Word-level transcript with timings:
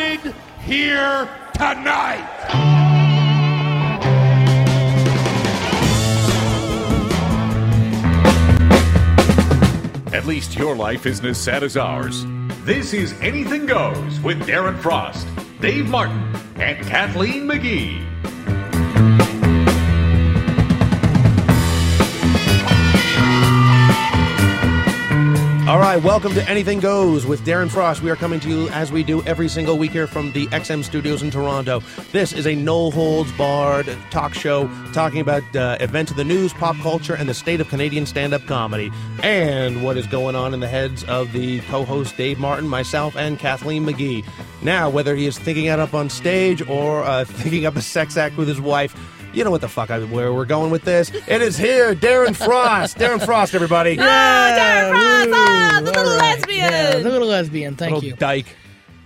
started 0.00 0.34
here 0.60 1.28
tonight. 1.52 2.26
At 10.12 10.26
least 10.26 10.56
your 10.56 10.74
life 10.74 11.04
isn't 11.06 11.24
as 11.24 11.38
sad 11.38 11.62
as 11.62 11.76
ours. 11.76 12.24
This 12.64 12.94
is 12.94 13.12
Anything 13.20 13.66
Goes 13.66 14.20
with 14.20 14.40
Darren 14.46 14.78
Frost, 14.78 15.26
Dave 15.60 15.88
Martin, 15.88 16.34
and 16.56 16.86
Kathleen 16.86 17.46
McGee. 17.46 18.09
Right, 25.90 26.04
welcome 26.04 26.32
to 26.34 26.48
Anything 26.48 26.78
Goes 26.78 27.26
with 27.26 27.44
Darren 27.44 27.68
Frost. 27.68 28.00
We 28.00 28.10
are 28.10 28.14
coming 28.14 28.38
to 28.38 28.48
you 28.48 28.68
as 28.68 28.92
we 28.92 29.02
do 29.02 29.24
every 29.24 29.48
single 29.48 29.76
week 29.76 29.90
here 29.90 30.06
from 30.06 30.30
the 30.30 30.46
XM 30.46 30.84
studios 30.84 31.20
in 31.24 31.32
Toronto. 31.32 31.82
This 32.12 32.32
is 32.32 32.46
a 32.46 32.54
no 32.54 32.92
holds 32.92 33.32
barred 33.32 33.92
talk 34.12 34.32
show 34.32 34.70
talking 34.92 35.20
about 35.20 35.42
uh, 35.56 35.78
events 35.80 36.12
of 36.12 36.16
the 36.16 36.22
news, 36.22 36.52
pop 36.52 36.76
culture, 36.76 37.14
and 37.14 37.28
the 37.28 37.34
state 37.34 37.60
of 37.60 37.68
Canadian 37.68 38.06
stand 38.06 38.32
up 38.32 38.46
comedy, 38.46 38.92
and 39.24 39.82
what 39.82 39.96
is 39.96 40.06
going 40.06 40.36
on 40.36 40.54
in 40.54 40.60
the 40.60 40.68
heads 40.68 41.02
of 41.02 41.32
the 41.32 41.58
co 41.62 41.84
host 41.84 42.16
Dave 42.16 42.38
Martin, 42.38 42.68
myself, 42.68 43.16
and 43.16 43.36
Kathleen 43.40 43.84
McGee. 43.84 44.24
Now, 44.62 44.90
whether 44.90 45.16
he 45.16 45.26
is 45.26 45.40
thinking 45.40 45.64
it 45.64 45.80
up 45.80 45.92
on 45.92 46.08
stage 46.08 46.62
or 46.68 47.02
uh, 47.02 47.24
thinking 47.28 47.66
up 47.66 47.74
a 47.74 47.82
sex 47.82 48.16
act 48.16 48.36
with 48.36 48.46
his 48.46 48.60
wife, 48.60 48.94
you 49.32 49.44
know 49.44 49.50
what 49.50 49.60
the 49.60 49.68
fuck 49.68 49.90
I, 49.90 50.00
where 50.00 50.32
we're 50.32 50.44
going 50.44 50.70
with 50.70 50.82
this. 50.82 51.10
It 51.26 51.42
is 51.42 51.56
here, 51.56 51.94
Darren 51.94 52.34
Frost. 52.36 52.98
Darren 52.98 53.24
Frost, 53.24 53.54
everybody. 53.54 53.98
Oh, 53.98 54.02
Darren 54.02 54.90
Frost, 54.90 55.30
ah, 55.32 55.80
the 55.80 55.84
little 55.86 56.02
all 56.08 56.18
right. 56.18 56.36
lesbian. 56.36 56.58
Yeah, 56.72 56.90
the 56.98 57.10
little 57.10 57.28
lesbian. 57.28 57.76
Thank 57.76 57.94
Little 57.94 58.08
you. 58.10 58.16
dyke. 58.16 58.56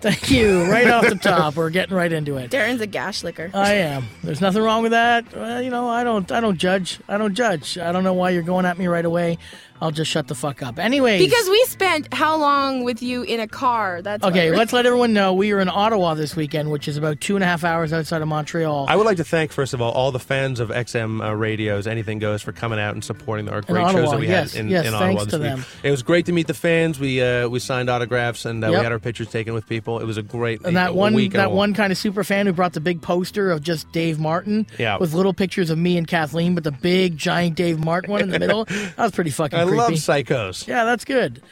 Thank 0.01 0.31
you. 0.31 0.65
Right 0.71 0.87
off 0.91 1.09
the 1.09 1.15
top, 1.15 1.57
we're 1.57 1.71
getting 1.71 1.97
right 1.97 2.13
into 2.13 2.37
it. 2.37 2.51
Darren's 2.51 2.83
a 2.83 2.87
gash 2.87 3.25
licker. 3.25 3.51
I 3.55 3.73
am. 3.75 4.05
There's 4.23 4.43
nothing 4.43 4.61
wrong 4.63 4.83
with 4.83 4.93
that. 4.93 5.35
Well, 5.35 5.63
you 5.63 5.71
know, 5.71 5.89
I 5.89 6.05
don't. 6.05 6.31
I 6.31 6.41
don't 6.41 6.59
judge. 6.59 7.01
I 7.09 7.17
don't 7.17 7.35
judge. 7.35 7.79
I 7.79 7.91
don't 7.91 8.05
know 8.05 8.13
why 8.13 8.29
you're 8.31 8.43
going 8.43 8.67
at 8.67 8.77
me 8.77 8.87
right 8.87 9.05
away. 9.05 9.39
I'll 9.81 9.91
just 9.91 10.11
shut 10.11 10.29
the 10.29 10.35
fuck 10.35 10.63
up. 10.63 10.79
Anyways, 10.79 11.21
because 11.21 11.49
we 11.51 11.63
spent 11.65 12.13
how 12.15 12.37
long 12.37 12.85
with 12.85 13.03
you 13.03 13.23
in 13.23 13.41
a 13.41 13.47
car? 13.49 14.01
That's 14.03 14.25
Okay, 14.25 14.51
let's 14.51 14.73
let 14.73 14.87
everyone 14.87 15.13
know 15.13 15.35
we 15.35 15.53
are 15.53 15.61
in 15.61 15.69
Ottawa 15.69 16.15
this 16.15 16.35
weekend, 16.37 16.71
which 16.71 16.89
is 16.89 16.97
about 16.97 17.21
two 17.21 17.35
and 17.37 17.43
a 17.43 17.47
half 17.47 17.65
hours 17.65 17.93
outside 17.93 18.23
of 18.23 18.29
Montreal. 18.29 18.87
I 18.89 18.97
would 18.97 19.05
like 19.05 19.17
to 19.19 19.25
thank, 19.25 19.53
first 19.53 19.75
of 19.75 19.83
all, 19.83 19.93
all 19.93 20.11
the 20.13 20.19
fans 20.21 20.61
of 20.61 20.69
XM 20.71 21.23
uh, 21.23 21.35
radios, 21.35 21.87
Anything 21.87 22.19
Goes, 22.19 22.41
for 22.41 22.53
coming 22.53 22.79
out 22.79 22.95
and 22.95 23.05
supporting 23.05 23.49
our 23.49 23.61
great 23.63 23.91
shows 23.91 24.11
that 24.11 24.21
we 24.21 24.29
yes, 24.29 24.53
had 24.53 24.61
in, 24.61 24.69
yes, 24.71 24.87
in 24.87 24.93
thanks 24.93 25.23
Ottawa 25.23 25.25
this 25.25 25.33
to 25.33 25.39
week. 25.39 25.49
them. 25.49 25.65
It 25.83 25.91
was 25.91 26.03
great 26.03 26.27
to 26.27 26.33
meet 26.33 26.47
the 26.47 26.55
fans. 26.55 26.99
We 26.99 27.21
uh, 27.21 27.49
we 27.49 27.59
signed 27.59 27.91
autographs 27.91 28.45
and 28.47 28.65
uh, 28.65 28.69
we 28.69 28.77
had 28.77 28.93
our 28.93 28.99
pictures 29.01 29.29
taken 29.29 29.55
with 29.55 29.67
people. 29.69 29.99
It 30.01 30.05
was 30.07 30.17
a 30.17 30.23
great 30.23 30.63
and 30.65 30.77
that 30.77 30.95
one, 30.95 31.15
week 31.15 31.33
that 31.33 31.49
a- 31.49 31.51
one 31.51 31.75
kind 31.75 31.91
of 31.93 31.99
super 31.99 32.25
fan 32.25 32.47
who 32.47 32.53
brought 32.53 32.73
the 32.73 32.81
big 32.81 33.03
poster 33.03 33.51
of 33.51 33.61
just 33.61 33.91
Dave 33.93 34.19
Martin, 34.19 34.67
Yeah. 34.79 34.99
with 34.99 35.13
little 35.15 35.35
pictures 35.35 35.69
of 35.69 35.79
me 35.79 35.99
and 35.99 36.07
Kathleen, 36.07 36.55
but 36.55 36.65
the 36.65 36.73
big 36.73 37.19
giant 37.19 37.57
Dave 37.57 37.85
Martin 37.85 38.11
one 38.13 38.23
in 38.23 38.31
the 38.31 38.39
middle. 38.39 38.65
That 38.65 38.97
was 38.99 39.13
pretty 39.13 39.31
fucking 39.31 39.64
I 39.65 39.71
creepy. 39.71 39.79
love 39.79 39.93
psychos. 39.93 40.67
Yeah, 40.67 40.85
that's 40.85 41.05
good. 41.05 41.43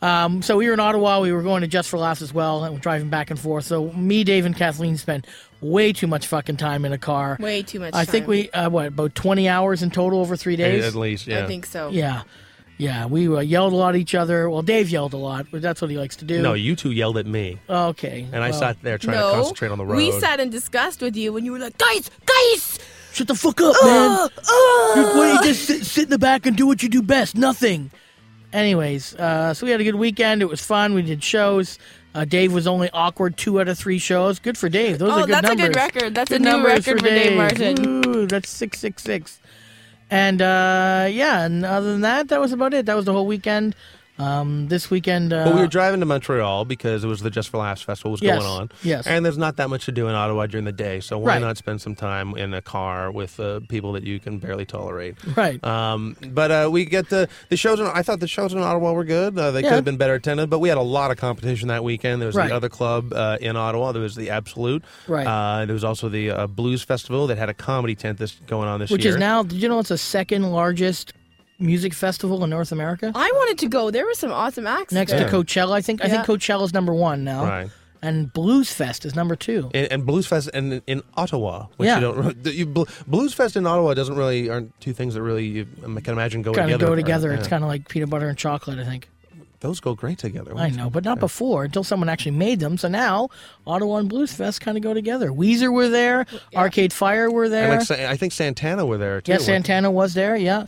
Um, 0.00 0.42
so 0.42 0.56
we 0.56 0.66
were 0.68 0.74
in 0.74 0.80
Ottawa. 0.80 1.20
We 1.20 1.32
were 1.32 1.42
going 1.42 1.62
to 1.62 1.66
Just 1.66 1.88
for 1.88 1.98
Laughs 1.98 2.22
as 2.22 2.32
well, 2.32 2.62
and 2.64 2.72
we're 2.74 2.80
driving 2.80 3.08
back 3.08 3.30
and 3.30 3.38
forth. 3.40 3.64
So 3.64 3.90
me, 3.92 4.22
Dave, 4.22 4.46
and 4.46 4.54
Kathleen 4.56 4.96
spent 4.96 5.26
way 5.60 5.92
too 5.92 6.06
much 6.06 6.28
fucking 6.28 6.56
time 6.56 6.84
in 6.84 6.92
a 6.92 6.98
car. 6.98 7.36
way 7.40 7.62
too 7.64 7.80
much. 7.80 7.94
I 7.94 8.04
think 8.04 8.28
we 8.28 8.48
uh, 8.50 8.70
what 8.70 8.86
about 8.86 9.14
twenty 9.16 9.48
hours 9.48 9.82
in 9.82 9.90
total 9.90 10.20
over 10.20 10.36
three 10.36 10.54
days. 10.56 10.84
At 10.84 10.94
least, 10.94 11.26
yeah. 11.26 11.42
I 11.42 11.46
think 11.48 11.66
so. 11.66 11.88
Yeah, 11.90 12.22
yeah. 12.76 13.06
We 13.06 13.26
uh, 13.26 13.40
yelled 13.40 13.72
a 13.72 13.76
lot 13.76 13.96
at 13.96 14.00
each 14.00 14.14
other. 14.14 14.48
Well, 14.48 14.62
Dave 14.62 14.88
yelled 14.88 15.14
a 15.14 15.18
lot, 15.18 15.46
but 15.50 15.62
that's 15.62 15.82
what 15.82 15.90
he 15.90 15.98
likes 15.98 16.14
to 16.16 16.24
do. 16.24 16.42
No, 16.42 16.54
you 16.54 16.76
two 16.76 16.92
yelled 16.92 17.18
at 17.18 17.26
me, 17.26 17.58
Okay. 17.68 18.28
and 18.32 18.44
I 18.44 18.50
well, 18.50 18.58
sat 18.60 18.80
there 18.82 18.98
trying 18.98 19.16
no, 19.16 19.30
to 19.30 19.34
concentrate 19.38 19.72
on 19.72 19.78
the 19.78 19.84
road. 19.86 19.96
we 19.96 20.12
sat 20.20 20.38
in 20.38 20.50
disgust 20.50 21.02
with 21.02 21.16
you 21.16 21.32
when 21.32 21.44
you 21.44 21.50
were 21.50 21.58
like, 21.58 21.76
guys, 21.76 22.08
guys. 22.24 22.78
Shut 23.18 23.26
the 23.26 23.34
fuck 23.34 23.60
up, 23.60 23.74
man. 23.82 24.28
You- 24.94 25.02
Why 25.02 25.32
don't 25.32 25.44
you 25.44 25.50
just 25.52 25.64
sit, 25.64 25.84
sit 25.84 26.04
in 26.04 26.10
the 26.10 26.18
back 26.20 26.46
and 26.46 26.56
do 26.56 26.68
what 26.68 26.84
you 26.84 26.88
do 26.88 27.02
best? 27.02 27.34
Nothing. 27.34 27.90
Anyways, 28.52 29.16
uh, 29.16 29.52
so 29.54 29.66
we 29.66 29.72
had 29.72 29.80
a 29.80 29.84
good 29.84 29.96
weekend. 29.96 30.40
It 30.40 30.48
was 30.48 30.64
fun. 30.64 30.94
We 30.94 31.02
did 31.02 31.24
shows. 31.24 31.80
Uh, 32.14 32.24
Dave 32.24 32.52
was 32.52 32.68
only 32.68 32.88
awkward 32.92 33.36
two 33.36 33.60
out 33.60 33.66
of 33.66 33.76
three 33.76 33.98
shows. 33.98 34.38
Good 34.38 34.56
for 34.56 34.68
Dave. 34.68 34.98
Those 35.00 35.10
Oh, 35.10 35.22
are 35.22 35.26
good 35.26 35.32
numbers. 35.32 35.50
that's 35.50 35.60
a 35.60 35.66
good 35.66 35.76
record. 35.76 36.14
That's 36.14 36.30
a 36.30 36.34
Good 36.38 36.42
new 36.42 36.64
record 36.64 37.00
for 37.00 37.08
Dave 37.08 37.36
Martin. 37.36 38.02
Woo, 38.02 38.26
that's 38.28 38.48
six 38.48 38.78
six 38.78 39.02
six. 39.02 39.40
And 40.10 40.40
uh, 40.40 41.08
yeah, 41.10 41.44
and 41.44 41.64
other 41.64 41.90
than 41.90 42.02
that, 42.02 42.28
that 42.28 42.40
was 42.40 42.52
about 42.52 42.72
it. 42.72 42.86
That 42.86 42.94
was 42.94 43.04
the 43.04 43.12
whole 43.12 43.26
weekend. 43.26 43.74
Um, 44.18 44.66
this 44.68 44.90
weekend, 44.90 45.32
uh, 45.32 45.44
But 45.44 45.54
we 45.54 45.60
were 45.60 45.66
driving 45.68 46.00
to 46.00 46.06
Montreal 46.06 46.64
because 46.64 47.04
it 47.04 47.06
was 47.06 47.20
the 47.20 47.30
Just 47.30 47.50
for 47.50 47.58
Laughs 47.58 47.82
festival 47.82 48.10
was 48.12 48.20
Yes, 48.22 48.38
going 48.42 48.50
on. 48.50 48.70
yes. 48.82 49.06
And 49.06 49.24
there's 49.24 49.38
not 49.38 49.56
that 49.56 49.70
much 49.70 49.84
to 49.84 49.92
do 49.92 50.08
in 50.08 50.14
Ottawa 50.14 50.46
during 50.46 50.64
the 50.64 50.72
day, 50.72 51.00
so 51.00 51.18
why 51.18 51.34
Right. 51.34 51.40
not 51.40 51.56
spend 51.56 51.80
some 51.80 51.94
time 51.94 52.36
in 52.36 52.52
a 52.52 52.60
car 52.60 53.10
with 53.12 53.38
uh, 53.38 53.60
people 53.68 53.92
that 53.92 54.02
you 54.02 54.18
can 54.18 54.38
barely 54.38 54.64
tolerate? 54.64 55.14
right. 55.36 55.62
Um, 55.64 56.16
but 56.32 56.50
uh, 56.50 56.68
we 56.70 56.84
get 56.84 57.10
the 57.10 57.28
the 57.48 57.56
shows. 57.56 57.78
In, 57.80 57.86
I 57.86 58.02
thought 58.02 58.20
the 58.20 58.26
shows 58.28 58.52
in 58.52 58.58
Ottawa 58.58 58.92
were 58.92 59.04
good. 59.04 59.38
Uh, 59.38 59.50
they 59.52 59.60
Yeah. 59.62 59.68
could 59.68 59.74
have 59.76 59.84
been 59.84 59.96
better 59.98 60.14
attended, 60.14 60.50
but 60.50 60.58
we 60.58 60.68
had 60.68 60.78
a 60.78 60.82
lot 60.82 61.10
of 61.10 61.16
competition 61.16 61.68
that 61.68 61.84
weekend. 61.84 62.20
There 62.20 62.26
was 62.26 62.34
Right. 62.36 62.48
the 62.48 62.56
other 62.56 62.68
club 62.68 63.12
uh, 63.12 63.38
in 63.40 63.56
Ottawa. 63.56 63.92
There 63.92 64.02
was 64.02 64.16
the 64.16 64.30
Absolute. 64.30 64.82
Right. 65.06 65.26
Uh, 65.26 65.64
there 65.66 65.74
was 65.74 65.84
also 65.84 66.08
the 66.08 66.30
uh, 66.30 66.46
Blues 66.48 66.82
Festival 66.82 67.26
that 67.28 67.38
had 67.38 67.48
a 67.48 67.54
comedy 67.54 67.94
tent 67.94 68.18
this 68.18 68.32
going 68.46 68.68
on 68.68 68.80
this 68.80 68.90
Which 68.90 69.04
year. 69.04 69.12
Which 69.12 69.16
is 69.16 69.20
now, 69.20 69.42
did 69.42 69.62
you 69.62 69.68
know 69.68 69.78
it's 69.78 69.90
the 69.90 69.98
second 69.98 70.42
largest 70.50 71.12
music 71.58 71.92
festival 71.94 72.42
in 72.44 72.50
North 72.50 72.72
America? 72.72 73.12
I 73.14 73.30
wanted 73.34 73.58
to 73.58 73.68
go. 73.68 73.90
There 73.90 74.04
were 74.06 74.14
some 74.14 74.32
awesome 74.32 74.66
acts. 74.66 74.92
Next 74.92 75.12
there. 75.12 75.28
to 75.28 75.36
Coachella, 75.36 75.72
I 75.72 75.80
think. 75.82 76.00
I 76.04 76.08
think 76.08 76.26
Yeah. 76.28 76.34
Coachella's 76.34 76.72
number 76.72 76.94
one 76.94 77.24
now, 77.24 77.44
right. 77.44 77.70
and 78.02 78.32
Blues 78.32 78.72
Fest 78.72 79.04
is 79.04 79.14
number 79.16 79.34
two. 79.36 79.70
And, 79.74 79.90
and 79.92 80.06
Blues 80.06 80.26
Fest 80.26 80.50
in, 80.54 80.82
in 80.86 81.02
Ottawa, 81.16 81.66
which 81.76 81.86
Yeah. 81.88 81.96
you 81.96 82.00
don't. 82.12 82.46
You, 82.46 82.66
Bl- 82.66 82.84
Blues 83.06 83.34
Fest 83.34 83.56
in 83.56 83.66
Ottawa 83.66 83.94
doesn't 83.94 84.16
really 84.16 84.48
aren't 84.48 84.78
two 84.80 84.92
things 84.92 85.14
that 85.14 85.22
really 85.22 85.46
you 85.46 85.66
can 85.82 86.12
imagine 86.14 86.42
go 86.42 86.52
Kind 86.52 86.70
of 86.70 86.78
together. 86.78 86.90
go 86.92 86.96
together. 86.96 87.32
It's 87.32 87.44
Yeah. 87.44 87.50
kind 87.50 87.64
of 87.64 87.68
like 87.68 87.88
peanut 87.88 88.10
butter 88.10 88.28
and 88.28 88.38
chocolate, 88.38 88.78
I 88.78 88.84
think. 88.84 89.08
those 89.60 89.80
go 89.80 89.92
great 89.92 90.18
together. 90.18 90.56
I 90.56 90.70
know, 90.70 90.88
but 90.88 91.02
not 91.04 91.18
before 91.18 91.64
until 91.64 91.82
someone 91.82 92.08
actually 92.08 92.30
made 92.36 92.60
them. 92.60 92.78
So 92.78 92.86
now 92.86 93.28
Ottawa 93.66 93.96
and 93.96 94.08
Blues 94.08 94.32
Fest 94.32 94.60
kind 94.60 94.76
of 94.76 94.84
go 94.84 94.94
together. 94.94 95.30
Weezer 95.32 95.72
were 95.72 95.88
there, 95.88 96.26
Arcade 96.54 96.92
Fire 96.92 97.28
were 97.28 97.46
And 97.46 97.52
there. 97.52 97.78
like, 97.80 97.90
I 97.90 98.16
think 98.16 98.32
Santana 98.32 98.86
were 98.86 98.98
there 98.98 99.20
too. 99.20 99.32
yeah, 99.32 99.38
Santana 99.38 99.90
was 99.90 100.14
there. 100.14 100.36
Yeah, 100.36 100.62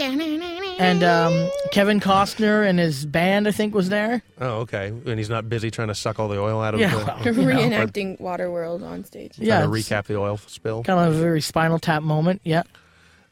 and 0.81 1.03
um, 1.05 1.51
Kevin 1.71 2.01
Costner 2.01 2.69
and 2.69 2.79
his 2.79 3.05
band, 3.07 3.47
I 3.47 3.53
think, 3.53 3.75
was 3.75 3.89
there. 3.89 4.23
Oh, 4.41 4.61
okay. 4.61 4.89
And 4.89 5.19
he's 5.19 5.29
not 5.31 5.49
busy 5.49 5.71
trying 5.71 5.89
to 5.89 5.95
suck 5.95 6.19
all 6.19 6.29
the 6.29 6.39
oil 6.41 6.61
out 6.61 6.75
of 6.75 6.81
Yeah, 6.81 6.91
the. 6.91 7.05
well, 7.05 7.19
you 7.25 7.33
know, 7.33 7.61
Reenacting 7.61 8.21
Waterworld 8.21 8.83
on 8.83 9.05
stage. 9.05 9.33
yeah, 9.39 9.61
trying 9.61 9.71
to 9.73 9.77
recap 9.79 10.05
the 10.07 10.17
oil 10.19 10.37
spill. 10.39 10.83
kind 10.83 10.99
of 11.09 11.15
a 11.15 11.19
very 11.21 11.41
Spinal 11.41 11.79
Tap 11.79 12.03
moment. 12.03 12.41
Yeah. 12.45 12.63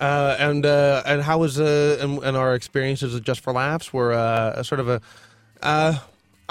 Uh, 0.00 0.36
and 0.38 0.64
uh, 0.64 1.02
and 1.06 1.22
how 1.22 1.38
was 1.38 1.58
uh, 1.58 1.98
and, 2.00 2.22
and 2.22 2.36
our 2.36 2.54
experiences 2.54 3.16
at 3.16 3.22
Just 3.24 3.40
for 3.40 3.52
Laughs 3.52 3.92
were 3.92 4.12
uh, 4.12 4.52
a 4.56 4.62
sort 4.62 4.78
of 4.80 4.88
a. 4.88 5.00
Uh, 5.60 5.98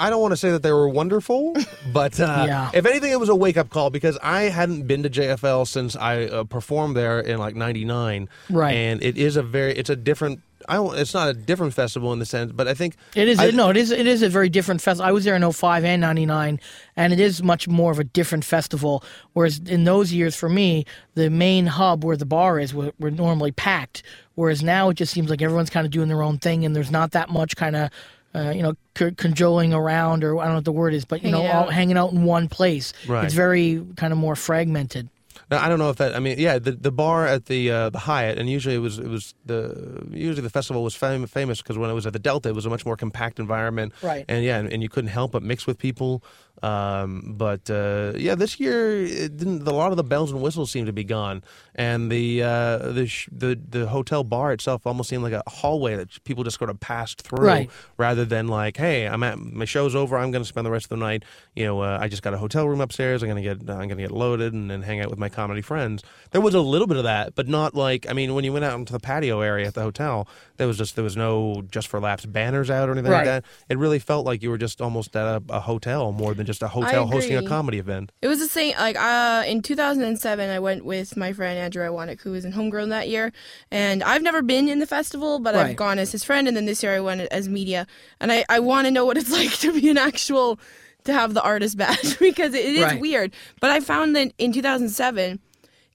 I 0.00 0.10
don't 0.10 0.20
want 0.20 0.30
to 0.32 0.36
say 0.36 0.50
that 0.50 0.62
they 0.62 0.70
were 0.70 0.88
wonderful, 0.88 1.56
but 1.92 2.20
uh, 2.20 2.44
Yeah. 2.46 2.70
if 2.74 2.84
anything, 2.86 3.10
it 3.10 3.18
was 3.18 3.30
a 3.30 3.34
wake 3.34 3.56
up 3.56 3.70
call 3.70 3.88
because 3.90 4.16
I 4.22 4.42
hadn't 4.42 4.86
been 4.86 5.02
to 5.02 5.10
JFL 5.10 5.66
since 5.66 5.96
I 5.96 6.24
uh, 6.26 6.44
performed 6.44 6.94
there 6.96 7.18
in 7.20 7.38
like 7.38 7.56
'99, 7.56 8.28
Right. 8.50 8.74
And 8.74 9.02
it 9.02 9.16
is 9.16 9.36
a 9.36 9.42
very, 9.42 9.72
it's 9.76 9.90
a 9.90 9.96
different. 9.96 10.40
I 10.68 10.74
don't, 10.74 10.98
it's 10.98 11.14
not 11.14 11.28
a 11.28 11.34
different 11.34 11.74
festival 11.74 12.12
in 12.12 12.18
the 12.18 12.26
sense, 12.26 12.52
but 12.52 12.66
I 12.66 12.74
think 12.74 12.96
It 13.14 13.28
is 13.28 13.38
I- 13.38 13.50
no, 13.50 13.68
it 13.70 13.76
is 13.76 13.90
it 13.90 14.06
is 14.06 14.22
a 14.22 14.28
very 14.28 14.48
different 14.48 14.80
festival. 14.80 15.08
I 15.08 15.12
was 15.12 15.24
there 15.24 15.36
in 15.36 15.42
05 15.52 15.84
and 15.84 16.00
99 16.00 16.58
and 16.96 17.12
it 17.12 17.20
is 17.20 17.42
much 17.42 17.68
more 17.68 17.92
of 17.92 17.98
a 17.98 18.04
different 18.04 18.44
festival 18.44 19.04
whereas 19.34 19.60
in 19.66 19.84
those 19.84 20.12
years 20.12 20.34
for 20.34 20.48
me, 20.48 20.84
the 21.14 21.30
main 21.30 21.66
hub 21.66 22.04
where 22.04 22.16
the 22.16 22.26
bar 22.26 22.58
is 22.58 22.72
were, 22.74 22.92
were 22.98 23.10
normally 23.10 23.52
packed 23.52 24.02
whereas 24.34 24.62
now 24.62 24.88
it 24.88 24.94
just 24.94 25.12
seems 25.12 25.30
like 25.30 25.42
everyone's 25.42 25.70
kind 25.70 25.84
of 25.86 25.90
doing 25.92 26.08
their 26.08 26.22
own 26.22 26.38
thing 26.38 26.64
and 26.64 26.74
there's 26.74 26.90
not 26.90 27.12
that 27.12 27.28
much 27.30 27.54
kind 27.56 27.76
of 27.76 27.90
uh, 28.34 28.50
you 28.54 28.62
know, 28.62 28.74
c- 28.96 29.10
cajoling 29.16 29.72
around, 29.72 30.22
or 30.22 30.38
I 30.38 30.44
don't 30.44 30.52
know 30.52 30.54
what 30.58 30.64
the 30.66 30.70
word 30.72 30.92
is, 30.92 31.06
but 31.06 31.22
you 31.22 31.30
know, 31.30 31.38
Hanging 31.38 31.56
all 31.56 31.62
out. 31.64 31.72
hanging 31.72 31.96
out 31.96 32.12
in 32.12 32.24
one 32.24 32.46
place. 32.46 32.92
Right. 33.08 33.24
It's 33.24 33.32
very 33.32 33.82
kind 33.96 34.12
of 34.12 34.18
more 34.18 34.36
fragmented. 34.36 35.08
Now, 35.50 35.64
I 35.64 35.68
don't 35.68 35.78
know 35.78 35.88
if 35.88 35.96
that. 35.96 36.14
I 36.14 36.18
mean, 36.20 36.38
yeah, 36.38 36.58
the 36.58 36.72
the 36.72 36.92
bar 36.92 37.26
at 37.26 37.46
the 37.46 37.70
uh, 37.70 37.90
the 37.90 37.98
Hyatt, 37.98 38.38
and 38.38 38.50
usually 38.50 38.74
it 38.74 38.80
was 38.80 38.98
it 38.98 39.08
was 39.08 39.34
the 39.46 40.06
usually 40.10 40.42
the 40.42 40.50
festival 40.50 40.84
was 40.84 40.94
fam- 40.94 41.26
famous 41.26 41.62
because 41.62 41.78
when 41.78 41.88
it 41.88 41.94
was 41.94 42.06
at 42.06 42.12
the 42.12 42.18
Delta, 42.18 42.50
it 42.50 42.54
was 42.54 42.66
a 42.66 42.70
much 42.70 42.84
more 42.84 42.96
compact 42.96 43.38
environment, 43.38 43.92
Right. 44.02 44.24
And 44.28 44.44
yeah, 44.44 44.58
and, 44.58 44.70
and 44.72 44.82
you 44.82 44.88
couldn't 44.90 45.08
help 45.10 45.32
but 45.32 45.42
mix 45.42 45.66
with 45.66 45.78
people. 45.78 46.22
Um, 46.62 47.34
but 47.36 47.70
uh, 47.70 48.12
yeah, 48.16 48.34
this 48.34 48.58
year 48.58 49.02
it 49.04 49.36
didn't. 49.36 49.66
A 49.66 49.72
lot 49.72 49.90
of 49.90 49.96
the 49.96 50.04
bells 50.04 50.32
and 50.32 50.40
whistles 50.42 50.70
seemed 50.70 50.86
to 50.86 50.92
be 50.92 51.04
gone, 51.04 51.42
and 51.74 52.10
the 52.10 52.42
uh, 52.42 52.78
the, 52.92 53.06
sh- 53.06 53.28
the 53.30 53.58
the 53.68 53.86
hotel 53.88 54.24
bar 54.24 54.52
itself 54.52 54.86
almost 54.86 55.08
seemed 55.08 55.22
like 55.22 55.32
a 55.32 55.42
hallway 55.48 55.94
that 55.96 56.22
people 56.24 56.44
just 56.44 56.58
sort 56.58 56.70
of 56.70 56.80
passed 56.80 57.22
through, 57.22 57.44
Right. 57.46 57.70
rather 57.96 58.24
than 58.24 58.48
like, 58.48 58.76
hey, 58.76 59.06
I'm 59.06 59.22
at 59.22 59.38
my 59.38 59.64
show's 59.64 59.94
over. 59.94 60.16
I'm 60.18 60.30
going 60.30 60.42
to 60.42 60.48
spend 60.48 60.66
the 60.66 60.70
rest 60.70 60.86
of 60.86 60.90
the 60.90 60.96
night. 60.96 61.24
You 61.54 61.64
know, 61.64 61.80
uh, 61.80 61.98
I 62.00 62.08
just 62.08 62.22
got 62.22 62.34
a 62.34 62.38
hotel 62.38 62.68
room 62.68 62.80
upstairs. 62.80 63.22
I'm 63.22 63.28
going 63.28 63.42
to 63.42 63.48
get 63.54 63.60
I'm 63.70 63.86
going 63.88 63.88
to 63.90 63.96
get 63.96 64.10
loaded 64.10 64.52
and 64.52 64.70
then 64.70 64.82
hang 64.82 65.00
out 65.00 65.10
with 65.10 65.18
my 65.18 65.28
comedy 65.28 65.62
friends. 65.62 66.02
There 66.32 66.40
was 66.40 66.54
a 66.54 66.60
little 66.60 66.86
bit 66.86 66.96
of 66.96 67.04
that, 67.04 67.34
but 67.34 67.48
not 67.48 67.74
like 67.74 68.06
I 68.08 68.12
mean, 68.14 68.34
when 68.34 68.44
you 68.44 68.52
went 68.52 68.64
out 68.64 68.78
into 68.78 68.92
the 68.92 69.00
patio 69.00 69.40
area 69.40 69.66
at 69.66 69.74
the 69.74 69.82
hotel, 69.82 70.28
there 70.58 70.66
was 70.66 70.76
just 70.76 70.94
there 70.96 71.04
was 71.04 71.16
no 71.16 71.62
just 71.70 71.88
for 71.88 71.98
laughs 72.00 72.26
banners 72.26 72.68
out 72.70 72.88
or 72.88 72.92
anything 72.92 73.10
Right. 73.10 73.26
like 73.26 73.42
that. 73.42 73.44
It 73.68 73.78
really 73.78 73.98
felt 73.98 74.26
like 74.26 74.42
you 74.42 74.50
were 74.50 74.58
just 74.58 74.80
almost 74.82 75.16
at 75.16 75.24
a, 75.26 75.42
a 75.48 75.60
hotel 75.60 76.12
more 76.12 76.34
than 76.34 76.44
just 76.46 76.62
a 76.62 76.68
hotel 76.68 77.06
hosting 77.06 77.36
a 77.36 77.42
comedy 77.42 77.78
event. 77.78 78.12
It 78.20 78.28
was 78.28 78.38
the 78.40 78.48
same. 78.48 78.74
Like 78.78 78.96
uh, 79.00 79.44
in 79.46 79.62
2007, 79.62 80.50
I 80.50 80.58
went 80.58 80.84
with 80.84 81.16
my 81.16 81.32
friend 81.32 81.58
Andrew 81.58 81.82
Iwanek, 81.88 82.20
who 82.20 82.32
was 82.32 82.44
in 82.44 82.52
Homegrown 82.52 82.90
that 82.90 83.08
year, 83.08 83.32
and 83.70 84.02
I've 84.02 84.22
never 84.22 84.42
been 84.42 84.68
in 84.68 84.78
the 84.78 84.86
festival, 84.86 85.38
but 85.38 85.54
Right. 85.54 85.68
I've 85.68 85.76
gone 85.76 85.98
as 85.98 86.12
his 86.12 86.24
friend, 86.24 86.46
and 86.46 86.56
then 86.56 86.66
this 86.66 86.82
year 86.82 86.94
I 86.94 87.00
went 87.00 87.22
as 87.22 87.48
media, 87.48 87.86
and 88.20 88.30
I 88.30 88.44
I 88.48 88.60
want 88.60 88.86
to 88.86 88.90
know 88.90 89.04
what 89.06 89.16
it's 89.16 89.30
like 89.40 89.52
to 89.60 89.72
be 89.72 89.88
an 89.88 89.96
actual 89.98 90.58
to 91.04 91.12
have 91.12 91.32
the 91.32 91.42
artist 91.42 91.76
badge 91.78 92.18
because 92.28 92.52
it 92.52 92.64
is 92.66 92.82
Right. 92.82 93.00
weird. 93.00 93.32
But 93.60 93.70
I 93.70 93.80
found 93.80 94.14
that 94.16 94.32
in 94.36 94.52
2007, 94.52 95.38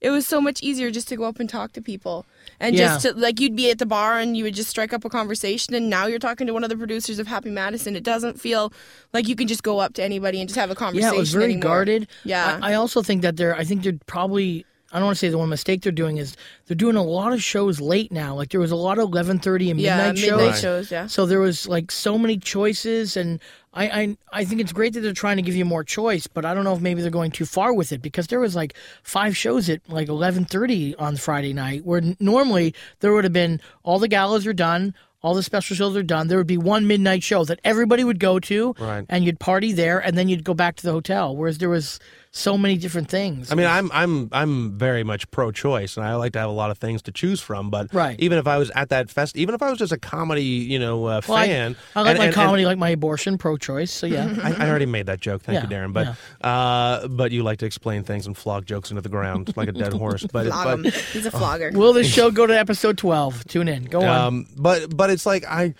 it 0.00 0.10
was 0.10 0.26
so 0.26 0.40
much 0.40 0.62
easier 0.62 0.90
just 0.90 1.08
to 1.08 1.16
go 1.16 1.24
up 1.24 1.38
and 1.38 1.48
talk 1.48 1.72
to 1.74 1.82
people. 1.82 2.26
And 2.60 2.74
Yeah. 2.76 2.86
just 2.94 3.02
to, 3.06 3.12
like 3.14 3.40
you'd 3.40 3.56
be 3.56 3.70
at 3.70 3.78
the 3.78 3.86
bar 3.86 4.18
and 4.18 4.36
you 4.36 4.44
would 4.44 4.54
just 4.54 4.70
strike 4.70 4.92
up 4.92 5.04
a 5.04 5.08
conversation, 5.08 5.74
and 5.74 5.90
now 5.90 6.06
you're 6.06 6.18
talking 6.18 6.46
to 6.46 6.52
one 6.52 6.62
of 6.64 6.70
the 6.70 6.76
producers 6.76 7.18
of 7.18 7.26
Happy 7.26 7.50
Madison. 7.50 7.96
It 7.96 8.04
doesn't 8.04 8.40
feel 8.40 8.72
like 9.12 9.28
you 9.28 9.36
can 9.36 9.48
just 9.48 9.62
go 9.62 9.78
up 9.78 9.94
to 9.94 10.02
anybody 10.02 10.40
and 10.40 10.48
just 10.48 10.58
have 10.58 10.70
a 10.70 10.74
conversation. 10.74 11.12
Yeah, 11.12 11.16
it 11.16 11.20
was 11.20 11.32
very 11.32 11.44
anymore. 11.44 11.62
guarded. 11.62 12.08
Yeah. 12.24 12.58
I, 12.62 12.72
I 12.72 12.74
also 12.74 13.02
think 13.02 13.22
that 13.22 13.36
they're. 13.36 13.56
I 13.56 13.64
think 13.64 13.82
they're 13.82 13.98
probably. 14.06 14.64
I 14.94 14.98
don't 14.98 15.06
want 15.06 15.16
to 15.16 15.20
say 15.26 15.28
the 15.28 15.38
one 15.38 15.48
mistake 15.48 15.82
they're 15.82 15.90
doing 15.92 16.18
is 16.18 16.36
they're 16.66 16.76
doing 16.76 16.94
a 16.96 17.02
lot 17.02 17.32
of 17.32 17.42
shows 17.42 17.80
late 17.80 18.12
now. 18.12 18.34
Like 18.36 18.50
there 18.50 18.60
was 18.60 18.70
a 18.70 18.76
lot 18.76 18.98
of 18.98 19.10
eleven 19.10 19.40
thirty 19.40 19.70
and 19.70 19.80
Yeah, 19.80 19.96
midnight 19.96 20.18
shows. 20.18 20.30
midnight 20.40 20.58
shows, 20.60 20.90
yeah. 20.92 21.06
So 21.08 21.26
there 21.26 21.40
was 21.40 21.66
like 21.68 21.90
so 21.90 22.16
many 22.16 22.38
choices, 22.38 23.16
and 23.16 23.40
I, 23.74 23.84
I 24.02 24.16
I 24.32 24.44
think 24.44 24.60
it's 24.60 24.72
great 24.72 24.92
that 24.94 25.00
they're 25.00 25.12
trying 25.12 25.36
to 25.36 25.42
give 25.42 25.56
you 25.56 25.64
more 25.64 25.82
choice. 25.84 26.26
But 26.28 26.44
I 26.44 26.54
don't 26.54 26.62
know 26.64 26.74
if 26.74 26.80
maybe 26.80 27.02
they're 27.02 27.10
going 27.10 27.32
too 27.32 27.44
far 27.44 27.74
with 27.74 27.92
it 27.92 28.00
because 28.02 28.28
there 28.28 28.40
was 28.40 28.54
like 28.54 28.74
five 29.02 29.36
shows 29.36 29.68
at 29.68 29.80
like 29.88 30.08
eleven 30.08 30.44
thirty 30.44 30.94
on 30.94 31.16
Friday 31.16 31.52
night, 31.52 31.84
where 31.84 32.00
normally 32.20 32.72
there 33.00 33.12
would 33.12 33.24
have 33.24 33.32
been 33.32 33.60
all 33.82 33.98
the 33.98 34.08
galas 34.08 34.46
are 34.46 34.52
done. 34.54 34.94
All 35.22 35.32
the 35.34 35.42
special 35.42 35.74
shows 35.74 35.96
are 35.96 36.02
done. 36.02 36.28
There 36.28 36.36
would 36.36 36.46
be 36.46 36.58
one 36.58 36.86
midnight 36.86 37.22
show 37.22 37.46
that 37.46 37.58
everybody 37.64 38.04
would 38.04 38.20
go 38.20 38.38
to, 38.40 38.74
Right. 38.78 39.06
and 39.08 39.24
you'd 39.24 39.40
party 39.40 39.72
there, 39.72 39.98
and 39.98 40.18
then 40.18 40.28
you'd 40.28 40.44
go 40.44 40.52
back 40.52 40.76
to 40.76 40.82
the 40.82 40.92
hotel. 40.92 41.34
Whereas 41.34 41.56
there 41.56 41.70
was 41.70 41.98
so 42.36 42.58
many 42.58 42.76
different 42.76 43.08
things. 43.08 43.52
I 43.52 43.54
mean, 43.54 43.66
I'm 43.68 43.92
I'm 43.92 44.28
I'm 44.32 44.76
very 44.76 45.04
much 45.04 45.30
pro-choice, 45.30 45.96
and 45.96 46.04
I 46.04 46.16
like 46.16 46.32
to 46.32 46.40
have 46.40 46.50
a 46.50 46.52
lot 46.52 46.72
of 46.72 46.78
things 46.78 47.00
to 47.02 47.12
choose 47.12 47.40
from. 47.40 47.70
But 47.70 47.94
Right. 47.94 48.16
even 48.18 48.38
if 48.38 48.48
I 48.48 48.58
was 48.58 48.72
at 48.74 48.88
that 48.88 49.08
fest, 49.08 49.36
even 49.36 49.54
if 49.54 49.62
I 49.62 49.70
was 49.70 49.78
just 49.78 49.92
a 49.92 49.98
comedy, 49.98 50.42
you 50.42 50.80
know, 50.80 51.04
uh, 51.04 51.20
Well, 51.28 51.38
fan, 51.44 51.76
I, 51.94 52.00
like 52.02 52.10
and- 52.10 52.18
my 52.18 52.24
and- 52.24 52.24
and- 52.24 52.34
comedy, 52.34 52.66
like 52.66 52.76
my 52.76 52.90
abortion, 52.90 53.38
pro-choice. 53.38 53.92
So 53.92 54.08
yeah, 54.08 54.34
I, 54.42 54.64
I 54.64 54.68
already 54.68 54.86
made 54.86 55.06
that 55.06 55.20
joke. 55.20 55.42
Thank 55.42 55.62
you, 55.62 55.68
Darren. 55.68 55.92
But 55.92 56.16
uh, 56.44 57.06
but 57.06 57.30
you 57.30 57.44
like 57.44 57.58
to 57.60 57.66
explain 57.66 58.02
things 58.02 58.26
and 58.26 58.36
flog 58.36 58.66
jokes 58.66 58.90
into 58.90 59.00
the 59.02 59.08
ground 59.08 59.56
like 59.56 59.68
a 59.68 59.72
dead 59.72 59.92
horse. 60.02 60.26
But, 60.30 60.46
Flog 60.48 60.82
but 60.82 60.92
him. 60.92 61.00
He's 61.12 61.26
a 61.26 61.30
flogger. 61.30 61.70
will 61.72 61.92
this 61.92 62.12
show 62.12 62.32
go 62.32 62.48
to 62.48 62.58
episode 62.58 62.98
twelve? 62.98 63.44
Tune 63.46 63.68
in. 63.68 63.84
Go 63.84 64.00
on. 64.00 64.08
um, 64.08 64.46
but 64.56 64.94
but 64.96 65.08
it's 65.10 65.24
like 65.24 65.44
I. 65.48 65.74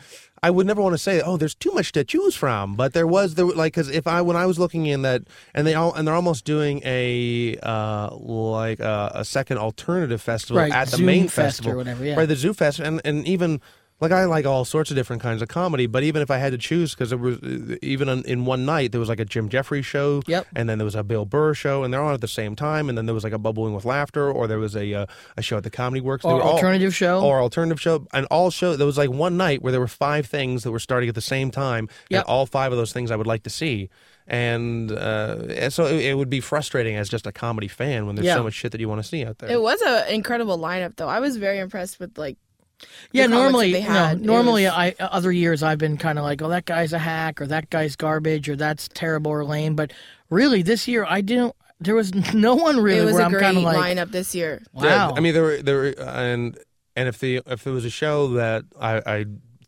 I 0.44 0.50
would 0.50 0.66
never 0.66 0.82
want 0.82 0.92
to 0.92 0.98
say, 0.98 1.22
"Oh, 1.22 1.38
there's 1.38 1.54
too 1.54 1.72
much 1.72 1.92
to 1.92 2.04
choose 2.04 2.34
from," 2.34 2.74
but 2.74 2.92
there 2.92 3.06
was 3.06 3.34
there 3.34 3.46
like 3.46 3.72
because 3.72 3.88
if 3.88 4.06
I 4.06 4.20
when 4.20 4.36
I 4.36 4.44
was 4.44 4.58
looking 4.58 4.84
in 4.84 5.00
that 5.00 5.22
and 5.54 5.66
they 5.66 5.72
all 5.72 5.94
and 5.94 6.06
they're 6.06 6.14
almost 6.14 6.44
doing 6.44 6.82
a 6.84 7.56
uh, 7.62 8.14
like 8.14 8.78
a, 8.78 9.10
a 9.14 9.24
second 9.24 9.56
alternative 9.56 10.20
festival 10.20 10.58
Right, 10.58 10.70
at 10.70 10.88
the 10.88 10.98
Zoom 10.98 11.06
main 11.06 11.28
festival, 11.28 11.76
whatever, 11.76 12.04
yeah. 12.04 12.16
right? 12.16 12.28
The 12.28 12.36
Zoo 12.36 12.52
Fest 12.52 12.78
and 12.78 13.00
and 13.06 13.26
even 13.26 13.62
like 14.04 14.12
I 14.12 14.24
like 14.26 14.46
all 14.46 14.64
sorts 14.64 14.90
of 14.90 14.96
different 14.96 15.20
kinds 15.22 15.42
of 15.42 15.48
comedy, 15.48 15.86
but 15.86 16.02
even 16.04 16.22
if 16.22 16.30
I 16.30 16.38
had 16.38 16.52
to 16.52 16.58
choose, 16.58 16.94
because 16.94 17.10
there 17.10 17.18
was 17.18 17.38
even 17.82 18.08
in, 18.08 18.22
in 18.24 18.44
one 18.44 18.64
night 18.64 18.92
there 18.92 19.00
was 19.00 19.08
like 19.08 19.20
a 19.20 19.24
Jim 19.24 19.48
Jefferies 19.48 19.86
show, 19.86 20.22
Yep. 20.26 20.46
and 20.54 20.68
then 20.68 20.78
there 20.78 20.84
was 20.84 20.94
a 20.94 21.02
Bill 21.02 21.24
Burr 21.24 21.54
show, 21.54 21.82
and 21.82 21.92
they're 21.92 22.02
on 22.02 22.14
at 22.14 22.20
the 22.20 22.28
same 22.28 22.54
time, 22.54 22.88
and 22.88 22.96
then 22.96 23.06
there 23.06 23.14
was 23.14 23.24
like 23.24 23.32
a 23.32 23.38
Bubbling 23.38 23.74
with 23.74 23.84
Laughter, 23.84 24.30
or 24.30 24.46
there 24.46 24.58
was 24.58 24.76
a 24.76 24.94
uh, 24.94 25.06
a 25.36 25.42
show 25.42 25.56
at 25.56 25.64
the 25.64 25.70
Comedy 25.70 26.00
Works, 26.00 26.24
Or 26.24 26.34
were 26.36 26.42
all- 26.42 26.52
alternative 26.54 26.94
show. 26.94 27.20
or 27.24 27.40
alternative 27.40 27.80
show, 27.80 28.06
and 28.12 28.26
all 28.30 28.50
show. 28.50 28.76
There 28.76 28.86
was 28.86 28.98
like 28.98 29.10
one 29.10 29.36
night 29.36 29.62
where 29.62 29.72
there 29.72 29.80
were 29.80 29.88
five 29.88 30.26
things 30.26 30.62
that 30.62 30.70
were 30.70 30.78
starting 30.78 31.08
at 31.08 31.14
the 31.14 31.20
same 31.20 31.50
time, 31.50 31.88
Yep. 32.10 32.20
and 32.20 32.28
all 32.28 32.46
five 32.46 32.70
of 32.72 32.78
those 32.78 32.92
things 32.92 33.10
I 33.10 33.16
would 33.16 33.26
like 33.26 33.42
to 33.44 33.50
see. 33.50 33.88
And, 34.26 34.90
uh, 34.90 35.36
and 35.50 35.70
so 35.72 35.84
it, 35.86 36.02
it 36.02 36.16
would 36.16 36.30
be 36.30 36.40
frustrating 36.40 36.96
as 36.96 37.10
just 37.10 37.26
a 37.26 37.32
comedy 37.32 37.68
fan 37.68 38.06
when 38.06 38.16
there's 38.16 38.24
Yeah. 38.26 38.36
so 38.36 38.42
much 38.44 38.54
shit 38.54 38.72
that 38.72 38.80
you 38.80 38.88
want 38.88 39.02
to 39.02 39.06
see 39.08 39.24
out 39.24 39.38
there. 39.38 39.50
It 39.50 39.60
was 39.60 39.80
an 39.82 40.08
incredible 40.08 40.58
lineup, 40.58 40.96
though. 40.96 41.08
I 41.08 41.20
was 41.20 41.36
very 41.36 41.58
impressed 41.58 42.00
with 42.00 42.16
like. 42.16 42.38
The 42.80 42.86
yeah, 43.12 43.26
normally, 43.26 43.72
they 43.72 43.80
had. 43.80 44.18
It 44.18 44.24
normally, 44.24 44.64
was- 44.64 44.72
I 44.74 44.94
other 45.00 45.32
years 45.32 45.62
I've 45.62 45.78
been 45.78 45.96
kind 45.96 46.18
of 46.18 46.24
like, 46.24 46.42
oh, 46.42 46.48
that 46.48 46.64
guy's 46.64 46.92
a 46.92 46.98
hack, 46.98 47.40
or 47.40 47.46
that 47.46 47.70
guy's 47.70 47.96
garbage, 47.96 48.48
or 48.48 48.56
that's 48.56 48.88
terrible 48.94 49.30
or 49.30 49.44
lame. 49.44 49.74
But 49.76 49.92
really, 50.30 50.62
this 50.62 50.86
year 50.88 51.04
I 51.08 51.20
didn't. 51.20 51.54
There 51.80 51.94
was 51.94 52.14
no 52.34 52.54
one 52.54 52.80
really 52.80 53.00
it 53.00 53.04
was 53.04 53.14
where 53.14 53.22
a 53.22 53.26
I'm 53.26 53.32
great 53.32 53.54
like, 53.56 53.96
lineup 53.96 54.10
this 54.12 54.34
year. 54.34 54.62
wow. 54.72 54.82
Yeah, 54.84 55.10
I 55.16 55.20
mean, 55.20 55.34
there 55.34 55.42
were 55.42 55.62
there 55.62 55.76
were, 55.76 55.94
and 56.00 56.58
and 56.96 57.08
if 57.08 57.18
the 57.18 57.42
if 57.46 57.64
there 57.64 57.72
was 57.72 57.84
a 57.84 57.90
show 57.90 58.28
that 58.34 58.64
I, 58.80 59.02
I 59.06 59.24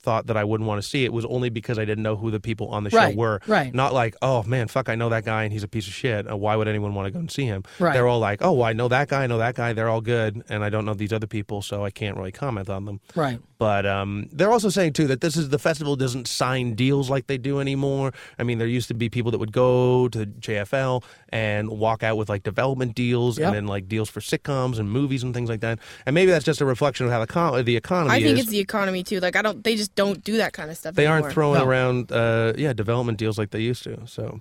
thought 0.06 0.26
that 0.28 0.36
I 0.36 0.44
wouldn't 0.44 0.68
want 0.68 0.80
to 0.82 0.88
see, 0.88 1.04
it 1.04 1.12
was 1.12 1.24
only 1.26 1.50
because 1.50 1.78
I 1.78 1.84
didn't 1.84 2.02
know 2.08 2.14
who 2.16 2.30
the 2.30 2.40
people 2.40 2.68
on 2.68 2.84
the 2.84 2.90
show 2.90 2.96
Right, 2.98 3.16
were. 3.16 3.40
right. 3.46 3.74
Not 3.74 3.92
like, 3.92 4.14
oh 4.22 4.44
man, 4.44 4.68
fuck, 4.68 4.88
I 4.88 4.94
know 4.94 5.08
that 5.10 5.24
guy 5.24 5.42
and 5.44 5.52
he's 5.52 5.64
a 5.64 5.68
piece 5.68 5.86
of 5.88 5.92
shit. 5.92 6.30
Uh, 6.30 6.36
why 6.36 6.54
would 6.56 6.68
anyone 6.68 6.94
want 6.94 7.06
to 7.06 7.10
go 7.10 7.18
and 7.18 7.30
see 7.30 7.44
him? 7.44 7.64
Right. 7.80 7.92
They're 7.92 8.06
all 8.06 8.20
like, 8.20 8.38
oh, 8.42 8.52
well, 8.52 8.64
I 8.68 8.72
know 8.72 8.88
that 8.88 9.08
guy, 9.08 9.24
I 9.24 9.26
know 9.26 9.38
that 9.38 9.54
guy. 9.56 9.72
They're 9.72 9.88
all 9.88 10.00
good, 10.00 10.42
and 10.48 10.62
I 10.64 10.70
don't 10.70 10.84
know 10.84 10.94
these 10.94 11.12
other 11.12 11.26
people, 11.26 11.60
so 11.60 11.84
I 11.84 11.90
can't 11.90 12.16
really 12.16 12.32
comment 12.32 12.70
on 12.70 12.84
them. 12.86 13.00
right. 13.16 13.40
But 13.58 13.86
um, 13.86 14.28
they're 14.32 14.52
also 14.52 14.68
saying 14.68 14.92
too 14.92 15.06
that 15.06 15.22
this 15.22 15.34
is 15.34 15.48
the 15.48 15.58
festival 15.58 15.96
doesn't 15.96 16.28
sign 16.28 16.74
deals 16.74 17.08
like 17.08 17.26
they 17.26 17.38
do 17.38 17.58
anymore. 17.58 18.12
I 18.38 18.42
mean, 18.42 18.58
there 18.58 18.66
used 18.68 18.88
to 18.88 18.94
be 18.94 19.08
people 19.08 19.30
that 19.30 19.38
would 19.38 19.50
go 19.52 20.08
to 20.08 20.26
JFL 20.26 21.02
and 21.30 21.70
walk 21.70 22.02
out 22.02 22.18
with 22.18 22.28
like 22.28 22.42
development 22.42 22.94
deals 22.94 23.38
Yep. 23.38 23.46
and 23.46 23.56
then 23.56 23.66
like 23.66 23.88
deals 23.88 24.10
for 24.10 24.20
sitcoms 24.20 24.78
and 24.78 24.90
movies 24.90 25.22
and 25.22 25.32
things 25.32 25.48
like 25.48 25.60
that. 25.60 25.78
And 26.04 26.12
maybe 26.12 26.30
that's 26.30 26.44
just 26.44 26.60
a 26.60 26.66
reflection 26.66 27.06
of 27.06 27.12
how 27.12 27.20
the 27.20 27.26
com- 27.26 27.64
the 27.64 27.76
economy 27.76 28.14
I 28.14 28.20
think 28.22 28.34
is. 28.34 28.40
it's 28.44 28.50
the 28.50 28.58
economy 28.58 29.02
too. 29.02 29.20
Like 29.20 29.36
I 29.36 29.40
don't. 29.42 29.64
They 29.64 29.74
just 29.74 29.94
don't 29.96 30.22
do 30.22 30.36
that 30.36 30.52
kind 30.52 30.70
of 30.70 30.76
stuff. 30.76 30.94
they 30.94 31.06
aren't 31.06 31.32
throwing 31.32 31.58
No. 31.58 31.66
around 31.66 32.12
uh, 32.12 32.52
yeah 32.56 32.72
development 32.72 33.18
deals 33.18 33.36
like 33.38 33.50
they 33.50 33.60
used 33.60 33.82
to. 33.84 34.06
So, 34.06 34.40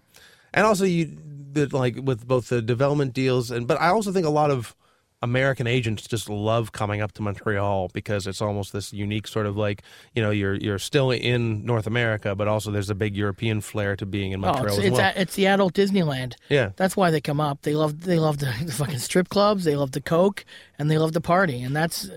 and 0.54 0.66
also 0.68 0.86
you 0.86 1.18
the, 1.54 1.68
like 1.76 1.96
with 2.02 2.28
both 2.28 2.50
the 2.50 2.62
development 2.62 3.14
deals 3.14 3.50
and 3.52 3.68
but 3.68 3.82
I 3.82 3.88
also 3.90 4.12
think 4.12 4.26
a 4.28 4.30
lot 4.30 4.52
of 4.52 4.76
American 5.22 5.66
agents 5.66 6.06
just 6.06 6.30
love 6.30 6.72
coming 6.72 7.02
up 7.02 7.12
to 7.14 7.22
Montreal 7.24 7.90
because 7.94 8.28
it's 8.28 8.42
almost 8.42 8.74
this 8.74 8.94
unique 8.94 9.28
sort 9.28 9.48
of 9.48 9.56
like 9.58 9.82
you 10.14 10.22
know 10.22 10.30
you're 10.30 10.54
you're 10.56 10.78
still 10.78 11.10
in 11.10 11.66
North 11.66 11.88
America, 11.88 12.36
but 12.36 12.48
also 12.48 12.70
there's 12.70 12.90
a 12.92 12.96
big 12.96 13.16
European 13.16 13.62
flair 13.62 13.96
to 13.96 14.06
being 14.06 14.34
in 14.34 14.40
Oh, 14.44 14.52
Montreal 14.52 14.68
it's 14.68 14.78
as 14.80 14.86
it's, 14.86 14.98
well. 14.98 15.14
a, 15.16 15.22
it's 15.22 15.36
the 15.36 15.48
adult 15.48 15.74
Disneyland. 15.74 16.36
yeah, 16.50 16.72
That's 16.76 16.96
why 16.96 17.10
they 17.10 17.22
come 17.22 17.40
up. 17.42 17.62
They 17.64 17.74
love 17.74 18.02
they 18.02 18.20
love 18.20 18.38
the, 18.38 18.54
the 18.66 18.72
fucking 18.74 19.00
strip 19.00 19.30
clubs. 19.30 19.64
They 19.64 19.76
love 19.78 19.94
the 19.94 20.02
coke, 20.02 20.46
and 20.78 20.92
they 20.92 20.98
love 21.00 21.14
the 21.14 21.22
party. 21.22 21.64
And 21.64 21.76
that's 21.76 22.10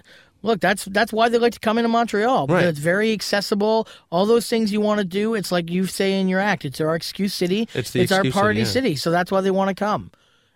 look. 0.42 0.60
That's 0.60 0.84
that's 0.86 1.12
why 1.12 1.28
they 1.28 1.38
like 1.38 1.52
to 1.54 1.60
come 1.60 1.78
into 1.78 1.88
Montreal 1.88 2.46
Right. 2.46 2.64
it's 2.64 2.78
very 2.78 3.12
accessible. 3.12 3.86
All 4.10 4.26
those 4.26 4.48
things 4.48 4.72
you 4.72 4.80
want 4.80 4.98
to 4.98 5.04
do. 5.04 5.34
It's 5.34 5.50
like 5.52 5.70
you 5.70 5.86
say 5.86 6.18
in 6.20 6.28
your 6.28 6.40
act. 6.40 6.64
It's 6.64 6.80
our 6.80 6.94
excuse 6.94 7.34
city. 7.34 7.68
It's 7.74 7.90
the 7.92 8.00
our 8.00 8.04
excuse 8.04 8.20
city, 8.22 8.30
party 8.32 8.58
yeah. 8.60 8.64
city. 8.66 8.96
So 8.96 9.10
that's 9.10 9.30
why 9.30 9.40
they 9.40 9.50
want 9.50 9.68
to 9.68 9.74
come. 9.74 10.10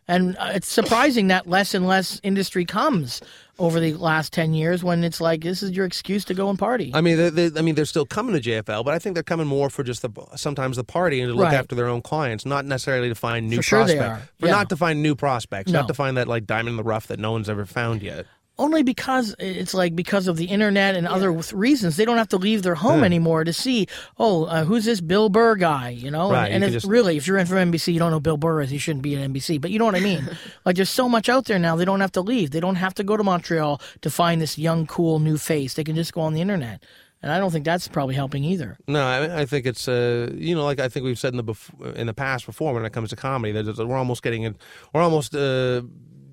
And 0.08 0.36
uh, 0.36 0.50
it's 0.54 0.66
surprising 0.66 1.28
that 1.28 1.46
less 1.46 1.74
and 1.74 1.86
less 1.86 2.20
industry 2.24 2.64
comes 2.64 3.20
over 3.60 3.78
the 3.78 3.94
last 3.94 4.32
ten 4.32 4.52
years. 4.52 4.82
When 4.82 5.04
it's 5.04 5.20
like 5.20 5.42
this 5.42 5.62
is 5.62 5.70
your 5.70 5.86
excuse 5.86 6.24
to 6.24 6.34
go 6.34 6.50
and 6.50 6.58
party. 6.58 6.90
I 6.92 7.00
mean, 7.00 7.16
they, 7.16 7.30
they, 7.30 7.58
I 7.58 7.62
mean, 7.62 7.76
they're 7.76 7.84
still 7.84 8.04
coming 8.04 8.34
to 8.34 8.40
JFL, 8.40 8.84
but 8.84 8.94
I 8.94 8.98
think 8.98 9.14
they're 9.14 9.22
coming 9.22 9.46
more 9.46 9.70
for 9.70 9.84
just 9.84 10.02
the 10.02 10.10
sometimes 10.34 10.76
the 10.76 10.82
party 10.84 11.20
and 11.20 11.30
to 11.30 11.34
look 11.36 11.44
Right. 11.44 11.54
after 11.54 11.76
their 11.76 11.86
own 11.86 12.02
clients, 12.02 12.44
not 12.44 12.64
necessarily 12.66 13.10
to 13.10 13.14
find 13.14 13.48
new 13.48 13.56
For 13.58 13.62
sure 13.62 13.84
they 13.84 13.96
prospects. 13.96 14.22
are. 14.24 14.28
For 14.40 14.46
Yeah. 14.46 14.52
not 14.52 14.68
to 14.70 14.76
find 14.76 15.02
new 15.02 15.14
prospects, 15.14 15.70
No. 15.70 15.78
not 15.80 15.88
to 15.88 15.94
find 15.94 16.16
that 16.16 16.26
like 16.26 16.46
diamond 16.46 16.70
in 16.70 16.76
the 16.78 16.82
rough 16.82 17.06
that 17.06 17.20
no 17.20 17.30
one's 17.30 17.48
ever 17.48 17.64
found 17.64 18.02
yet. 18.02 18.26
Only 18.58 18.82
because 18.82 19.34
it's 19.38 19.72
like 19.74 19.96
because 19.96 20.28
of 20.28 20.36
the 20.36 20.44
internet 20.44 20.94
and 20.94 21.08
other 21.08 21.32
reasons. 21.32 21.96
They 21.96 22.04
don't 22.04 22.18
have 22.18 22.28
to 22.28 22.36
leave 22.36 22.62
their 22.62 22.74
home 22.74 23.02
anymore 23.02 23.44
to 23.44 23.52
see 23.52 23.86
oh 24.18 24.44
uh, 24.44 24.64
who's 24.64 24.84
this 24.84 25.00
bill 25.00 25.28
burr 25.30 25.56
guy 25.56 25.88
you 25.90 26.10
know? 26.10 26.30
Right, 26.30 26.46
and, 26.46 26.62
and 26.62 26.62
you 26.64 26.76
it's 26.76 26.84
just- 26.84 26.90
really 26.90 27.16
if 27.16 27.26
you're 27.26 27.38
in 27.38 27.46
from 27.46 27.72
nbc 27.72 27.92
you 27.92 27.98
don't 27.98 28.10
know 28.10 28.20
bill 28.20 28.36
burr 28.36 28.60
is 28.60 28.72
you 28.72 28.78
shouldn't 28.78 29.02
be 29.02 29.16
at 29.16 29.30
nbc 29.30 29.60
but 29.60 29.70
you 29.70 29.78
know 29.78 29.86
what 29.86 29.94
i 29.94 30.00
mean? 30.00 30.28
Like 30.64 30.76
there's 30.76 30.90
so 30.90 31.08
much 31.08 31.28
out 31.28 31.46
there 31.46 31.58
now 31.58 31.76
they 31.76 31.84
don't 31.84 32.00
have 32.00 32.12
to 32.12 32.20
leave. 32.20 32.50
They 32.50 32.60
don't 32.60 32.76
have 32.76 32.94
to 32.94 33.04
go 33.04 33.16
to 33.16 33.24
montreal 33.24 33.80
to 34.02 34.10
find 34.10 34.40
this 34.40 34.58
young 34.58 34.86
cool 34.86 35.18
new 35.18 35.38
face. 35.38 35.74
They 35.74 35.84
can 35.84 35.96
just 35.96 36.12
go 36.12 36.20
on 36.20 36.34
the 36.34 36.40
internet 36.40 36.82
and 37.22 37.30
i 37.32 37.38
don't 37.38 37.52
think 37.52 37.64
that's 37.64 37.88
probably 37.88 38.14
helping 38.14 38.44
either. 38.44 38.76
No, 38.86 39.02
I, 39.04 39.42
I 39.42 39.46
think 39.46 39.64
it's 39.66 39.88
uh, 39.88 40.30
you 40.34 40.54
know, 40.54 40.64
like 40.64 40.78
I 40.80 40.88
think 40.88 41.04
we've 41.04 41.18
said 41.18 41.32
in 41.32 41.36
the 41.38 41.44
bef- 41.44 41.94
in 41.96 42.06
the 42.06 42.14
past 42.14 42.46
before 42.46 42.74
when 42.74 42.84
it 42.84 42.92
comes 42.92 43.10
to 43.10 43.16
comedy, 43.16 43.52
that 43.52 43.86
we're 43.86 43.96
almost 43.96 44.22
getting 44.22 44.42
it, 44.42 44.56
we're 44.92 45.02
almost 45.02 45.34
uh, 45.34 45.82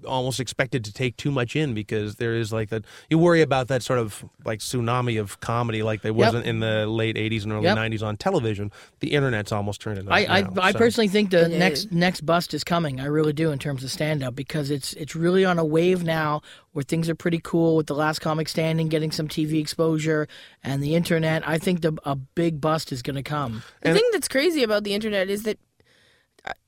almost 0.05 0.39
expected 0.39 0.83
to 0.85 0.93
take 0.93 1.17
too 1.17 1.31
much 1.31 1.55
in 1.55 1.73
because 1.73 2.15
there 2.15 2.35
is 2.35 2.51
like 2.53 2.69
that. 2.69 2.85
You 3.09 3.17
worry 3.17 3.41
about 3.41 3.67
that 3.69 3.83
sort 3.83 3.99
of 3.99 4.23
like 4.45 4.59
tsunami 4.59 5.19
of 5.19 5.39
comedy, 5.39 5.83
like 5.83 6.01
there 6.01 6.13
wasn't 6.13 6.45
in 6.45 6.59
the 6.59 6.85
late 6.87 7.15
'80s 7.15 7.43
and 7.43 7.53
early 7.53 7.63
Yep. 7.65 7.77
'90s 7.77 8.03
on 8.03 8.17
television. 8.17 8.71
The 8.99 9.13
internet's 9.13 9.51
almost 9.51 9.81
turned 9.81 9.99
into. 9.99 10.11
I, 10.11 10.21
that 10.23 10.31
I, 10.31 10.41
now, 10.41 10.61
I 10.61 10.71
so. 10.71 10.77
personally 10.77 11.07
think 11.07 11.31
the 11.31 11.45
It 11.45 11.57
next 11.57 11.79
is. 11.85 11.91
next 11.91 12.21
bust 12.25 12.53
is 12.53 12.63
coming. 12.63 12.99
I 12.99 13.05
really 13.05 13.33
do 13.33 13.51
in 13.51 13.59
terms 13.59 13.83
of 13.83 13.91
stand 13.91 14.23
up 14.23 14.35
because 14.35 14.71
it's 14.71 14.93
it's 14.93 15.15
really 15.15 15.45
on 15.45 15.59
a 15.59 15.65
wave 15.65 16.03
now 16.03 16.41
where 16.71 16.83
things 16.83 17.09
are 17.09 17.15
pretty 17.15 17.39
cool 17.43 17.75
with 17.75 17.87
the 17.87 17.95
last 17.95 18.19
comic 18.19 18.47
standing 18.47 18.87
getting 18.89 19.11
some 19.11 19.27
TV 19.27 19.59
exposure 19.59 20.27
and 20.63 20.81
the 20.83 20.95
internet. 20.95 21.47
I 21.47 21.57
think 21.57 21.81
the 21.81 21.97
a 22.05 22.15
big 22.15 22.61
bust 22.61 22.91
is 22.91 23.01
going 23.01 23.15
to 23.15 23.23
come. 23.23 23.63
The 23.81 23.93
thing 23.93 24.03
that's 24.11 24.27
crazy 24.27 24.63
about 24.63 24.83
the 24.83 24.93
internet 24.93 25.29
is 25.29 25.43
that 25.43 25.57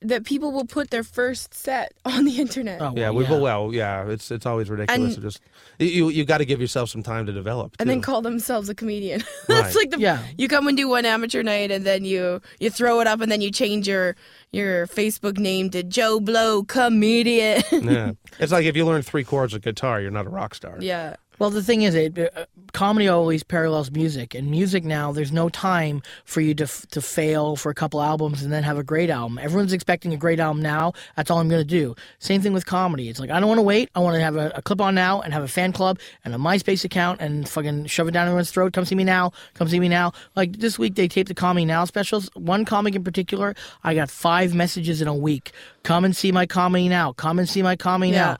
that 0.01 0.25
people 0.25 0.51
will 0.51 0.65
put 0.65 0.89
their 0.89 1.03
first 1.03 1.53
set 1.53 1.93
on 2.05 2.25
the 2.25 2.37
internet. 2.39 2.81
Oh, 2.81 2.93
Yeah, 2.95 3.09
well, 3.09 3.13
we've 3.29 3.29
well, 3.41 3.71
yeah, 3.73 4.07
it's 4.07 4.31
it's 4.31 4.45
always 4.45 4.69
ridiculous. 4.69 5.15
And- 5.15 5.21
just 5.23 5.41
you 5.79 6.09
you 6.09 6.25
got 6.25 6.39
to 6.39 6.45
give 6.45 6.59
yourself 6.61 6.89
some 6.89 7.03
time 7.03 7.25
to 7.25 7.31
develop. 7.31 7.75
and 7.79 7.89
then 7.89 8.01
call 8.01 8.21
themselves 8.21 8.69
a 8.69 8.75
comedian. 8.75 9.23
That's 9.47 9.75
Right. 9.75 9.75
like 9.75 9.91
the 9.91 9.99
Yeah. 9.99 10.23
you 10.37 10.47
come 10.47 10.67
and 10.67 10.77
do 10.77 10.87
one 10.87 11.05
amateur 11.05 11.43
night 11.43 11.71
and 11.71 11.85
then 11.85 12.05
you 12.05 12.41
you 12.59 12.69
throw 12.69 12.99
it 13.01 13.07
up 13.07 13.21
and 13.21 13.31
then 13.31 13.41
you 13.41 13.51
change 13.51 13.87
your 13.87 14.15
your 14.51 14.85
Facebook 14.87 15.37
name 15.37 15.69
to 15.71 15.81
Joe 15.83 16.19
Blow 16.19 16.63
comedian. 16.63 17.63
yeah, 17.71 18.11
it's 18.39 18.51
like 18.51 18.65
if 18.65 18.75
you 18.75 18.85
learn 18.85 19.01
three 19.01 19.23
chords 19.23 19.53
of 19.53 19.61
guitar, 19.61 20.01
you're 20.01 20.11
not 20.11 20.25
a 20.25 20.29
rock 20.29 20.53
star. 20.55 20.77
yeah. 20.79 21.15
Well, 21.41 21.49
the 21.49 21.63
thing 21.63 21.81
is, 21.81 21.95
it, 21.95 22.19
uh, 22.19 22.45
comedy 22.71 23.07
always 23.07 23.41
parallels 23.41 23.89
music, 23.89 24.35
and 24.35 24.51
music 24.51 24.83
now 24.83 25.11
there's 25.11 25.31
no 25.31 25.49
time 25.49 26.03
for 26.23 26.39
you 26.39 26.53
to 26.53 26.65
f- 26.65 26.85
to 26.91 27.01
fail 27.01 27.55
for 27.55 27.71
a 27.71 27.73
couple 27.73 27.99
albums 27.99 28.43
and 28.43 28.53
then 28.53 28.61
have 28.61 28.77
a 28.77 28.83
great 28.83 29.09
album. 29.09 29.39
Everyone's 29.39 29.73
expecting 29.73 30.13
a 30.13 30.17
great 30.17 30.39
album 30.39 30.61
now. 30.61 30.93
That's 31.15 31.31
all 31.31 31.39
I'm 31.39 31.49
going 31.49 31.63
to 31.63 31.65
do. 31.67 31.95
Same 32.19 32.43
thing 32.43 32.53
with 32.53 32.67
comedy. 32.67 33.09
It's 33.09 33.19
like 33.19 33.31
I 33.31 33.39
don't 33.39 33.49
want 33.49 33.57
to 33.57 33.63
wait. 33.63 33.89
I 33.95 34.01
want 34.01 34.17
to 34.17 34.21
have 34.21 34.35
a, 34.35 34.51
a 34.53 34.61
clip 34.61 34.79
on 34.81 34.93
now 34.93 35.19
and 35.21 35.33
have 35.33 35.41
a 35.41 35.47
fan 35.47 35.73
club 35.73 35.97
and 36.23 36.35
a 36.35 36.37
MySpace 36.37 36.85
account 36.85 37.19
and 37.21 37.49
fucking 37.49 37.87
shove 37.87 38.07
it 38.07 38.11
down 38.11 38.27
everyone's 38.27 38.51
throat. 38.51 38.73
Come 38.73 38.85
see 38.85 38.93
me 38.93 39.03
now. 39.03 39.31
Come 39.55 39.67
see 39.67 39.79
me 39.79 39.89
now. 39.89 40.11
Like 40.35 40.57
this 40.57 40.77
week 40.77 40.93
they 40.93 41.07
taped 41.07 41.27
the 41.29 41.33
Comedy 41.33 41.65
Now 41.65 41.85
specials. 41.85 42.29
One 42.35 42.65
comic 42.65 42.93
in 42.93 43.03
particular, 43.03 43.55
I 43.83 43.95
got 43.95 44.11
five 44.11 44.53
messages 44.53 45.01
in 45.01 45.07
a 45.07 45.15
week. 45.15 45.53
Come 45.81 46.05
and 46.05 46.15
see 46.15 46.31
my 46.31 46.45
comedy 46.45 46.87
now. 46.87 47.13
Come 47.13 47.39
and 47.39 47.49
see 47.49 47.63
my 47.63 47.75
comedy 47.75 48.11
Yeah. 48.11 48.25
now. 48.33 48.37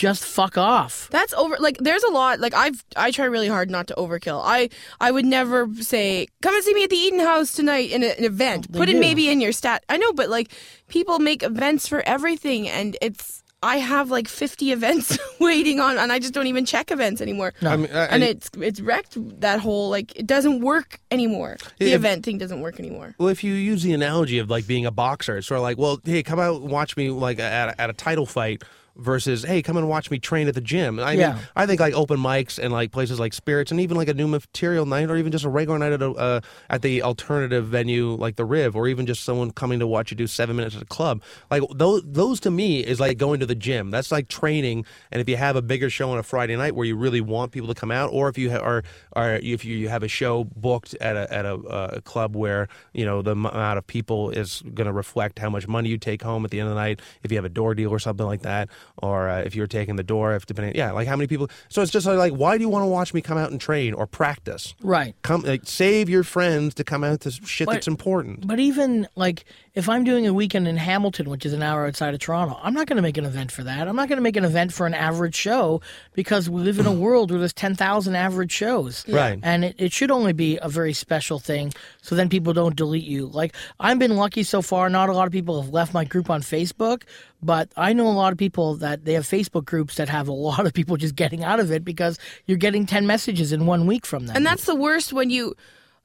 Just 0.00 0.24
fuck 0.24 0.56
off. 0.56 1.08
That's 1.10 1.34
over 1.34 1.58
like 1.60 1.76
there's 1.76 2.02
a 2.04 2.10
lot 2.10 2.40
like 2.40 2.54
I've 2.54 2.82
I 2.96 3.10
try 3.10 3.26
really 3.26 3.48
hard 3.48 3.68
not 3.70 3.86
to 3.88 3.94
overkill. 3.96 4.40
I 4.42 4.70
I 4.98 5.10
would 5.10 5.26
never 5.26 5.68
say 5.80 6.26
come 6.40 6.54
and 6.54 6.64
see 6.64 6.72
me 6.72 6.84
at 6.84 6.88
the 6.88 6.96
Eden 6.96 7.20
House 7.20 7.52
tonight 7.52 7.90
in 7.90 8.02
a, 8.02 8.06
an 8.16 8.24
event. 8.24 8.72
They 8.72 8.78
Put 8.78 8.88
it 8.88 8.96
maybe 8.98 9.28
in 9.28 9.42
your 9.42 9.52
stat. 9.52 9.84
I 9.90 9.98
know, 9.98 10.14
but 10.14 10.30
like 10.30 10.52
people 10.88 11.18
make 11.18 11.42
events 11.42 11.86
for 11.86 12.00
everything 12.06 12.66
and 12.66 12.96
it's 13.02 13.42
I 13.62 13.76
have 13.76 14.10
like 14.10 14.26
50 14.26 14.72
events 14.78 15.18
waiting 15.38 15.80
on 15.80 15.98
and 15.98 16.10
I 16.10 16.18
just 16.18 16.32
don't 16.32 16.46
even 16.46 16.64
check 16.64 16.90
events 16.90 17.20
anymore. 17.20 17.52
I 17.60 17.76
mean, 17.76 17.90
I- 17.92 18.06
and 18.06 18.22
it's 18.22 18.48
it's 18.56 18.80
wrecked 18.80 19.18
that 19.42 19.60
whole 19.60 19.90
like 19.90 20.16
it 20.16 20.26
doesn't 20.26 20.60
work 20.62 20.98
anymore. 21.10 21.58
The 21.78 21.90
Yeah, 21.90 21.96
event 21.96 22.24
thing 22.24 22.38
doesn't 22.38 22.62
work 22.62 22.78
anymore. 22.80 23.14
Well, 23.18 23.28
if 23.28 23.44
you 23.44 23.52
use 23.52 23.82
the 23.82 23.92
analogy 23.92 24.38
of 24.38 24.48
like 24.48 24.66
being 24.66 24.86
a 24.86 24.90
boxer, 24.90 25.36
it's 25.36 25.46
sort 25.48 25.58
of 25.58 25.62
like, 25.62 25.76
well, 25.76 26.00
hey, 26.06 26.22
come 26.22 26.38
out 26.40 26.62
and 26.62 26.70
watch 26.70 26.96
me 26.96 27.10
like 27.10 27.38
at 27.38 27.68
a, 27.68 27.78
at 27.78 27.90
a 27.90 27.92
title 27.92 28.24
fight 28.24 28.62
versus 29.00 29.42
hey, 29.44 29.62
come 29.62 29.76
and 29.76 29.88
watch 29.88 30.10
me 30.10 30.18
train 30.18 30.48
at 30.48 30.54
the 30.54 30.60
gym. 30.60 30.98
I 31.00 31.12
Yeah. 31.12 31.32
mean, 31.34 31.42
I 31.56 31.66
think 31.66 31.80
like 31.80 31.94
open 31.94 32.18
mics 32.18 32.58
and 32.58 32.72
like 32.72 32.92
places 32.92 33.18
like 33.18 33.32
Spirits 33.32 33.70
and 33.70 33.80
even 33.80 33.96
like 33.96 34.08
a 34.08 34.14
new 34.14 34.28
material 34.28 34.86
night 34.86 35.10
or 35.10 35.16
even 35.16 35.32
just 35.32 35.44
a 35.44 35.48
regular 35.48 35.78
night 35.78 35.92
at 35.92 36.02
a 36.02 36.10
uh, 36.12 36.40
at 36.68 36.82
the 36.82 37.02
alternative 37.02 37.66
venue 37.66 38.10
like 38.10 38.36
the 38.36 38.44
Riv 38.44 38.76
or 38.76 38.86
even 38.88 39.06
just 39.06 39.24
someone 39.24 39.50
coming 39.50 39.78
to 39.80 39.86
watch 39.86 40.10
you 40.10 40.16
do 40.16 40.26
seven 40.26 40.56
minutes 40.56 40.76
at 40.76 40.82
a 40.82 40.86
club. 40.86 41.22
Like 41.50 41.62
those 41.74 42.02
those 42.04 42.40
to 42.40 42.50
me 42.50 42.80
is 42.80 43.00
like 43.00 43.18
going 43.18 43.40
to 43.40 43.46
the 43.46 43.54
gym. 43.54 43.90
That's 43.90 44.12
like 44.12 44.28
training. 44.28 44.84
And 45.10 45.20
if 45.20 45.28
you 45.28 45.36
have 45.36 45.56
a 45.56 45.62
bigger 45.62 45.90
show 45.90 46.10
on 46.10 46.18
a 46.18 46.22
Friday 46.22 46.56
night 46.56 46.74
where 46.74 46.86
you 46.86 46.96
really 46.96 47.20
want 47.20 47.52
people 47.52 47.68
to 47.68 47.74
come 47.74 47.90
out, 47.90 48.10
or 48.12 48.28
if 48.28 48.36
you 48.38 48.50
ha- 48.50 48.58
are 48.58 48.82
are 49.14 49.36
if 49.36 49.64
you 49.64 49.88
have 49.88 50.02
a 50.02 50.08
show 50.08 50.44
booked 50.44 50.94
at 51.00 51.16
a 51.16 51.32
at 51.32 51.46
a 51.46 51.54
uh, 51.54 52.00
club 52.00 52.36
where 52.36 52.68
you 52.92 53.04
know 53.04 53.22
the 53.22 53.32
amount 53.32 53.78
of 53.78 53.86
people 53.86 54.30
is 54.30 54.62
going 54.74 54.86
to 54.86 54.92
reflect 54.92 55.38
how 55.38 55.48
much 55.50 55.66
money 55.66 55.88
you 55.88 55.98
take 55.98 56.22
home 56.22 56.44
at 56.44 56.50
the 56.50 56.60
end 56.60 56.68
of 56.68 56.74
the 56.74 56.80
night. 56.80 57.00
If 57.22 57.30
you 57.30 57.38
have 57.38 57.44
a 57.44 57.48
door 57.50 57.74
deal 57.74 57.90
or 57.90 57.98
something 57.98 58.26
like 58.26 58.42
that, 58.42 58.68
or 58.98 59.28
uh, 59.28 59.40
if 59.40 59.54
you're 59.54 59.66
taking 59.66 59.96
the 59.96 60.02
door, 60.02 60.34
if 60.34 60.46
depending, 60.46 60.74
yeah, 60.74 60.92
like 60.92 61.08
how 61.08 61.16
many 61.16 61.26
people. 61.26 61.48
So 61.68 61.82
it's 61.82 61.90
just 61.90 62.06
like, 62.06 62.32
why 62.32 62.56
do 62.58 62.62
you 62.62 62.68
want 62.68 62.82
to 62.82 62.88
watch 62.88 63.14
me 63.14 63.20
come 63.20 63.38
out 63.38 63.50
and 63.50 63.60
train 63.60 63.94
or 63.94 64.06
practice? 64.06 64.74
Right. 64.82 65.14
Come, 65.22 65.42
like, 65.42 65.62
save 65.64 66.08
your 66.08 66.22
friends 66.22 66.74
to 66.74 66.84
come 66.84 67.04
out 67.04 67.20
to 67.22 67.30
shit 67.30 67.66
But- 67.66 67.72
that's 67.74 67.88
important. 67.88 68.46
But 68.46 68.58
even 68.58 69.08
like 69.14 69.44
if 69.74 69.88
I'm 69.88 70.02
doing 70.04 70.26
a 70.26 70.32
weekend 70.34 70.66
in 70.66 70.76
Hamilton, 70.76 71.30
which 71.30 71.46
is 71.46 71.52
an 71.52 71.62
hour 71.62 71.86
outside 71.86 72.12
of 72.12 72.20
Toronto, 72.20 72.58
I'm 72.62 72.74
not 72.74 72.86
going 72.86 72.96
to 72.96 73.02
make 73.02 73.16
an 73.16 73.24
event 73.24 73.52
for 73.52 73.62
that. 73.62 73.86
I'm 73.86 73.94
not 73.94 74.08
going 74.08 74.16
to 74.16 74.22
make 74.22 74.36
an 74.36 74.44
event 74.44 74.72
for 74.72 74.86
an 74.86 74.94
average 74.94 75.34
show 75.36 75.80
because 76.14 76.50
we 76.50 76.60
live 76.60 76.78
in 76.80 76.86
a 76.86 76.92
world 76.92 77.30
where 77.30 77.38
there's 77.38 77.52
10,000 77.52 78.14
average 78.16 78.50
shows. 78.50 79.06
Right. 79.08 79.38
And 79.42 79.64
it, 79.64 79.76
it 79.78 79.92
should 79.92 80.10
only 80.10 80.32
be 80.32 80.58
a 80.60 80.68
very 80.68 80.92
special 80.92 81.38
thing 81.38 81.72
so 82.02 82.14
then 82.16 82.28
people 82.28 82.52
don't 82.52 82.74
delete 82.74 83.04
you. 83.04 83.26
Like 83.26 83.54
I've 83.78 83.98
been 83.98 84.16
lucky 84.16 84.42
so 84.42 84.60
far. 84.60 84.90
Not 84.90 85.08
a 85.08 85.12
lot 85.12 85.26
of 85.26 85.32
people 85.32 85.62
have 85.62 85.72
left 85.72 85.94
my 85.94 86.04
group 86.04 86.30
on 86.30 86.42
Facebook, 86.42 87.02
but 87.42 87.70
I 87.76 87.92
know 87.92 88.06
a 88.06 88.12
lot 88.12 88.32
of 88.32 88.38
people 88.38 88.76
that 88.76 89.04
they 89.04 89.14
have 89.14 89.24
Facebook 89.24 89.64
groups 89.64 89.96
that 89.96 90.08
have 90.08 90.28
a 90.28 90.32
lot 90.32 90.66
of 90.66 90.72
people 90.74 90.96
just 90.96 91.14
getting 91.16 91.42
out 91.44 91.60
of 91.60 91.70
it 91.72 91.84
because 91.84 92.18
you're 92.46 92.58
getting 92.58 92.86
10 92.86 93.06
messages 93.06 93.52
in 93.52 93.66
one 93.66 93.86
week 93.86 94.04
from 94.06 94.26
them. 94.26 94.36
And 94.36 94.44
that's 94.46 94.64
the 94.64 94.74
worst 94.74 95.12
when 95.12 95.30
you 95.30 95.54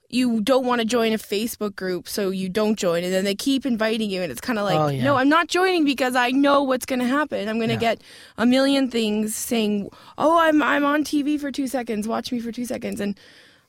you 0.07 0.39
don't 0.39 0.65
want 0.67 0.79
to 0.79 0.85
join 0.85 1.13
a 1.13 1.17
Facebook 1.17 1.75
group, 1.75 2.07
so 2.07 2.29
you 2.29 2.47
don't 2.47 2.77
join, 2.77 3.03
and 3.03 3.11
then 3.11 3.23
they 3.25 3.33
keep 3.33 3.65
inviting 3.65 4.09
you, 4.09 4.21
and 4.21 4.31
it's 4.31 4.39
kind 4.39 4.59
of 4.59 4.65
like, 4.65 4.77
Oh, 4.79 4.87
yeah. 4.87 5.03
no, 5.03 5.15
I'm 5.15 5.27
not 5.29 5.47
joining 5.47 5.83
because 5.83 6.15
I 6.15 6.29
know 6.29 6.61
what's 6.61 6.85
going 6.85 6.99
to 6.99 7.07
happen. 7.07 7.49
I'm 7.49 7.57
going 7.57 7.71
to 7.71 7.75
get 7.75 8.01
a 8.37 8.45
million 8.45 8.89
things 8.91 9.35
saying, 9.35 9.89
oh, 10.19 10.39
I'm 10.39 10.61
I'm 10.61 10.85
on 10.85 11.03
TV 11.03 11.39
for 11.39 11.51
two 11.51 11.67
seconds, 11.67 12.07
watch 12.07 12.31
me 12.31 12.39
for 12.39 12.51
two 12.51 12.65
seconds, 12.65 13.01
and 13.01 13.19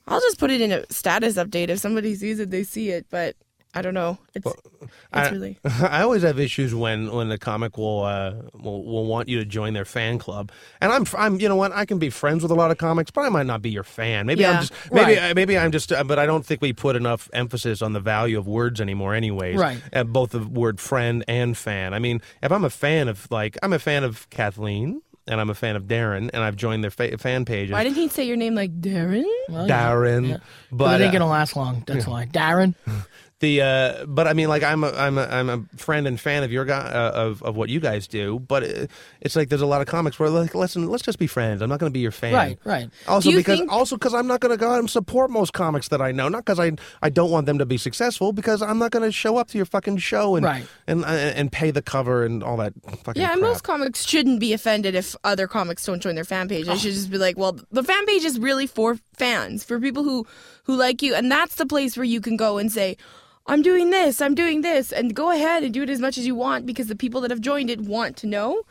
I'll 0.07 0.21
just 0.21 0.37
put 0.39 0.51
it 0.51 0.61
in 0.61 0.71
a 0.71 0.85
status 0.93 1.35
update. 1.35 1.69
If 1.69 1.79
somebody 1.79 2.13
sees 2.13 2.39
it, 2.39 2.51
they 2.51 2.63
see 2.63 2.91
it, 2.91 3.07
but 3.09 3.35
I 3.77 3.81
don't 3.81 3.93
know. 3.93 4.17
It's 4.33 4.45
it's 4.45 4.91
I- 5.13 5.29
really 5.29 5.59
I 5.63 6.01
always 6.01 6.23
have 6.23 6.39
issues 6.39 6.73
when 6.75 7.11
when 7.11 7.29
the 7.29 7.37
comic 7.37 7.77
will, 7.77 8.03
uh, 8.03 8.33
will 8.53 8.83
will 8.83 9.05
want 9.05 9.29
you 9.29 9.39
to 9.39 9.45
join 9.45 9.73
their 9.73 9.85
fan 9.85 10.17
club, 10.19 10.51
and 10.81 10.91
I'm 10.91 11.05
I'm 11.17 11.39
you 11.39 11.47
know 11.49 11.55
what 11.55 11.71
I 11.71 11.85
can 11.85 11.99
be 11.99 12.09
friends 12.09 12.43
with 12.43 12.51
a 12.51 12.55
lot 12.55 12.71
of 12.71 12.77
comics, 12.77 13.11
but 13.11 13.21
I 13.21 13.29
might 13.29 13.45
not 13.45 13.61
be 13.61 13.69
your 13.69 13.83
fan. 13.83 14.25
Maybe 14.25 14.45
I'm 14.45 14.61
just 14.61 14.73
maybe 14.91 15.15
Right. 15.17 15.31
uh, 15.31 15.33
maybe 15.35 15.57
I'm 15.57 15.71
just, 15.71 15.91
uh, 15.91 16.03
but 16.03 16.19
I 16.19 16.25
don't 16.25 16.45
think 16.45 16.61
we 16.61 16.73
put 16.73 16.95
enough 16.95 17.29
emphasis 17.33 17.81
on 17.81 17.93
the 17.93 17.99
value 17.99 18.37
of 18.37 18.47
words 18.47 18.79
anymore. 18.81 19.13
Anyways, 19.13 19.57
Right. 19.57 19.81
Uh, 19.93 20.03
both 20.03 20.31
the 20.31 20.39
word 20.39 20.79
friend 20.79 21.23
and 21.27 21.57
fan. 21.57 21.93
I 21.93 21.99
mean, 21.99 22.21
if 22.43 22.51
I'm 22.51 22.63
a 22.65 22.69
fan 22.69 23.07
of 23.07 23.27
like 23.31 23.57
I'm 23.63 23.73
a 23.73 23.79
fan 23.79 24.03
of 24.03 24.29
Kathleen. 24.29 25.01
And 25.29 25.41
I'm 25.41 25.49
a 25.49 25.55
fan 25.55 25.75
of 25.75 25.87
Darren, 25.87 26.29
and 26.33 26.37
I've 26.41 26.55
joined 26.55 26.85
their 26.85 26.89
fa- 26.89 27.17
fan 27.17 27.43
pages. 27.43 27.73
why 27.73 27.83
didn't 27.83 27.97
he 27.97 28.07
say 28.07 28.23
your 28.23 28.37
name 28.37 28.55
like 28.55 28.79
Darren? 28.79 29.25
Well, 29.49 29.67
yeah. 29.67 29.91
Darren, 29.91 30.39
But 30.71 30.77
but 30.77 31.01
it 31.01 31.03
ain't 31.03 31.09
uh, 31.15 31.19
gonna 31.19 31.29
last 31.29 31.53
long. 31.57 31.83
That's 31.85 32.07
why. 32.13 32.27
Darren. 32.27 32.75
the 33.39 33.61
uh, 33.61 34.05
but 34.07 34.27
I 34.27 34.33
mean, 34.33 34.47
like 34.49 34.63
I'm 34.63 34.83
a 34.83 34.91
I'm 34.91 35.17
a 35.19 35.25
I'm 35.27 35.49
a 35.49 35.63
friend 35.77 36.07
and 36.07 36.19
fan 36.19 36.43
of 36.43 36.51
your 36.51 36.65
guy 36.65 36.79
uh, 36.79 37.11
of 37.11 37.43
of 37.43 37.55
what 37.55 37.69
you 37.69 37.79
guys 37.79 38.07
do. 38.07 38.39
But 38.39 38.63
it, 38.63 38.91
it's 39.21 39.35
like 39.35 39.49
there's 39.49 39.61
a 39.61 39.67
lot 39.67 39.79
of 39.81 39.85
comics 39.87 40.17
where 40.17 40.27
like, 40.29 40.55
listen, 40.55 40.87
let's 40.87 41.03
just 41.03 41.19
be 41.19 41.27
friends. 41.27 41.61
I'm 41.61 41.69
not 41.69 41.79
going 41.79 41.91
to 41.91 41.93
be 41.93 41.99
your 41.99 42.11
fan. 42.11 42.33
Right, 42.33 42.59
right. 42.63 42.89
Also 43.07 43.31
because 43.31 43.59
think- 43.59 43.71
also 43.71 43.95
because 43.95 44.15
I'm 44.15 44.25
not 44.25 44.39
going 44.39 44.51
to 44.51 44.57
go 44.57 44.71
out 44.71 44.79
and 44.79 44.89
support 44.89 45.29
most 45.29 45.53
comics 45.53 45.89
that 45.89 46.01
I 46.01 46.11
know. 46.11 46.29
Not 46.29 46.45
because 46.45 46.59
I 46.59 46.71
I 47.03 47.09
don't 47.09 47.29
want 47.29 47.45
them 47.45 47.59
to 47.59 47.65
be 47.67 47.77
successful. 47.77 48.33
Because 48.33 48.63
I'm 48.63 48.79
not 48.79 48.89
going 48.89 49.03
to 49.05 49.11
show 49.11 49.37
up 49.37 49.49
to 49.49 49.57
your 49.57 49.65
fucking 49.65 49.97
show 49.97 50.35
and 50.35 50.43
Right. 50.43 50.65
and 50.87 51.05
uh, 51.05 51.09
and 51.09 51.51
pay 51.51 51.69
the 51.69 51.83
cover 51.83 52.25
and 52.25 52.41
all 52.43 52.57
that 52.57 52.73
fucking 53.03 53.21
Yeah, 53.21 53.29
crap. 53.33 53.39
most 53.41 53.63
comics 53.63 54.03
shouldn't 54.03 54.39
be 54.39 54.51
offended 54.53 54.95
if 54.95 55.15
other 55.23 55.47
comics 55.47 55.85
don't 55.85 56.01
join 56.01 56.15
their 56.15 56.23
fan 56.25 56.47
page. 56.49 56.65
They 56.65 56.75
should 56.77 56.93
just 56.93 57.11
be 57.11 57.19
like, 57.19 57.37
well, 57.37 57.59
the 57.71 57.83
fan 57.83 58.03
page 58.07 58.23
is 58.25 58.39
really 58.39 58.65
for 58.65 58.97
fans, 59.15 59.63
for 59.63 59.79
people 59.79 60.03
who 60.03 60.25
who 60.63 60.75
like 60.75 61.03
you, 61.03 61.13
and 61.13 61.31
that's 61.31 61.55
the 61.55 61.65
place 61.67 61.95
where 61.95 62.03
you 62.03 62.19
can 62.19 62.35
go 62.35 62.57
and 62.57 62.69
say, 62.71 62.97
I'm 63.47 63.61
doing 63.61 63.89
this, 63.91 64.21
I'm 64.21 64.35
doing 64.35 64.61
this, 64.61 64.91
and 64.91 65.15
go 65.15 65.31
ahead 65.31 65.63
and 65.63 65.73
do 65.73 65.83
it 65.83 65.89
as 65.89 65.99
much 65.99 66.17
as 66.17 66.25
you 66.27 66.35
want 66.35 66.65
because 66.65 66.87
the 66.87 66.95
people 66.95 67.21
that 67.21 67.31
have 67.31 67.41
joined 67.41 67.69
it 67.69 67.81
want 67.81 68.17
to 68.17 68.27
know. 68.27 68.63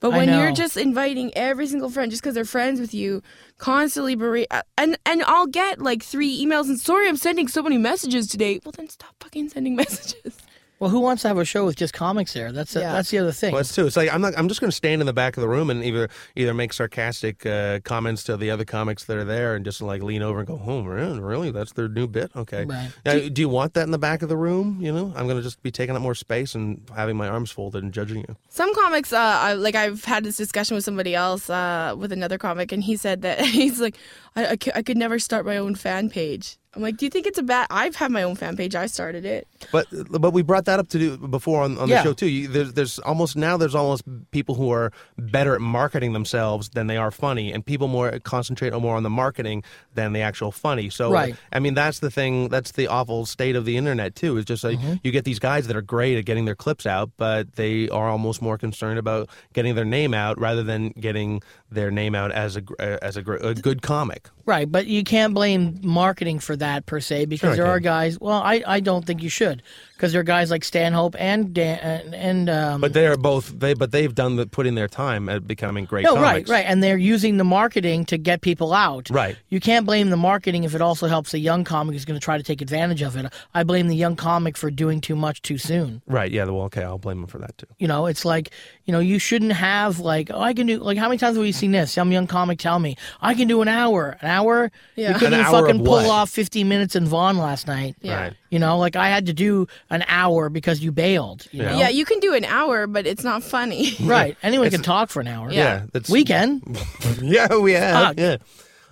But 0.00 0.12
when 0.12 0.30
you're 0.30 0.52
just 0.52 0.78
inviting 0.78 1.30
every 1.36 1.66
single 1.66 1.90
friend 1.90 2.10
just 2.10 2.22
because 2.22 2.34
they're 2.34 2.46
friends 2.46 2.80
with 2.80 2.94
you, 2.94 3.22
constantly 3.58 4.14
berate, 4.14 4.46
uh, 4.50 4.62
and 4.78 4.96
and 5.04 5.22
I'll 5.24 5.46
get 5.46 5.78
like 5.78 6.02
three 6.02 6.42
emails 6.42 6.68
and 6.68 6.80
sorry 6.80 7.06
I'm 7.06 7.18
sending 7.18 7.48
so 7.48 7.62
many 7.62 7.76
messages 7.76 8.26
today. 8.26 8.60
Well, 8.64 8.72
then 8.74 8.88
stop 8.88 9.14
fucking 9.20 9.50
sending 9.50 9.76
messages. 9.82 10.38
Well, 10.80 10.88
who 10.88 11.00
wants 11.00 11.20
to 11.22 11.28
have 11.28 11.36
a 11.36 11.44
show 11.44 11.66
with 11.66 11.76
just 11.76 11.92
comics 11.92 12.32
there? 12.32 12.52
That's 12.52 12.74
Yeah. 12.74 12.94
that's 12.94 13.10
the 13.10 13.18
other 13.18 13.32
thing. 13.32 13.52
Well, 13.52 13.58
that's 13.58 13.74
too. 13.74 13.86
It's 13.86 13.96
like 13.98 14.10
I'm 14.12 14.22
not. 14.22 14.32
I'm 14.38 14.48
just 14.48 14.62
going 14.62 14.70
to 14.70 14.76
stand 14.76 15.02
in 15.02 15.06
the 15.06 15.12
back 15.12 15.36
of 15.36 15.42
the 15.42 15.48
room 15.48 15.68
and 15.68 15.84
either 15.84 16.08
either 16.34 16.54
make 16.54 16.72
sarcastic 16.72 17.44
uh, 17.44 17.80
comments 17.84 18.24
to 18.24 18.38
the 18.38 18.50
other 18.50 18.64
comics 18.64 19.04
that 19.04 19.18
are 19.18 19.24
there, 19.24 19.54
and 19.54 19.62
just 19.62 19.82
like 19.82 20.02
lean 20.02 20.22
over 20.22 20.38
and 20.38 20.48
go, 20.48 20.58
"Oh, 20.64 20.82
really? 20.82 21.20
Really? 21.20 21.50
That's 21.50 21.74
their 21.74 21.86
new 21.86 22.08
bit? 22.08 22.30
Okay." 22.34 22.64
Right. 22.64 22.90
Now, 23.04 23.18
do, 23.18 23.42
you 23.42 23.50
want 23.50 23.74
that 23.74 23.82
in 23.82 23.90
the 23.90 23.98
back 23.98 24.22
of 24.22 24.30
the 24.30 24.38
room? 24.38 24.78
You 24.80 24.90
know, 24.90 25.12
I'm 25.14 25.26
going 25.26 25.36
to 25.36 25.42
just 25.42 25.62
be 25.62 25.70
taking 25.70 25.94
up 25.94 26.00
more 26.00 26.14
space 26.14 26.54
and 26.54 26.80
having 26.96 27.14
my 27.14 27.28
arms 27.28 27.50
folded 27.50 27.84
and 27.84 27.92
judging 27.92 28.20
you. 28.20 28.36
Some 28.48 28.74
comics, 28.74 29.12
uh, 29.12 29.18
I, 29.18 29.52
like 29.52 29.74
I've 29.74 30.06
had 30.06 30.24
this 30.24 30.38
discussion 30.38 30.76
with 30.76 30.84
somebody 30.84 31.14
else, 31.14 31.50
uh, 31.50 31.94
with 31.98 32.10
another 32.10 32.38
comic, 32.38 32.72
and 32.72 32.82
he 32.82 32.96
said 32.96 33.20
that 33.20 33.40
he's 33.44 33.80
like, 33.80 33.96
I, 34.34 34.52
I, 34.52 34.56
I 34.76 34.82
could 34.82 34.96
never 34.96 35.18
start 35.18 35.44
my 35.44 35.58
own 35.58 35.74
fan 35.74 36.08
page. 36.08 36.56
I'm 36.72 36.82
like, 36.82 36.98
do 36.98 37.04
you 37.04 37.10
think 37.10 37.26
it's 37.26 37.38
a 37.38 37.42
bad? 37.42 37.66
I've 37.68 37.96
had 37.96 38.12
my 38.12 38.22
own 38.22 38.36
fan 38.36 38.56
page. 38.56 38.76
I 38.76 38.86
started 38.86 39.24
it. 39.24 39.48
But 39.72 39.88
but 40.08 40.32
we 40.32 40.42
brought 40.42 40.66
that 40.66 40.78
up 40.78 40.88
to 40.90 40.98
do 41.00 41.16
before 41.16 41.62
on, 41.62 41.76
on 41.78 41.88
the 41.88 41.96
Yeah. 41.96 42.02
show 42.04 42.12
too. 42.12 42.28
You, 42.28 42.46
there's 42.46 42.72
there's 42.74 42.98
almost 43.00 43.34
now 43.36 43.56
there's 43.56 43.74
almost 43.74 44.04
people 44.30 44.54
who 44.54 44.70
are 44.70 44.92
better 45.18 45.56
at 45.56 45.60
marketing 45.60 46.12
themselves 46.12 46.68
than 46.70 46.86
they 46.86 46.96
are 46.96 47.10
funny, 47.10 47.52
and 47.52 47.66
people 47.66 47.88
more 47.88 48.20
concentrate 48.20 48.72
more 48.72 48.94
on 48.96 49.02
the 49.02 49.10
marketing 49.10 49.64
than 49.94 50.12
the 50.12 50.20
actual 50.20 50.52
funny. 50.52 50.90
So 50.90 51.10
Right. 51.12 51.34
I 51.52 51.58
mean 51.58 51.74
that's 51.74 51.98
the 51.98 52.10
thing. 52.10 52.48
That's 52.50 52.70
the 52.70 52.86
awful 52.86 53.26
state 53.26 53.56
of 53.56 53.64
the 53.64 53.76
internet 53.76 54.14
too. 54.14 54.36
Is 54.36 54.44
just 54.44 54.62
like 54.62 54.78
Mm-hmm. 54.78 54.94
you 55.02 55.10
get 55.10 55.24
these 55.24 55.40
guys 55.40 55.66
that 55.66 55.74
are 55.76 55.82
great 55.82 56.18
at 56.18 56.24
getting 56.24 56.44
their 56.44 56.54
clips 56.54 56.86
out, 56.86 57.10
but 57.16 57.54
they 57.56 57.88
are 57.88 58.08
almost 58.08 58.40
more 58.40 58.56
concerned 58.56 59.00
about 59.00 59.28
getting 59.54 59.74
their 59.74 59.84
name 59.84 60.14
out 60.14 60.38
rather 60.38 60.62
than 60.62 60.90
getting 60.90 61.42
their 61.72 61.90
name 61.90 62.14
out 62.14 62.30
as 62.30 62.56
a 62.56 62.62
uh, 62.78 62.98
as 63.02 63.16
a, 63.16 63.22
a 63.42 63.54
good 63.54 63.82
comic. 63.82 64.28
Right, 64.46 64.70
but 64.70 64.86
you 64.86 65.04
can't 65.04 65.34
blame 65.34 65.80
marketing 65.82 66.38
for 66.38 66.56
that 66.56 66.86
per 66.86 67.00
se 67.00 67.26
because 67.26 67.54
Sure 67.54 67.64
there 67.64 67.66
are 67.66 67.80
guys. 67.80 68.18
Well, 68.18 68.40
I, 68.42 68.62
I 68.66 68.80
don't 68.80 69.04
think 69.04 69.22
you 69.22 69.28
should 69.28 69.62
because 70.00 70.12
there 70.12 70.22
are 70.22 70.24
guys 70.24 70.50
like 70.50 70.64
Stanhope 70.64 71.14
and 71.18 71.52
Dan 71.52 71.78
and, 71.78 72.14
and 72.14 72.48
um, 72.48 72.80
But 72.80 72.94
they 72.94 73.06
are 73.06 73.18
both 73.18 73.60
they 73.60 73.74
but 73.74 73.92
they've 73.92 74.14
done 74.14 74.36
the 74.36 74.46
put 74.46 74.66
in 74.66 74.74
their 74.74 74.88
time 74.88 75.28
at 75.28 75.46
becoming 75.46 75.84
great 75.84 76.04
no, 76.04 76.14
right, 76.14 76.22
comics. 76.22 76.50
right, 76.50 76.64
and 76.66 76.82
they're 76.82 76.96
using 76.96 77.36
the 77.36 77.44
marketing 77.44 78.06
to 78.06 78.16
get 78.16 78.40
people 78.40 78.72
out. 78.72 79.10
Right. 79.10 79.36
You 79.50 79.60
can't 79.60 79.84
blame 79.84 80.08
the 80.08 80.16
marketing 80.16 80.64
if 80.64 80.74
it 80.74 80.80
also 80.80 81.06
helps 81.06 81.34
a 81.34 81.38
young 81.38 81.64
comic 81.64 81.92
who's 81.92 82.06
going 82.06 82.18
to 82.18 82.24
try 82.24 82.38
to 82.38 82.42
take 82.42 82.62
advantage 82.62 83.02
of 83.02 83.14
it. 83.14 83.30
I 83.52 83.62
blame 83.62 83.88
the 83.88 83.94
young 83.94 84.16
comic 84.16 84.56
for 84.56 84.70
doing 84.70 85.02
too 85.02 85.16
much 85.16 85.42
too 85.42 85.58
soon. 85.58 86.00
Right, 86.06 86.30
yeah, 86.30 86.44
well 86.44 86.62
okay, 86.62 86.82
I'll 86.82 86.96
blame 86.96 87.20
them 87.20 87.26
for 87.26 87.38
that 87.38 87.58
too. 87.58 87.66
You 87.78 87.86
know, 87.86 88.06
it's 88.06 88.24
like, 88.24 88.52
you 88.86 88.92
know, 88.92 89.00
you 89.00 89.18
shouldn't 89.18 89.52
have 89.52 89.98
like, 90.00 90.30
oh, 90.32 90.40
I 90.40 90.54
can 90.54 90.66
do 90.66 90.78
like 90.78 90.96
how 90.96 91.08
many 91.08 91.18
times 91.18 91.36
have 91.36 91.42
we 91.42 91.52
seen 91.52 91.72
this? 91.72 91.92
Some 91.92 92.10
young 92.10 92.26
comic 92.26 92.58
tell 92.58 92.78
me 92.78 92.96
I 93.20 93.34
can 93.34 93.48
do 93.48 93.60
an 93.60 93.68
hour, 93.68 94.16
an 94.22 94.28
hour. 94.28 94.72
Yeah. 94.96 95.12
You 95.12 95.14
couldn't 95.18 95.34
even 95.34 95.44
hour 95.44 95.66
fucking 95.66 95.84
pull 95.84 96.10
off 96.10 96.30
15 96.30 96.66
minutes 96.66 96.96
in 96.96 97.04
Vaughn 97.04 97.36
last 97.36 97.66
night. 97.66 97.96
Yeah. 98.00 98.20
Right. 98.22 98.32
You 98.50 98.58
know, 98.58 98.78
like 98.78 98.96
I 98.96 99.08
had 99.08 99.26
to 99.26 99.32
do 99.32 99.66
an 99.90 100.04
hour 100.08 100.48
because 100.48 100.80
you 100.80 100.90
bailed. 100.92 101.46
You 101.52 101.62
Yeah. 101.62 101.70
know? 101.72 101.78
Yeah, 101.78 101.88
you 101.88 102.04
can 102.04 102.18
do 102.20 102.34
an 102.34 102.44
hour, 102.44 102.86
but 102.88 103.06
it's 103.06 103.22
not 103.24 103.42
funny. 103.44 103.94
Right. 104.00 104.36
Anyone 104.42 104.70
can 104.70 104.82
talk 104.82 105.08
for 105.10 105.20
an 105.20 105.28
hour. 105.28 105.52
Yeah, 105.52 105.86
that's 105.92 106.10
We 106.10 106.24
can. 106.24 106.60
Yeah, 107.22 107.56
we 107.58 107.72
have. 107.72 108.06
Fuck. 108.08 108.18
Yeah. 108.18 108.36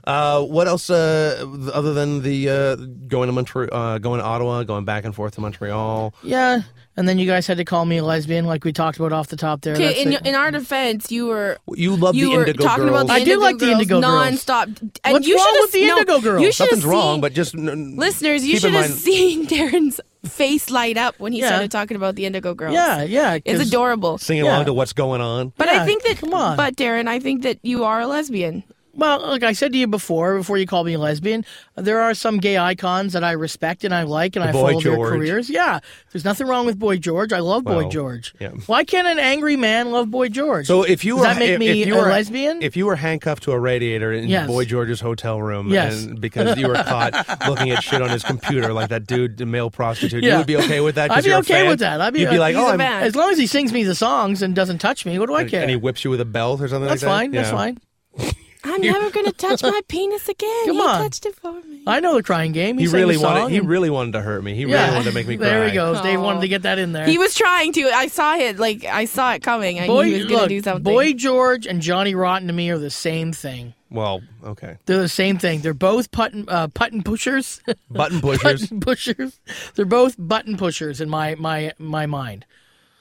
Uh, 0.08 0.42
what 0.42 0.66
else? 0.66 0.88
Uh, 0.88 1.36
other 1.74 1.92
than 1.92 2.22
the 2.22 2.48
uh, 2.48 2.76
going 3.06 3.26
to 3.26 3.32
Montreal, 3.32 3.68
uh, 3.72 3.98
going 3.98 4.20
to 4.20 4.24
Ottawa, 4.26 4.62
going 4.62 4.84
back 4.86 5.04
and 5.04 5.14
forth 5.14 5.34
to 5.34 5.40
Montreal. 5.42 6.14
Yeah. 6.22 6.62
And 6.96 7.06
then 7.08 7.18
you 7.18 7.26
guys 7.26 7.46
had 7.46 7.58
to 7.58 7.64
call 7.64 7.84
me 7.84 7.98
a 7.98 8.04
lesbian, 8.04 8.46
like 8.46 8.64
we 8.64 8.72
talked 8.72 8.98
about 8.98 9.12
off 9.12 9.28
the 9.28 9.36
top 9.36 9.60
there. 9.60 9.74
Okay, 9.74 10.02
in, 10.02 10.14
it. 10.14 10.26
in 10.26 10.34
our 10.34 10.50
defense, 10.50 11.12
you 11.12 11.26
were 11.26 11.58
You 11.76 11.94
love 11.94 12.16
you 12.16 12.30
the 12.30 12.36
were 12.38 12.40
Indigo 12.46 12.64
talking 12.64 12.86
Girls. 12.86 13.02
about 13.02 13.06
the 13.06 13.12
I 13.12 13.18
do 13.18 13.32
Indigo 13.34 13.40
like 13.40 13.58
the 13.58 13.66
Girls 13.66 13.72
Indigo 13.82 14.00
Girls. 14.00 14.14
nonstop. 14.44 14.80
And 15.04 15.12
What's 15.12 15.26
you 15.28 15.36
wrong 15.36 15.46
should 15.52 15.60
with 15.60 15.72
the 15.72 15.82
have, 15.82 15.98
Indigo 15.98 16.12
no, 16.14 16.20
Girls? 16.22 16.42
You 16.42 16.52
should 16.52 16.64
Nothing's 16.64 16.82
have 16.82 16.90
wrong, 16.90 17.20
but 17.20 17.32
just 17.34 17.54
n- 17.54 17.96
listeners, 17.96 18.44
you 18.44 18.54
keep 18.54 18.62
should 18.62 18.72
have 18.72 18.90
seen 18.90 19.46
Darren's 19.52 20.00
face 20.24 20.70
light 20.70 20.96
up 20.96 21.20
when 21.20 21.32
he 21.32 21.38
Yeah. 21.40 21.48
started 21.48 21.70
talking 21.70 21.96
about 21.96 22.16
the 22.16 22.26
Indigo 22.26 22.52
Girls. 22.54 22.72
yeah, 22.74 23.02
yeah. 23.02 23.34
it's 23.44 23.58
'cause- 23.58 23.68
adorable. 23.68 24.18
singing 24.18 24.46
Yeah. 24.46 24.54
along 24.56 24.64
to 24.64 24.72
what's 24.72 24.92
going 24.94 25.20
on. 25.20 25.52
But 25.56 25.68
Yeah, 25.68 25.82
I 25.82 25.86
think 25.86 26.02
that, 26.02 26.16
come 26.16 26.34
on. 26.34 26.56
but 26.56 26.74
Darren, 26.76 27.06
I 27.06 27.20
think 27.20 27.42
that 27.42 27.58
you 27.62 27.84
are 27.84 28.00
a 28.00 28.06
lesbian. 28.08 28.64
Well, 28.98 29.20
like 29.28 29.44
I 29.44 29.52
said 29.52 29.72
to 29.72 29.78
you 29.78 29.86
before, 29.86 30.36
before 30.38 30.58
you 30.58 30.66
called 30.66 30.86
me 30.86 30.94
a 30.94 30.98
lesbian, 30.98 31.44
there 31.76 32.00
are 32.00 32.14
some 32.14 32.38
gay 32.38 32.58
icons 32.58 33.12
that 33.12 33.22
I 33.22 33.30
respect 33.32 33.84
and 33.84 33.94
I 33.94 34.02
like 34.02 34.34
and 34.34 34.44
I 34.44 34.50
Boy 34.50 34.72
follow 34.72 34.80
their 34.80 34.96
careers. 34.96 35.48
Yeah, 35.48 35.78
there's 36.12 36.24
nothing 36.24 36.48
wrong 36.48 36.66
with 36.66 36.80
Boy 36.80 36.96
George. 36.98 37.32
I 37.32 37.38
love 37.38 37.62
Boy 37.62 37.88
George. 37.88 38.34
yeah. 38.40 38.50
Why 38.66 38.82
can't 38.82 39.06
an 39.06 39.20
angry 39.20 39.54
man 39.54 39.92
love 39.92 40.10
Boy 40.10 40.28
George? 40.28 40.66
So 40.66 40.82
if 40.82 41.04
you 41.04 41.14
Does 41.14 41.20
were 41.20 41.26
that 41.26 41.38
make 41.38 41.50
if, 41.50 41.60
me 41.60 41.82
if 41.82 41.86
you 41.88 41.94
a 41.94 41.98
were, 42.02 42.08
lesbian? 42.08 42.60
if 42.60 42.76
you 42.76 42.86
were 42.86 42.96
handcuffed 42.96 43.44
to 43.44 43.52
a 43.52 43.58
radiator 43.58 44.12
in 44.12 44.26
Yes. 44.26 44.48
Boy 44.48 44.64
George's 44.64 45.00
hotel 45.00 45.40
room, 45.40 45.68
Yes. 45.68 46.02
and 46.04 46.20
because 46.20 46.58
you 46.58 46.66
were 46.66 46.74
caught 46.82 47.14
looking 47.48 47.70
at 47.70 47.84
shit 47.84 48.02
on 48.02 48.10
his 48.10 48.24
computer 48.24 48.72
like 48.72 48.88
that 48.88 49.06
dude, 49.06 49.36
the 49.36 49.46
male 49.46 49.70
prostitute, 49.70 50.24
yeah. 50.24 50.32
you 50.32 50.38
would 50.38 50.46
be 50.48 50.56
okay 50.56 50.80
with 50.80 50.96
that? 50.96 51.12
I'd 51.12 51.22
be 51.22 51.34
okay 51.34 51.68
with 51.68 51.78
that. 51.78 52.00
I'd 52.00 52.12
be- 52.14 52.22
You'd 52.22 52.30
be 52.30 52.38
like, 52.40 52.56
He's 52.56 52.64
oh, 52.64 52.70
a 52.70 52.72
I'm, 52.72 52.80
as 52.80 53.14
long 53.14 53.30
as 53.30 53.38
he 53.38 53.46
sings 53.46 53.72
me 53.72 53.84
the 53.84 53.94
songs 53.94 54.42
and 54.42 54.56
doesn't 54.56 54.78
touch 54.78 55.06
me, 55.06 55.20
what 55.20 55.26
do 55.28 55.34
I 55.36 55.44
care? 55.44 55.60
and 55.62 55.70
he 55.70 55.76
whips 55.76 56.04
you 56.04 56.10
with 56.10 56.20
a 56.20 56.24
belt 56.24 56.60
or 56.60 56.66
something 56.66 56.88
That's 56.88 57.04
like 57.04 57.30
that. 57.30 57.50
fine. 57.52 57.78
That's 58.24 58.30
fine. 58.32 58.38
I'm 58.68 58.80
never 58.80 59.10
going 59.10 59.26
to 59.26 59.32
touch 59.32 59.62
my 59.62 59.80
penis 59.88 60.28
again. 60.28 60.66
Come 60.66 60.76
he 60.76 60.82
on. 60.82 60.98
touched 60.98 61.26
it 61.26 61.34
for 61.36 61.52
me. 61.52 61.82
I 61.86 62.00
know 62.00 62.14
the 62.14 62.22
crying 62.22 62.52
game. 62.52 62.78
He, 62.78 62.86
He 62.86 62.92
really 62.92 63.14
the 63.14 63.20
song 63.20 63.34
wanted. 63.42 63.54
He 63.54 63.60
really 63.60 63.90
wanted 63.90 64.12
to 64.12 64.22
hurt 64.22 64.42
me. 64.42 64.54
He 64.54 64.62
yeah. 64.62 64.82
really 64.82 64.96
wanted 64.96 65.08
to 65.08 65.14
make 65.14 65.26
me 65.26 65.36
cry. 65.38 65.46
There 65.48 65.68
he 65.68 65.74
goes. 65.74 66.00
Dave 66.00 66.20
wanted 66.20 66.40
to 66.42 66.48
get 66.48 66.62
that 66.62 66.78
in 66.78 66.92
there. 66.92 67.06
He 67.06 67.18
was 67.18 67.34
trying 67.34 67.72
to. 67.74 67.84
I 67.84 68.08
saw 68.08 68.36
it. 68.36 68.58
Like 68.58 68.84
I 68.84 69.04
saw 69.06 69.32
it 69.34 69.42
coming. 69.42 69.80
I 69.80 69.86
Boy, 69.86 70.04
knew 70.04 70.10
he 70.12 70.18
was 70.18 70.26
going 70.26 70.36
to 70.36 70.42
look, 70.42 70.48
do 70.48 70.62
something. 70.62 70.82
Boy 70.82 71.12
George 71.12 71.66
and 71.66 71.80
Johnny 71.80 72.14
Rotten 72.14 72.46
to 72.48 72.52
me 72.52 72.70
are 72.70 72.78
the 72.78 72.90
same 72.90 73.32
thing. 73.32 73.74
Well, 73.90 74.20
okay. 74.44 74.76
They're 74.84 75.00
the 75.00 75.08
same 75.08 75.38
thing. 75.38 75.60
They're 75.62 75.72
both 75.72 76.10
button 76.10 76.44
uh, 76.48 76.66
button 76.66 77.02
pushers. 77.02 77.60
Button 77.90 78.20
pushers. 78.22 78.62
button 78.62 78.80
pushers. 78.80 79.40
They're 79.74 79.86
both 79.86 80.16
button 80.18 80.56
pushers 80.56 81.00
in 81.00 81.08
my 81.08 81.34
my 81.36 81.72
my 81.78 82.06
mind. 82.06 82.44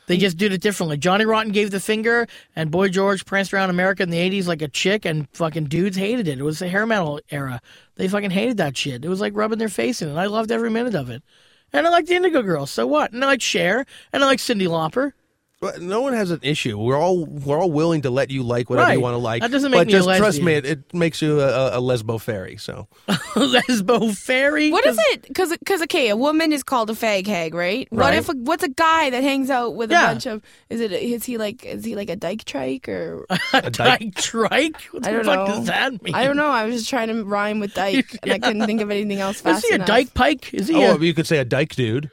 They 0.07 0.17
just 0.17 0.37
did 0.37 0.53
it 0.53 0.61
differently. 0.61 0.97
Johnny 0.97 1.25
Rotten 1.25 1.51
gave 1.51 1.69
the 1.69 1.79
finger, 1.79 2.27
and 2.55 2.71
Boy 2.71 2.89
George 2.89 3.25
pranced 3.25 3.53
around 3.53 3.69
America 3.69 4.03
in 4.03 4.09
the 4.09 4.17
'80s 4.17 4.47
like 4.47 4.61
a 4.61 4.67
chick, 4.67 5.05
and 5.05 5.27
fucking 5.33 5.65
dudes 5.65 5.97
hated 5.97 6.27
it. 6.27 6.39
It 6.39 6.43
was 6.43 6.59
the 6.59 6.69
hair 6.69 6.85
metal 6.85 7.19
era. 7.29 7.61
They 7.95 8.07
fucking 8.07 8.31
hated 8.31 8.57
that 8.57 8.75
shit. 8.75 9.05
It 9.05 9.09
was 9.09 9.21
like 9.21 9.35
rubbing 9.35 9.59
their 9.59 9.69
face 9.69 10.01
in 10.01 10.09
it. 10.09 10.15
I 10.15 10.25
loved 10.25 10.51
every 10.51 10.69
minute 10.69 10.95
of 10.95 11.09
it. 11.09 11.23
And 11.73 11.85
I 11.85 11.89
like 11.89 12.05
the 12.05 12.15
Indigo 12.15 12.41
Girls. 12.41 12.71
So 12.71 12.87
what? 12.87 13.11
And 13.11 13.23
I 13.23 13.27
like 13.27 13.41
Cher, 13.41 13.85
and 14.13 14.23
I 14.23 14.27
like 14.27 14.39
Cyndi 14.39 14.67
Lauper. 14.67 15.11
But 15.59 15.81
no 15.81 16.01
one 16.01 16.13
has 16.13 16.29
an 16.29 16.39
issue. 16.43 16.77
We're 16.77 16.95
all 16.99 17.25
we're 17.25 17.59
all 17.59 17.71
willing 17.71 18.03
to 18.03 18.11
let 18.11 18.29
you 18.29 18.43
like 18.43 18.69
whatever 18.69 18.89
Right. 18.89 18.93
you 18.97 19.01
want 19.01 19.15
to 19.15 19.17
like. 19.17 19.41
That 19.41 19.49
doesn't 19.49 19.71
make 19.71 19.79
but 19.79 19.87
me 19.87 19.93
a 19.93 19.97
just 19.97 20.17
trust 20.17 20.39
me, 20.41 20.53
it, 20.53 20.65
it 20.67 20.93
makes 20.93 21.19
you 21.19 21.41
a, 21.41 21.47
a, 21.47 21.79
a 21.79 21.81
lesbo 21.81 22.21
fairy. 22.21 22.57
So 22.57 22.87
Lesbo 23.07 24.15
fairy. 24.15 24.71
What 24.71 24.85
is 24.85 24.97
it? 25.11 25.23
Because 25.23 25.49
because 25.57 25.81
okay, 25.83 26.09
a 26.09 26.15
woman 26.15 26.53
is 26.53 26.61
called 26.61 26.89
a 26.89 26.93
fag 26.93 27.25
hag, 27.25 27.55
right? 27.55 27.87
right. 27.91 27.99
What 27.99 28.13
if 28.13 28.29
a, 28.29 28.33
what's 28.33 28.63
a 28.63 28.69
guy 28.69 29.09
that 29.09 29.23
hangs 29.23 29.49
out 29.49 29.75
with 29.75 29.89
Yeah. 29.91 30.03
a 30.03 30.07
bunch 30.13 30.25
of? 30.27 30.43
Is 30.69 30.79
it? 30.79 30.91
Is 30.91 31.23
he 31.25 31.37
like? 31.39 31.65
Is 31.65 31.83
he 31.83 31.95
like 31.95 32.09
a 32.11 32.15
dyke 32.15 32.45
trike 32.45 32.87
or? 32.87 33.25
a 33.53 33.71
dyke- 33.71 33.99
Dyke 33.99 34.15
trike? 34.15 34.81
What 34.91 35.07
I 35.07 35.11
don't 35.11 35.25
fuck 35.25 35.47
know. 35.47 35.55
does 35.55 35.65
that 35.65 36.03
mean? 36.03 36.13
I 36.13 36.23
don't 36.25 36.37
know. 36.37 36.47
I 36.49 36.65
was 36.65 36.75
just 36.75 36.89
trying 36.89 37.07
to 37.07 37.23
rhyme 37.23 37.59
with 37.59 37.73
dyke, 37.73 38.17
and 38.21 38.31
I 38.31 38.39
couldn't 38.39 38.65
think 38.67 38.81
of 38.81 38.91
anything 38.91 39.19
else 39.19 39.37
Is 39.37 39.41
fast 39.41 39.65
he 39.65 39.71
a 39.71 39.75
enough. 39.75 39.87
dyke 39.87 40.13
pike? 40.13 40.53
Is 40.53 40.67
he 40.67 40.75
oh, 40.85 40.95
a 40.95 40.99
you 40.99 41.13
could 41.15 41.25
say 41.27 41.39
a 41.39 41.45
dyke 41.45 41.73
dude. 41.75 42.11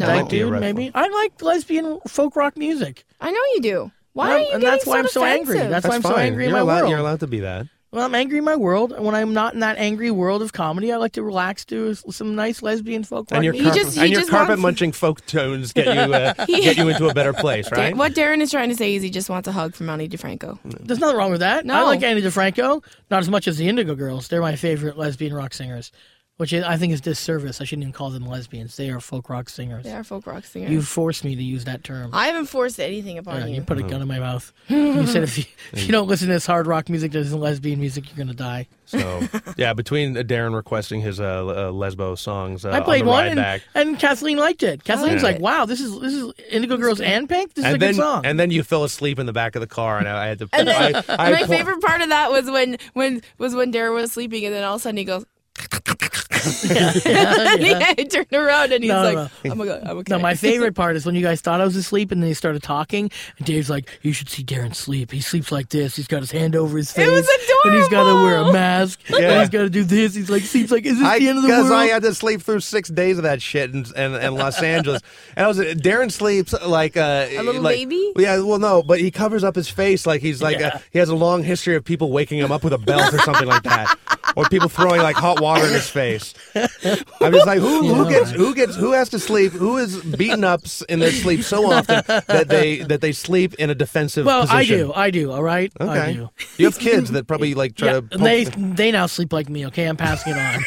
No. 0.00 0.06
That 0.06 0.12
dyke 0.12 0.22
might 0.24 0.30
be 0.30 0.40
a 0.40 0.44
dude? 0.50 0.60
Maybe. 0.60 0.90
I 0.94 1.08
like 1.08 1.40
lesbian 1.42 2.00
folk 2.08 2.36
rock 2.36 2.56
music. 2.56 3.04
I 3.20 3.30
know 3.30 3.40
you 3.54 3.60
do. 3.60 3.92
Why 4.12 4.26
And 4.26 4.34
are 4.34 4.38
you 4.38 4.44
and 4.52 4.60
getting 4.60 4.70
that's 4.70 4.86
why 4.86 4.98
I'm 4.98 5.08
so 5.08 5.24
angry. 5.24 5.54
defensive? 5.54 5.70
That's 5.70 5.86
why 5.88 5.94
I'm 5.96 6.02
so 6.02 6.10
fine. 6.10 6.26
angry 6.26 6.44
in 6.44 6.50
you're 6.50 6.56
my 6.58 6.60
allowed, 6.62 6.76
world. 6.80 6.90
You're 6.90 6.98
allowed 7.00 7.20
to 7.20 7.26
be 7.26 7.40
that. 7.40 7.66
Well, 7.90 8.04
I'm 8.04 8.14
angry 8.16 8.38
in 8.38 8.44
my 8.44 8.56
world, 8.56 8.92
and 8.92 9.04
when 9.04 9.14
I'm 9.14 9.32
not 9.34 9.54
in 9.54 9.60
that 9.60 9.78
angry 9.78 10.10
world 10.10 10.42
of 10.42 10.52
comedy, 10.52 10.92
I 10.92 10.96
like 10.96 11.12
to 11.12 11.22
relax 11.22 11.64
to 11.66 11.90
s- 11.90 12.02
some 12.10 12.34
nice 12.34 12.60
lesbian 12.60 13.04
folk 13.04 13.30
rock. 13.30 13.36
And 13.36 13.44
your 13.44 13.52
music. 13.52 13.66
He 13.66 13.70
carpet, 13.70 13.84
just- 13.84 13.96
he 13.96 14.02
and 14.02 14.10
your 14.10 14.20
just 14.22 14.30
carpet 14.32 14.48
wants- 14.48 14.62
munching 14.62 14.90
folk 14.90 15.24
tones 15.26 15.72
get 15.72 15.86
you 15.86 16.12
uh, 16.12 16.34
get 16.46 16.76
you 16.76 16.88
into 16.88 17.06
a 17.08 17.14
better 17.14 17.32
place, 17.32 17.68
Da- 17.70 17.76
right? 17.80 17.96
What 17.96 18.14
Darren 18.14 18.40
is 18.40 18.50
trying 18.50 18.68
to 18.70 18.74
say 18.74 18.96
is 18.96 19.02
he 19.04 19.10
just 19.10 19.30
wants 19.30 19.46
a 19.46 19.52
hug 19.52 19.76
from 19.76 19.88
Ani 19.88 20.08
DiFranco. 20.08 20.58
There's 20.64 20.98
nothing 20.98 21.16
wrong 21.16 21.30
with 21.30 21.38
that. 21.40 21.70
I 21.70 21.82
like 21.84 22.02
Ani 22.02 22.20
DiFranco, 22.20 22.82
not 23.12 23.20
as 23.20 23.28
much 23.30 23.46
as 23.46 23.58
the 23.58 23.68
Indigo 23.68 23.94
Girls. 23.94 24.26
They're 24.26 24.40
my 24.42 24.56
favorite 24.56 24.98
lesbian 24.98 25.32
rock 25.32 25.54
singers, 25.54 25.92
which 26.36 26.52
I 26.52 26.76
think 26.76 26.92
is 26.92 27.00
disservice. 27.00 27.60
I 27.60 27.64
shouldn't 27.64 27.84
even 27.84 27.92
call 27.92 28.10
them 28.10 28.26
lesbians. 28.26 28.76
They 28.76 28.90
are 28.90 28.98
folk 29.00 29.28
rock 29.28 29.48
singers. 29.48 29.84
They 29.84 29.92
are 29.92 30.02
folk 30.02 30.26
rock 30.26 30.44
singers. 30.44 30.70
You 30.70 30.82
forced 30.82 31.24
me 31.24 31.36
to 31.36 31.42
use 31.42 31.64
that 31.66 31.84
term. 31.84 32.10
I 32.12 32.26
haven't 32.26 32.46
forced 32.46 32.80
anything 32.80 33.18
upon 33.18 33.40
Yeah, 33.40 33.46
you. 33.46 33.54
you 33.56 33.62
put 33.62 33.78
a 33.78 33.82
gun 33.82 34.02
in 34.02 34.08
my 34.08 34.18
mouth. 34.18 34.52
you 34.68 35.06
said 35.06 35.22
if 35.22 35.38
you, 35.38 35.44
if 35.72 35.86
you 35.86 35.92
don't 35.92 36.08
listen 36.08 36.26
to 36.28 36.34
this 36.34 36.46
hard 36.46 36.66
rock 36.66 36.88
music 36.88 37.12
that 37.12 37.20
isn't 37.20 37.38
lesbian 37.40 37.78
music, 37.78 38.08
you're 38.08 38.16
gonna 38.16 38.34
die. 38.36 38.66
So 38.86 39.22
yeah, 39.56 39.72
between 39.74 40.16
uh, 40.16 40.22
Darren 40.22 40.54
requesting 40.54 41.00
his 41.00 41.20
uh, 41.20 41.24
uh, 41.46 41.70
lesbo 41.72 42.18
songs, 42.18 42.64
uh, 42.64 42.70
I 42.70 42.80
played 42.80 43.02
on 43.02 43.06
the 43.06 43.10
one, 43.12 43.18
ride 43.22 43.26
and, 43.28 43.36
back, 43.36 43.62
and 43.74 43.98
Kathleen 43.98 44.36
liked 44.36 44.62
it. 44.62 44.82
Kathleen's 44.84 45.22
Yeah. 45.22 45.28
like, 45.30 45.40
"Wow, 45.40 45.64
this 45.66 45.80
is 45.80 45.98
this 46.00 46.12
is 46.12 46.32
Indigo 46.50 46.76
Girls 46.76 47.00
and 47.00 47.28
Pink. 47.28 47.54
This 47.54 47.64
is 47.64 47.70
a 47.70 47.72
and 47.74 47.80
good 47.80 47.86
then 47.86 47.94
song." 47.94 48.26
and 48.26 48.38
then 48.38 48.50
you 48.50 48.62
fell 48.62 48.84
asleep 48.84 49.18
in 49.18 49.26
the 49.26 49.32
back 49.32 49.54
of 49.54 49.60
the 49.60 49.66
car, 49.66 49.98
and 49.98 50.08
I, 50.08 50.24
I 50.24 50.26
had 50.26 50.38
to. 50.40 50.48
And 50.52 50.68
then, 50.68 50.96
I, 50.96 51.02
I 51.08 51.30
my 51.30 51.40
po- 51.42 51.46
favorite 51.46 51.80
part 51.80 52.02
of 52.02 52.08
that 52.10 52.30
was 52.30 52.50
when 52.50 52.76
when 52.92 53.22
was 53.38 53.54
when 53.54 53.72
Darren 53.72 53.94
was 53.94 54.12
sleeping, 54.12 54.44
and 54.44 54.54
then 54.54 54.64
all 54.64 54.74
of 54.74 54.80
a 54.80 54.82
sudden 54.82 54.96
he 54.98 55.04
goes. 55.04 55.24
And 56.46 57.62
he 57.98 58.04
turned 58.06 58.32
around 58.32 58.72
and 58.72 58.82
he's 58.84 58.92
No, 58.92 59.02
like, 59.02 59.14
no. 59.44 59.50
"I'm 59.52 59.60
okay. 59.60 59.80
I'm 59.84 59.98
okay." 59.98 60.10
No, 60.10 60.18
my 60.18 60.34
favorite 60.34 60.74
part 60.74 60.96
is 60.96 61.06
when 61.06 61.14
you 61.14 61.22
guys 61.22 61.40
thought 61.40 61.60
I 61.60 61.64
was 61.64 61.76
asleep 61.76 62.10
and 62.12 62.22
then 62.22 62.28
you 62.28 62.34
started 62.34 62.62
talking, 62.62 63.10
and 63.38 63.46
Dave's 63.46 63.70
like, 63.70 63.88
"You 64.02 64.12
should 64.12 64.28
see 64.28 64.44
Darren 64.44 64.74
sleep. 64.74 65.10
He 65.10 65.20
sleeps 65.20 65.50
like 65.52 65.68
this. 65.70 65.96
He's 65.96 66.06
got 66.08 66.20
his 66.20 66.30
hand 66.30 66.56
over 66.56 66.76
his 66.76 66.92
face, 66.92 67.06
It 67.06 67.10
was 67.10 67.28
adorable. 67.28 67.60
and 67.70 67.74
he's 67.76 67.88
got 67.88 68.04
to 68.08 68.14
wear 68.14 68.34
a 68.36 68.40
adorable. 68.40 68.52
mask, 68.52 69.00
and 69.08 69.18
Yeah. 69.18 69.40
he's 69.40 69.48
got 69.50 69.62
to 69.62 69.70
do 69.70 69.84
this. 69.84 70.14
He's 70.14 70.30
like, 70.30 70.42
sleeps 70.42 70.70
like, 70.70 70.84
is 70.86 70.98
this 70.98 71.06
I, 71.06 71.18
the 71.18 71.28
end 71.28 71.38
of 71.38 71.42
the 71.44 71.48
world? 71.48 71.64
because? 71.64 71.72
I 71.72 71.86
had 71.86 72.02
to 72.02 72.14
sleep 72.14 72.42
through 72.42 72.60
six 72.60 72.88
days 72.88 73.18
of 73.18 73.24
that 73.24 73.40
shit 73.42 73.70
in, 73.72 73.84
in, 73.96 74.14
in 74.14 74.34
Los 74.34 74.62
Angeles, 74.62 75.02
and 75.36 75.44
I 75.44 75.48
was 75.48 75.58
Darren 75.58 76.10
sleeps 76.10 76.52
like 76.66 76.96
uh, 76.96 77.26
A 77.30 77.42
little 77.42 77.62
like- 77.62 77.76
baby? 77.76 78.12
Yeah, 78.16 78.38
well, 78.40 78.58
no, 78.58 78.82
but 78.82 79.00
he 79.00 79.10
covers 79.10 79.44
up 79.44 79.54
his 79.56 79.68
face 79.68 80.06
like 80.06 80.20
he's 80.20 80.42
like 80.42 80.58
Yeah. 80.58 80.68
uh 80.74 80.78
he 80.92 80.98
has 80.98 81.08
a 81.08 81.14
long 81.14 81.42
history 81.42 81.74
of 81.76 81.84
people 81.84 82.10
waking 82.10 82.38
him 82.38 82.52
up 82.52 82.62
with 82.64 82.72
a 82.72 82.78
belt 82.78 83.12
or 83.12 83.18
something 83.18 83.46
like 83.46 83.62
that, 83.64 83.96
or 84.36 84.44
people 84.46 84.68
throwing 84.68 85.00
like 85.00 85.16
hot 85.16 85.40
water 85.40 85.66
in 85.66 85.72
his 85.72 85.88
face. 85.88 86.33
I'm 87.20 87.32
just 87.32 87.46
like, 87.46 87.58
who 87.58 87.94
who 87.94 88.08
gets 88.08 88.30
who 88.30 88.54
gets 88.54 88.76
who 88.76 88.92
has 88.92 89.08
to 89.10 89.18
sleep? 89.18 89.52
Who 89.52 89.76
is 89.78 90.02
beaten 90.02 90.44
up 90.44 90.62
in 90.88 90.98
their 91.00 91.10
sleep 91.12 91.42
so 91.42 91.70
often 91.72 92.02
that 92.06 92.46
they 92.48 92.78
that 92.78 93.00
they 93.00 93.12
sleep 93.12 93.54
in 93.54 93.70
a 93.70 93.74
defensive 93.74 94.24
position? 94.26 94.48
well, 94.48 94.56
I 94.56 94.64
do, 94.64 94.92
I 94.94 95.10
do. 95.10 95.32
All 95.32 95.42
right, 95.42 95.72
I 95.80 95.84
Okay, 95.84 96.12
do. 96.14 96.30
you 96.58 96.66
have 96.66 96.78
kids 96.78 97.10
that 97.12 97.26
probably 97.26 97.54
like 97.62 97.74
try 97.76 97.88
Yeah, 97.88 97.92
to. 97.94 97.98
and 97.98 98.10
poke 98.12 98.20
they 98.20 98.44
they 98.44 98.90
now 98.92 99.06
sleep 99.06 99.32
like 99.32 99.48
me. 99.48 99.66
Okay, 99.66 99.84
I'm 99.86 99.96
passing 99.96 100.32
it 100.34 100.38
on. 100.38 100.64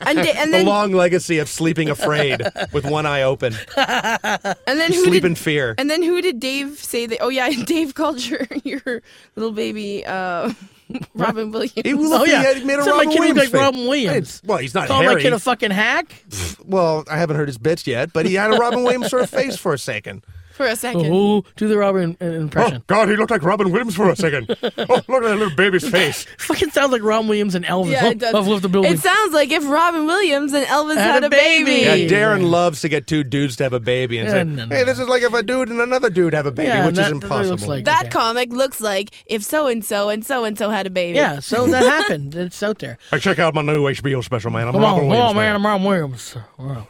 and, 0.06 0.18
da- 0.18 0.32
and 0.36 0.52
the 0.52 0.58
then 0.58 0.66
long 0.66 0.92
legacy 0.92 1.38
of 1.38 1.48
sleeping 1.48 1.88
afraid 1.90 2.42
with 2.72 2.84
one 2.84 3.06
eye 3.06 3.22
open, 3.22 3.54
and 3.76 4.56
then 4.66 4.92
who 4.92 5.04
sleep 5.04 5.22
did, 5.22 5.24
in 5.24 5.34
fear. 5.34 5.74
and 5.78 5.90
then 5.90 6.02
who 6.02 6.20
did 6.22 6.38
Dave 6.40 6.78
say 6.78 7.06
that? 7.06 7.18
Oh 7.20 7.28
yeah, 7.28 7.50
Dave 7.64 7.94
called 7.94 8.24
your 8.24 8.46
your 8.64 9.02
little 9.34 9.52
baby 9.52 10.04
uh, 10.04 10.52
Robin 11.14 11.50
Williams. 11.50 11.72
He 11.74 11.92
oh 11.92 11.96
looked, 11.96 12.28
yeah, 12.28 12.54
he 12.54 12.64
made 12.64 12.74
a 12.74 12.78
Robin 12.78 12.96
my 12.96 13.04
kid 13.12 13.18
Williams 13.18 13.38
like. 13.38 13.52
Robin 13.52 13.80
Williams. 13.86 14.42
Well, 14.44 14.58
he's 14.58 14.74
not 14.74 14.88
Call 14.88 15.02
my 15.02 15.20
kid 15.20 15.32
a 15.32 15.38
fucking 15.38 15.70
hack. 15.70 16.24
well, 16.64 17.04
I 17.10 17.18
haven't 17.18 17.36
heard 17.36 17.48
his 17.48 17.58
bits 17.58 17.86
yet, 17.86 18.12
but 18.12 18.26
he 18.26 18.34
had 18.34 18.52
a 18.52 18.56
Robin 18.56 18.82
Williams 18.82 19.08
sort 19.10 19.22
of 19.22 19.30
face 19.30 19.56
for 19.56 19.74
a 19.74 19.78
second. 19.78 20.24
For 20.56 20.64
a 20.66 20.74
second. 20.74 21.06
Oh, 21.12 21.44
do 21.56 21.68
the 21.68 21.76
Robin 21.76 22.16
impression. 22.18 22.78
Oh, 22.78 22.84
God, 22.86 23.10
he 23.10 23.16
looked 23.16 23.30
like 23.30 23.42
Robin 23.42 23.70
Williams 23.70 23.94
for 23.94 24.08
a 24.08 24.16
second. 24.16 24.46
oh, 24.62 24.62
look 24.66 24.78
at 24.78 25.06
that 25.06 25.36
little 25.36 25.54
baby's 25.54 25.86
face. 25.86 26.24
Fucking 26.38 26.70
sounds 26.70 26.92
like 26.92 27.02
Robin 27.02 27.28
Williams 27.28 27.54
and 27.54 27.62
Elvis. 27.66 27.90
Yeah, 27.92 28.06
it 28.06 28.18
does. 28.18 28.34
Off 28.34 28.48
of 28.48 28.62
the 28.62 28.68
building. 28.70 28.92
It 28.94 29.00
sounds 29.00 29.34
like 29.34 29.50
if 29.50 29.68
Robin 29.68 30.06
Williams 30.06 30.54
and 30.54 30.64
Elvis 30.66 30.96
had, 30.96 31.24
a 31.24 31.28
baby. 31.28 31.82
Yeah, 31.82 31.96
Darren 32.08 32.50
loves 32.50 32.80
to 32.80 32.88
get 32.88 33.06
two 33.06 33.22
dudes 33.22 33.56
to 33.56 33.64
have 33.64 33.74
a 33.74 33.80
baby 33.80 34.16
and 34.16 34.28
Yeah, 34.28 34.32
say, 34.32 34.44
no, 34.44 34.64
no, 34.64 34.74
hey, 34.74 34.84
this 34.84 34.98
is 34.98 35.08
like 35.08 35.22
if 35.22 35.34
a 35.34 35.42
dude 35.42 35.68
and 35.68 35.78
another 35.80 36.08
dude 36.08 36.32
have 36.32 36.46
a 36.46 36.50
baby, 36.52 36.68
Yeah, 36.68 36.86
which 36.86 36.94
that- 36.96 37.02
is 37.02 37.08
that 37.08 37.14
looks 37.16 37.24
impossible. 37.24 37.68
like- 37.68 37.84
That 37.84 38.00
Okay. 38.04 38.10
comic 38.10 38.50
looks 38.50 38.80
like 38.80 39.10
if 39.26 39.42
so 39.42 39.66
and 39.66 39.84
so 39.84 40.08
and 40.08 40.24
so 40.24 40.44
and 40.44 40.56
so 40.56 40.70
had 40.70 40.86
a 40.86 40.90
baby. 40.90 41.16
yeah, 41.18 41.38
so 41.40 41.66
that 41.66 41.82
happened. 42.02 42.34
It's 42.34 42.62
out 42.62 42.78
there. 42.78 42.96
Hey, 43.10 43.18
check 43.18 43.38
out 43.38 43.54
my 43.54 43.60
new 43.62 43.84
HBO 43.90 44.24
special, 44.24 44.50
man. 44.50 44.68
I'm 44.68 44.72
Come 44.72 44.80
Robin 44.82 44.94
on, 44.94 45.00
come 45.00 45.08
Williams. 45.10 45.28
on, 45.30 45.36
man. 45.36 45.54
I'm 45.54 45.66
Robin 45.66 45.86
Williams. 45.86 46.36
Wow. 46.58 46.88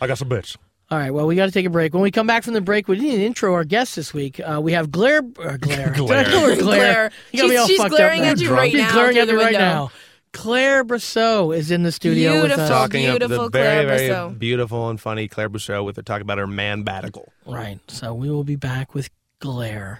I 0.00 0.06
got 0.06 0.18
some 0.18 0.28
bits. 0.28 0.56
All 0.90 0.96
right, 0.98 1.10
well, 1.10 1.26
we 1.26 1.36
got 1.36 1.44
to 1.46 1.52
take 1.52 1.66
a 1.66 1.70
break. 1.70 1.92
When 1.92 2.02
we 2.02 2.10
come 2.10 2.26
back 2.26 2.44
from 2.44 2.54
the 2.54 2.62
break, 2.62 2.88
we 2.88 2.98
need 2.98 3.16
to 3.16 3.24
intro 3.26 3.52
our 3.52 3.64
guest 3.64 3.94
this 3.94 4.14
week. 4.14 4.40
Uh, 4.40 4.58
we 4.62 4.72
have 4.72 4.90
Glare. 4.90 5.18
Uh, 5.38 5.58
Glare. 5.58 5.92
Did 5.92 6.10
I 6.10 6.24
call 6.24 6.46
Glare? 6.46 6.56
Glare. 6.56 7.10
You 7.30 7.40
got 7.42 7.48
me 7.48 7.50
She's- 7.50 7.60
all 7.60 7.66
she's 7.68 7.76
fucked 7.76 7.90
glaring 7.90 8.20
up 8.22 8.26
at 8.28 8.36
now. 8.38 8.42
you 8.42 8.50
right 8.54 8.70
She's 8.72 8.80
now 8.80 8.92
glaring 8.92 9.18
at 9.18 9.28
me 9.28 9.34
the 9.34 9.38
right 9.38 9.52
now. 9.52 9.90
Claire 10.32 10.84
Brosseau 10.86 11.54
is 11.54 11.70
in 11.70 11.82
the 11.82 11.92
studio 11.92 12.32
with 12.32 12.40
Beautiful. 12.42 12.62
us. 12.64 12.68
Talking 12.70 13.06
of 13.06 13.12
the 13.14 13.18
beautiful 13.18 13.48
very, 13.50 13.84
Claire 13.84 13.98
very 13.98 14.08
Brosseau. 14.08 14.38
beautiful 14.38 14.88
and 14.88 14.98
funny 15.00 15.28
Claire 15.28 15.50
Brosseau 15.50 15.84
with 15.84 15.96
her 15.96 16.02
talk 16.02 16.22
about 16.22 16.38
her 16.38 16.46
man 16.46 16.84
batical. 16.84 17.26
Right, 17.46 17.80
so 17.88 18.14
we 18.14 18.30
will 18.30 18.44
be 18.44 18.56
back 18.56 18.94
with 18.94 19.10
Glare. 19.40 19.98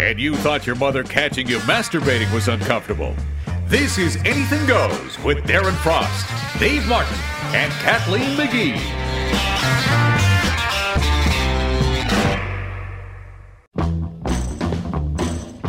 And 0.00 0.20
you 0.20 0.34
thought 0.36 0.64
your 0.66 0.76
mother 0.76 1.02
catching 1.04 1.48
you 1.48 1.58
masturbating 1.60 2.32
was 2.32 2.46
uncomfortable. 2.48 3.14
This 3.72 3.96
is 3.96 4.16
Anything 4.26 4.66
Goes 4.66 5.18
with 5.20 5.38
Darren 5.44 5.72
Frost, 5.76 6.28
Dave 6.60 6.86
Martin, 6.86 7.16
and 7.54 7.72
Kathleen 7.72 8.36
McGee. 8.36 8.76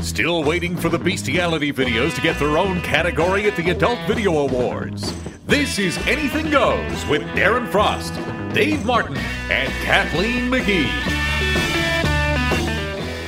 Still 0.03 0.43
waiting 0.43 0.75
for 0.75 0.89
the 0.89 0.99
bestiality 0.99 1.71
videos 1.71 2.13
to 2.15 2.19
get 2.19 2.37
their 2.39 2.57
own 2.57 2.81
category 2.81 3.45
at 3.49 3.55
the 3.55 3.69
Adult 3.69 3.99
Video 4.05 4.37
Awards. 4.39 5.13
This 5.45 5.79
is 5.79 5.97
Anything 5.99 6.51
Goes 6.51 7.05
with 7.05 7.21
Darren 7.37 7.69
Frost, 7.69 8.13
Dave 8.53 8.85
Martin, 8.85 9.15
and 9.49 9.71
Kathleen 9.85 10.51
McGee. 10.51 11.12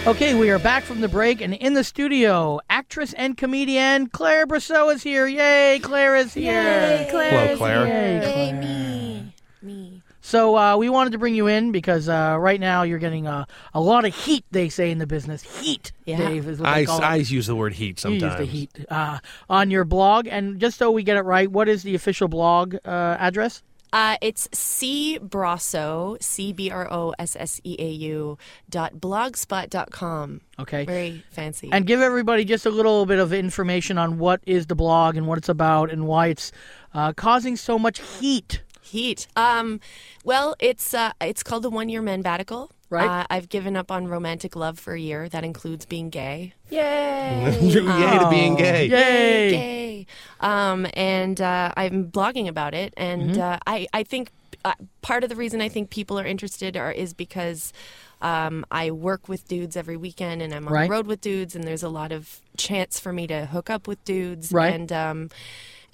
Okay, 0.07 0.35
we 0.35 0.51
are 0.51 0.59
back 0.59 0.83
from 0.83 1.01
the 1.01 1.07
break, 1.07 1.41
and 1.41 1.51
in 1.55 1.73
the 1.73 1.83
studio, 1.83 2.59
actress 2.69 3.13
and 3.13 3.35
comedian 3.35 4.05
Claire 4.07 4.45
Brosseau 4.45 4.93
is 4.93 5.01
here. 5.01 5.25
Yay, 5.25 5.79
Claire 5.81 6.15
is 6.15 6.31
here. 6.31 6.61
Yay, 6.61 7.07
Claire. 7.09 7.47
Hello, 7.47 7.57
Claire. 7.57 7.87
Yay, 7.87 8.19
Hey, 8.19 8.49
Claire. 8.51 8.61
me. 8.61 9.33
Me. 9.63 10.01
So 10.21 10.55
uh, 10.57 10.77
we 10.77 10.89
wanted 10.89 11.11
to 11.13 11.17
bring 11.17 11.33
you 11.33 11.47
in 11.47 11.71
because 11.71 12.07
uh, 12.07 12.37
right 12.39 12.59
now 12.59 12.83
you're 12.83 12.99
getting 12.99 13.25
uh, 13.25 13.45
a 13.73 13.81
lot 13.81 14.05
of 14.05 14.13
heat. 14.13 14.45
They 14.51 14.69
say 14.69 14.91
in 14.91 14.99
the 14.99 15.07
business, 15.07 15.41
heat. 15.41 15.91
Yeah. 16.05 16.17
Dave 16.17 16.47
is 16.47 16.59
what 16.59 16.69
I, 16.69 16.81
they 16.81 16.85
call 16.85 16.99
it. 16.99 17.03
I 17.03 17.15
use 17.15 17.47
the 17.47 17.55
word 17.55 17.73
heat 17.73 17.99
sometimes. 17.99 18.21
You 18.21 18.27
use 18.27 18.37
the 18.37 18.45
heat 18.45 18.85
uh, 18.91 19.17
on 19.49 19.71
your 19.71 19.85
blog, 19.85 20.27
and 20.27 20.59
just 20.59 20.77
so 20.77 20.91
we 20.91 21.01
get 21.01 21.17
it 21.17 21.21
right, 21.21 21.49
what 21.49 21.67
is 21.67 21.81
the 21.81 21.95
official 21.95 22.27
blog 22.27 22.75
uh, 22.85 23.17
address? 23.19 23.63
Uh, 23.95 24.17
it's 24.19 24.49
C 24.51 25.17
Brosseau, 25.21 26.21
C 26.21 26.51
B 26.51 26.69
R 26.69 26.91
O 26.91 27.13
S 27.17 27.37
S 27.39 27.61
E 27.63 27.77
A 27.79 27.89
U 27.89 28.37
dot 28.69 28.95
blogspot 28.95 29.69
dot 29.69 29.89
com. 29.89 30.41
Okay. 30.59 30.83
Very 30.83 31.23
fancy. 31.31 31.69
And 31.71 31.87
give 31.87 32.01
everybody 32.01 32.43
just 32.43 32.65
a 32.65 32.69
little 32.69 33.05
bit 33.05 33.19
of 33.19 33.31
information 33.31 33.97
on 33.97 34.17
what 34.19 34.41
is 34.45 34.67
the 34.67 34.75
blog 34.75 35.15
and 35.15 35.27
what 35.27 35.37
it's 35.37 35.47
about 35.47 35.91
and 35.91 36.05
why 36.07 36.27
it's 36.27 36.51
uh, 36.93 37.13
causing 37.13 37.55
so 37.55 37.79
much 37.79 38.01
heat. 38.01 38.63
Heat. 38.85 39.27
Um, 39.35 39.79
well, 40.23 40.55
it's 40.59 40.93
uh, 40.93 41.11
it's 41.21 41.43
called 41.43 41.63
the 41.63 41.69
One 41.69 41.89
Year 41.89 42.01
Menbatical. 42.01 42.69
Right. 42.89 43.07
Uh, 43.21 43.25
I've 43.31 43.49
given 43.49 43.75
up 43.75 43.91
on 43.91 44.07
romantic 44.07 44.55
love 44.55 44.77
for 44.79 44.93
a 44.93 44.99
year. 44.99 45.27
That 45.27 45.43
includes 45.43 45.85
being 45.85 46.09
gay. 46.11 46.53
Yay. 46.69 47.57
Yay 47.61 48.19
to 48.19 48.27
being 48.29 48.55
gay. 48.55 48.85
Yay! 48.85 49.49
Gay. 49.49 50.07
Um, 50.39 50.85
and 50.93 51.41
uh, 51.41 51.71
I'm 51.75 52.11
blogging 52.11 52.47
about 52.47 52.73
it, 52.75 52.93
and 52.95 53.31
Mm-hmm. 53.31 53.41
uh, 53.41 53.57
I 53.65 53.87
I 53.91 54.03
think 54.03 54.29
uh, 54.63 54.73
part 55.01 55.23
of 55.23 55.29
the 55.29 55.35
reason 55.35 55.61
I 55.61 55.69
think 55.69 55.89
people 55.89 56.19
are 56.19 56.25
interested 56.25 56.77
are 56.77 56.91
is 56.91 57.13
because. 57.13 57.73
Um, 58.21 58.65
I 58.71 58.91
work 58.91 59.27
with 59.27 59.45
dudes 59.47 59.75
every 59.75 59.97
weekend, 59.97 60.41
and 60.41 60.53
I'm 60.53 60.65
on 60.67 60.73
Right. 60.73 60.87
the 60.87 60.91
road 60.91 61.05
with 61.05 61.19
dudes, 61.21 61.53
and 61.53 61.65
there's 61.65 61.83
a 61.83 61.89
lot 61.89 62.11
of 62.13 62.39
chance 62.57 62.97
for 62.99 63.11
me 63.13 63.27
to 63.27 63.45
hook 63.45 63.69
up 63.69 63.87
with 63.89 64.03
dudes, 64.05 64.51
Right. 64.53 64.73
And 64.73 64.91
um, 64.91 65.29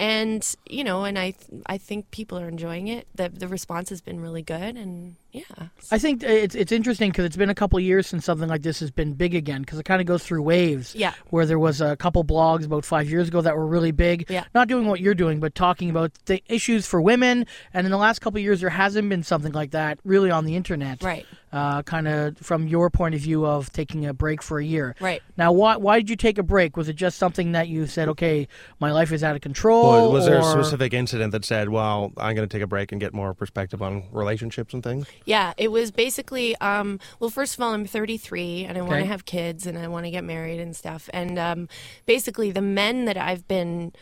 and 0.02 0.56
you 0.68 0.84
know, 0.84 1.06
and 1.06 1.18
I 1.18 1.36
I 1.68 1.78
think 1.78 2.10
people 2.10 2.40
are 2.40 2.48
enjoying 2.48 2.88
it. 2.88 3.08
the 3.16 3.30
The 3.30 3.48
response 3.48 3.90
has 3.92 4.02
been 4.02 4.20
really 4.20 4.42
good, 4.42 4.76
and 4.76 5.16
yeah, 5.32 5.44
I 5.92 5.98
think 5.98 6.24
it's 6.24 6.56
it's 6.56 6.72
interesting 6.72 7.12
because 7.12 7.26
it's 7.26 7.38
been 7.38 7.50
a 7.50 7.56
couple 7.56 7.78
of 7.78 7.84
years 7.84 8.08
since 8.08 8.26
something 8.26 8.50
like 8.50 8.62
this 8.62 8.80
has 8.80 8.92
been 8.92 9.14
big 9.14 9.36
again 9.36 9.62
because 9.62 9.80
it 9.80 9.84
kind 9.84 10.02
of 10.02 10.08
goes 10.08 10.24
through 10.24 10.42
waves. 10.42 10.96
Yeah. 10.96 11.14
Where 11.30 11.46
there 11.46 11.60
was 11.60 11.82
a 11.82 11.96
couple 11.96 12.24
blogs 12.24 12.66
about 12.66 12.86
five 12.86 13.10
years 13.10 13.28
ago 13.30 13.42
that 13.42 13.56
were 13.56 13.66
really 13.66 13.92
big. 13.92 14.30
Yeah. 14.30 14.46
Not 14.54 14.68
doing 14.68 14.88
what 14.88 15.00
you're 15.00 15.16
doing, 15.16 15.40
but 15.40 15.56
talking 15.56 15.90
about 15.90 16.12
the 16.26 16.44
issues 16.48 16.86
for 16.86 17.02
women. 17.02 17.46
And 17.74 17.86
in 17.86 17.92
the 17.92 17.98
last 17.98 18.20
couple 18.20 18.38
of 18.38 18.44
years, 18.44 18.62
there 18.62 18.70
hasn't 18.70 19.08
been 19.10 19.24
something 19.24 19.54
like 19.54 19.72
that 19.72 20.00
really 20.04 20.32
on 20.32 20.46
the 20.46 20.56
internet. 20.56 21.04
Right. 21.04 21.26
Uh, 21.52 21.84
kind 21.84 22.08
of 22.08 22.38
from 22.38 22.66
your 22.66 22.90
point 22.90 23.14
of 23.14 23.20
view 23.20 23.46
of 23.46 23.74
taking 23.74 24.06
a 24.06 24.14
break 24.14 24.42
for 24.42 24.60
a 24.60 24.64
year. 24.64 24.96
Right. 25.02 25.22
Now, 25.36 25.52
why 25.52 25.76
why 25.76 26.00
did 26.00 26.10
you 26.10 26.16
take 26.16 26.38
a 26.38 26.44
break? 26.44 26.78
Was 26.78 26.88
it 26.88 26.96
just 26.96 27.18
something 27.18 27.52
that 27.52 27.68
you 27.68 27.88
said, 27.88 28.08
okay, 28.10 28.48
my 28.80 28.92
life 28.94 29.12
is 29.12 29.22
out 29.22 29.36
of 29.36 29.42
control? 29.42 29.90
Well, 29.90 30.12
was 30.14 30.26
there 30.26 30.40
a 30.40 30.44
specific 30.44 30.94
incident 30.94 31.34
that 31.34 31.44
said, 31.44 31.68
well, 31.68 32.14
I'm 32.18 32.36
going 32.36 32.48
to 32.48 32.54
take 32.54 32.64
a 32.64 32.68
break 32.68 32.94
and 32.94 33.02
get 33.02 33.14
more 33.14 33.34
perspective 33.34 33.82
on 33.82 34.06
relationships 34.14 34.74
and 34.74 34.82
things? 34.82 35.08
Yeah, 35.26 35.54
it 35.58 35.72
was 35.72 35.92
basically. 35.92 36.56
Um, 36.58 37.00
well, 37.20 37.30
first 37.30 37.54
of 37.56 37.62
all, 37.62 37.74
I'm 37.74 37.86
33 37.86 38.66
and 38.66 38.78
I 38.78 38.82
want 38.82 38.94
Okay. 38.94 39.02
to 39.02 39.06
have 39.08 39.26
kids 39.26 39.66
and 39.68 39.78
I 39.78 39.88
want 39.88 40.06
to 40.06 40.12
get 40.12 40.24
married 40.24 40.60
and 40.60 40.76
stuff. 40.76 41.10
And 41.14 41.38
um, 41.38 41.70
basically, 42.06 42.52
the 42.52 42.62
men 42.62 43.06
that 43.06 43.18
I've 43.18 43.48
been 43.48 43.94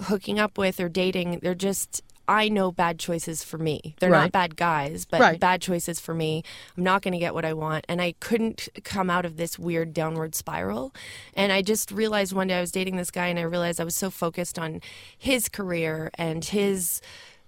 hooking 0.00 0.38
up 0.38 0.58
with 0.58 0.80
or 0.80 0.88
dating, 0.88 1.40
they're 1.42 1.54
just. 1.54 2.02
I 2.26 2.48
know 2.48 2.72
bad 2.72 2.98
choices 2.98 3.44
for 3.44 3.58
me. 3.58 3.94
They're 4.00 4.08
Right. 4.10 4.22
not 4.22 4.32
bad 4.32 4.56
guys, 4.56 5.04
but 5.04 5.20
Right. 5.20 5.38
bad 5.38 5.60
choices 5.60 6.00
for 6.00 6.14
me. 6.14 6.42
I'm 6.74 6.82
not 6.82 7.02
going 7.02 7.12
to 7.12 7.18
get 7.18 7.34
what 7.34 7.44
I 7.44 7.52
want. 7.52 7.84
And 7.86 8.00
I 8.00 8.14
couldn't 8.18 8.66
come 8.82 9.10
out 9.10 9.26
of 9.26 9.36
this 9.36 9.58
weird 9.58 9.92
downward 9.92 10.34
spiral. 10.34 10.94
And 11.34 11.52
I 11.52 11.60
just 11.60 11.90
realized 11.90 12.32
one 12.32 12.46
day 12.46 12.54
I 12.56 12.62
was 12.62 12.72
dating 12.72 12.96
this 12.96 13.10
guy 13.10 13.26
and 13.26 13.38
I 13.38 13.42
realized 13.42 13.78
I 13.78 13.84
was 13.84 13.94
so 13.94 14.08
focused 14.08 14.58
on 14.58 14.80
his 15.18 15.50
career 15.50 16.10
and 16.16 16.42
his 16.46 17.02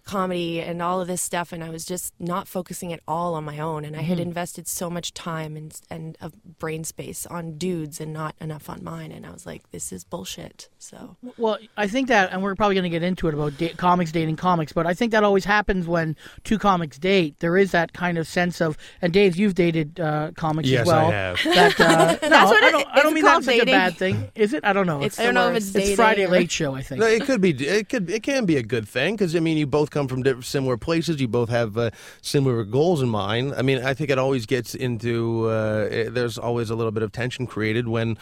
comedy 0.07 0.61
and 0.61 0.81
all 0.81 1.01
of 1.01 1.09
this 1.09 1.21
stuff 1.21 1.53
and 1.53 1.63
I 1.63 1.69
was 1.69 1.85
just 1.85 2.15
not 2.19 2.49
focusing 2.49 2.93
at 2.93 3.01
all 3.07 3.35
on 3.35 3.45
my 3.45 3.59
own 3.59 3.85
and 3.85 3.95
I 3.95 3.99
Mm-hmm. 4.01 4.09
had 4.09 4.21
invested 4.21 4.69
so 4.69 4.89
much 4.89 5.13
time 5.13 5.57
and 5.57 5.79
and 5.91 6.17
of 6.21 6.33
brain 6.59 6.85
space 6.85 7.27
on 7.27 7.59
dudes 7.59 8.01
and 8.01 8.13
not 8.13 8.37
enough 8.41 8.71
on 8.71 8.85
mine 8.85 9.11
and 9.11 9.27
I 9.27 9.31
was 9.33 9.45
like 9.45 9.69
this 9.73 9.93
is 9.93 10.05
bullshit 10.05 10.69
so 10.79 11.17
Well, 11.37 11.59
I 11.77 11.89
think 11.89 12.07
that, 12.09 12.33
and 12.33 12.43
we're 12.45 12.55
probably 12.55 12.77
going 12.77 12.85
to 12.85 12.89
get 12.91 13.03
into 13.03 13.27
it 13.27 13.35
about 13.35 13.59
da- 13.59 13.73
comics 13.75 14.13
dating 14.13 14.37
comics, 14.37 14.73
but 14.73 14.87
I 14.87 14.95
think 14.95 15.11
that 15.11 15.25
always 15.25 15.45
happens 15.45 15.89
when 15.89 16.15
two 16.45 16.59
comics 16.59 16.97
date. 16.99 17.41
There 17.41 17.57
is 17.57 17.73
that 17.73 17.93
kind 17.93 18.17
of 18.19 18.29
sense 18.29 18.61
of, 18.61 18.79
and 19.03 19.13
Dave, 19.13 19.35
you've 19.35 19.55
dated 19.57 19.99
uh, 19.99 20.31
comics 20.37 20.69
Yes, 20.69 20.83
as 20.83 20.87
well. 20.87 21.07
I 21.09 21.13
have. 21.13 21.43
That, 21.43 21.81
uh, 21.81 22.19
no, 22.29 22.45
what 22.47 22.63
I 22.63 22.71
don't, 22.71 22.87
I 22.89 23.03
don't 23.03 23.15
mean 23.15 23.25
called 23.25 23.43
that's 23.43 23.47
such 23.59 23.63
a 23.63 23.65
bad 23.67 23.97
thing. 23.97 24.31
Is 24.37 24.53
it? 24.53 24.65
I 24.65 24.73
don't 24.73 24.87
know. 24.87 25.03
It's 25.03 25.19
I 25.19 25.25
don't 25.25 25.35
know 25.35 25.51
if 25.51 25.57
it's 25.57 25.75
it's 25.75 25.97
Friday 25.97 26.25
or- 26.25 26.29
Late 26.29 26.53
Show, 26.53 26.75
I 26.77 26.83
think. 26.83 27.01
No, 27.01 27.07
it 27.09 27.25
could 27.25 27.41
be. 27.41 27.51
It 27.51 27.89
could. 27.89 28.09
It 28.09 28.23
can 28.23 28.47
be 28.47 28.57
a 28.57 28.63
good 28.63 28.87
thing 28.89 29.15
because 29.17 29.35
I 29.35 29.41
mean, 29.41 29.57
you 29.57 29.67
both 29.67 29.91
come 29.97 30.09
from 30.09 30.23
di- 30.23 30.41
similar 30.43 30.77
places. 30.77 31.21
You 31.21 31.29
both 31.29 31.49
have 31.49 31.79
uh, 31.79 31.91
similar 32.21 32.65
goals 32.65 33.01
in 33.01 33.09
mind. 33.09 33.55
I 33.57 33.63
mean, 33.63 33.83
I 33.83 33.95
think 33.95 34.11
it 34.11 34.19
always 34.19 34.45
gets 34.45 34.75
into. 34.75 35.47
Uh, 35.47 36.11
there's 36.11 36.37
always 36.37 36.69
a 36.71 36.77
little 36.77 36.93
bit 36.93 37.03
of 37.03 37.13
tension 37.13 37.47
created 37.47 37.89
when. 37.89 38.19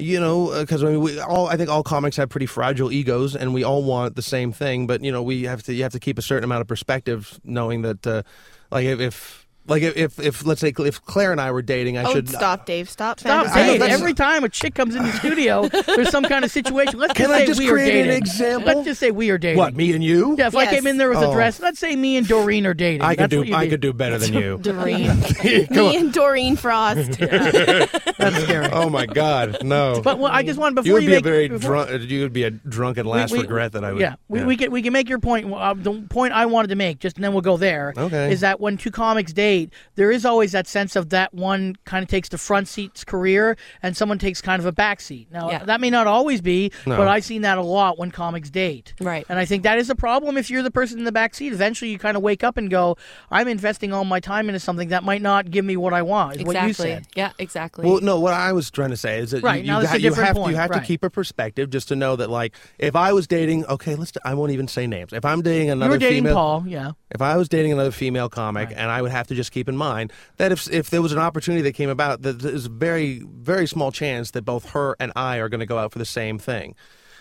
You 0.00 0.20
know, 0.20 0.56
because 0.60 0.84
I 0.84 0.90
mean, 0.90 1.00
we 1.00 1.18
all 1.18 1.48
I 1.48 1.56
think 1.56 1.68
all 1.70 1.82
comics 1.82 2.16
have 2.18 2.28
pretty 2.28 2.46
fragile 2.46 2.92
egos, 2.92 3.34
and 3.34 3.52
we 3.52 3.64
all 3.64 3.82
want 3.82 4.14
the 4.14 4.22
same 4.22 4.52
thing. 4.52 4.86
But 4.86 5.02
you 5.02 5.10
know, 5.10 5.24
we 5.24 5.42
have 5.42 5.64
to 5.64 5.74
you 5.74 5.82
have 5.82 5.90
to 5.90 5.98
keep 5.98 6.18
a 6.18 6.22
certain 6.22 6.44
amount 6.44 6.60
of 6.60 6.68
perspective, 6.68 7.40
knowing 7.42 7.82
that, 7.82 8.06
uh, 8.06 8.22
like 8.70 8.84
if 8.84 9.47
like 9.68 9.82
if 9.82 10.18
if 10.18 10.44
let's 10.46 10.60
say 10.60 10.72
if 10.76 11.02
Claire 11.04 11.32
and 11.32 11.40
I 11.40 11.50
were 11.50 11.62
dating, 11.62 11.96
I 11.98 12.04
Oh, 12.04 12.12
should 12.12 12.28
stop, 12.28 12.66
Dave. 12.66 12.88
Stop. 12.88 13.20
Stop, 13.20 13.46
I 13.54 13.66
know 13.66 13.72
Dave. 13.78 13.82
Every 13.82 14.14
time 14.14 14.44
a 14.44 14.48
chick 14.48 14.74
comes 14.74 14.94
in 14.94 15.02
the 15.02 15.12
studio, 15.12 15.68
there's 15.86 16.10
some 16.10 16.24
kind 16.24 16.44
of 16.44 16.50
situation. 16.50 16.98
Let's 16.98 17.14
Can 17.14 17.26
just 17.28 17.34
I 17.34 17.38
say 17.40 17.46
just 17.46 17.58
we 17.60 17.68
are 17.68 17.72
create 17.74 18.00
an 18.00 18.06
dating. 18.08 18.18
example? 18.18 18.66
Let's 18.74 18.84
just 18.86 19.00
say 19.00 19.10
we 19.10 19.30
are 19.30 19.38
dating. 19.38 19.58
What 19.58 19.74
me 19.76 19.92
and 19.92 20.02
you? 20.02 20.36
Yeah, 20.38 20.48
if 20.48 20.56
I 20.56 20.62
Yes. 20.64 20.74
came 20.74 20.86
in 20.86 20.96
there 20.96 21.08
with 21.10 21.18
a 21.18 21.26
Oh. 21.28 21.34
dress, 21.34 21.60
let's 21.60 21.78
say 21.78 21.94
me 21.96 22.16
and 22.16 22.26
Doreen 22.26 22.66
are 22.66 22.74
dating. 22.74 23.02
I 23.02 23.14
could 23.14 23.30
That's 23.30 23.42
do. 23.42 23.48
you 23.48 23.54
I 23.54 23.68
could 23.68 23.80
do 23.80 23.92
better 23.92 24.18
than 24.18 24.32
you. 24.34 24.58
Doreen. 24.62 25.08
Me 25.70 25.96
and 25.96 26.12
Doreen 26.12 26.56
Frost. 26.56 27.18
That's 27.18 28.42
scary. 28.42 28.68
Oh 28.72 28.88
my 28.90 29.06
God, 29.06 29.58
no! 29.62 30.00
But 30.02 30.18
well, 30.18 30.30
I 30.32 30.42
just 30.42 30.58
want 30.58 30.76
you 30.76 30.82
before 30.82 30.94
would 30.94 31.02
you, 31.04 31.08
be 31.08 31.14
a 31.14 31.16
make 31.18 31.24
very 31.24 31.48
before- 31.48 31.84
drunk. 31.86 32.02
You 32.10 32.22
would 32.22 32.32
be 32.32 32.44
a 32.44 32.50
drunken 32.50 33.06
last 33.06 33.32
we- 33.32 33.40
regret 33.40 33.72
that 33.72 33.84
I 33.84 33.92
would. 33.92 34.00
Yeah, 34.00 34.14
we, 34.28 34.44
we 34.44 34.56
can 34.56 34.70
we 34.70 34.82
can 34.82 34.92
make 34.92 35.08
your 35.08 35.18
point. 35.18 35.52
Uh, 35.52 35.74
the 35.74 35.92
point 36.08 36.32
I 36.32 36.46
wanted 36.46 36.68
to 36.68 36.76
make, 36.76 36.98
just 37.00 37.16
and 37.16 37.24
then 37.24 37.32
we'll 37.32 37.42
go 37.42 37.56
there. 37.56 37.92
Okay. 37.96 38.32
Is 38.32 38.40
that 38.40 38.60
when 38.60 38.76
two 38.76 38.90
comics 38.90 39.32
date, 39.32 39.57
date, 39.58 39.72
there 39.96 40.10
is 40.10 40.24
always 40.24 40.52
that 40.52 40.66
sense 40.66 40.96
of 40.96 41.10
that 41.10 41.32
one 41.34 41.76
kind 41.84 42.02
of 42.02 42.08
takes 42.08 42.28
the 42.28 42.38
front 42.38 42.68
seat's 42.68 43.04
career 43.04 43.56
and 43.82 43.96
someone 43.96 44.18
takes 44.18 44.40
kind 44.40 44.60
of 44.60 44.66
a 44.66 44.72
back 44.72 45.00
seat. 45.00 45.28
Now, 45.32 45.50
Yeah. 45.50 45.64
that 45.64 45.80
may 45.80 45.90
not 45.90 46.06
always 46.06 46.40
be, 46.40 46.70
No. 46.86 46.96
but 46.96 47.08
I've 47.08 47.24
seen 47.24 47.42
that 47.42 47.58
a 47.58 47.62
lot 47.62 47.98
when 47.98 48.10
comics 48.10 48.50
date. 48.50 48.94
Right. 49.00 49.24
And 49.28 49.38
I 49.38 49.44
think 49.44 49.62
that 49.64 49.78
is 49.78 49.90
a 49.90 49.94
problem 49.94 50.36
if 50.36 50.50
you're 50.50 50.62
the 50.62 50.70
person 50.70 50.98
in 50.98 51.04
the 51.04 51.12
back 51.12 51.34
seat. 51.34 51.52
Eventually, 51.52 51.90
you 51.90 51.98
kind 51.98 52.16
of 52.16 52.22
wake 52.22 52.44
up 52.44 52.56
and 52.56 52.70
go, 52.70 52.96
I'm 53.30 53.48
investing 53.48 53.92
all 53.92 54.04
my 54.04 54.20
time 54.20 54.48
into 54.48 54.60
something 54.60 54.88
that 54.88 55.04
might 55.04 55.22
not 55.22 55.50
give 55.50 55.64
me 55.64 55.76
what 55.76 55.92
I 55.92 56.02
want, 56.02 56.36
is 56.36 56.44
what 56.44 56.56
you 56.56 56.68
Exactly. 56.68 56.90
said. 56.94 57.06
Yeah, 57.14 57.32
exactly. 57.38 57.88
Well, 57.88 58.00
no, 58.00 58.18
what 58.20 58.34
I 58.34 58.52
was 58.52 58.70
trying 58.70 58.90
to 58.90 58.96
say 58.96 59.18
is 59.18 59.30
that 59.32 59.42
Right, 59.42 59.64
you, 59.64 59.72
you, 59.78 59.86
ha- 59.86 59.94
you 59.96 60.12
have 60.14 60.36
point, 60.36 60.50
you 60.50 60.56
have 60.56 60.70
right. 60.70 60.80
to 60.80 60.86
keep 60.86 61.02
a 61.04 61.10
perspective 61.10 61.70
just 61.70 61.88
to 61.88 61.96
know 61.96 62.16
that 62.16 62.30
like 62.30 62.54
if 62.78 62.94
I 62.96 63.12
was 63.12 63.26
dating, 63.26 63.64
okay, 63.66 63.94
let's 63.94 64.12
I 64.24 64.34
won't 64.34 64.52
even 64.52 64.68
say 64.68 64.86
names. 64.86 65.12
If 65.12 65.24
I'm 65.24 65.42
dating 65.42 65.66
You 65.68 65.72
another 65.74 65.90
were 65.92 65.98
dating 65.98 66.24
female, 66.24 66.34
Paul, 66.34 66.64
yeah. 66.66 66.92
if 67.10 67.20
I 67.22 67.36
was 67.36 67.48
dating 67.48 67.72
another 67.72 67.90
female 67.90 68.28
comic, 68.28 68.70
and 68.74 68.90
I 68.90 69.02
would 69.02 69.10
have 69.10 69.26
to 69.28 69.34
just 69.38 69.52
keep 69.52 69.68
in 69.68 69.76
mind 69.76 70.12
that 70.36 70.52
if 70.52 70.70
if 70.70 70.90
there 70.90 71.00
was 71.00 71.12
an 71.12 71.18
opportunity 71.18 71.62
that 71.62 71.72
came 71.72 71.88
about, 71.88 72.22
that 72.22 72.40
there's 72.40 72.66
a 72.66 72.70
very 72.70 73.22
very 73.24 73.66
small 73.66 73.90
chance 73.90 74.32
that 74.32 74.42
both 74.42 74.70
her 74.70 74.96
and 75.00 75.12
I 75.16 75.38
are 75.38 75.48
going 75.48 75.60
to 75.60 75.66
go 75.66 75.78
out 75.78 75.92
for 75.92 75.98
the 75.98 76.04
same 76.04 76.38
thing. 76.38 76.74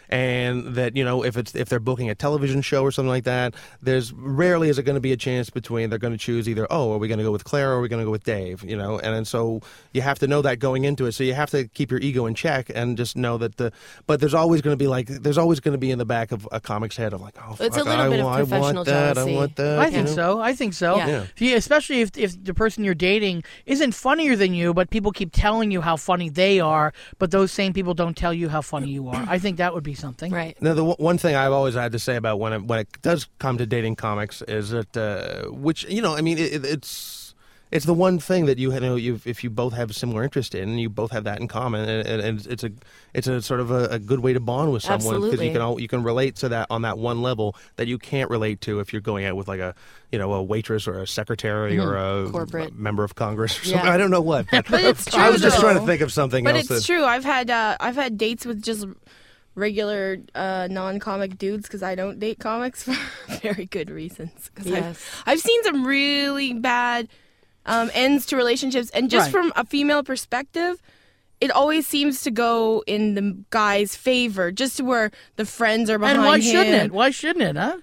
And 0.09 0.75
that 0.75 0.95
you 0.95 1.03
know, 1.03 1.23
if 1.23 1.37
it's 1.37 1.55
if 1.55 1.69
they're 1.69 1.79
booking 1.79 2.09
a 2.09 2.15
television 2.15 2.61
show 2.61 2.83
or 2.83 2.91
something 2.91 3.09
like 3.09 3.25
that, 3.25 3.53
there's 3.81 4.13
rarely 4.13 4.69
is 4.69 4.79
it 4.79 4.83
going 4.83 4.95
to 4.95 5.01
be 5.01 5.11
a 5.11 5.17
chance 5.17 5.49
between 5.49 5.89
they're 5.89 5.99
going 5.99 6.13
to 6.13 6.19
choose 6.19 6.47
either 6.47 6.67
oh, 6.69 6.93
are 6.93 6.97
we 6.97 7.07
going 7.07 7.17
to 7.17 7.23
go 7.23 7.31
with 7.31 7.43
Claire 7.43 7.71
or 7.71 7.77
are 7.77 7.81
we 7.81 7.87
going 7.87 8.01
to 8.01 8.05
go 8.05 8.11
with 8.11 8.23
Dave? 8.23 8.63
You 8.63 8.77
know, 8.77 8.99
and, 8.99 9.15
and 9.15 9.27
so 9.27 9.61
you 9.93 10.01
have 10.01 10.19
to 10.19 10.27
know 10.27 10.41
that 10.41 10.59
going 10.59 10.85
into 10.85 11.05
it. 11.05 11.11
So 11.13 11.23
you 11.23 11.33
have 11.33 11.49
to 11.51 11.67
keep 11.67 11.91
your 11.91 11.99
ego 11.99 12.25
in 12.25 12.35
check 12.35 12.71
and 12.73 12.97
just 12.97 13.15
know 13.15 13.37
that 13.37 13.57
the. 13.57 13.71
But 14.05 14.19
there's 14.19 14.33
always 14.33 14.61
going 14.61 14.73
to 14.73 14.77
be 14.77 14.87
like 14.87 15.07
there's 15.07 15.37
always 15.37 15.59
going 15.59 15.73
to 15.73 15.77
be 15.77 15.91
in 15.91 15.99
the 15.99 16.05
back 16.05 16.31
of 16.31 16.47
a 16.51 16.59
comic's 16.59 16.97
head 16.97 17.13
of 17.13 17.21
like 17.21 17.35
oh, 17.41 17.55
It's 17.59 17.77
a 17.77 17.83
little 17.83 18.05
I, 18.05 18.09
bit 18.09 18.19
of 18.19 18.25
wa- 18.25 18.31
I 18.31 18.43
want 18.43 18.49
professional 18.49 18.83
that, 18.85 19.15
jealousy. 19.15 19.33
I 19.33 19.35
want 19.35 19.55
that. 19.57 19.79
I 19.79 19.89
think 19.91 20.07
know? 20.07 20.15
so. 20.15 20.39
I 20.39 20.53
think 20.53 20.73
so. 20.73 20.97
Yeah. 20.97 21.25
Yeah. 21.39 21.57
If 21.57 21.67
especially 21.67 22.01
if 22.01 22.17
if 22.17 22.43
the 22.43 22.53
person 22.53 22.83
you're 22.83 22.95
dating 22.95 23.43
isn't 23.65 23.93
funnier 23.93 24.35
than 24.35 24.53
you, 24.53 24.73
but 24.73 24.89
people 24.89 25.11
keep 25.11 25.31
telling 25.33 25.69
you 25.69 25.81
how 25.81 25.97
funny 25.97 26.29
they 26.29 26.59
are, 26.59 26.93
but 27.19 27.31
those 27.31 27.51
same 27.51 27.73
people 27.73 27.93
don't 27.93 28.15
tell 28.15 28.33
you 28.33 28.47
how 28.49 28.61
funny 28.61 28.89
you 28.89 29.09
are. 29.09 29.25
I 29.27 29.37
think 29.37 29.57
that 29.57 29.73
would 29.73 29.83
be 29.83 29.93
something. 29.97 30.31
right. 30.31 30.55
Now, 30.61 30.73
the 30.73 30.83
one- 30.83 30.97
one 30.97 31.17
thing 31.17 31.35
I've 31.35 31.51
always 31.51 31.75
had 31.75 31.91
to 31.91 31.99
say 31.99 32.15
about 32.15 32.39
when 32.39 32.53
it, 32.53 32.63
when 32.63 32.79
it 32.79 32.87
does 33.01 33.27
come 33.39 33.57
to 33.57 33.65
dating 33.65 33.95
comics 33.97 34.41
is 34.43 34.69
that, 34.69 34.95
uh, 34.95 35.49
which 35.51 35.83
you 35.89 36.01
know, 36.01 36.15
I 36.15 36.21
mean, 36.21 36.37
it, 36.37 36.63
it's 36.65 37.15
it's 37.69 37.85
the 37.85 37.93
one 37.93 38.17
thing 38.17 38.45
that 38.45 38.57
you 38.57 38.69
know, 38.79 38.95
you 38.95 39.19
if 39.25 39.43
you 39.43 39.49
both 39.49 39.73
have 39.73 39.93
similar 39.93 40.23
interest 40.23 40.55
in, 40.55 40.69
and 40.69 40.79
you 40.79 40.89
both 40.89 41.11
have 41.11 41.25
that 41.25 41.41
in 41.41 41.49
common, 41.49 41.81
and, 41.89 42.07
and, 42.07 42.21
and 42.21 42.47
it's 42.47 42.63
a 42.63 42.71
it's 43.13 43.27
a 43.27 43.41
sort 43.41 43.59
of 43.59 43.71
a, 43.71 43.85
a 43.89 43.99
good 43.99 44.21
way 44.21 44.31
to 44.31 44.39
bond 44.39 44.71
with 44.71 44.83
someone 44.83 45.19
because 45.21 45.41
you 45.41 45.51
can 45.51 45.59
all, 45.59 45.77
you 45.77 45.89
can 45.89 46.01
relate 46.01 46.37
to 46.37 46.47
that 46.49 46.67
on 46.69 46.83
that 46.83 46.97
one 46.97 47.21
level 47.21 47.57
that 47.75 47.87
you 47.87 47.97
can't 47.97 48.29
relate 48.29 48.61
to 48.61 48.79
if 48.79 48.93
you're 48.93 49.01
going 49.01 49.25
out 49.25 49.35
with 49.35 49.49
like 49.49 49.59
a 49.59 49.75
you 50.13 50.17
know 50.17 50.31
a 50.33 50.41
waitress 50.41 50.87
or 50.87 51.01
a 51.01 51.07
secretary 51.07 51.77
or 51.77 51.97
a 51.97 52.29
Corporate. 52.31 52.73
member 52.73 53.03
of 53.03 53.15
Congress 53.15 53.59
or 53.59 53.65
something. 53.65 53.85
Yeah. 53.85 53.93
I 53.93 53.97
don't 53.97 54.11
know 54.11 54.21
what. 54.21 54.45
But, 54.49 54.65
But 54.69 54.85
it's 54.85 55.03
true. 55.03 55.19
I 55.21 55.29
was 55.29 55.41
just 55.41 55.59
trying 55.59 55.77
to 55.77 55.85
think 55.85 55.99
of 55.99 56.13
something 56.13 56.45
But 56.45 56.55
else. 56.55 56.71
it's 56.71 56.87
that, 56.87 56.93
true. 56.93 57.03
I've 57.03 57.25
had 57.25 57.49
uh, 57.51 57.75
I've 57.81 57.95
had 57.95 58.17
dates 58.17 58.45
with 58.45 58.61
just 58.63 58.85
regular 59.57 60.19
uh, 60.35 60.67
non-comic 60.71 61.37
dudes 61.37 61.63
because 61.63 61.81
I 61.83 61.95
don't 61.95 62.19
date 62.19 62.39
comics 62.39 62.83
for 62.83 62.95
very 63.41 63.65
good 63.65 63.89
reasons. 63.89 64.49
'Cause 64.55 64.67
Yes. 64.67 64.85
I've, 65.25 65.33
I've 65.33 65.39
seen 65.41 65.63
some 65.63 65.85
really 65.85 66.53
bad 66.53 67.09
um, 67.65 67.91
ends 67.93 68.25
to 68.27 68.37
relationships, 68.37 68.89
and 68.91 69.09
just 69.09 69.25
Right. 69.25 69.31
from 69.43 69.51
a 69.57 69.65
female 69.65 70.01
perspective. 70.03 70.81
It 71.39 71.51
always 71.51 71.85
seems 71.85 72.23
to 72.23 72.31
go 72.31 72.83
in 72.87 73.13
the 73.13 73.37
guy's 73.51 73.95
favor, 73.95 74.51
just 74.51 74.77
to 74.77 74.83
where 74.83 75.11
the 75.35 75.45
friends 75.45 75.87
are 75.87 75.99
behind 75.99 76.17
him. 76.17 76.23
And 76.23 76.27
why 76.27 76.35
him. 76.37 76.41
shouldn't 76.41 76.75
it? 76.85 76.91
Why 76.91 77.11
shouldn't 77.11 77.45
it, 77.45 77.55
huh? 77.55 77.77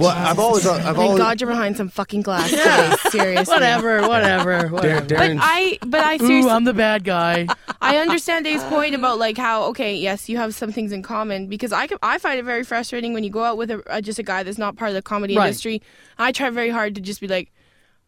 well, 0.00 0.10
I've 0.10 0.38
always, 0.40 0.66
I've 0.66 0.82
thank 0.82 0.98
always... 0.98 1.18
God 1.18 1.40
you're 1.40 1.50
behind 1.50 1.76
some 1.76 1.88
fucking 1.88 2.22
glass. 2.22 2.50
Today, 2.50 2.94
seriously, 3.10 3.54
whatever, 3.54 4.08
whatever. 4.08 4.68
whatever. 4.68 5.06
Dar- 5.06 5.18
but 5.18 5.36
I, 5.40 5.78
but 5.86 6.00
I, 6.00 6.16
seriously, 6.16 6.50
ooh, 6.50 6.52
I'm 6.52 6.64
the 6.64 6.74
bad 6.74 7.04
guy. 7.04 7.46
I 7.80 7.98
understand 7.98 8.44
Dave's 8.44 8.64
point 8.64 8.96
about 8.96 9.18
like 9.18 9.38
how 9.38 9.64
okay, 9.66 9.94
yes, 9.96 10.28
you 10.28 10.36
have 10.36 10.54
some 10.54 10.72
things 10.72 10.90
in 10.90 11.02
common 11.02 11.46
because 11.46 11.72
I 11.72 11.86
can, 11.86 11.98
I 12.02 12.18
find 12.18 12.38
it 12.38 12.44
very 12.44 12.64
frustrating 12.64 13.12
when 13.12 13.22
you 13.22 13.30
go 13.30 13.44
out 13.44 13.56
with 13.56 13.70
a, 13.70 13.82
uh, 13.88 14.00
just 14.00 14.18
a 14.18 14.24
guy 14.24 14.42
that's 14.42 14.58
not 14.58 14.76
part 14.76 14.90
of 14.90 14.94
the 14.96 15.02
comedy 15.02 15.36
Right. 15.36 15.46
industry. 15.46 15.82
I 16.18 16.32
try 16.32 16.50
very 16.50 16.70
hard 16.70 16.96
to 16.96 17.00
just 17.00 17.20
be 17.20 17.28
like 17.28 17.52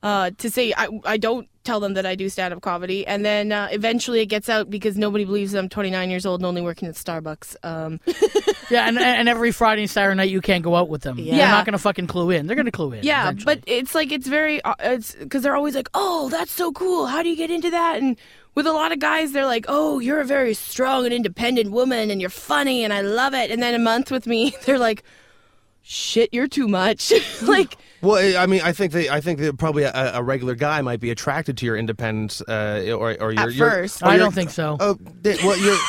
uh, 0.02 0.30
to 0.38 0.50
say 0.50 0.72
I 0.76 0.88
I 1.04 1.16
don't 1.16 1.48
tell 1.68 1.80
them 1.80 1.94
that 1.94 2.06
I 2.06 2.14
do 2.14 2.28
stand 2.28 2.54
up 2.54 2.62
comedy, 2.62 3.06
and 3.06 3.24
then 3.24 3.52
uh, 3.52 3.68
eventually 3.70 4.20
it 4.20 4.26
gets 4.26 4.48
out 4.48 4.70
because 4.70 4.96
nobody 4.96 5.24
believes 5.24 5.54
I'm 5.54 5.68
29 5.68 6.08
years 6.10 6.24
old 6.24 6.40
and 6.40 6.46
only 6.46 6.62
working 6.62 6.88
at 6.88 6.94
Starbucks. 6.94 7.56
Um, 7.62 8.00
Yeah, 8.70 8.86
and, 8.86 8.98
and 8.98 9.28
every 9.30 9.50
Friday 9.50 9.82
and 9.82 9.90
Saturday 9.90 10.14
night 10.14 10.28
you 10.30 10.42
can't 10.42 10.62
go 10.62 10.76
out 10.76 10.90
with 10.90 11.00
them. 11.00 11.18
Yeah. 11.18 11.38
They're 11.38 11.48
not 11.48 11.64
going 11.64 11.72
to 11.72 11.78
fucking 11.78 12.06
clue 12.06 12.30
in. 12.30 12.46
They're 12.46 12.54
going 12.54 12.66
to 12.66 12.70
clue 12.72 12.92
in. 12.92 13.02
yeah, 13.02 13.22
eventually. 13.22 13.54
but 13.54 13.64
it's 13.66 13.94
like 13.94 14.12
it's 14.12 14.26
very 14.26 14.60
uh, 14.62 14.74
it's 14.80 15.14
because 15.14 15.42
they're 15.42 15.56
always 15.56 15.74
like, 15.74 15.88
oh, 15.94 16.28
that's 16.28 16.52
so 16.52 16.70
cool. 16.72 17.06
How 17.06 17.22
do 17.22 17.30
you 17.30 17.36
get 17.36 17.50
into 17.50 17.70
that? 17.70 17.96
And 17.96 18.18
with 18.54 18.66
a 18.66 18.72
lot 18.72 18.92
of 18.92 18.98
guys, 18.98 19.32
they're 19.32 19.46
like, 19.46 19.64
oh, 19.68 20.00
you're 20.00 20.20
a 20.20 20.24
very 20.24 20.52
strong 20.52 21.06
and 21.06 21.14
independent 21.14 21.70
woman, 21.70 22.10
and 22.10 22.20
you're 22.20 22.28
funny, 22.28 22.84
and 22.84 22.92
I 22.92 23.00
love 23.00 23.32
it. 23.32 23.50
And 23.50 23.62
then 23.62 23.74
a 23.74 23.78
month 23.78 24.10
with 24.10 24.26
me, 24.26 24.54
they're 24.66 24.78
like, 24.78 25.02
shit, 25.82 26.28
you're 26.32 26.48
too 26.48 26.68
much. 26.68 27.10
like, 27.42 27.76
Well, 28.00 28.38
I 28.40 28.46
mean, 28.46 28.60
I 28.62 28.72
think 28.72 28.92
that 28.92 29.08
I 29.12 29.20
think 29.20 29.40
that 29.40 29.58
probably 29.58 29.82
a, 29.82 30.12
a 30.14 30.22
regular 30.22 30.54
guy 30.54 30.80
might 30.82 31.00
be 31.00 31.10
attracted 31.10 31.56
to 31.58 31.66
your 31.66 31.76
independence, 31.76 32.40
uh, 32.42 32.94
or 32.96 33.16
or 33.20 33.32
your, 33.32 33.40
At 33.48 33.52
your- 33.54 33.70
first. 33.70 34.02
or 34.02 34.08
I 34.08 34.16
don't 34.16 34.34
think 34.34 34.50
so. 34.50 34.76
Oh, 34.78 34.94
di- 34.94 35.36
well, 35.44 35.56
you're. 35.58 35.76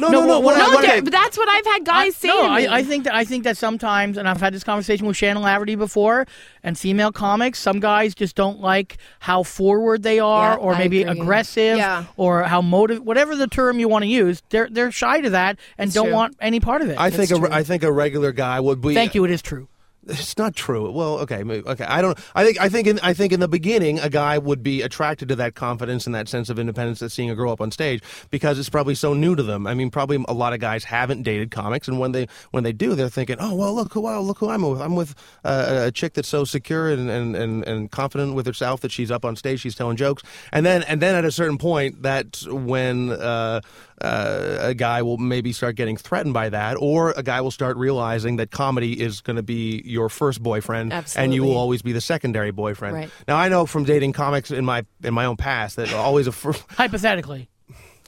No, 0.00 0.10
No, 0.10 0.20
no, 0.20 0.26
no. 0.28 0.38
what- 0.38 0.44
what 0.44 0.58
no, 0.58 0.70
what 0.76 0.88
I- 0.88 1.00
but 1.00 1.10
that's 1.10 1.36
what 1.36 1.48
I've 1.48 1.66
had 1.66 1.84
guys 1.84 2.14
say 2.14 2.28
no, 2.28 2.42
to 2.42 2.54
me. 2.54 2.66
I, 2.68 2.76
I 2.76 2.82
think 2.84 3.02
that 3.02 3.16
I 3.16 3.24
think 3.24 3.42
that 3.42 3.56
sometimes, 3.56 4.16
and 4.16 4.28
I've 4.28 4.40
had 4.40 4.54
this 4.54 4.62
conversation 4.62 5.08
with 5.08 5.16
Shannon 5.16 5.42
Laverty 5.42 5.76
before, 5.76 6.24
and 6.62 6.78
female 6.78 7.10
comics. 7.10 7.58
Some 7.58 7.80
guys 7.80 8.14
just 8.14 8.36
don't 8.36 8.60
like 8.60 8.98
how 9.18 9.42
forward 9.42 10.04
they 10.04 10.20
are, 10.20 10.52
Yeah, 10.52 10.56
or 10.58 10.76
maybe 10.78 11.02
aggressive, 11.02 11.78
Yeah. 11.78 12.04
or 12.16 12.44
how 12.44 12.62
motive, 12.62 13.02
whatever 13.02 13.34
the 13.34 13.48
term 13.48 13.80
you 13.80 13.88
want 13.88 14.04
to 14.04 14.08
use. 14.08 14.40
They're 14.50 14.68
they're 14.70 14.92
shy 14.92 15.20
to 15.20 15.30
that 15.30 15.58
and 15.78 15.88
It's 15.88 15.96
don't 15.96 16.04
true. 16.06 16.14
want 16.14 16.36
any 16.40 16.60
part 16.60 16.80
of 16.82 16.90
it. 16.90 16.96
I 16.96 17.10
think 17.10 17.32
a, 17.32 17.34
true. 17.38 17.48
I 17.50 17.64
think 17.64 17.82
a 17.82 17.90
regular 17.90 18.30
guy 18.30 18.60
would 18.60 18.80
be. 18.80 18.94
Thank 18.94 19.16
you. 19.16 19.24
It 19.24 19.32
is 19.32 19.42
true. 19.42 19.66
It's 20.08 20.38
not 20.38 20.54
true. 20.54 20.90
Well, 20.90 21.18
okay, 21.20 21.42
okay. 21.44 21.84
I 21.84 22.00
don't. 22.00 22.18
I 22.34 22.44
think. 22.44 22.60
I 22.60 22.68
think. 22.68 22.86
In, 22.86 22.98
I 23.02 23.12
think 23.12 23.32
in 23.32 23.40
the 23.40 23.48
beginning, 23.48 23.98
a 23.98 24.08
guy 24.08 24.38
would 24.38 24.62
be 24.62 24.82
attracted 24.82 25.28
to 25.28 25.36
that 25.36 25.54
confidence 25.54 26.06
and 26.06 26.14
that 26.14 26.28
sense 26.28 26.48
of 26.48 26.58
independence 26.58 27.00
that 27.00 27.10
seeing 27.10 27.30
a 27.30 27.34
girl 27.34 27.52
up 27.52 27.60
on 27.60 27.70
stage 27.70 28.02
because 28.30 28.58
it's 28.58 28.68
probably 28.68 28.94
so 28.94 29.14
new 29.14 29.36
to 29.36 29.42
them. 29.42 29.66
I 29.66 29.74
mean, 29.74 29.90
probably 29.90 30.24
a 30.28 30.32
lot 30.32 30.52
of 30.52 30.60
guys 30.60 30.84
haven't 30.84 31.22
dated 31.22 31.50
comics, 31.50 31.88
and 31.88 31.98
when 31.98 32.12
they 32.12 32.26
when 32.50 32.64
they 32.64 32.72
do, 32.72 32.94
they're 32.94 33.08
thinking, 33.08 33.36
"Oh, 33.38 33.54
well, 33.54 33.74
look 33.74 33.92
who 33.92 34.00
wow, 34.00 34.20
look 34.20 34.38
who 34.38 34.48
I'm 34.48 34.62
with. 34.62 34.80
I'm 34.80 34.94
with 34.96 35.14
uh, 35.44 35.84
a 35.86 35.92
chick 35.92 36.14
that's 36.14 36.28
so 36.28 36.44
secure 36.44 36.88
and, 36.88 37.10
and, 37.10 37.36
and, 37.36 37.64
and 37.66 37.90
confident 37.90 38.34
with 38.34 38.46
herself 38.46 38.80
that 38.80 38.92
she's 38.92 39.10
up 39.10 39.24
on 39.24 39.36
stage, 39.36 39.60
she's 39.60 39.74
telling 39.74 39.96
jokes." 39.96 40.22
And 40.52 40.64
then 40.64 40.82
and 40.84 41.02
then 41.02 41.14
at 41.14 41.24
a 41.24 41.32
certain 41.32 41.58
point, 41.58 42.02
that's 42.02 42.46
when 42.48 43.10
uh, 43.10 43.60
uh, 44.00 44.58
a 44.60 44.74
guy 44.74 45.02
will 45.02 45.18
maybe 45.18 45.52
start 45.52 45.76
getting 45.76 45.96
threatened 45.96 46.34
by 46.34 46.48
that, 46.48 46.76
or 46.78 47.12
a 47.16 47.22
guy 47.22 47.40
will 47.40 47.50
start 47.50 47.76
realizing 47.76 48.36
that 48.36 48.50
comedy 48.50 49.00
is 49.00 49.20
going 49.20 49.36
to 49.36 49.42
be 49.42 49.82
your 49.84 50.08
first 50.08 50.42
boyfriend, 50.42 50.92
and 51.16 51.34
you 51.34 51.42
will 51.44 51.56
always 51.56 51.82
be 51.82 51.92
the 51.92 52.00
secondary 52.00 52.50
boyfriend. 52.50 52.94
Right. 52.94 53.10
Now, 53.26 53.36
I 53.36 53.48
know 53.48 53.66
from 53.66 53.84
dating 53.84 54.12
comics 54.12 54.50
in 54.50 54.64
my 54.64 54.84
in 55.02 55.14
my 55.14 55.24
own 55.24 55.36
past 55.36 55.76
that 55.76 55.92
always 55.92 56.26
a 56.26 56.32
fir- 56.32 56.54
Hypothetically, 56.70 57.48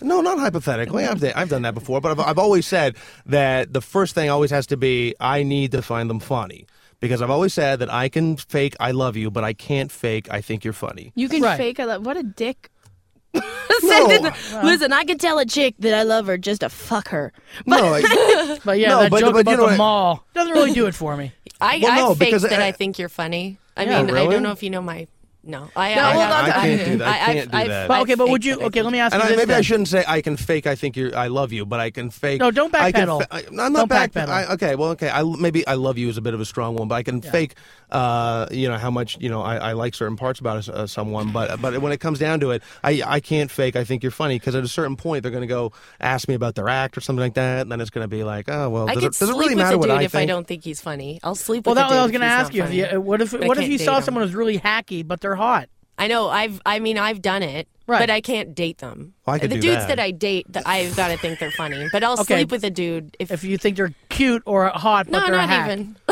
no, 0.03 0.21
not 0.21 0.39
hypothetically. 0.39 1.05
I've 1.05 1.23
I've 1.37 1.49
done 1.49 1.63
that 1.63 1.75
before, 1.75 2.01
but 2.01 2.13
I've, 2.13 2.21
I've 2.21 2.39
always 2.39 2.67
said 2.67 2.97
that 3.27 3.73
the 3.73 3.81
first 3.81 4.15
thing 4.15 4.31
always 4.31 4.51
has 4.51 4.67
to 4.69 4.77
be 4.77 5.15
I 5.21 5.43
need 5.43 5.73
to 5.73 5.83
find 5.83 6.09
them 6.09 6.21
funny. 6.21 6.67
Because 7.01 7.23
I've 7.23 7.31
always 7.31 7.55
said 7.55 7.79
that 7.79 7.91
I 7.91 8.11
can 8.11 8.37
fake 8.37 8.77
I 8.79 8.91
love 8.91 9.17
you, 9.17 9.31
but 9.31 9.43
I 9.43 9.55
can't 9.55 9.91
fake 9.91 10.31
I 10.31 10.43
think 10.43 10.65
you're 10.65 10.75
funny. 10.75 11.13
you 11.15 11.31
can 11.31 11.43
Right. 11.43 11.57
fake. 11.57 11.81
I 11.81 11.85
love. 11.85 12.05
What 12.05 12.19
a 12.19 12.23
dick. 12.23 12.71
No. 13.83 14.61
Listen, 14.63 14.93
I 14.93 15.05
can 15.05 15.17
tell 15.19 15.39
a 15.39 15.47
chick 15.47 15.75
that 15.79 15.95
I 15.95 16.03
love 16.03 16.27
her 16.27 16.37
just 16.37 16.61
to 16.61 16.69
fuck 16.69 17.09
her. 17.09 17.33
No, 17.67 17.95
I- 17.95 18.59
but 18.65 18.79
yeah, 18.79 18.89
No, 18.91 19.01
that 19.03 19.11
but- 19.11 19.21
joke 19.21 19.33
but 19.33 19.37
you 19.39 19.41
about 19.41 19.51
know 19.53 19.57
the 19.59 19.63
what- 19.65 19.77
mall 19.79 20.25
doesn't 20.35 20.53
really 20.53 20.73
do 20.73 20.87
it 20.87 20.95
for 20.95 21.17
me. 21.17 21.33
I, 21.61 21.79
Well, 21.83 21.93
I 21.93 21.97
no, 21.97 22.09
faked 22.15 22.19
because 22.21 22.43
that 22.43 22.61
I- 22.61 22.69
I, 22.69 22.73
think 22.73 22.99
you're 22.99 23.09
funny. 23.09 23.59
I 23.77 23.85
Yeah, 23.85 24.03
mean, 24.03 24.11
I 24.11 24.13
really? 24.13 24.35
don't 24.35 24.43
know 24.43 24.51
if 24.53 24.63
you 24.63 24.71
know 24.71 24.83
my. 24.83 25.07
No, 25.43 25.71
I. 25.75 25.95
No, 25.95 26.03
I, 26.03 26.13
hold 26.13 26.25
have- 26.25 26.45
on. 26.45 26.51
I 26.51 26.53
can't 26.77 26.85
do 26.91 26.97
that. 26.99 27.09
I 27.09 27.11
I've- 27.25 27.39
can't 27.39 27.51
do 27.51 27.57
I've- 27.57 27.69
that. 27.69 27.89
But 27.89 28.01
okay, 28.03 28.15
but 28.15 28.29
would 28.29 28.45
you? 28.45 28.61
Okay, 28.61 28.83
let 28.83 28.93
me 28.93 28.99
ask 29.01 29.15
and 29.15 29.23
you 29.23 29.27
I, 29.27 29.31
this. 29.33 29.39
maybe 29.39 29.55
I 29.55 29.61
shouldn't 29.63 29.89
say 29.89 30.05
I 30.07 30.21
can 30.21 30.37
fake 30.37 30.67
I 30.67 30.75
think 30.75 30.97
you're 30.97 31.17
I 31.17 31.29
love 31.29 31.51
you, 31.53 31.65
but 31.65 31.81
I 31.81 31.91
can 31.91 32.11
fake. 32.11 32.41
No, 32.41 32.51
don't 32.51 32.75
I 32.75 32.93
backpedal. 32.93 33.23
fa- 33.23 33.29
I, 33.31 33.39
I'm 33.49 33.73
not 33.73 33.89
Don't 33.89 33.91
backpedal. 33.91 34.29
I, 34.29 34.45
okay, 34.55 34.75
well, 34.75 34.91
okay. 34.91 35.09
I, 35.09 35.23
maybe 35.23 35.67
I 35.67 35.75
love 35.75 35.97
you 35.97 36.09
is 36.11 36.19
a 36.19 36.21
bit 36.23 36.35
of 36.35 36.41
a 36.41 36.45
strong 36.45 36.75
one, 36.77 36.89
but 36.89 36.97
I 36.97 37.03
can 37.03 37.23
fake. 37.23 37.55
Uh, 37.91 38.47
you 38.51 38.69
know 38.69 38.79
how 38.79 38.91
much 38.91 39.19
you 39.21 39.29
know 39.29 39.43
I, 39.43 39.57
I 39.57 39.73
like 39.73 39.95
certain 39.95 40.17
parts 40.17 40.39
about 40.41 40.69
uh, 40.69 40.87
someone, 40.87 41.33
but 41.33 41.61
but 41.61 41.81
when 41.81 41.93
it 41.93 41.99
comes 41.99 42.19
down 42.19 42.41
to 42.41 42.53
it, 42.53 42.63
I 42.85 43.03
I 43.05 43.21
can't 43.21 43.51
fake. 43.51 43.75
I 43.77 43.85
think 43.85 44.03
you're 44.03 44.13
funny 44.13 44.39
because 44.39 44.55
at 44.55 44.63
a 44.63 44.69
certain 44.69 44.97
point 44.97 45.23
they're 45.23 45.33
going 45.33 45.43
to 45.43 45.49
go 45.49 45.73
ask 46.01 46.29
me 46.29 46.35
about 46.35 46.55
their 46.55 46.69
act 46.69 46.97
or 46.97 47.01
something 47.01 47.21
like 47.21 47.35
that, 47.35 47.63
and 47.63 47.73
then 47.73 47.81
it's 47.81 47.91
going 47.91 48.05
to 48.05 48.09
be 48.09 48.23
like, 48.23 48.49
oh 48.49 48.71
well, 48.71 48.89
I 48.89 48.95
does, 48.95 49.03
could 49.03 49.15
it, 49.15 49.19
does 49.19 49.23
it 49.23 49.33
sleep 49.33 49.39
really 49.39 49.55
with 49.57 49.65
matter 49.65 49.75
a 49.75 49.79
what 49.79 49.87
dude 49.89 49.97
I 49.99 50.03
if 50.05 50.13
think? 50.13 50.23
I 50.23 50.27
don't 50.33 50.47
think 50.47 50.63
he's 50.65 50.81
funny. 50.81 51.21
I'll 51.25 51.35
sleep 51.35 51.67
Well, 51.67 51.75
with 51.75 51.79
that 51.79 51.87
a 51.87 51.89
dude 51.89 51.99
I 51.99 52.03
was 52.03 52.11
going 52.13 52.21
going 52.21 52.31
to 52.31 52.35
to 52.37 52.41
ask 52.41 52.55
you. 52.55 52.63
If 52.63 52.93
you. 52.93 53.01
What 53.01 53.21
if 53.21 53.33
But 53.33 53.45
what 53.47 53.59
if 53.59 53.69
you 53.69 53.79
saw 53.79 53.97
him. 53.99 54.03
someone 54.05 54.23
who's 54.25 54.35
really 54.35 54.59
hacky 54.59 55.07
but 55.07 55.21
they're 55.21 55.35
hot? 55.35 55.69
I 56.01 56.07
know. 56.09 56.29
I've. 56.29 56.61
I 56.67 56.79
mean, 56.81 56.99
I've 56.99 57.21
done 57.23 57.43
it, 57.43 57.69
Right. 57.87 57.99
but 58.01 58.11
I 58.11 58.21
can't 58.21 58.55
date 58.55 58.79
them. 58.79 59.15
Well, 59.27 59.37
I 59.37 59.39
could 59.39 59.51
the 59.51 59.57
do 59.57 59.61
dudes 59.61 59.77
that. 59.87 59.89
that 59.89 59.99
I 60.01 60.11
date, 60.11 60.47
that 60.53 60.67
I've 60.67 60.97
got 60.97 61.09
to 61.09 61.17
think 61.19 61.39
they're 61.39 61.51
funny. 61.53 61.89
But 61.93 62.03
I'll 62.03 62.15
Okay. 62.21 62.37
sleep 62.39 62.51
with 62.51 62.65
a 62.65 62.71
dude 62.71 63.17
if. 63.19 63.31
If 63.31 63.45
you 63.45 63.59
think 63.59 63.77
they're 63.77 63.93
cute 64.09 64.43
or 64.47 64.67
hot 64.69 65.07
but 65.07 65.13
no, 65.13 65.27
they're 65.27 65.35
a 65.35 65.37
not 65.39 65.49
hack. 65.49 65.71
even. 65.71 65.97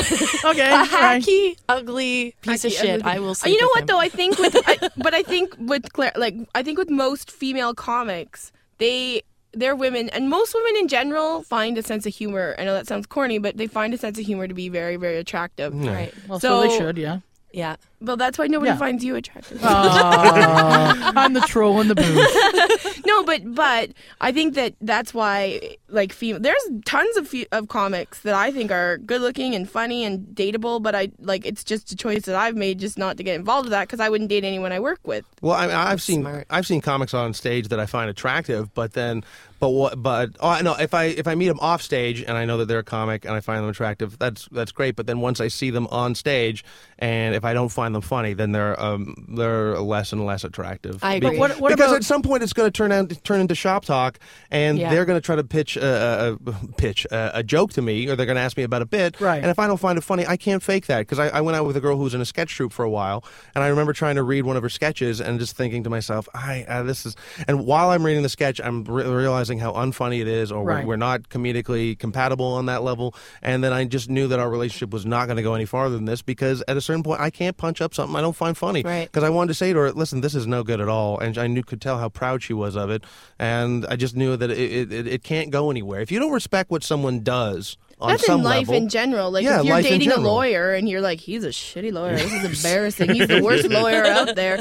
Okay, 0.45 0.71
a 0.71 0.75
all 0.77 0.79
right. 0.87 1.23
hacky, 1.23 1.57
ugly 1.69 2.35
piece 2.43 2.65
of 2.65 2.73
shit. 2.73 3.01
ugly. 3.01 3.13
I 3.13 3.19
will. 3.19 3.35
Sleep 3.35 3.55
You 3.55 3.61
know 3.61 3.67
with 3.67 3.71
what 3.75 3.81
him. 3.83 3.87
though? 3.87 3.99
I 4.01 4.09
think 4.09 4.39
with, 4.39 4.57
I, 4.67 4.89
but 4.97 5.15
I 5.15 5.23
think 5.23 5.55
with 5.59 5.93
Claire, 5.93 6.13
like 6.17 6.35
I 6.55 6.63
think 6.63 6.79
with 6.79 6.91
most 6.91 7.31
female 7.31 7.75
comics, 7.75 8.53
they 8.79 9.23
they're 9.55 9.75
women, 9.75 10.11
and 10.11 10.29
most 10.29 10.55
women 10.55 10.77
in 10.77 10.89
general 10.89 11.43
find 11.43 11.79
a 11.79 11.83
sense 11.83 12.05
of 12.07 12.15
humor. 12.15 12.55
I 12.59 12.65
know 12.65 12.75
that 12.75 12.87
sounds 12.87 13.07
corny, 13.07 13.39
but 13.39 13.57
they 13.57 13.67
find 13.67 13.95
a 13.95 13.99
sense 13.99 14.19
of 14.19 14.25
humor 14.27 14.47
to 14.47 14.53
be 14.55 14.69
very, 14.69 14.97
very 14.97 15.17
attractive. 15.17 15.75
Right. 15.75 16.13
Well, 16.29 16.39
so, 16.39 16.61
they 16.61 16.77
should, 16.77 16.99
yeah. 16.99 17.21
Yeah. 17.53 17.77
Well, 18.01 18.17
that's 18.17 18.39
why 18.39 18.47
nobody 18.47 18.71
Yeah. 18.71 18.77
finds 18.77 19.03
you 19.03 19.17
attractive. 19.17 19.59
Aw, 19.65 21.13
I'm 21.17 21.33
the 21.33 21.41
troll 21.41 21.81
in 21.81 21.89
the 21.89 21.95
booth. 21.97 23.03
no, 23.07 23.25
but 23.25 23.55
but 23.55 23.91
I 24.21 24.31
think 24.33 24.55
that 24.55 24.75
that's 24.81 25.13
why 25.15 25.77
like 25.89 26.13
fem- 26.13 26.43
there's 26.43 26.63
tons 26.85 27.17
of 27.17 27.27
fe- 27.27 27.47
of 27.51 27.69
comics 27.69 28.21
that 28.21 28.35
I 28.35 28.51
think 28.53 28.71
are 28.71 28.99
good 28.99 29.21
looking 29.21 29.55
and 29.55 29.69
funny 29.69 30.05
and 30.05 30.27
dateable, 30.35 30.81
but 30.83 30.95
I 30.95 31.11
like 31.19 31.45
it's 31.47 31.65
just 31.65 31.91
a 31.91 31.97
choice 31.97 32.23
that 32.27 32.37
I've 32.37 32.55
made 32.55 32.79
just 32.79 32.99
not 32.99 33.17
to 33.17 33.23
get 33.25 33.35
involved 33.35 33.65
with 33.65 33.73
that 33.73 33.89
because 33.89 33.99
I 34.01 34.09
wouldn't 34.09 34.31
date 34.31 34.45
anyone 34.45 34.71
I 34.73 34.79
work 34.81 35.01
with. 35.05 35.25
Well, 35.41 35.55
I, 35.55 35.91
I've 35.91 36.03
seen 36.03 36.21
smart. 36.21 36.47
I've 36.51 36.67
seen 36.67 36.81
comics 36.81 37.15
on 37.15 37.35
stage 37.35 37.69
that 37.69 37.81
I 37.81 37.87
find 37.87 38.09
attractive, 38.11 38.73
but 38.75 38.93
then, 38.93 39.25
but 39.59 39.71
what? 39.71 40.03
But 40.03 40.31
oh 40.41 40.61
no, 40.63 40.75
if 40.75 40.95
I 40.95 41.05
if 41.05 41.27
I 41.27 41.35
meet 41.35 41.49
them 41.49 41.59
off 41.61 41.83
stage 41.83 42.21
and 42.23 42.37
I 42.37 42.45
know 42.45 42.59
that 42.59 42.67
they're 42.67 42.79
a 42.81 42.85
comic 42.85 43.25
and 43.25 43.35
I 43.35 43.41
find 43.41 43.63
them 43.63 43.71
attractive, 43.71 44.19
that's 44.19 44.49
that's 44.53 44.73
great. 44.73 44.97
But 44.97 45.07
then 45.07 45.21
once 45.21 45.41
I 45.41 45.49
see 45.49 45.71
them 45.71 45.87
on 45.89 46.15
stage, 46.15 46.65
and 46.99 47.35
if 47.35 47.45
I 47.45 47.53
don't 47.55 47.69
find 47.71 47.95
them 47.95 48.03
funny, 48.03 48.35
then 48.35 48.53
they're 48.53 48.81
um 48.81 49.15
they're 49.29 49.79
less 49.81 50.13
and 50.13 50.25
less 50.25 50.45
attractive. 50.45 51.03
I 51.03 51.15
agree. 51.15 51.31
Because, 51.31 51.39
what- 51.39 51.61
what 51.61 51.69
because 51.71 51.91
about- 51.91 51.97
at 51.97 52.05
some 52.05 52.23
point 52.23 52.43
it's 52.43 52.53
going 52.53 52.67
to 52.67 52.71
turn 52.77 52.93
out 52.93 53.13
turn 53.25 53.41
into 53.41 53.55
shop 53.55 53.85
talk, 53.85 54.19
and 54.51 54.79
Yeah. 54.79 54.91
they're 54.91 55.05
going 55.05 55.17
to 55.21 55.25
try 55.25 55.37
to 55.37 55.45
pitch 55.45 55.77
a, 55.77 56.39
a, 56.47 56.51
a 56.51 56.53
pitch 56.77 57.07
a, 57.11 57.39
a 57.39 57.43
joke 57.43 57.73
to 57.75 57.83
me, 57.83 58.09
or 58.09 58.17
they're 58.17 58.27
going 58.27 58.37
to 58.37 58.43
ask 58.43 58.57
me 58.57 58.63
about 58.63 58.83
a 58.83 58.87
bit. 58.87 59.21
Right. 59.21 59.41
And 59.43 59.47
if 59.51 59.59
I 59.59 59.67
don't 59.67 59.79
find 59.81 59.97
it 59.99 60.03
funny, 60.03 60.27
I 60.27 60.37
can't 60.37 60.63
fake 60.63 60.87
that 60.87 61.01
because 61.01 61.19
I, 61.19 61.29
I 61.29 61.41
went 61.41 61.57
out 61.57 61.67
with 61.67 61.77
a 61.77 61.81
girl 61.81 61.97
who 61.97 62.03
was 62.05 62.15
in 62.15 62.21
a 62.21 62.25
sketch 62.27 62.51
troupe 62.55 62.73
for 62.73 62.85
a 62.85 62.91
while, 62.91 63.25
and 63.55 63.65
I 63.65 63.69
remember 63.69 63.93
trying 63.93 64.17
to 64.17 64.23
read 64.23 64.43
one 64.43 64.57
of 64.57 64.63
her 64.63 64.69
sketches 64.69 65.21
and 65.21 65.41
just 65.41 65.57
thinking 65.57 65.85
to 65.85 65.91
myself, 65.91 66.29
"I 66.35 66.65
uh, 66.69 66.83
this 66.83 67.07
is." 67.07 67.17
And 67.47 67.65
while 67.65 67.91
I'm 67.91 68.05
reading 68.05 68.23
the 68.23 68.29
sketch, 68.29 68.61
I'm 68.63 68.85
re- 68.85 69.05
realizing 69.07 69.48
how 69.57 69.73
unfunny 69.73 70.21
it 70.21 70.29
is, 70.29 70.53
or 70.53 70.63
Right. 70.65 70.85
we're, 70.85 70.89
we're 70.91 70.97
not 70.97 71.31
comedically 71.31 71.99
compatible 71.99 72.45
on 72.45 72.67
that 72.67 72.83
level. 72.83 73.15
And 73.41 73.65
then 73.65 73.73
I 73.73 73.85
just 73.87 74.11
knew 74.11 74.29
that 74.29 74.39
our 74.39 74.51
relationship 74.51 74.91
was 74.91 75.07
not 75.07 75.25
going 75.29 75.39
to 75.39 75.43
go 75.43 75.55
any 75.55 75.65
farther 75.65 75.95
than 75.95 76.05
this 76.05 76.21
because 76.21 76.63
at 76.69 76.77
a 76.77 76.81
certain 76.83 77.03
point, 77.03 77.21
I 77.23 77.31
can't 77.31 77.57
punch 77.57 77.81
up 77.81 77.95
something 77.95 78.17
I 78.17 78.21
don't 78.21 78.37
find 78.37 78.59
funny. 78.59 78.83
Right. 78.83 79.07
Because 79.07 79.25
I 79.25 79.31
wanted 79.31 79.49
to 79.49 79.55
say 79.55 79.73
to 79.73 79.79
her, 79.79 79.93
"Listen, 79.93 80.21
this 80.21 80.35
is 80.35 80.47
no 80.47 80.63
good 80.65 80.81
at 80.83 80.89
all," 80.89 81.19
and 81.21 81.39
I 81.39 81.47
knew 81.47 81.63
could 81.63 81.81
tell 81.81 81.99
how 81.99 82.09
proud 82.09 82.43
she 82.43 82.53
was 82.53 82.77
of 82.77 82.91
it, 82.91 83.05
and 83.39 83.87
I 83.89 83.95
just 83.97 84.17
knew 84.17 84.37
that 84.37 84.51
it 84.51 84.93
it, 84.93 85.07
it 85.07 85.23
can't 85.23 85.51
go 85.51 85.71
anywhere 85.71 86.01
if 86.01 86.11
you 86.11 86.19
don't 86.19 86.33
respect 86.33 86.71
what 86.71 86.83
someone 86.83 87.21
does. 87.21 87.77
On 88.01 88.11
That's 88.11 88.27
some 88.27 88.41
in 88.41 88.45
life 88.45 88.69
level, 88.69 88.75
in 88.75 88.89
general. 88.89 89.31
Like 89.33 89.43
Yeah, 89.45 89.59
if 89.59 89.65
you're 89.67 89.83
dating 89.83 90.13
a 90.13 90.19
lawyer 90.19 90.73
and 90.73 90.89
you're 90.89 91.01
like, 91.01 91.19
he's 91.19 91.43
a 91.43 91.49
shitty 91.49 91.93
lawyer. 91.93 92.17
This 92.17 92.33
is 92.33 92.45
embarrassing. 92.65 93.11
He's 93.11 93.27
the 93.27 93.43
worst 93.43 93.69
lawyer 93.71 94.05
out 94.05 94.37
there. 94.37 94.59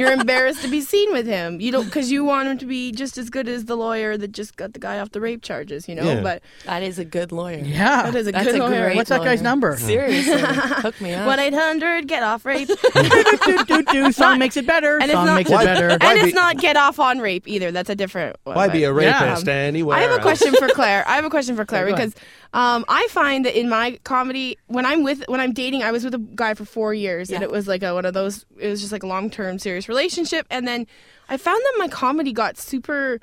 You're 0.00 0.10
embarrassed 0.10 0.62
to 0.62 0.68
be 0.68 0.80
seen 0.80 1.12
with 1.12 1.24
him. 1.26 1.60
You 1.60 1.70
don't 1.70 1.84
because 1.84 2.10
you 2.10 2.24
want 2.24 2.48
him 2.48 2.58
to 2.58 2.66
be 2.66 2.90
just 2.90 3.18
as 3.18 3.30
good 3.30 3.46
as 3.46 3.66
the 3.66 3.76
lawyer 3.76 4.16
that 4.18 4.32
just 4.32 4.56
got 4.56 4.72
the 4.72 4.80
guy 4.80 4.98
off 4.98 5.12
the 5.12 5.20
rape 5.20 5.42
charges. 5.42 5.88
You 5.88 5.94
know, 5.94 6.02
Yeah. 6.02 6.22
but 6.22 6.42
That 6.64 6.82
is 6.82 6.98
a 6.98 7.04
good 7.04 7.30
lawyer. 7.30 7.58
Yeah. 7.58 8.02
that 8.02 8.14
is 8.16 8.26
a 8.26 8.32
That's 8.32 8.46
good 8.46 8.56
a 8.56 8.58
lawyer. 8.58 8.84
great 8.86 8.96
What's 8.96 9.10
that 9.10 9.20
guy's 9.22 9.38
lawyer. 9.40 9.42
number? 9.50 9.76
Seriously, 9.76 10.40
hook 10.42 11.00
me 11.00 11.14
up. 11.14 11.26
One 11.28 11.38
eight 11.38 11.54
hundred 11.54 12.08
get 12.08 12.24
off 12.24 12.44
rape, 12.44 12.66
do, 12.66 13.64
do, 13.64 13.82
do. 13.84 14.12
Song 14.12 14.38
makes 14.38 14.56
it 14.56 14.66
better. 14.66 14.94
And 14.94 15.04
it's 15.04 15.12
Song 15.12 15.26
not- 15.26 15.34
makes 15.36 15.50
it 15.50 15.54
better. 15.64 15.88
Why 15.88 15.98
and 16.14 16.20
be- 16.20 16.26
it's 16.26 16.34
not 16.34 16.58
get 16.58 16.76
off 16.76 16.98
on 16.98 17.20
rape 17.20 17.46
either. 17.46 17.70
That's 17.70 17.90
a 17.90 17.94
different. 17.94 18.36
One, 18.44 18.56
Why 18.56 18.66
but- 18.66 18.72
be 18.72 18.84
a 18.84 18.92
Yeah. 18.92 19.22
rapist 19.24 19.44
um, 19.46 19.54
anywhere? 19.54 19.96
I 19.96 20.00
have 20.00 20.18
a 20.18 20.22
question 20.22 20.52
for 20.56 20.68
Claire. 20.68 21.06
I 21.06 21.14
have 21.16 21.24
a 21.24 21.30
question 21.30 21.54
for 21.54 21.64
Claire 21.64 21.86
because 21.86 22.14
um, 22.54 22.84
I 22.88 23.06
find 23.10 23.44
that 23.46 23.58
in 23.58 23.68
my 23.68 23.98
comedy, 24.04 24.58
when 24.66 24.84
I'm 24.84 25.02
with, 25.02 25.24
when 25.28 25.40
I'm 25.40 25.52
dating, 25.52 25.82
I 25.82 25.90
was 25.90 26.04
with 26.04 26.14
a 26.14 26.18
guy 26.18 26.54
for 26.54 26.64
four 26.64 26.92
years, 26.92 27.30
and 27.30 27.42
it 27.42 27.50
was 27.50 27.66
like 27.66 27.82
a, 27.82 27.94
one 27.94 28.04
of 28.04 28.14
those. 28.14 28.44
It 28.58 28.68
was 28.68 28.80
just 28.80 28.92
like 28.92 29.02
a 29.02 29.06
long 29.06 29.30
term 29.30 29.58
serious 29.58 29.88
relationship, 29.88 30.46
and 30.50 30.68
then 30.68 30.86
I 31.28 31.36
found 31.38 31.60
that 31.64 31.74
my 31.78 31.88
comedy 31.88 32.32
got 32.32 32.58
super 32.58 33.20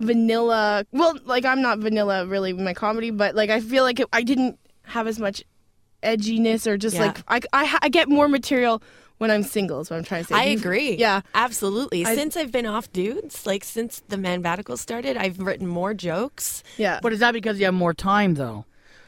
vanilla. 0.00 0.84
Well, 0.92 1.18
like 1.24 1.44
I'm 1.44 1.62
not 1.62 1.78
vanilla 1.78 2.26
really 2.26 2.50
in 2.50 2.64
my 2.64 2.74
comedy, 2.74 3.10
but 3.10 3.34
like 3.34 3.50
I 3.50 3.60
feel 3.60 3.82
like 3.84 4.00
it, 4.00 4.08
I 4.12 4.22
didn't 4.22 4.58
have 4.82 5.06
as 5.06 5.18
much 5.18 5.42
edginess 6.02 6.66
or 6.66 6.76
just 6.76 6.96
Yeah. 6.96 7.06
like 7.06 7.18
I, 7.28 7.40
I 7.64 7.78
I 7.82 7.88
get 7.88 8.08
more 8.08 8.28
material 8.28 8.82
when 9.18 9.30
I'm 9.30 9.42
single. 9.42 9.80
Is 9.80 9.90
what 9.90 9.96
I'm 9.96 10.04
trying 10.04 10.22
to 10.24 10.28
say. 10.28 10.34
I 10.34 10.44
agree. 10.44 10.96
Yeah. 10.96 11.20
absolutely. 11.34 12.04
I- 12.04 12.14
since 12.14 12.36
I've 12.36 12.52
been 12.52 12.66
off 12.66 12.92
dudes, 12.92 13.46
like 13.46 13.64
since 13.64 14.02
the 14.08 14.16
Man 14.16 14.42
Batical 14.42 14.78
started, 14.78 15.16
I've 15.16 15.38
written 15.38 15.66
more 15.66 15.94
jokes. 15.94 16.62
Yeah. 16.76 17.00
But 17.02 17.12
is 17.12 17.20
that 17.20 17.32
because 17.32 17.58
you 17.58 17.64
have 17.66 17.74
more 17.74 17.94
time, 17.94 18.34
though? 18.34 18.64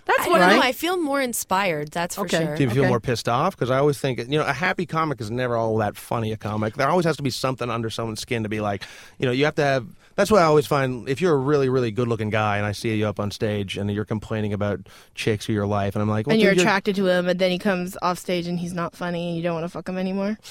That's 0.07 0.27
I 0.27 0.29
what 0.31 0.38
don't 0.38 0.49
I 0.49 0.57
know. 0.57 0.62
I 0.62 0.73
feel 0.73 0.97
more 0.97 1.21
inspired. 1.21 1.90
That's 1.90 2.14
for 2.14 2.23
Okay. 2.23 2.42
sure. 2.47 2.57
Do 2.57 2.62
you 2.62 2.71
feel 2.71 2.85
Okay. 2.85 2.88
more 2.88 2.99
pissed 3.01 3.29
off? 3.29 3.55
Because 3.55 3.71
I 3.71 3.77
always 3.79 3.99
think, 3.99 4.18
you 4.18 4.38
know, 4.38 4.44
a 4.47 4.55
happy 4.55 4.87
comic 4.87 5.21
is 5.21 5.31
never 5.31 5.55
all 5.55 5.77
that 5.79 5.97
funny. 5.99 6.33
A 6.33 6.38
comic, 6.38 6.77
there 6.77 6.88
always 6.88 7.05
has 7.05 7.18
to 7.18 7.23
be 7.23 7.29
something 7.29 7.68
under 7.68 7.90
someone's 7.90 8.21
skin 8.23 8.42
to 8.42 8.49
be 8.49 8.61
like, 8.61 8.85
you 9.18 9.27
know, 9.27 9.33
you 9.33 9.44
have 9.44 9.57
to 9.57 9.62
have. 9.62 9.87
That's 10.18 10.33
why 10.33 10.40
I 10.40 10.46
always 10.46 10.66
find 10.66 11.09
if 11.09 11.20
you're 11.20 11.33
a 11.33 11.38
really, 11.38 11.68
really 11.68 11.92
good-looking 11.92 12.31
guy 12.31 12.57
and 12.57 12.66
I 12.66 12.72
see 12.72 12.92
you 12.92 13.07
up 13.07 13.20
on 13.20 13.31
stage 13.31 13.76
and 13.76 13.88
you're 13.88 14.04
complaining 14.04 14.52
about 14.52 14.81
chicks 15.14 15.48
or 15.48 15.52
your 15.52 15.64
life, 15.64 15.94
and 15.94 16.02
I'm 16.02 16.09
like, 16.09 16.26
well, 16.26 16.35
and 16.35 16.42
you're 16.42 16.54
dude, 16.54 16.62
attracted 16.62 16.96
to 16.96 17.07
him, 17.07 17.28
and 17.28 17.38
then 17.38 17.52
he 17.52 17.59
comes 17.61 17.96
off 18.02 18.18
stage 18.18 18.48
and 18.48 18.59
he's 18.59 18.72
not 18.72 18.96
funny, 18.96 19.28
and 19.28 19.37
you 19.37 19.44
don't 19.44 19.54
want 19.54 19.62
to 19.64 19.68
fuck 19.68 19.88
him 19.88 19.96
anymore. 19.96 20.37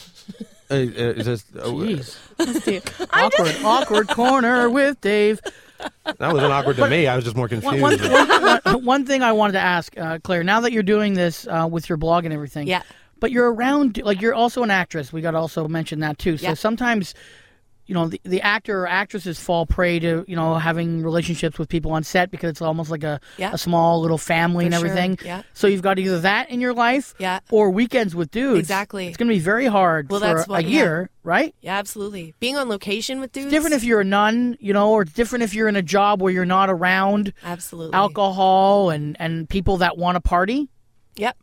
Uh, 0.69 0.73
uh, 0.73 0.77
is 1.15 1.25
this, 1.25 1.45
uh, 1.57 1.63
Jeez. 1.63 3.07
awkward, 3.13 3.55
awkward 3.63 4.07
corner 4.09 4.69
with 4.69 4.99
Dave. 4.99 5.39
that 6.03 6.19
wasn't 6.19 6.51
awkward 6.51 6.75
to 6.75 6.89
me. 6.89 7.07
I 7.07 7.15
was 7.15 7.23
just 7.23 7.37
more 7.37 7.47
confused. 7.47 7.81
one, 7.81 7.97
one, 7.97 8.59
one, 8.65 8.83
one 8.83 9.05
thing 9.05 9.23
I 9.23 9.31
wanted 9.31 9.53
to 9.53 9.61
ask, 9.61 9.97
uh, 9.97 10.19
Claire, 10.21 10.43
now 10.43 10.59
that 10.59 10.73
you're 10.73 10.83
doing 10.83 11.13
this 11.13 11.47
uh, 11.47 11.69
with 11.71 11.87
your 11.87 11.97
blog 11.97 12.25
and 12.25 12.33
everything, 12.33 12.67
Yeah. 12.67 12.81
but 13.21 13.31
you're 13.31 13.49
around, 13.49 14.01
like, 14.03 14.19
you're 14.19 14.33
also 14.33 14.61
an 14.61 14.69
actress. 14.69 15.13
We 15.13 15.21
got 15.21 15.31
to 15.31 15.37
also 15.37 15.69
mention 15.69 16.01
that, 16.01 16.17
too. 16.19 16.35
So 16.37 16.47
Yeah. 16.49 16.53
sometimes, 16.55 17.13
you 17.87 17.93
know, 17.95 18.07
the, 18.07 18.19
the 18.23 18.41
actor 18.41 18.81
or 18.83 18.87
actresses 18.87 19.39
fall 19.39 19.65
prey 19.65 19.97
to, 19.99 20.23
you 20.27 20.35
know, 20.35 20.55
having 20.55 21.01
relationships 21.03 21.57
with 21.57 21.69
people 21.69 21.91
on 21.93 22.03
set 22.03 22.29
because 22.29 22.49
it's 22.51 22.61
almost 22.61 22.91
like 22.91 23.03
a, 23.03 23.19
Yeah. 23.37 23.51
a 23.53 23.57
small 23.57 24.01
little 24.01 24.17
family 24.17 24.65
and 24.65 24.73
For 24.75 24.81
sure, 24.81 24.89
everything. 24.89 25.17
yeah. 25.25 25.43
So 25.53 25.67
you've 25.67 25.81
got 25.81 25.97
either 25.97 26.19
that 26.19 26.49
in 26.49 26.59
your 26.61 26.73
life 26.73 27.15
Yeah. 27.17 27.39
or 27.49 27.69
weekends 27.71 28.13
with 28.15 28.29
dudes. 28.29 28.59
Exactly. 28.59 29.07
It's 29.07 29.17
going 29.17 29.29
to 29.29 29.33
be 29.33 29.39
very 29.39 29.65
hard 29.67 30.09
Well, 30.11 30.19
for 30.19 30.25
that's 30.35 30.47
what- 30.47 30.65
a 30.65 30.67
year, 30.67 31.09
right? 31.23 31.55
Yeah, 31.61 31.77
absolutely. 31.77 32.35
Being 32.39 32.57
on 32.57 32.69
location 32.69 33.19
with 33.19 33.31
dudes. 33.31 33.45
It's 33.47 33.53
different 33.53 33.75
if 33.75 33.83
you're 33.83 34.01
a 34.01 34.05
nun, 34.05 34.57
you 34.59 34.73
know, 34.73 34.91
or 34.91 35.03
it's 35.03 35.13
different 35.13 35.43
if 35.43 35.53
you're 35.53 35.67
in 35.69 35.75
a 35.75 35.81
job 35.81 36.21
where 36.21 36.31
you're 36.33 36.45
not 36.45 36.69
around 36.69 37.31
Absolutely. 37.43 37.93
alcohol 37.93 38.89
and, 38.89 39.15
and 39.19 39.47
people 39.49 39.77
that 39.77 39.97
want 39.97 40.15
to 40.15 40.19
party. 40.21 40.69
Yep. 41.15 41.37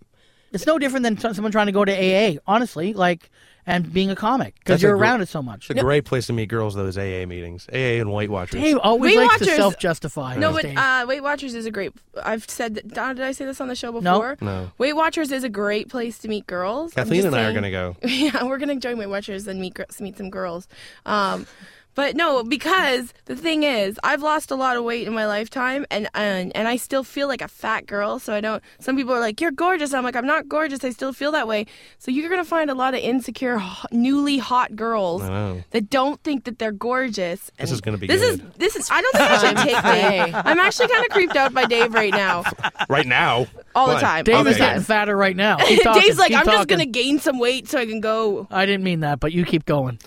It's 0.53 0.67
no 0.67 0.79
different 0.79 1.03
than 1.03 1.19
someone 1.35 1.51
trying 1.51 1.67
to 1.67 1.73
go 1.73 1.85
to 1.85 1.93
AA, 1.93 2.39
honestly, 2.47 2.93
like, 2.93 3.29
and 3.67 3.93
being 3.93 4.11
a 4.11 4.17
comic 4.17 4.55
because 4.59 4.83
you're 4.83 4.97
gr- 4.97 5.03
around 5.03 5.21
it 5.23 5.29
so 5.29 5.43
much. 5.43 5.71
It's 5.71 5.79
a 5.81 5.83
great 5.83 6.05
place 6.05 6.27
to 6.27 6.33
meet 6.33 6.47
girls. 6.49 6.75
Those 6.75 6.99
AA 6.99 7.27
meetings, 7.27 7.67
AA 7.73 8.01
and 8.01 8.13
Weight 8.13 8.31
Watchers. 8.31 8.61
Dave 8.61 8.79
always 8.79 9.17
Weight 9.17 9.23
likes 9.23 9.39
to 9.39 9.45
Watchers- 9.45 9.57
self 9.57 9.79
justify. 9.79 10.37
No, 10.37 10.53
but 10.53 10.65
uh, 10.65 11.05
Weight 11.09 11.23
Watchers 11.23 11.55
is 11.55 11.67
a 11.67 11.71
great. 11.71 11.93
I've 12.23 12.49
said 12.49 12.75
that. 12.77 12.89
Donna, 12.89 13.15
did 13.15 13.25
I 13.25 13.33
say 13.33 13.45
this 13.45 13.61
on 13.61 13.69
the 13.69 13.75
show 13.77 13.91
No. 13.93 14.01
before? 14.01 14.37
No. 14.41 14.71
Weight 14.79 14.95
Watchers 14.95 15.31
is 15.33 15.45
a 15.45 15.49
great 15.49 15.89
place 15.89 16.19
to 16.19 16.29
meet 16.29 16.47
girls. 16.47 16.93
I'm 16.97 17.05
Kathleen 17.05 17.23
just 17.23 17.27
and 17.29 17.37
I 17.37 17.41
are 17.41 17.53
saying- 17.53 17.55
going 17.55 17.65
to 17.65 17.71
go. 17.71 17.97
yeah, 18.09 18.45
we're 18.45 18.59
gonna 18.59 18.77
join 18.77 18.99
Weight 18.99 19.09
Watchers 19.09 19.47
and 19.47 19.61
meet 19.61 19.75
gir- 19.75 19.87
meet 20.01 20.17
some 20.19 20.31
girls. 20.31 20.69
Um, 21.07 21.47
but 21.95 22.17
no, 22.17 22.43
because 22.43 23.13
the 23.27 23.37
thing 23.37 23.63
is, 23.63 23.99
I've 24.03 24.23
lost 24.23 24.51
a 24.51 24.55
lot 24.57 24.77
of 24.77 24.85
weight 24.85 25.07
in 25.07 25.15
my 25.15 25.27
lifetime, 25.27 25.87
and 25.91 26.09
and 26.15 26.55
and 26.57 26.67
I 26.69 26.77
still 26.77 27.05
feel 27.05 27.29
like 27.29 27.41
a 27.43 27.49
fat 27.49 27.87
girl. 27.87 28.19
So 28.19 28.35
I 28.35 28.41
don't. 28.41 28.63
Some 28.81 28.97
people 28.97 29.15
are 29.15 29.21
like, 29.21 29.41
"You're 29.41 29.51
gorgeous." 29.53 29.95
I'm 29.95 30.03
like, 30.05 30.17
"I'm 30.17 30.27
not 30.27 30.49
gorgeous. 30.49 30.85
I 30.85 30.91
still 30.91 31.13
feel 31.13 31.33
that 31.33 31.47
way." 31.49 31.67
So 31.99 32.11
you're 32.11 32.29
gonna 32.31 32.45
find 32.45 32.71
a 32.71 32.75
lot 32.75 32.95
of 32.95 33.01
insecure, 33.01 33.59
h- 33.59 33.87
newly 33.93 34.39
hot 34.39 34.75
girls 34.77 35.23
I 35.23 35.29
know. 35.29 35.65
that 35.71 35.91
don't 35.91 36.21
think 36.23 36.45
that 36.45 36.59
they're 36.59 36.73
gorgeous. 36.73 37.41
This 37.41 37.53
And 37.59 37.71
is 37.71 37.81
gonna 37.81 37.99
be 37.99 38.07
This 38.07 38.23
is 38.23 38.41
this 38.57 38.77
is. 38.77 38.89
I 38.91 39.01
don't 39.01 39.13
think 39.17 39.31
I 39.31 39.39
should 39.39 39.57
take 39.69 39.83
Dave. 39.83 40.35
I'm 40.35 40.59
actually 40.59 40.89
kind 40.89 41.05
of 41.05 41.11
creeped 41.11 41.37
out 41.37 41.55
by 41.55 41.65
Dave 41.67 41.95
right 41.95 42.13
now, 42.13 42.45
Right 42.89 43.07
now, 43.07 43.47
all 43.75 43.89
the 43.89 43.99
time. 44.01 44.25
Dave 44.25 44.37
all 44.37 44.47
is 44.47 44.57
getting 44.57 44.83
fatter 44.83 45.17
right 45.17 45.37
now. 45.37 45.57
Keep 45.65 45.83
talking, 45.83 46.03
Dave's 46.03 46.19
like, 46.19 46.33
I'm 46.33 46.45
just 46.47 46.69
gonna 46.69 46.87
gain 46.87 47.19
some 47.21 47.39
weight 47.39 47.69
so 47.69 47.79
I 47.79 47.87
can 47.87 48.01
go. 48.01 48.47
I 48.51 48.67
didn't 48.67 48.85
mean 48.85 49.01
that, 49.01 49.21
but 49.21 49.33
you 49.33 49.45
keep 49.45 49.65
going. 49.65 49.99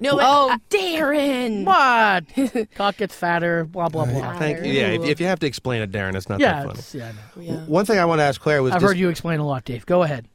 No, 0.00 0.16
but 0.16 0.24
Oh, 0.26 0.50
I- 0.50 0.58
Darren. 0.70 1.64
What? 1.64 2.68
Cock 2.74 2.96
gets 2.98 3.14
fatter, 3.14 3.64
blah, 3.64 3.88
blah, 3.88 4.04
blah. 4.06 4.38
thank 4.38 4.64
you. 4.64 4.72
Yeah, 4.72 4.88
if, 4.88 5.02
if 5.04 5.20
you 5.20 5.26
have 5.26 5.40
to 5.40 5.46
explain 5.46 5.82
it, 5.82 5.90
Darren, 5.90 6.14
it's 6.14 6.28
not 6.28 6.40
Yeah, 6.40 6.52
that 6.54 6.66
funny. 6.66 6.78
it's, 6.78 6.94
yeah, 6.94 7.08
I 7.08 7.12
know. 7.12 7.42
yeah. 7.42 7.64
One 7.66 7.84
thing 7.84 7.98
I 7.98 8.04
want 8.04 8.20
to 8.20 8.24
ask 8.24 8.40
Claire 8.40 8.62
was 8.62 8.72
I've 8.72 8.80
just- 8.80 8.90
heard 8.92 8.98
you 8.98 9.08
explain 9.08 9.40
a 9.40 9.46
lot, 9.46 9.64
Dave. 9.64 9.84
Go 9.86 10.02
ahead. 10.02 10.28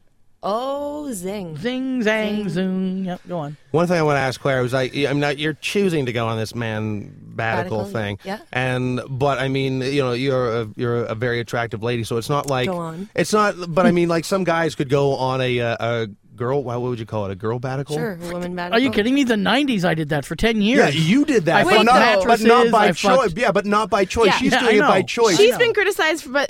Oh, 0.46 1.10
zing. 1.14 1.56
Zing, 1.56 2.02
zang, 2.02 2.50
zoom. 2.50 3.06
Yep, 3.06 3.22
go 3.30 3.40
on. 3.40 3.56
One 3.72 3.88
thing 3.88 3.98
I 3.98 4.02
want 4.04 4.18
to 4.18 4.20
ask 4.20 4.42
Claire 4.42 4.62
was 4.62 4.74
like, 4.74 4.94
I'm 4.94 5.22
not. 5.22 5.38
You're 5.38 5.54
choosing 5.54 6.06
to 6.08 6.12
go 6.12 6.28
on 6.28 6.38
this 6.38 6.54
man 6.54 7.16
batical 7.34 7.86
Batical, 7.86 7.92
thing, 7.94 8.20
yeah. 8.26 8.40
And 8.52 9.00
but 9.10 9.40
I 9.40 9.48
mean, 9.48 9.80
you 9.80 10.02
know, 10.04 10.12
you're 10.12 10.62
a, 10.64 10.68
you're 10.76 11.04
a 11.06 11.16
very 11.16 11.40
attractive 11.40 11.82
lady, 11.82 12.04
so 12.04 12.18
it's 12.18 12.28
not 12.30 12.48
like 12.48 12.68
Go 12.68 12.76
on. 12.78 13.08
it's 13.16 13.32
not. 13.32 13.56
But 13.70 13.86
I 13.86 13.92
mean, 13.92 14.10
like 14.10 14.26
some 14.26 14.44
guys 14.44 14.76
could 14.76 14.90
go 14.90 15.16
on 15.16 15.40
a 15.40 15.62
uh, 15.62 15.78
a 15.80 16.08
girl. 16.36 16.64
What 16.64 16.82
would 16.82 17.00
you 17.00 17.06
call 17.06 17.26
it? 17.26 17.32
A 17.32 17.36
girl 17.36 17.60
batical? 17.60 17.96
Sure, 17.96 18.16
woman 18.32 18.56
bad. 18.56 18.72
Are 18.74 18.80
you 18.80 18.90
kidding 18.92 19.14
me? 19.14 19.24
The 19.24 19.36
90s, 19.36 19.84
I 19.86 19.94
did 19.94 20.10
that 20.10 20.26
for 20.26 20.36
10 20.36 20.62
years. 20.62 20.94
Yeah, 20.96 21.02
you 21.02 21.26
did 21.26 21.46
that, 21.46 21.62
I 21.62 21.64
but 21.64 21.74
fucked 21.74 21.86
not, 21.86 22.26
but 22.28 22.42
not 22.42 22.72
by 22.72 22.88
I 22.88 22.92
choice. 22.92 23.18
fucked- 23.18 23.38
Yeah, 23.38 23.52
but 23.52 23.66
not 23.66 23.90
by 23.90 24.06
choice. 24.06 24.28
Yeah. 24.28 24.38
She's 24.38 24.52
Yeah, 24.52 24.60
doing 24.62 24.78
it 24.78 24.82
by 24.82 25.02
choice. 25.02 25.36
I 25.36 25.38
She's 25.38 25.52
know. 25.52 25.58
been 25.60 25.74
criticized 25.74 26.24
for, 26.24 26.38
uh, 26.38 26.46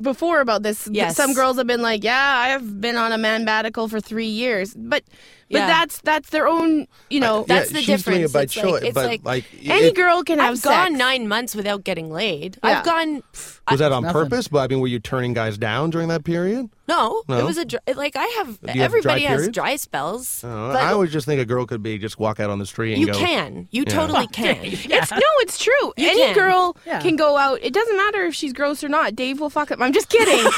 before 0.00 0.40
about 0.40 0.62
this. 0.64 0.88
Yes. 0.90 1.16
Some 1.16 1.32
girls 1.32 1.58
have 1.58 1.66
been 1.68 1.82
like, 1.82 2.02
"Yeah, 2.02 2.18
I 2.18 2.48
have 2.48 2.80
been 2.80 2.96
on 2.96 3.12
a 3.12 3.18
manbatical 3.18 3.88
for 3.88 4.00
three 4.00 4.26
years," 4.26 4.74
but 4.74 5.04
but 5.48 5.58
Yeah. 5.58 5.66
that's 5.68 6.00
that's 6.00 6.30
their 6.30 6.48
own. 6.48 6.88
You 7.08 7.20
know, 7.20 7.44
That's 7.46 7.70
yeah, 7.70 7.76
the 7.76 7.82
she's 7.84 8.02
doing 8.02 8.16
it 8.16 8.20
difference. 8.22 8.32
by 8.32 8.42
It's 8.42 8.56
like- 8.56 8.82
it's 8.82 8.94
but 8.94 9.06
like- 9.06 9.20
like, 9.24 9.44
any 9.64 9.86
it- 9.88 9.94
girl 9.94 10.24
can 10.24 10.40
have 10.40 10.54
I've 10.54 10.62
gone 10.62 10.96
nine 10.98 11.28
months 11.28 11.54
without 11.54 11.84
getting 11.84 12.10
laid. 12.10 12.56
Yeah. 12.64 12.78
I've 12.78 12.84
gone. 12.84 13.22
Was 13.70 13.78
that 13.78 13.92
on 13.92 14.02
Nothing. 14.02 14.12
purpose? 14.22 14.48
But 14.48 14.58
I 14.60 14.66
mean, 14.68 14.80
were 14.80 14.88
you 14.88 14.98
turning 14.98 15.34
guys 15.34 15.56
down 15.56 15.90
during 15.90 16.08
that 16.08 16.24
period? 16.24 16.68
No, 16.92 17.22
No? 17.28 17.38
it 17.38 17.44
was 17.44 17.56
a 17.58 17.64
dry, 17.64 17.80
like 17.96 18.16
I 18.16 18.26
have. 18.38 18.48
you 18.48 18.68
have 18.68 18.74
dry 18.76 18.84
everybody 18.84 19.22
has 19.22 19.36
periods? 19.38 19.54
dry 19.54 19.76
spells. 19.76 20.42
Oh, 20.44 20.72
but 20.72 20.82
I 20.82 20.92
always 20.92 21.10
just 21.12 21.24
think 21.26 21.40
a 21.40 21.44
girl 21.44 21.64
could 21.66 21.82
be 21.82 21.96
just 21.98 22.18
walk 22.18 22.38
out 22.38 22.50
on 22.50 22.58
the 22.58 22.66
street 22.66 22.92
and 22.92 23.00
you 23.00 23.06
go. 23.06 23.18
can. 23.18 23.66
You 23.70 23.84
Yeah. 23.86 23.94
totally 23.94 24.26
can. 24.40 24.58
It's 24.62 25.10
no, 25.10 25.20
it's 25.44 25.58
true. 25.58 25.92
Any 25.96 26.20
can. 26.20 26.34
girl 26.34 26.76
Yeah. 26.86 27.00
can 27.00 27.16
go 27.16 27.36
out. 27.38 27.60
It 27.62 27.72
doesn't 27.72 27.96
matter 27.96 28.22
if 28.24 28.34
she's 28.34 28.52
gross 28.52 28.84
or 28.84 28.88
not. 28.88 29.16
Dave 29.16 29.40
will 29.40 29.50
fuck 29.50 29.70
up. 29.70 29.80
I'm 29.80 29.92
just 29.92 30.08
kidding. 30.10 30.44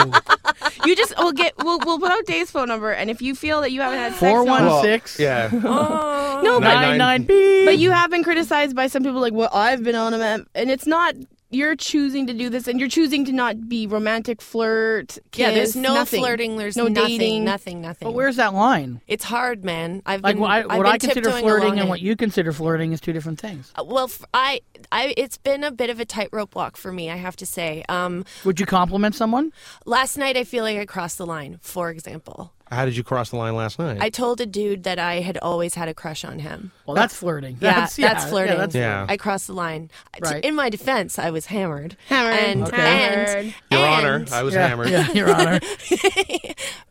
you 0.84 0.94
just 0.96 1.14
we'll 1.18 1.32
get 1.32 1.54
we'll 1.58 1.78
we'll 1.84 1.98
put 1.98 2.10
out 2.10 2.24
Dave's 2.26 2.50
phone 2.50 2.68
number, 2.68 2.90
and 2.90 3.08
if 3.10 3.22
you 3.22 3.34
feel 3.34 3.60
that 3.62 3.72
you 3.72 3.80
haven't 3.80 3.98
had 3.98 4.12
sex, 4.12 4.22
in 4.22 4.28
a 4.28 4.30
Four 4.32 4.44
one 4.44 4.66
while- 4.66 4.82
six. 4.82 5.18
Yeah. 5.18 5.48
Oh. 5.52 6.40
no, 6.44 6.60
but, 6.60 6.64
Nine, 6.74 6.74
Nine 6.74 6.82
nine. 6.82 6.98
nine 6.98 7.22
beep. 7.24 7.64
but 7.66 7.78
you 7.78 7.90
have 7.90 8.10
been 8.10 8.22
criticized 8.24 8.74
by 8.76 8.86
some 8.88 9.02
people 9.02 9.20
like, 9.20 9.32
well, 9.32 9.50
I've 9.52 9.82
been 9.82 9.94
on 9.94 10.12
a 10.14 10.18
man, 10.18 10.46
and 10.54 10.70
it's 10.70 10.86
not. 10.86 11.14
You're 11.54 11.76
choosing 11.76 12.26
to 12.26 12.34
do 12.34 12.50
this, 12.50 12.66
and 12.66 12.80
you're 12.80 12.88
choosing 12.88 13.24
to 13.26 13.32
not 13.32 13.68
be 13.68 13.86
romantic, 13.86 14.42
flirt. 14.42 15.18
Yeah, 15.34 15.52
there's 15.52 15.76
no 15.76 15.94
nothing. 15.94 16.20
flirting. 16.20 16.56
There's 16.56 16.76
no 16.76 16.88
nothing, 16.88 17.18
dating. 17.18 17.44
Nothing. 17.44 17.80
Nothing. 17.80 18.06
But 18.08 18.12
where's 18.14 18.36
that 18.36 18.54
line? 18.54 19.00
It's 19.06 19.24
hard, 19.24 19.64
man. 19.64 20.02
I've 20.04 20.22
Like 20.22 20.34
been, 20.34 20.40
what 20.42 20.50
I, 20.50 20.58
I've 20.60 20.66
what 20.66 20.78
been 20.78 20.86
I 20.86 20.98
consider 20.98 21.30
flirting 21.30 21.72
and 21.78 21.82
it. 21.82 21.88
what 21.88 22.00
you 22.00 22.16
consider 22.16 22.52
flirting 22.52 22.92
is 22.92 23.00
two 23.00 23.12
different 23.12 23.38
things. 23.40 23.72
Uh, 23.76 23.84
Well, 23.84 24.10
I, 24.32 24.60
it's 24.92 25.38
been 25.38 25.62
a 25.64 25.70
bit 25.70 25.90
of 25.90 26.00
a 26.00 26.04
tightrope 26.04 26.54
walk 26.56 26.76
for 26.76 26.90
me. 26.92 27.10
I 27.10 27.16
have 27.16 27.36
to 27.36 27.46
say. 27.46 27.84
Um, 27.88 28.24
Would 28.44 28.58
you 28.58 28.66
compliment 28.66 29.14
someone? 29.14 29.52
last 29.86 30.16
night, 30.18 30.36
I 30.36 30.44
feel 30.44 30.64
like 30.64 30.78
I 30.78 30.86
crossed 30.86 31.18
the 31.18 31.26
line. 31.26 31.58
For 31.62 31.90
example, 31.90 32.52
How 32.74 32.84
did 32.84 32.96
you 32.96 33.02
cross 33.04 33.30
the 33.30 33.36
line 33.36 33.56
last 33.56 33.78
night? 33.78 33.98
I 34.00 34.10
told 34.10 34.40
a 34.40 34.46
dude 34.46 34.82
that 34.84 34.98
I 34.98 35.20
had 35.20 35.38
always 35.38 35.74
had 35.74 35.88
a 35.88 35.94
crush 35.94 36.24
on 36.24 36.38
him. 36.40 36.72
Well, 36.86 36.94
that's 36.94 37.14
flirting. 37.14 37.58
Yeah, 37.60 37.74
that's, 37.80 37.96
that's 37.96 38.24
flirting. 38.26 38.54
Yeah, 38.54 38.58
that's 38.60 38.74
Yeah. 38.74 39.06
I 39.08 39.16
crossed 39.16 39.46
the 39.46 39.52
line. 39.54 39.90
Right. 40.20 40.44
In 40.44 40.54
my 40.54 40.68
defense, 40.70 41.18
I 41.18 41.30
was 41.30 41.46
hammered. 41.46 41.96
Hammered. 42.08 42.34
And, 42.38 42.62
Okay. 42.64 42.76
and, 42.82 43.54
Your 43.70 43.80
and- 43.80 44.04
Honor, 44.06 44.24
I 44.32 44.42
was 44.42 44.54
yeah, 44.54 44.66
hammered. 44.68 44.90
Yeah, 44.90 45.10
Your 45.12 45.34
Honor. 45.34 45.60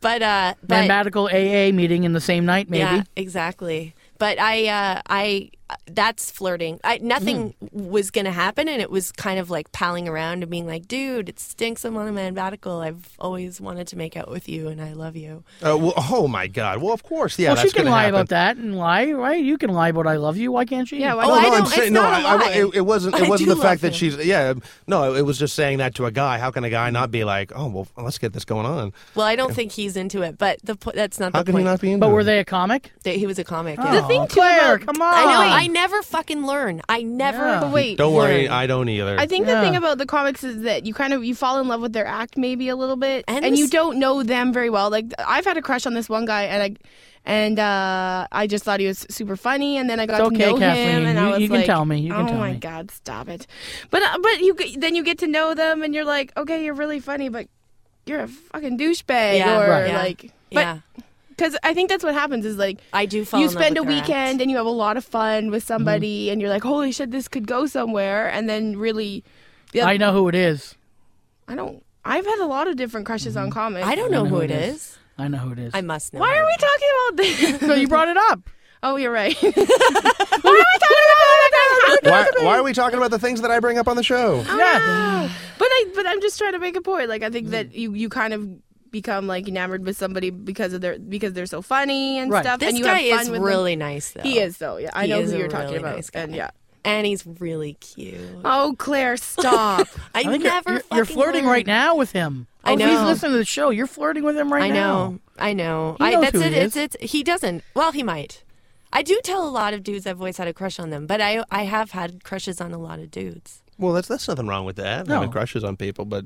But 0.01 0.21
uh, 0.21 0.53
but 0.61 0.69
Mathematical 0.69 1.25
AA 1.27 1.71
meeting 1.71 2.03
in 2.03 2.11
the 2.13 2.19
same 2.21 2.45
night, 2.45 2.69
maybe. 2.69 2.79
yeah, 2.81 3.03
exactly. 3.15 3.95
But 4.17 4.37
I, 4.39 4.67
uh, 4.67 5.01
I, 5.07 5.49
that's 5.87 6.29
flirting. 6.29 6.79
I, 6.83 6.97
nothing 7.01 7.55
Hmm. 7.59 7.89
was 7.89 8.11
going 8.11 8.25
to 8.25 8.31
happen, 8.31 8.67
and 8.67 8.81
it 8.81 8.91
was 8.91 9.11
kind 9.11 9.39
of 9.39 9.49
like 9.49 9.71
palling 9.71 10.07
around 10.07 10.43
and 10.43 10.49
being 10.51 10.67
like, 10.67 10.87
"Dude, 10.87 11.29
it 11.29 11.39
stinks. 11.39 11.83
I'm 11.85 11.97
on 11.97 12.07
a 12.07 12.11
manbatical. 12.11 12.83
I've 12.85 13.09
always 13.19 13.59
wanted 13.59 13.87
to 13.87 13.97
make 13.97 14.15
out 14.15 14.29
with 14.29 14.47
you, 14.47 14.67
and 14.67 14.81
I 14.81 14.93
love 14.93 15.15
you." 15.15 15.43
Uh, 15.65 15.77
well, 15.77 15.93
oh 15.97 16.27
my 16.27 16.47
God! 16.47 16.81
Well, 16.81 16.93
of 16.93 17.03
course, 17.03 17.39
yeah. 17.39 17.49
well, 17.49 17.55
that's 17.55 17.69
she 17.71 17.75
can 17.77 17.85
lie 17.89 18.01
happen. 18.03 18.15
about 18.15 18.29
that 18.29 18.57
and 18.57 18.77
lie, 18.77 19.11
right? 19.11 19.43
You 19.43 19.57
can 19.57 19.71
lie 19.71 19.89
about 19.89 20.05
I 20.07 20.17
love 20.17 20.37
you. 20.37 20.51
Why 20.51 20.65
can't 20.65 20.87
she? 20.87 20.99
Yeah, 20.99 21.15
why 21.15 21.23
Oh, 21.25 21.27
no, 21.29 21.33
I 21.33 21.37
no, 21.37 21.43
don't- 21.49 21.55
I'm 21.59 21.63
it's 21.65 21.75
saying 21.75 21.93
no. 21.93 22.01
not 22.03 22.21
a 22.21 22.27
I, 22.27 22.31
I- 22.31 22.35
lie. 22.35 22.51
it, 22.51 22.75
it 22.75 22.81
wasn't. 22.81 23.15
It 23.23 23.29
wasn't 23.29 23.49
the 23.49 23.55
fact 23.55 23.81
love 23.83 23.91
that 23.91 23.95
she's. 23.95 24.15
Yeah, 24.17 24.53
no. 24.87 25.15
It 25.15 25.21
was 25.23 25.39
just 25.39 25.55
saying 25.55 25.77
that 25.79 25.95
to 25.95 26.05
a 26.05 26.11
guy. 26.11 26.37
How 26.39 26.51
can 26.51 26.63
a 26.63 26.69
guy 26.69 26.89
not 26.89 27.09
be 27.09 27.23
like, 27.23 27.51
oh 27.55 27.67
well, 27.69 27.87
let's 27.97 28.17
get 28.17 28.33
this 28.33 28.45
going 28.45 28.65
on? 28.65 28.93
Well, 29.15 29.25
I 29.25 29.35
don't 29.35 29.53
think 29.53 29.71
he's 29.71 29.95
into 29.95 30.21
it, 30.21 30.37
but 30.37 30.59
the 30.63 30.75
po- 30.75 30.91
that's 30.93 31.19
not 31.19 31.33
How 31.33 31.39
the 31.39 31.45
can 31.45 31.53
point. 31.53 31.61
he 31.61 31.65
not 31.71 31.81
be 31.81 31.91
into 31.93 32.05
But 32.05 32.11
were 32.13 32.23
they 32.23 32.39
a 32.39 32.45
comic? 32.45 32.91
That 33.03 33.15
he 33.15 33.25
was 33.25 33.39
a 33.39 33.43
comic. 33.43 33.79
Oh, 33.79 33.85
Yeah. 33.85 34.01
The 34.01 34.07
thing 34.07 34.27
too 34.27 34.33
Claire, 34.35 34.75
about- 34.75 34.85
come 34.87 35.01
on. 35.01 35.13
I 35.13 35.23
know. 35.23 35.52
I 35.53 35.67
never 35.67 36.01
fucking 36.01 36.45
learn. 36.45 36.81
I 36.89 37.03
never. 37.03 37.37
Yeah. 37.45 37.59
But 37.61 37.71
wait, 37.71 37.97
Don't 37.97 38.13
worry, 38.13 38.43
learn. 38.43 38.51
I 38.51 38.67
don't 38.67 38.89
either. 38.89 39.19
I 39.19 39.25
think 39.27 39.47
Yeah. 39.47 39.55
the 39.55 39.61
thing 39.61 39.75
about 39.75 39.97
the 39.97 40.05
comics 40.05 40.43
is 40.43 40.63
that 40.63 40.85
you 40.85 40.93
kind 40.93 41.13
of 41.13 41.23
you 41.23 41.35
fall 41.35 41.59
in 41.59 41.67
love 41.67 41.81
with 41.81 41.93
their 41.93 42.05
act 42.05 42.37
maybe 42.37 42.69
a 42.69 42.75
little 42.75 42.95
bit, 42.97 43.25
And 43.27 43.45
and, 43.45 43.57
you 43.57 43.67
don't 43.67 43.97
know 43.99 44.23
them 44.23 44.51
very 44.53 44.69
well. 44.69 44.89
Like 44.89 45.13
I've 45.19 45.45
had 45.45 45.57
a 45.57 45.61
crush 45.61 45.85
on 45.85 45.93
this 45.93 46.09
one 46.09 46.25
guy, 46.25 46.43
and 46.43 46.61
I 46.63 46.75
and 47.25 47.57
uh, 47.57 48.27
I 48.33 48.47
just 48.47 48.65
thought 48.65 48.81
he 48.81 48.87
was 48.87 49.05
super 49.09 49.37
funny, 49.37 49.77
and 49.77 49.89
then 49.89 49.97
I 49.99 50.05
got 50.05 50.19
It's 50.19 50.29
to 50.31 50.37
know 50.37 50.57
Kathleen. 50.57 50.89
him, 50.89 51.05
and 51.05 51.17
I 51.19 51.23
You- 51.27 51.31
was 51.31 51.41
you 51.41 51.47
can 51.47 51.57
like, 51.57 51.65
tell 51.65 51.85
me. 51.85 51.99
You 52.01 52.11
can 52.11 52.25
oh 52.25 52.27
tell 52.27 52.37
my 52.37 52.51
me." 52.53 52.57
god, 52.59 52.91
stop 52.91 53.29
it! 53.29 53.47
But 53.91 54.03
uh, 54.03 54.17
but 54.21 54.41
you 54.41 54.55
then 54.77 54.93
you 54.95 55.03
get 55.03 55.19
to 55.19 55.27
know 55.27 55.53
them, 55.53 55.83
and 55.83 55.93
you're 55.95 56.03
like, 56.03 56.33
okay, 56.35 56.65
you're 56.65 56.73
really 56.73 56.99
funny, 56.99 57.29
but 57.29 57.47
you're 58.05 58.19
a 58.19 58.27
fucking 58.27 58.77
douchebag, 58.77 59.37
Yeah, 59.37 59.57
or 59.61 59.69
Right. 59.69 59.87
Yeah. 59.87 59.97
like, 59.99 60.21
but 60.51 60.59
yeah, 60.59 60.77
because 61.35 61.57
I 61.63 61.73
think 61.73 61.89
that's 61.89 62.03
what 62.03 62.13
happens 62.13 62.45
is 62.45 62.57
like 62.57 62.79
I 62.93 63.05
do 63.05 63.25
fall. 63.25 63.41
you 63.41 63.49
spend 63.49 63.77
a 63.77 63.83
with 63.83 63.91
act. 63.93 64.07
weekend 64.07 64.41
and 64.41 64.49
you 64.49 64.57
have 64.57 64.65
a 64.65 64.69
lot 64.69 64.97
of 64.97 65.03
fun 65.03 65.49
with 65.49 65.63
mm-hmm. 65.63 65.67
somebody 65.67 66.29
and 66.29 66.39
you're 66.39 66.49
like 66.49 66.63
holy 66.63 66.91
shit 66.91 67.11
this 67.11 67.27
could 67.27 67.47
go 67.47 67.65
somewhere 67.65 68.29
and 68.29 68.47
then 68.47 68.77
really 68.77 69.23
yeah, 69.73 69.85
I 69.85 69.97
know 69.97 70.11
who 70.13 70.27
it 70.29 70.35
is. 70.35 70.75
I 71.47 71.55
don't 71.55 71.83
i've 72.05 72.25
had 72.25 72.39
a 72.39 72.45
lot 72.45 72.67
of 72.67 72.75
different 72.75 73.05
crushes 73.05 73.35
on 73.35 73.45
mm-hmm. 73.45 73.53
comics 73.53 73.87
I 73.87 73.95
don't 73.95 74.11
know 74.11 74.25
who 74.25 74.39
it 74.39 74.51
is. 74.51 74.97
I 75.17 75.27
know 75.27 75.37
who 75.37 75.51
it 75.51 75.59
is. 75.59 75.71
I 75.73 75.81
must 75.81 76.13
know. 76.13 76.19
why 76.19 76.37
are 76.37 76.45
we 76.45 76.55
talking 76.57 76.87
about 76.95 77.17
this 77.17 77.59
so 77.67 77.73
you 77.73 77.87
brought 77.87 78.07
it 78.07 78.17
up. 78.17 78.49
oh 78.83 78.95
you're 78.95 79.11
right 79.11 79.35
why 79.41 79.49
are 79.49 79.53
we 79.53 80.79
talking 80.79 81.05
about 82.01 82.27
it 82.27 82.37
why, 82.37 82.45
why 82.45 82.57
are 82.57 82.63
we 82.63 82.73
talking 82.73 82.97
about 82.97 83.11
the 83.11 83.19
things 83.19 83.41
that 83.41 83.51
I 83.51 83.59
bring 83.59 83.77
up 83.77 83.87
on 83.87 83.95
the 83.95 84.03
show? 84.03 84.43
Ah, 84.47 84.57
yeah. 84.57 85.29
but 85.57 85.67
i 85.69 85.85
but 85.95 86.05
i'm 86.05 86.21
just 86.21 86.37
trying 86.37 86.51
to 86.51 86.59
make 86.59 86.75
a 86.75 86.81
point 86.81 87.07
like 87.07 87.23
i 87.23 87.29
think 87.29 87.47
mm. 87.47 87.51
that 87.51 87.73
you 87.73 87.93
you 87.93 88.09
kind 88.09 88.33
of 88.33 88.49
become 88.93 89.27
like 89.27 89.49
enamored 89.49 89.83
with 89.85 89.97
somebody 89.97 90.29
because 90.29 90.71
of 90.71 90.79
their 90.79 90.97
because 90.97 91.33
they're 91.33 91.45
so 91.45 91.61
funny 91.61 92.17
and 92.19 92.31
Right. 92.31 92.45
stuff 92.45 92.61
This 92.61 92.69
and 92.69 92.77
you 92.77 92.85
guy 92.85 92.99
have 92.99 93.09
fun 93.17 93.21
is 93.23 93.29
with 93.31 93.39
them. 93.39 93.43
really 93.49 93.75
nice, 93.75 94.11
though. 94.11 94.21
he 94.23 94.39
is 94.39 94.57
though 94.59 94.77
yeah 94.77 94.91
i 94.93 95.03
He 95.03 95.09
know 95.09 95.19
is 95.19 95.31
who 95.31 95.35
a 95.35 95.39
you're 95.39 95.47
talking 95.49 95.65
really 95.67 95.77
about 95.79 95.95
nice 95.95 96.09
guy. 96.09 96.21
and 96.21 96.33
yeah 96.35 96.51
and 96.85 97.05
he's 97.07 97.25
really 97.25 97.73
cute. 97.75 98.19
oh 98.45 98.75
claire 98.77 99.17
stop 99.17 99.87
I, 100.15 100.21
I 100.21 100.37
never. 100.37 100.69
you're, 100.71 100.81
you're, 100.91 100.97
you're 100.97 101.05
flirting 101.05 101.43
learn. 101.45 101.51
right 101.53 101.67
now 101.67 101.95
with 101.95 102.11
him. 102.13 102.47
I 102.63 102.71
Oh, 102.71 102.77
if 102.77 102.79
He's 102.89 103.01
listening 103.01 103.31
to 103.33 103.37
the 103.39 103.45
show. 103.45 103.71
You're 103.71 103.87
flirting 103.87 104.23
with 104.23 104.37
him 104.37 104.51
right 104.53 104.59
now. 104.59 104.65
I 104.67 104.69
now. 104.69 105.09
know. 105.09 105.19
I 105.37 105.53
know. 105.53 105.95
He 105.99 106.05
I, 106.05 106.11
knows 106.11 106.21
that's 106.21 106.35
who 106.35 106.41
it. 106.43 106.53
he 106.53 106.59
It's, 106.59 106.75
is. 106.77 106.83
it's 107.01 107.11
he 107.11 107.23
doesn't. 107.23 107.63
Well, 107.73 107.91
he 107.91 108.03
might. 108.03 108.43
I 108.93 109.01
do 109.01 109.19
tell 109.23 109.45
a 109.47 109.49
lot 109.49 109.73
of 109.73 109.81
dudes 109.83 110.05
I've 110.07 110.19
always 110.21 110.37
had 110.37 110.47
a 110.47 110.53
crush 110.53 110.77
on 110.79 110.89
them, 110.89 111.07
but 111.07 111.19
I 111.19 111.43
I 111.51 111.63
have 111.63 111.91
had 111.91 112.23
crushes 112.23 112.61
on 112.61 112.71
a 112.73 112.77
lot 112.77 112.99
of 112.99 113.09
dudes. 113.11 113.62
Well, 113.77 113.93
that's 113.93 114.07
that's 114.07 114.27
nothing 114.27 114.47
wrong 114.47 114.65
with 114.65 114.75
that. 114.77 115.07
No. 115.07 115.15
Having 115.15 115.31
crushes 115.31 115.63
on 115.63 115.77
people, 115.77 116.05
but 116.05 116.25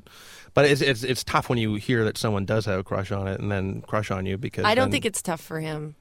but 0.54 0.64
it's 0.66 0.80
it's 0.80 1.02
it's 1.04 1.24
tough 1.24 1.48
when 1.48 1.58
you 1.58 1.74
hear 1.76 2.04
that 2.04 2.18
someone 2.18 2.44
does 2.44 2.66
have 2.66 2.78
a 2.80 2.84
crush 2.84 3.10
on 3.10 3.26
it 3.28 3.40
and 3.40 3.50
then 3.50 3.82
crush 3.82 4.10
on 4.10 4.26
you 4.26 4.36
because 4.38 4.64
I 4.64 4.74
don't 4.74 4.86
then- 4.86 4.92
think 4.92 5.06
it's 5.06 5.22
tough 5.22 5.40
for 5.40 5.60
him. 5.60 5.94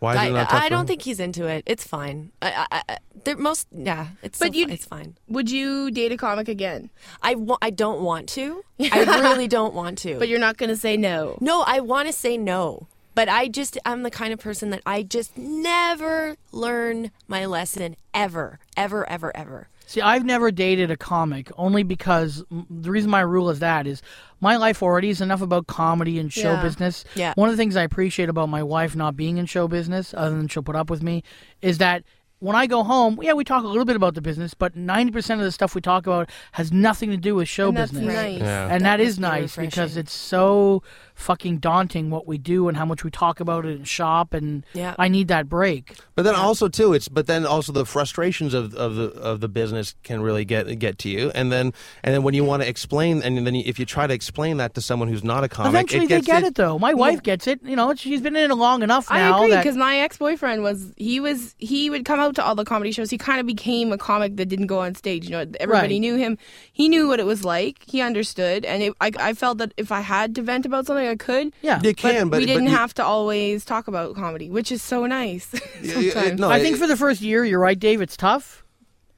why 0.00 0.14
is 0.14 0.18
I, 0.20 0.26
it 0.26 0.32
not 0.32 0.48
tough 0.50 0.60
I 0.62 0.64
for 0.64 0.70
don't 0.70 0.80
him? 0.80 0.86
think 0.86 1.02
he's 1.02 1.20
into 1.20 1.46
it. 1.46 1.62
It's 1.66 1.86
fine. 1.86 2.32
I, 2.42 2.66
I, 2.72 2.82
I, 3.28 3.34
most 3.34 3.68
yeah. 3.72 4.08
It's 4.22 4.38
But 4.38 4.52
so 4.52 4.58
you- 4.58 4.66
it's 4.68 4.84
fine. 4.86 5.16
would 5.28 5.50
you 5.50 5.90
date 5.90 6.10
a 6.12 6.16
comic 6.16 6.48
again 6.48 6.90
I 7.22 7.34
wa- 7.36 7.58
I 7.62 7.70
don't 7.70 8.00
want 8.02 8.28
to. 8.30 8.62
I 8.80 9.04
really 9.20 9.46
don't 9.48 9.74
want 9.74 9.98
to. 9.98 10.18
but 10.18 10.28
you're 10.28 10.38
not 10.38 10.56
gonna 10.56 10.76
say 10.76 10.96
no 10.96 11.36
No, 11.40 11.62
I 11.66 11.80
want 11.80 12.08
to 12.08 12.12
say 12.12 12.36
no. 12.38 12.88
But 13.14 13.28
I 13.28 13.48
just, 13.48 13.76
I'm 13.84 14.02
the 14.02 14.10
kind 14.10 14.32
of 14.32 14.38
person 14.38 14.70
that 14.70 14.82
I 14.86 15.02
just 15.02 15.36
never 15.36 16.36
learn 16.52 17.10
my 17.28 17.44
lesson 17.46 17.96
ever, 18.14 18.58
ever, 18.76 19.08
ever, 19.08 19.36
ever. 19.36 19.68
See, 19.86 20.00
I've 20.00 20.24
never 20.24 20.52
dated 20.52 20.92
a 20.92 20.96
comic 20.96 21.50
only 21.58 21.82
because 21.82 22.44
the 22.50 22.90
reason 22.92 23.10
my 23.10 23.22
rule 23.22 23.50
is 23.50 23.58
that 23.58 23.88
is 23.88 24.02
my 24.40 24.56
life 24.56 24.82
already 24.84 25.10
is 25.10 25.20
enough 25.20 25.42
about 25.42 25.66
comedy 25.66 26.18
and 26.20 26.32
show 26.32 26.52
Yeah. 26.52 26.62
business. 26.62 27.04
Yeah. 27.16 27.32
One 27.34 27.48
of 27.48 27.56
the 27.56 27.60
things 27.60 27.74
I 27.74 27.82
appreciate 27.82 28.28
about 28.28 28.48
my 28.48 28.62
wife 28.62 28.94
not 28.94 29.16
being 29.16 29.36
in 29.38 29.46
show 29.46 29.66
business, 29.66 30.14
other 30.16 30.36
than 30.36 30.46
she'll 30.46 30.62
put 30.62 30.76
up 30.76 30.90
with 30.90 31.02
me, 31.02 31.24
is 31.60 31.78
that 31.78 32.04
when 32.38 32.54
I 32.56 32.66
go 32.68 32.84
home, 32.84 33.18
yeah, 33.20 33.32
we 33.34 33.42
talk 33.44 33.64
a 33.64 33.66
little 33.66 33.84
bit 33.84 33.96
about 33.96 34.14
the 34.14 34.22
business, 34.22 34.54
but 34.54 34.74
90% 34.74 35.34
of 35.34 35.40
the 35.40 35.52
stuff 35.52 35.74
we 35.74 35.80
talk 35.82 36.06
about 36.06 36.30
has 36.52 36.72
nothing 36.72 37.10
to 37.10 37.18
do 37.18 37.34
with 37.34 37.48
show 37.48 37.68
and 37.68 37.76
that's 37.76 37.90
business. 37.92 38.14
nice 38.14 38.38
Yeah. 38.40 38.68
And 38.70 38.84
That 38.84 38.96
that 38.98 39.00
is 39.00 39.18
must 39.18 39.34
be 39.34 39.40
nice 39.40 39.56
because 39.56 39.96
it's 39.98 40.12
so 40.14 40.82
fucking 41.20 41.58
daunting 41.58 42.10
what 42.10 42.26
we 42.26 42.38
do 42.38 42.66
and 42.68 42.76
how 42.76 42.84
much 42.84 43.04
we 43.04 43.10
talk 43.10 43.40
about 43.40 43.64
it 43.66 43.76
in 43.78 43.84
shop 43.84 44.34
and 44.34 44.64
Yeah. 44.72 44.94
I 44.98 45.08
need 45.08 45.28
that 45.28 45.48
break. 45.48 45.96
But 46.14 46.22
then 46.22 46.34
also 46.34 46.68
too, 46.68 46.92
it's 46.94 47.08
but 47.08 47.26
then 47.26 47.46
also 47.46 47.72
the 47.72 47.84
frustrations 47.86 48.54
of, 48.54 48.74
of 48.74 48.94
the 48.96 49.10
of 49.20 49.40
the 49.40 49.48
business 49.48 49.94
can 50.02 50.22
really 50.22 50.44
get 50.44 50.78
get 50.78 50.98
to 50.98 51.08
you, 51.08 51.30
and 51.34 51.50
then 51.52 51.72
and 52.02 52.14
then 52.14 52.22
when 52.22 52.34
you 52.34 52.44
want 52.44 52.62
to 52.62 52.68
explain, 52.68 53.22
and 53.22 53.46
then 53.46 53.54
if 53.54 53.78
you 53.78 53.86
try 53.86 54.06
to 54.06 54.14
explain 54.14 54.56
that 54.58 54.74
to 54.74 54.80
someone 54.80 55.08
who's 55.08 55.24
not 55.24 55.44
a 55.44 55.48
comic, 55.48 55.70
Eventually 55.70 56.04
it 56.04 56.08
they 56.08 56.20
get 56.20 56.42
it 56.44 56.54
though. 56.54 56.78
My 56.78 56.94
wife 56.94 57.22
gets 57.22 57.46
it. 57.46 57.60
You 57.64 57.76
know, 57.76 57.94
she's 57.94 58.20
been 58.20 58.36
in 58.36 58.50
it 58.50 58.54
long 58.54 58.82
enough 58.82 59.08
now. 59.10 59.16
I 59.16 59.20
now 59.20 59.36
agree 59.42 59.50
that 59.54 59.62
because 59.64 59.76
my 59.76 59.98
ex 59.98 60.16
boyfriend 60.18 60.62
was 60.62 60.92
he 60.96 61.20
was 61.20 61.54
he 61.58 61.90
would 61.90 62.04
come 62.04 62.20
out 62.20 62.34
to 62.36 62.44
all 62.44 62.54
the 62.54 62.64
comedy 62.64 62.92
shows. 62.92 63.10
He 63.10 63.18
kind 63.18 63.40
of 63.40 63.46
became 63.46 63.92
a 63.92 63.98
comic 63.98 64.36
that 64.36 64.46
didn't 64.46 64.66
go 64.68 64.80
on 64.80 64.94
stage. 64.94 65.24
You 65.24 65.32
know, 65.32 65.46
everybody 65.60 65.94
Right. 65.94 66.00
knew 66.00 66.16
him. 66.16 66.38
He 66.72 66.88
knew 66.88 67.08
what 67.08 67.20
it 67.20 67.26
was 67.26 67.44
like. 67.44 67.78
He 67.86 68.00
understood, 68.00 68.64
and 68.64 68.82
it, 68.82 68.92
I 69.00 69.10
I 69.18 69.34
felt 69.34 69.58
that 69.58 69.72
if 69.76 69.90
I 69.92 70.00
had 70.00 70.34
to 70.36 70.42
vent 70.42 70.66
about 70.66 70.86
something, 70.86 71.06
I 71.10 71.16
could. 71.16 71.52
yeah. 71.62 71.78
they 71.78 71.92
can, 71.94 72.28
but 72.30 72.38
we 72.38 72.46
didn't 72.46 72.64
but 72.64 72.70
you- 72.70 72.76
have 72.76 72.94
to 72.94 73.04
always 73.04 73.64
talk 73.64 73.88
about 73.88 74.14
comedy, 74.14 74.48
which 74.50 74.72
is 74.72 74.82
so 74.82 75.06
nice. 75.06 75.48
Yeah, 75.82 75.98
yeah, 75.98 76.12
sometimes. 76.12 76.40
no, 76.40 76.50
I 76.50 76.58
it- 76.58 76.62
think 76.62 76.76
for 76.78 76.86
the 76.86 76.96
first 76.96 77.20
year, 77.22 77.44
you're 77.44 77.58
right, 77.60 77.78
Dave. 77.78 78.00
It's 78.02 78.16
tough. 78.16 78.64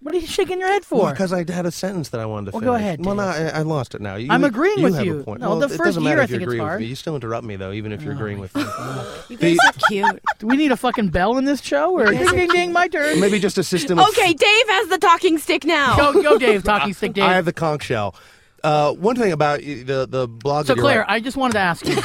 What 0.00 0.16
are 0.16 0.18
you 0.18 0.26
shaking 0.26 0.58
your 0.58 0.66
head 0.68 0.84
for? 0.84 1.10
because 1.12 1.32
I 1.32 1.44
had 1.48 1.64
a 1.64 1.70
sentence 1.70 2.08
that 2.08 2.20
I 2.20 2.26
wanted 2.26 2.46
to 2.50 2.56
Well, 2.56 2.60
finish. 2.60 2.66
go 2.70 2.74
ahead, 2.74 3.06
Well, 3.06 3.14
no, 3.14 3.22
I, 3.22 3.58
I 3.58 3.62
lost 3.62 3.94
it 3.94 4.00
now. 4.00 4.16
You, 4.16 4.32
I'm 4.32 4.42
agreeing 4.42 4.78
you 4.78 4.84
with 4.84 4.96
have 4.96 5.06
you. 5.06 5.20
A 5.20 5.22
point. 5.22 5.40
No, 5.40 5.50
well, 5.50 5.60
the 5.60 5.68
first 5.68 5.84
doesn't 5.84 6.02
year 6.02 6.10
matter 6.10 6.20
I 6.22 6.24
if 6.24 6.30
you 6.30 6.38
think 6.38 6.42
it's 6.42 6.48
agree 6.48 6.58
with 6.60 6.68
hard. 6.68 6.80
me. 6.80 6.86
You 6.88 6.94
still 6.96 7.14
interrupt 7.14 7.46
me 7.46 7.54
though, 7.54 7.70
even 7.70 7.92
if 7.92 8.02
you're 8.02 8.12
oh, 8.14 8.16
agreeing 8.16 8.40
with 8.40 8.52
me. 8.56 8.64
You 9.28 9.36
guys 9.36 9.58
are 9.64 9.72
cute. 9.88 10.22
Do 10.40 10.48
we 10.48 10.56
need 10.56 10.72
a 10.72 10.76
fucking 10.76 11.08
bell 11.10 11.38
in 11.38 11.44
this 11.44 11.60
show? 11.62 11.92
Or 11.92 12.06
ding, 12.06 12.26
ding, 12.26 12.48
ding, 12.48 12.72
my 12.72 12.88
turn. 12.88 13.20
Maybe 13.20 13.38
just 13.38 13.58
a 13.58 13.62
system. 13.62 13.98
Of, 14.00 14.08
okay, 14.08 14.32
Dave 14.34 14.68
has 14.70 14.88
the 14.88 14.98
talking 14.98 15.38
stick 15.38 15.64
now. 15.64 15.96
Go, 15.96 16.20
go, 16.20 16.36
Dave. 16.38 16.64
Talking 16.64 16.94
stick, 16.94 17.12
Dave. 17.12 17.24
I 17.24 17.34
have 17.34 17.44
the 17.44 17.52
conch 17.52 17.84
shell. 17.84 18.16
Uh, 18.64 18.92
one 18.92 19.16
thing 19.16 19.32
about 19.32 19.60
the 19.60 20.06
the 20.08 20.28
blog. 20.28 20.66
So 20.66 20.74
Claire, 20.74 21.04
I 21.10 21.20
just 21.20 21.36
wanted 21.36 21.54
to 21.54 21.58
ask 21.60 21.84
you. 21.86 21.96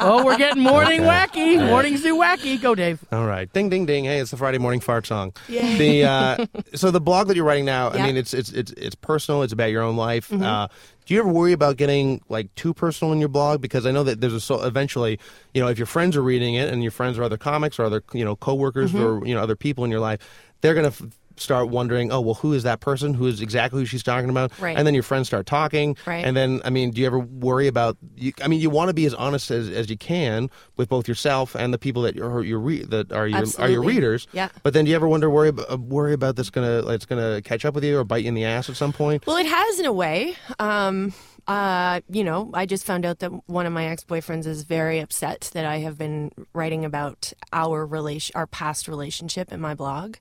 oh, 0.00 0.22
we're 0.24 0.36
getting 0.36 0.62
morning 0.62 1.00
wacky. 1.02 1.64
Mornings 1.64 2.02
do 2.02 2.16
wacky. 2.16 2.60
Go, 2.60 2.74
Dave. 2.74 3.04
All 3.12 3.26
right, 3.26 3.52
ding 3.52 3.68
ding 3.68 3.86
ding. 3.86 4.04
Hey, 4.04 4.18
it's 4.18 4.30
the 4.30 4.36
Friday 4.36 4.58
morning 4.58 4.80
fart 4.80 5.06
song. 5.06 5.32
The 5.48 6.04
uh, 6.04 6.46
so 6.74 6.90
the 6.90 7.00
blog 7.00 7.28
that 7.28 7.36
you're 7.36 7.44
writing 7.44 7.64
now. 7.64 7.90
I 7.90 8.06
mean, 8.06 8.16
it's 8.16 8.32
it's 8.34 8.50
it's 8.50 8.72
it's 8.72 8.94
personal. 8.94 9.42
It's 9.42 9.52
about 9.52 9.70
your 9.70 9.82
own 9.82 9.96
life. 9.96 10.28
Mm-hmm. 10.28 10.42
Uh, 10.42 10.68
do 11.06 11.14
you 11.14 11.20
ever 11.20 11.28
worry 11.28 11.52
about 11.52 11.76
getting 11.76 12.20
like 12.28 12.54
too 12.54 12.72
personal 12.72 13.12
in 13.12 13.18
your 13.18 13.28
blog? 13.28 13.60
Because 13.60 13.86
I 13.86 13.90
know 13.90 14.04
that 14.04 14.20
there's 14.20 14.34
a 14.34 14.40
so 14.40 14.62
eventually, 14.62 15.18
you 15.54 15.60
know, 15.60 15.68
if 15.68 15.78
your 15.78 15.86
friends 15.86 16.16
are 16.16 16.22
reading 16.22 16.54
it 16.54 16.72
and 16.72 16.82
your 16.82 16.92
friends 16.92 17.18
are 17.18 17.24
other 17.24 17.36
comics 17.38 17.78
or 17.78 17.84
other 17.84 18.02
you 18.12 18.24
know 18.24 18.36
coworkers 18.36 18.92
Mm-hmm. 18.92 19.02
or 19.02 19.26
you 19.26 19.34
know 19.34 19.42
other 19.42 19.56
people 19.56 19.84
in 19.84 19.90
your 19.90 20.00
life, 20.00 20.20
they're 20.60 20.74
gonna. 20.74 20.88
F- 20.88 21.02
start 21.42 21.68
wondering 21.68 22.12
oh 22.12 22.20
well 22.20 22.34
who 22.34 22.52
is 22.52 22.62
that 22.62 22.80
person 22.80 23.14
who 23.14 23.26
is 23.26 23.40
exactly 23.40 23.80
who 23.80 23.86
she's 23.86 24.02
talking 24.02 24.30
about 24.30 24.52
Right. 24.60 24.76
and 24.76 24.86
then 24.86 24.94
your 24.94 25.02
friends 25.02 25.26
start 25.26 25.46
talking 25.46 25.96
Right. 26.06 26.24
and 26.24 26.36
then 26.36 26.60
i 26.64 26.70
mean 26.70 26.90
do 26.92 27.00
you 27.00 27.06
ever 27.06 27.18
worry 27.18 27.66
about 27.66 27.96
you, 28.16 28.32
i 28.42 28.48
mean 28.48 28.60
you 28.60 28.70
want 28.70 28.88
to 28.88 28.94
be 28.94 29.04
as 29.06 29.14
honest 29.14 29.50
as, 29.50 29.68
as 29.68 29.90
you 29.90 29.96
can 29.96 30.50
with 30.76 30.88
both 30.88 31.08
yourself 31.08 31.54
and 31.54 31.72
the 31.74 31.78
people 31.78 32.02
that 32.02 32.18
are 32.18 32.42
your 32.42 32.58
re- 32.58 32.84
that 32.84 33.12
are 33.12 33.26
your 33.26 33.44
are 33.58 33.68
your 33.68 33.82
readers 33.82 34.26
Yeah. 34.32 34.48
but 34.62 34.72
then 34.74 34.84
do 34.84 34.90
you 34.90 34.96
ever 34.96 35.08
wonder 35.08 35.28
worry 35.30 35.50
uh, 35.68 35.76
worry 35.76 36.12
about 36.12 36.36
this 36.36 36.50
gonna 36.50 36.82
like, 36.82 36.96
it's 36.96 37.06
gonna 37.06 37.42
catch 37.42 37.64
up 37.64 37.74
with 37.74 37.84
you 37.84 37.98
or 37.98 38.04
bite 38.04 38.22
you 38.24 38.28
in 38.28 38.34
the 38.34 38.44
ass 38.44 38.68
at 38.70 38.76
some 38.76 38.92
point 38.92 39.26
Well, 39.26 39.36
it 39.36 39.46
has 39.46 39.78
in 39.80 39.86
a 39.86 39.92
way. 39.92 40.34
Um, 40.58 41.12
uh, 41.46 42.00
you 42.08 42.24
know, 42.24 42.50
I 42.54 42.66
just 42.66 42.84
found 42.84 43.04
out 43.04 43.18
that 43.20 43.30
one 43.48 43.66
of 43.66 43.72
my 43.72 43.86
ex-boyfriends 43.86 44.46
is 44.46 44.62
very 44.62 45.00
upset 45.00 45.50
that 45.54 45.64
I 45.64 45.78
have 45.78 45.98
been 45.98 46.30
writing 46.52 46.84
about 46.84 47.32
our 47.52 47.84
relation, 47.84 48.32
our 48.36 48.46
past 48.46 48.86
relationship 48.88 49.52
in 49.52 49.60
my 49.60 49.74
blog. 49.74 50.16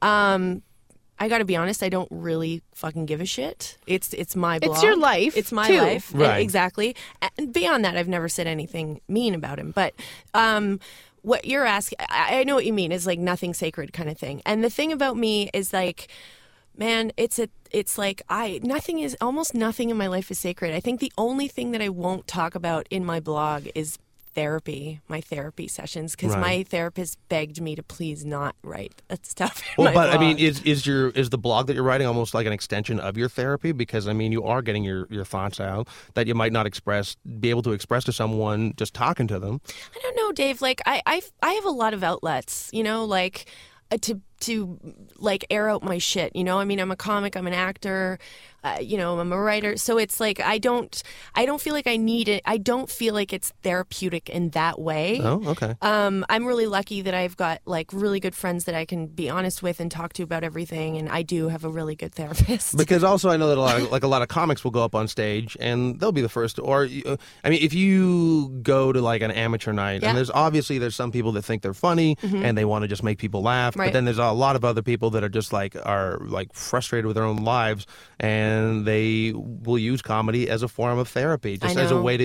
Um, 0.00 0.62
I 1.18 1.28
got 1.28 1.38
to 1.38 1.44
be 1.44 1.54
honest, 1.54 1.82
I 1.82 1.90
don't 1.90 2.08
really 2.10 2.62
fucking 2.74 3.04
give 3.04 3.20
a 3.20 3.26
shit. 3.26 3.76
It's 3.86 4.14
it's 4.14 4.34
my 4.34 4.58
blog. 4.58 4.76
It's 4.76 4.82
your 4.82 4.96
life, 4.96 5.36
It's 5.36 5.52
my 5.52 5.66
too. 5.68 5.76
life. 5.78 6.12
Right. 6.14 6.38
Exactly. 6.40 6.96
And 7.36 7.52
beyond 7.52 7.84
that, 7.84 7.96
I've 7.96 8.08
never 8.08 8.28
said 8.28 8.46
anything 8.46 9.02
mean 9.06 9.34
about 9.34 9.58
him. 9.58 9.72
But 9.72 9.92
um, 10.32 10.80
what 11.20 11.44
you're 11.44 11.66
asking, 11.66 11.98
I, 12.08 12.40
I 12.40 12.44
know 12.44 12.54
what 12.54 12.64
you 12.64 12.72
mean. 12.72 12.90
Is 12.90 13.06
like 13.06 13.18
nothing 13.18 13.52
sacred 13.52 13.92
kind 13.92 14.08
of 14.08 14.16
thing. 14.18 14.40
And 14.46 14.64
the 14.64 14.70
thing 14.70 14.92
about 14.92 15.16
me 15.18 15.50
is 15.52 15.74
like 15.74 16.08
man 16.76 17.12
it's 17.16 17.38
a 17.38 17.48
it's 17.70 17.98
like 17.98 18.22
i 18.28 18.60
nothing 18.62 18.98
is 19.00 19.16
almost 19.20 19.54
nothing 19.54 19.90
in 19.90 19.96
my 19.96 20.06
life 20.06 20.30
is 20.30 20.38
sacred 20.38 20.74
i 20.74 20.80
think 20.80 21.00
the 21.00 21.12
only 21.18 21.48
thing 21.48 21.72
that 21.72 21.82
i 21.82 21.88
won't 21.88 22.26
talk 22.26 22.54
about 22.54 22.86
in 22.90 23.04
my 23.04 23.20
blog 23.20 23.66
is 23.74 23.98
therapy 24.32 25.00
my 25.08 25.20
therapy 25.20 25.66
sessions 25.66 26.12
because 26.12 26.30
Right. 26.32 26.40
my 26.40 26.62
therapist 26.62 27.18
begged 27.28 27.60
me 27.60 27.74
to 27.74 27.82
please 27.82 28.24
not 28.24 28.54
write 28.62 29.02
that 29.08 29.26
stuff 29.26 29.60
well 29.76 29.92
but 29.92 30.10
i 30.10 30.18
mean 30.18 30.38
is 30.38 30.62
is 30.62 30.86
your 30.86 31.08
is 31.10 31.30
the 31.30 31.36
blog 31.38 31.66
that 31.66 31.74
you're 31.74 31.82
writing 31.82 32.06
almost 32.06 32.32
like 32.32 32.46
an 32.46 32.52
extension 32.52 33.00
of 33.00 33.16
your 33.16 33.28
therapy 33.28 33.72
because 33.72 34.06
i 34.06 34.12
mean 34.12 34.30
you 34.30 34.44
are 34.44 34.62
getting 34.62 34.84
your 34.84 35.08
your 35.10 35.24
thoughts 35.24 35.58
out 35.58 35.88
that 36.14 36.28
you 36.28 36.34
might 36.36 36.52
not 36.52 36.64
express 36.64 37.16
be 37.40 37.50
able 37.50 37.62
to 37.62 37.72
express 37.72 38.04
to 38.04 38.12
someone 38.12 38.72
just 38.76 38.94
talking 38.94 39.26
to 39.26 39.40
them 39.40 39.60
I 39.96 39.98
don't 40.00 40.16
know, 40.16 40.30
Dave. 40.32 40.62
Like 40.62 40.80
I, 40.86 41.02
I, 41.06 41.22
I 41.42 41.52
have 41.54 41.64
a 41.64 41.70
lot 41.70 41.92
of 41.92 42.02
outlets. 42.04 42.70
You 42.72 42.82
know, 42.84 43.04
like 43.04 43.46
uh, 43.90 43.96
to 44.02 44.20
to 44.40 44.78
like 45.18 45.44
air 45.50 45.68
out 45.68 45.82
my 45.82 45.98
shit. 45.98 46.34
You 46.34 46.44
know, 46.44 46.58
I 46.58 46.64
mean, 46.64 46.80
I'm 46.80 46.90
a 46.90 46.96
comic. 46.96 47.36
I'm 47.36 47.46
an 47.46 47.52
actor. 47.54 48.18
Uh, 48.62 48.76
you 48.78 48.98
know, 48.98 49.18
I'm 49.18 49.32
a 49.32 49.40
writer. 49.40 49.78
So 49.78 49.96
it's 49.96 50.20
like 50.20 50.38
I 50.38 50.58
don't, 50.58 51.02
I 51.34 51.46
don't 51.46 51.60
feel 51.62 51.72
like 51.72 51.86
I 51.86 51.96
need 51.96 52.28
it. 52.28 52.42
I 52.44 52.58
don't 52.58 52.90
feel 52.90 53.14
like 53.14 53.32
it's 53.32 53.54
therapeutic 53.62 54.28
in 54.28 54.50
that 54.50 54.78
way. 54.78 55.18
oh 55.22 55.42
okay 55.52 55.76
Um, 55.80 56.26
I'm 56.28 56.44
really 56.44 56.66
lucky 56.66 57.00
that 57.02 57.14
I've 57.14 57.38
got 57.38 57.62
like 57.64 57.90
really 57.90 58.20
good 58.20 58.34
friends 58.34 58.64
that 58.66 58.74
I 58.74 58.84
can 58.84 59.06
be 59.06 59.30
honest 59.30 59.62
with 59.62 59.80
and 59.80 59.90
talk 59.90 60.12
to 60.14 60.22
about 60.22 60.44
everything. 60.44 60.98
And 60.98 61.08
I 61.08 61.22
do 61.22 61.48
have 61.48 61.64
a 61.64 61.70
really 61.70 61.94
good 61.94 62.14
therapist. 62.20 62.76
because 62.76 63.02
also 63.02 63.30
I 63.30 63.38
know 63.38 63.48
that 63.48 63.56
a 63.56 63.60
lot 63.62 63.80
of, 63.80 63.90
like 63.90 64.02
a 64.02 64.08
lot 64.08 64.20
of 64.20 64.28
comics 64.28 64.62
will 64.62 64.72
go 64.72 64.84
up 64.84 64.94
on 64.94 65.08
stage 65.08 65.56
and 65.58 65.98
they'll 65.98 66.12
be 66.12 66.20
the 66.20 66.28
first 66.28 66.58
or 66.58 66.86
uh, 67.06 67.16
I 67.42 67.48
mean 67.48 67.62
if 67.62 67.72
you 67.72 68.50
go 68.62 68.92
to 68.92 69.00
like 69.00 69.22
an 69.22 69.30
amateur 69.30 69.72
night 69.72 70.02
Yeah. 70.02 70.08
and 70.10 70.18
there's 70.18 70.30
obviously 70.30 70.76
there's 70.76 70.94
some 70.96 71.12
people 71.12 71.32
that 71.32 71.42
think 71.42 71.62
they're 71.62 71.72
funny 71.72 72.18
and 72.22 72.58
they 72.58 72.66
want 72.66 72.82
to 72.82 72.88
just 72.88 73.02
make 73.02 73.16
people 73.18 73.40
laugh 73.42 73.74
right. 73.74 73.86
but 73.86 73.92
then 73.94 74.04
there's 74.04 74.18
a 74.30 74.32
lot 74.32 74.56
of 74.56 74.64
other 74.64 74.82
people 74.82 75.10
that 75.10 75.24
are 75.24 75.28
just 75.28 75.52
like 75.52 75.74
are 75.84 76.18
like 76.20 76.52
frustrated 76.52 77.06
with 77.06 77.16
their 77.16 77.24
own 77.24 77.38
lives 77.38 77.86
and 78.18 78.86
they 78.86 79.32
will 79.34 79.78
use 79.78 80.02
comedy 80.02 80.48
as 80.48 80.62
a 80.62 80.68
form 80.68 80.98
of 80.98 81.08
therapy 81.08 81.56
just 81.58 81.76
as 81.76 81.90
a 81.90 82.00
way 82.00 82.16
to 82.16 82.24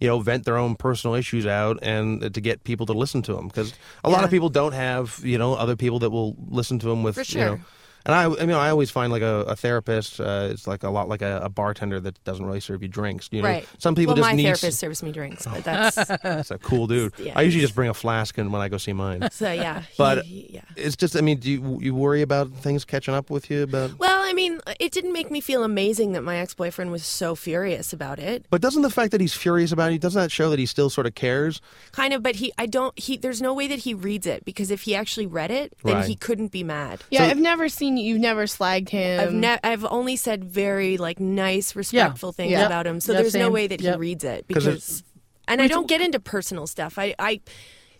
you 0.00 0.08
know 0.08 0.20
vent 0.20 0.44
their 0.44 0.56
own 0.56 0.76
personal 0.76 1.14
issues 1.14 1.46
out 1.46 1.78
and 1.82 2.32
to 2.34 2.40
get 2.40 2.62
people 2.64 2.86
to 2.86 2.92
listen 2.92 3.22
to 3.22 3.34
them 3.34 3.48
because 3.48 3.74
a 4.04 4.10
lot 4.10 4.24
of 4.24 4.30
people 4.30 4.48
don't 4.48 4.72
have 4.72 5.20
you 5.24 5.38
know 5.38 5.54
other 5.54 5.76
people 5.76 5.98
that 5.98 6.10
will 6.10 6.36
listen 6.48 6.78
to 6.78 6.86
them 6.86 7.02
with 7.02 7.16
For 7.16 7.38
you 7.38 7.44
know 7.44 7.56
sure. 7.56 7.64
And 8.06 8.14
I, 8.14 8.24
I 8.24 8.46
mean, 8.46 8.56
I 8.56 8.70
always 8.70 8.90
find 8.90 9.12
like 9.12 9.22
a, 9.22 9.40
a 9.48 9.56
therapist. 9.56 10.20
Uh, 10.20 10.48
it's 10.50 10.66
like 10.66 10.82
a 10.82 10.90
lot 10.90 11.08
like 11.08 11.22
a, 11.22 11.40
a 11.44 11.48
bartender 11.48 12.00
that 12.00 12.22
doesn't 12.24 12.44
really 12.44 12.60
serve 12.60 12.82
you 12.82 12.88
drinks. 12.88 13.28
You 13.32 13.42
know, 13.42 13.48
right. 13.48 13.68
some 13.78 13.94
people 13.94 14.14
well, 14.14 14.22
just 14.22 14.30
my 14.30 14.36
need. 14.36 14.44
therapist 14.44 14.78
serves 14.78 15.02
me 15.02 15.12
drinks, 15.12 15.46
but 15.46 15.64
that's 15.64 15.96
That's 16.22 16.50
a 16.50 16.58
cool 16.58 16.86
dude. 16.86 17.12
Yeah, 17.18 17.32
I 17.36 17.42
usually 17.42 17.62
just 17.62 17.74
bring 17.74 17.88
a 17.90 17.94
flask 17.94 18.38
in 18.38 18.50
when 18.52 18.60
I 18.62 18.68
go 18.68 18.76
see 18.78 18.92
mine. 18.92 19.28
so 19.32 19.50
yeah. 19.52 19.80
he- 19.82 19.86
But 19.98 20.24
he- 20.24 20.50
yeah. 20.54 20.60
it's 20.76 20.96
just, 20.96 21.16
I 21.16 21.20
mean, 21.20 21.38
do 21.38 21.50
you, 21.50 21.78
you 21.80 21.94
worry 21.94 22.22
about 22.22 22.50
things 22.52 22.84
catching 22.84 23.14
up 23.14 23.30
with 23.30 23.50
you? 23.50 23.62
About, 23.64 23.98
Well, 23.98 24.22
I 24.24 24.32
mean, 24.32 24.60
it 24.78 24.92
didn't 24.92 25.12
make 25.12 25.30
me 25.30 25.40
feel 25.40 25.64
amazing 25.64 26.12
that 26.12 26.22
my 26.22 26.36
ex 26.38 26.54
boyfriend 26.54 26.90
was 26.92 27.04
so 27.04 27.34
furious 27.34 27.92
about 27.92 28.18
it. 28.18 28.46
but 28.50 28.60
doesn't 28.60 28.82
the 28.82 28.90
fact 28.90 29.10
that 29.12 29.20
he's 29.20 29.34
furious 29.34 29.72
about 29.72 29.92
it, 29.92 30.00
doesn't 30.00 30.20
that 30.20 30.30
show 30.30 30.50
that 30.50 30.58
he 30.58 30.66
still 30.66 30.90
sort 30.90 31.06
of 31.06 31.14
cares? 31.14 31.60
Kind 31.92 32.12
of, 32.14 32.22
but 32.22 32.36
he, 32.36 32.52
I 32.58 32.66
don't, 32.66 32.96
he, 32.98 33.16
there's 33.16 33.42
no 33.42 33.52
way 33.54 33.66
that 33.66 33.80
he 33.80 33.94
reads 33.94 34.26
it 34.26 34.44
because 34.44 34.70
if 34.70 34.82
he 34.82 34.94
actually 34.94 35.26
read 35.26 35.50
it, 35.50 35.74
then 35.84 35.94
Right. 35.96 36.04
he 36.06 36.14
couldn't 36.16 36.52
be 36.52 36.62
mad. 36.62 37.02
Yeah, 37.10 37.20
So- 37.24 37.30
I've 37.30 37.38
never 37.38 37.68
seen 37.68 37.89
you. 37.96 38.04
You've 38.04 38.20
never 38.20 38.44
slagged 38.46 38.88
him. 38.90 39.20
I've 39.20 39.32
ne- 39.32 39.58
I've 39.62 39.84
only 39.84 40.16
said 40.16 40.44
very 40.44 40.96
like 40.96 41.20
nice, 41.20 41.74
respectful 41.76 42.32
things 42.32 42.52
Yeah. 42.52 42.66
about 42.66 42.86
him, 42.86 43.00
so 43.00 43.12
Yeah, 43.12 43.20
there's 43.22 43.34
no 43.34 43.46
same. 43.46 43.52
way 43.52 43.66
that 43.66 43.80
Yep. 43.80 43.94
he 43.94 43.98
reads 44.00 44.24
it 44.24 44.46
'Cause 44.52 44.64
because, 44.64 45.02
and 45.48 45.60
I 45.60 45.66
don't 45.68 45.88
get 45.88 46.00
into 46.00 46.18
personal 46.20 46.66
stuff. 46.66 46.98
I, 46.98 47.14
I, 47.18 47.40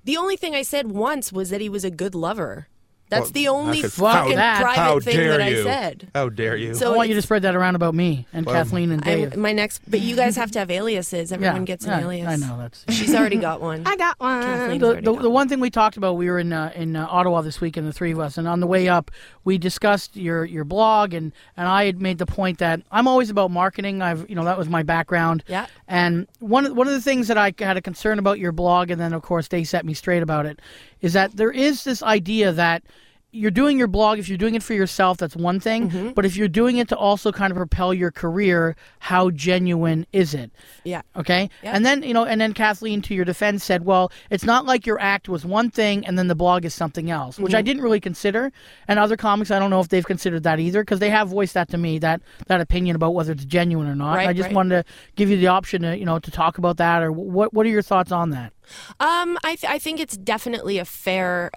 the 0.05 0.17
only 0.17 0.37
thing 0.37 0.55
I 0.55 0.63
said 0.63 0.91
once 0.91 1.33
was 1.33 1.51
that 1.51 1.61
he 1.61 1.69
was 1.69 1.85
a 1.85 1.91
good 1.91 2.15
lover. 2.15 2.69
That's 3.11 3.25
Well, 3.25 3.31
the 3.33 3.49
only 3.49 3.83
could- 3.83 3.93
fucking 3.93 4.39
How- 4.39 4.61
private 4.61 4.81
How 4.81 5.01
thing 5.01 5.17
that 5.17 5.51
you? 5.51 5.61
I 5.61 5.65
said. 5.65 6.09
How 6.15 6.29
dare 6.29 6.57
you? 6.57 6.75
So 6.75 6.93
I 6.93 6.97
want 6.97 7.09
you 7.09 7.17
to 7.17 7.23
spread 7.23 7.43
that 7.43 7.57
around 7.57 7.75
about 7.75 7.95
me 7.95 8.27
and 8.33 8.47
Kathleen 8.47 8.93
and 8.93 9.03
Dave. 9.03 9.35
I'm, 9.35 9.41
my 9.41 9.53
next, 9.53 9.83
but 9.91 10.01
you 10.01 10.15
guys 10.15 10.37
have 10.37 10.53
to 10.53 10.61
have 10.61 10.71
aliases. 10.71 11.33
Everyone 11.33 11.65
gets 11.65 11.85
an 11.85 11.91
yeah, 11.91 12.01
alias. 12.01 12.29
I 12.29 12.37
know 12.37 12.57
that's. 12.57 12.85
She's 12.89 13.15
already 13.15 13.37
got 13.37 13.61
one. 13.71 13.83
I 13.85 13.97
got 13.97 14.19
one. 14.21 14.79
The, 14.79 14.79
the, 14.79 15.01
got 15.03 15.23
the 15.23 15.31
one 15.31 15.49
thing 15.49 15.59
we 15.59 15.71
talked 15.71 15.97
about, 15.97 16.17
we 16.17 16.31
were 16.31 16.39
in 16.39 16.53
uh, 16.53 16.73
in 16.75 16.95
uh, 16.95 17.07
Ottawa 17.11 17.41
this 17.43 17.61
weekend, 17.61 17.89
the 17.89 17.93
three 17.93 18.13
of 18.13 18.21
us, 18.21 18.39
and 18.39 18.47
on 18.47 18.61
the 18.61 18.67
way 18.69 18.89
up, 18.89 19.11
we 19.45 19.59
discussed 19.59 20.17
your 20.17 20.45
your 20.45 20.65
blog, 20.65 21.13
and 21.13 21.33
and 21.57 21.67
I 21.67 21.87
had 21.87 22.01
made 22.01 22.19
the 22.19 22.27
point 22.27 22.59
that 22.59 22.81
I'm 22.93 23.09
always 23.09 23.29
about 23.29 23.51
marketing. 23.51 24.03
I've 24.03 24.29
you 24.31 24.37
know 24.37 24.45
that 24.45 24.57
was 24.57 24.69
my 24.69 24.85
background. 24.85 25.43
Yeah. 25.49 25.67
And 25.89 26.29
one 26.39 26.67
of, 26.67 26.77
one 26.77 26.87
of 26.87 26.93
the 26.93 27.01
things 27.03 27.27
that 27.27 27.37
I 27.37 27.53
had 27.59 27.77
a 27.77 27.83
concern 27.83 28.21
about 28.21 28.39
your 28.39 28.53
blog, 28.53 28.91
and 28.91 29.01
then 29.01 29.13
of 29.13 29.23
course 29.23 29.49
they 29.49 29.65
set 29.65 29.85
me 29.85 29.95
straight 29.95 30.23
about 30.23 30.47
it, 30.47 30.61
is 31.01 31.15
that 31.15 31.37
there 31.37 31.51
is 31.51 31.83
this 31.83 32.03
idea 32.05 32.53
that 32.53 32.85
you're 33.33 33.51
doing 33.51 33.79
your 33.79 33.87
blog 33.87 34.19
if 34.19 34.29
you're 34.29 34.39
doing 34.39 34.55
it 34.55 34.63
for 34.63 34.75
yourself 34.75 35.19
that's 35.19 35.37
one 35.37 35.61
thing 35.61 35.89
Mm-hmm. 35.91 36.11
but 36.11 36.25
if 36.27 36.37
you're 36.37 36.49
doing 36.49 36.79
it 36.79 36.89
to 36.89 36.97
also 36.97 37.31
kind 37.33 37.51
of 37.53 37.57
propel 37.57 37.95
your 37.95 38.11
career 38.11 38.75
how 38.99 39.31
genuine 39.31 40.07
is 40.13 40.35
it 40.35 40.51
Yeah. 40.85 41.03
Okay. 41.17 41.49
Yeah. 41.63 41.73
And 41.75 41.87
then, 41.87 42.03
you 42.03 42.13
know, 42.15 42.25
and 42.25 42.41
then 42.41 42.53
Kathleen, 42.55 43.03
to 43.03 43.15
your 43.15 43.25
defense, 43.25 43.63
said, 43.65 43.85
well, 43.85 44.11
it's 44.31 44.45
not 44.45 44.65
like 44.67 44.87
your 44.87 44.99
act 45.01 45.29
was 45.29 45.45
one 45.45 45.71
thing 45.71 46.05
and 46.07 46.19
then 46.19 46.27
the 46.29 46.35
blog 46.35 46.65
is 46.65 46.75
something 46.75 47.11
else, 47.11 47.39
which 47.39 47.53
Mm-hmm. 47.53 47.59
I 47.59 47.63
didn't 47.63 47.83
really 47.83 48.01
consider. 48.01 48.53
And 48.89 48.99
other 48.99 49.17
comics, 49.17 49.51
I 49.51 49.59
don't 49.59 49.71
know 49.71 49.81
if 49.81 49.89
they've 49.89 50.05
considered 50.05 50.43
that 50.45 50.59
either 50.59 50.83
because 50.83 50.99
they 50.99 51.11
have 51.11 51.29
voiced 51.29 51.55
that 51.55 51.69
to 51.71 51.79
me, 51.79 51.99
that, 52.01 52.21
that 52.49 52.61
opinion 52.61 52.97
about 52.97 53.15
whether 53.15 53.33
it's 53.33 53.45
genuine 53.45 53.87
or 53.89 53.95
not. 53.95 54.17
Right, 54.17 54.29
I 54.29 54.33
just 54.33 54.47
right. 54.49 54.55
wanted 54.57 54.85
to 54.85 54.93
give 55.17 55.31
you 55.31 55.37
the 55.37 55.49
option 55.49 55.83
to, 55.83 55.97
you 55.97 56.05
know, 56.05 56.19
to 56.19 56.31
talk 56.31 56.59
about 56.59 56.77
that 56.79 57.03
or 57.03 57.13
what, 57.13 57.53
what 57.55 57.65
are 57.67 57.71
your 57.71 57.83
thoughts 57.83 58.11
on 58.13 58.31
that? 58.31 58.53
Um, 59.01 59.37
I 59.45 59.57
th- 59.57 59.65
I 59.71 59.79
think 59.79 59.99
it's 60.01 60.17
definitely 60.17 60.79
a 60.79 60.85
fair 60.85 61.51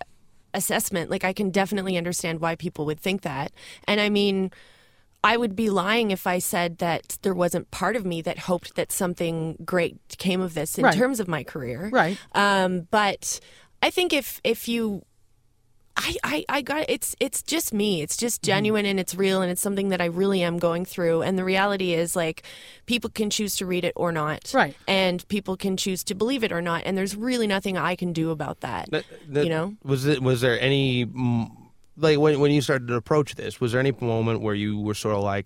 assessment. 0.54 1.10
Like 1.10 1.24
I 1.24 1.34
can 1.34 1.49
definitely 1.49 1.97
understand 1.97 2.39
why 2.39 2.56
people 2.56 2.86
would 2.86 2.99
think 2.99 3.22
that. 3.22 3.51
And 3.88 3.99
I 3.99 4.10
mean, 4.10 4.51
I 5.24 5.38
would 5.38 5.56
be 5.56 5.70
lying 5.70 6.12
if 6.12 6.28
I 6.28 6.39
said 6.39 6.80
that 6.80 7.18
there 7.22 7.34
wasn't 7.34 7.72
part 7.72 7.95
of 7.95 8.06
me 8.06 8.22
that 8.24 8.39
hoped 8.39 8.76
that 8.76 8.91
something 8.91 9.58
great 9.64 9.97
came 10.18 10.41
of 10.41 10.54
this 10.54 10.78
in 10.78 10.84
Right. 10.84 10.93
terms 10.97 11.20
of 11.20 11.28
my 11.28 11.43
career. 11.43 11.89
Right. 11.91 12.18
Um, 12.34 12.88
but 12.91 13.39
I 13.82 13.89
think 13.89 14.12
if 14.14 14.41
if 14.43 14.68
you 14.68 15.04
I, 15.96 16.16
I, 16.24 16.46
I 16.50 16.62
got 16.64 16.86
it's 16.89 17.16
it's 17.20 17.44
just 17.44 17.74
me. 17.74 18.02
It's 18.02 18.18
just 18.18 18.41
Mm-hmm. 18.41 18.48
genuine 18.48 18.86
and 18.88 19.00
it's 19.00 19.14
real 19.16 19.41
and 19.41 19.52
it's 19.52 19.62
something 19.62 19.89
that 19.89 20.02
I 20.02 20.06
really 20.06 20.41
am 20.41 20.58
going 20.58 20.86
through. 20.86 21.22
And 21.22 21.38
the 21.38 21.44
reality 21.44 21.94
is 21.94 22.16
like 22.16 22.44
people 22.88 23.10
can 23.12 23.30
choose 23.30 23.56
to 23.58 23.66
read 23.66 23.86
it 23.86 23.94
or 23.96 24.12
not. 24.12 24.52
Right. 24.54 24.76
And 24.88 25.26
people 25.28 25.56
can 25.56 25.78
choose 25.78 26.04
to 26.06 26.16
believe 26.16 26.44
it 26.44 26.52
or 26.52 26.62
not. 26.62 26.84
And 26.86 26.98
there's 26.98 27.16
really 27.16 27.46
nothing 27.48 27.78
I 27.78 27.96
can 27.96 28.12
do 28.12 28.32
about 28.32 28.62
that. 28.62 28.89
That- 28.91 29.06
that- 29.30 29.44
you 29.44 29.50
know? 29.50 29.76
was 29.84 30.06
it? 30.06 30.22
Was 30.24 30.41
there 30.41 30.60
any 30.60 31.06
mm, 31.06 31.50
like 31.98 32.18
when 32.18 32.39
when 32.39 32.52
you 32.52 32.62
started 32.62 32.88
to 32.88 32.96
approach 32.96 33.36
this? 33.36 33.62
Was 33.62 33.72
there 33.72 33.80
any 33.80 33.91
moment 34.02 34.41
where 34.41 34.56
you 34.56 34.80
were 34.80 34.96
sort 34.96 35.16
of 35.16 35.22
like, 35.22 35.46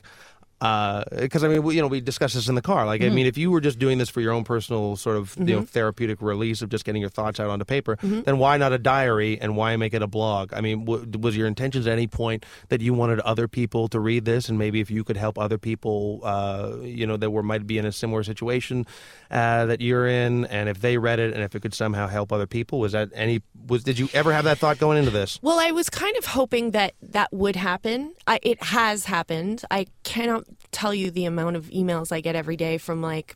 because 0.59 1.43
I 1.43 1.47
mean, 1.47 1.61
we, 1.63 1.75
you 1.75 1.81
know, 1.81 1.87
we 1.87 2.01
discussed 2.01 2.33
this 2.35 2.49
in 2.49 2.55
the 2.55 2.61
car. 2.61 2.85
Like, 2.85 3.03
I 3.03 3.09
mean, 3.09 3.27
if 3.27 3.37
you 3.37 3.51
were 3.51 3.61
just 3.61 3.77
doing 3.77 3.97
this 3.97 4.09
for 4.09 4.21
your 4.21 4.33
own 4.33 4.43
personal 4.43 4.95
sort 4.95 5.17
of 5.17 5.35
you 5.37 5.55
know 5.55 5.61
therapeutic 5.61 6.21
release 6.21 6.61
of 6.61 6.69
just 6.69 6.83
getting 6.83 7.01
your 7.01 7.09
thoughts 7.11 7.39
out 7.39 7.49
onto 7.49 7.65
paper, 7.65 7.97
then 8.01 8.37
why 8.39 8.57
not 8.57 8.73
a 8.73 8.77
diary 8.79 9.39
and 9.39 9.55
why 9.55 9.75
make 9.75 9.93
it 9.93 10.01
a 10.01 10.07
blog? 10.07 10.53
I 10.53 10.61
mean, 10.61 10.85
w- 10.85 11.05
was 11.19 11.37
your 11.37 11.47
intentions 11.47 11.85
at 11.85 11.93
any 11.93 12.07
point 12.07 12.45
that 12.69 12.81
you 12.81 12.93
wanted 12.93 13.19
other 13.19 13.47
people 13.47 13.87
to 13.89 13.99
read 13.99 14.25
this, 14.25 14.49
and 14.49 14.57
maybe 14.57 14.79
if 14.79 14.89
you 14.89 15.03
could 15.03 15.17
help 15.17 15.37
other 15.37 15.57
people, 15.59 16.21
uh, 16.23 16.77
you 16.81 17.05
know, 17.05 17.17
that 17.17 17.29
were 17.29 17.43
might 17.43 17.67
be 17.67 17.77
in 17.77 17.85
a 17.85 17.91
similar 17.91 18.23
situation 18.23 18.85
uh, 19.29 19.65
that 19.67 19.79
you're 19.81 20.07
in, 20.07 20.45
and 20.45 20.69
if 20.69 20.81
they 20.81 20.97
read 20.97 21.19
it, 21.19 21.33
and 21.33 21.43
if 21.43 21.55
it 21.55 21.61
could 21.61 21.73
somehow 21.73 22.07
help 22.07 22.31
other 22.33 22.47
people, 22.47 22.79
was 22.79 22.93
that 22.93 23.09
any? 23.13 23.41
Was 23.67 23.83
did 23.83 23.99
you 23.99 24.09
ever 24.13 24.33
have 24.33 24.45
that 24.45 24.57
thought 24.57 24.79
going 24.79 24.97
into 24.97 25.11
this? 25.11 25.39
Well, 25.41 25.59
I 25.59 25.71
was 25.71 25.89
kind 25.89 26.17
of 26.17 26.25
hoping 26.25 26.71
that 26.71 26.93
that 27.01 27.31
would 27.31 27.55
happen. 27.55 28.13
I, 28.25 28.39
it 28.41 28.63
has 28.63 29.05
happened. 29.05 29.63
I 29.69 29.85
cannot 30.03 30.46
tell 30.71 30.93
you 30.93 31.11
the 31.11 31.25
amount 31.25 31.55
of 31.55 31.65
emails 31.65 32.11
I 32.11 32.21
get 32.21 32.35
every 32.35 32.57
day 32.57 32.77
from 32.77 33.01
like 33.01 33.35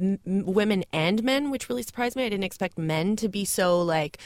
m- 0.00 0.18
women 0.24 0.84
and 0.92 1.22
men, 1.22 1.50
which 1.50 1.68
really 1.68 1.82
surprised 1.82 2.16
me. 2.16 2.24
I 2.24 2.28
didn't 2.28 2.44
expect 2.44 2.78
men 2.78 3.16
to 3.16 3.28
be 3.28 3.44
so 3.44 3.80
like 3.80 4.18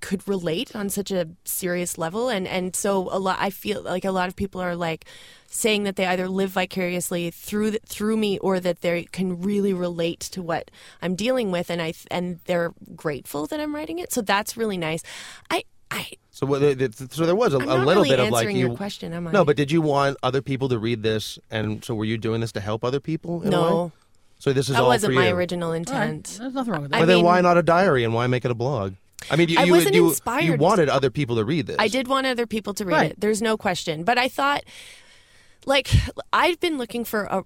could 0.00 0.26
relate 0.28 0.76
on 0.76 0.90
such 0.90 1.10
a 1.10 1.28
serious 1.44 1.96
level. 1.96 2.28
And 2.28 2.46
and 2.46 2.76
so 2.76 3.08
a 3.10 3.18
lot 3.18 3.38
I 3.40 3.50
feel 3.50 3.82
like 3.82 4.04
a 4.04 4.10
lot 4.10 4.28
of 4.28 4.36
people 4.36 4.60
are 4.60 4.76
like 4.76 5.06
saying 5.48 5.84
that 5.84 5.96
they 5.96 6.06
either 6.06 6.28
live 6.28 6.50
vicariously 6.50 7.30
through 7.30 7.70
the, 7.72 7.80
through 7.86 8.16
me 8.16 8.38
or 8.40 8.60
that 8.60 8.82
they 8.82 9.04
can 9.04 9.40
really 9.40 9.72
relate 9.72 10.20
to 10.20 10.42
what 10.42 10.70
I'm 11.00 11.14
dealing 11.14 11.50
with. 11.50 11.70
And 11.70 11.80
I 11.80 11.94
and 12.10 12.40
they're 12.44 12.72
grateful 12.94 13.46
that 13.46 13.60
I'm 13.60 13.74
writing 13.74 13.98
it. 13.98 14.12
So 14.12 14.20
that's 14.20 14.56
really 14.56 14.78
nice. 14.78 15.02
I 15.50 15.64
I 15.90 16.08
So, 16.30 16.46
what- 16.46 16.58
th- 16.60 16.78
th- 16.78 16.94
so 17.12 17.24
there 17.26 17.36
was 17.36 17.54
a, 17.54 17.58
I'm 17.58 17.68
a 17.68 17.74
little 17.84 18.02
really 18.02 18.10
bit 18.10 18.20
of 18.20 18.30
like 18.30 18.42
answering 18.46 18.56
you. 18.56 18.66
your 18.68 18.76
question, 18.76 19.12
am 19.12 19.26
I? 19.28 19.32
No, 19.32 19.44
but 19.44 19.56
did 19.56 19.70
you 19.70 19.80
want 19.80 20.16
other 20.22 20.42
people 20.42 20.68
to 20.70 20.78
read 20.78 21.02
this, 21.02 21.38
and 21.50 21.84
so 21.84 21.94
were 21.94 22.04
you 22.04 22.18
doing 22.18 22.40
this 22.40 22.52
to 22.52 22.60
help 22.60 22.84
other 22.84 23.00
people? 23.00 23.42
in 23.42 23.52
a 23.54 23.62
way? 23.62 23.68
no 23.70 23.92
So 24.38 24.52
this 24.52 24.68
is 24.68 24.74
that 24.74 24.82
all 24.82 24.88
wasn't 24.88 25.14
for 25.14 25.20
my 25.20 25.28
you. 25.28 25.34
original 25.34 25.68
All 25.68 25.72
right, 25.72 25.78
intent 25.78 26.36
There's 26.40 26.52
nothing 26.54 26.72
wrong 26.72 26.82
with 26.82 26.92
I 26.92 26.98
that. 26.98 27.02
But 27.02 27.06
then 27.06 27.16
mean- 27.18 27.24
why 27.24 27.40
not 27.40 27.56
a 27.56 27.62
diary 27.62 28.04
and 28.04 28.12
why 28.12 28.26
make 28.26 28.44
it 28.44 28.50
a 28.50 28.54
blog? 28.54 28.94
I 29.30 29.36
mean, 29.36 29.48
you 29.48 29.58
I 29.58 29.64
you, 29.64 29.72
wasn't 29.72 29.94
you, 29.94 30.02
you 30.04 30.08
inspired. 30.10 30.60
wanted 30.60 30.88
other 30.88 31.10
people 31.10 31.36
to 31.36 31.44
read 31.44 31.66
this. 31.66 31.76
I 31.78 31.88
did 31.88 32.06
want 32.06 32.26
other 32.26 32.46
people 32.46 32.74
to 32.74 32.84
read 32.84 32.92
Right. 32.92 33.10
it. 33.12 33.20
There's 33.20 33.40
no 33.40 33.56
question. 33.56 34.04
But 34.04 34.18
I 34.18 34.28
thought, 34.28 34.62
like, 35.64 35.88
I've 36.32 36.60
been 36.60 36.78
looking 36.78 37.04
for 37.04 37.24
a. 37.24 37.44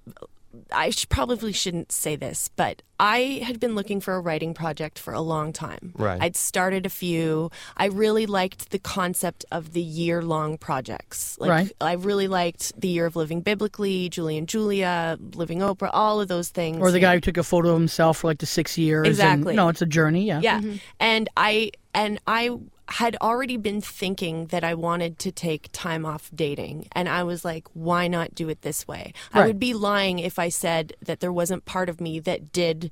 I 0.72 0.90
sh- 0.90 1.08
probably 1.08 1.52
shouldn't 1.52 1.92
say 1.92 2.16
this, 2.16 2.48
but 2.56 2.82
I 2.98 3.40
had 3.44 3.60
been 3.60 3.74
looking 3.76 4.00
for 4.00 4.14
a 4.14 4.20
writing 4.20 4.52
project 4.52 4.98
for 4.98 5.12
a 5.14 5.20
long 5.20 5.52
time. 5.52 5.92
Right. 5.96 6.20
I'd 6.20 6.34
started 6.36 6.84
a 6.86 6.90
few. 6.90 7.50
I 7.76 7.86
really 7.86 8.26
liked 8.26 8.70
the 8.70 8.78
concept 8.80 9.44
of 9.52 9.72
the 9.72 9.80
year 9.80 10.22
long 10.22 10.58
projects. 10.58 11.36
Like, 11.38 11.50
Right. 11.50 11.72
I 11.80 11.92
really 11.92 12.26
liked 12.28 12.78
The 12.80 12.88
Year 12.88 13.06
of 13.06 13.14
Living 13.16 13.40
Biblically, 13.42 14.08
Julie 14.08 14.36
and 14.38 14.48
Julia, 14.48 15.18
Living 15.34 15.60
Oprah, 15.60 15.90
all 15.92 16.20
of 16.20 16.28
those 16.28 16.48
things. 16.48 16.78
Or 16.80 16.90
the 16.90 17.00
guy 17.00 17.14
who 17.14 17.20
took 17.20 17.36
a 17.36 17.42
photo 17.44 17.70
of 17.70 17.78
himself 17.78 18.18
for 18.18 18.26
like 18.26 18.38
the 18.38 18.46
six 18.46 18.76
years. 18.76 19.06
and- 19.06 19.12
Exactly. 19.12 19.54
no, 19.54 19.68
it's 19.68 19.82
a 19.82 19.86
journey. 19.86 20.26
Yeah. 20.26 20.40
Yeah. 20.42 20.60
Mm-hmm. 20.60 20.76
And 20.98 21.28
I 21.36 21.70
and 21.94 22.18
I 22.26 22.50
had 22.90 23.16
already 23.20 23.56
been 23.56 23.80
thinking 23.80 24.46
that 24.46 24.64
I 24.64 24.74
wanted 24.74 25.18
to 25.20 25.30
take 25.30 25.68
time 25.72 26.04
off 26.04 26.30
dating 26.34 26.88
and 26.92 27.08
I 27.08 27.22
was 27.22 27.44
like 27.44 27.68
why 27.72 28.08
not 28.08 28.34
do 28.34 28.48
it 28.48 28.62
this 28.62 28.86
way? 28.88 29.12
I 29.32 29.46
would 29.46 29.60
be 29.60 29.74
lying 29.74 30.18
if 30.18 30.38
I 30.38 30.48
said 30.48 30.94
that 31.02 31.20
there 31.20 31.32
wasn't 31.32 31.64
part 31.64 31.88
of 31.88 32.00
me 32.00 32.18
that 32.20 32.52
did 32.52 32.90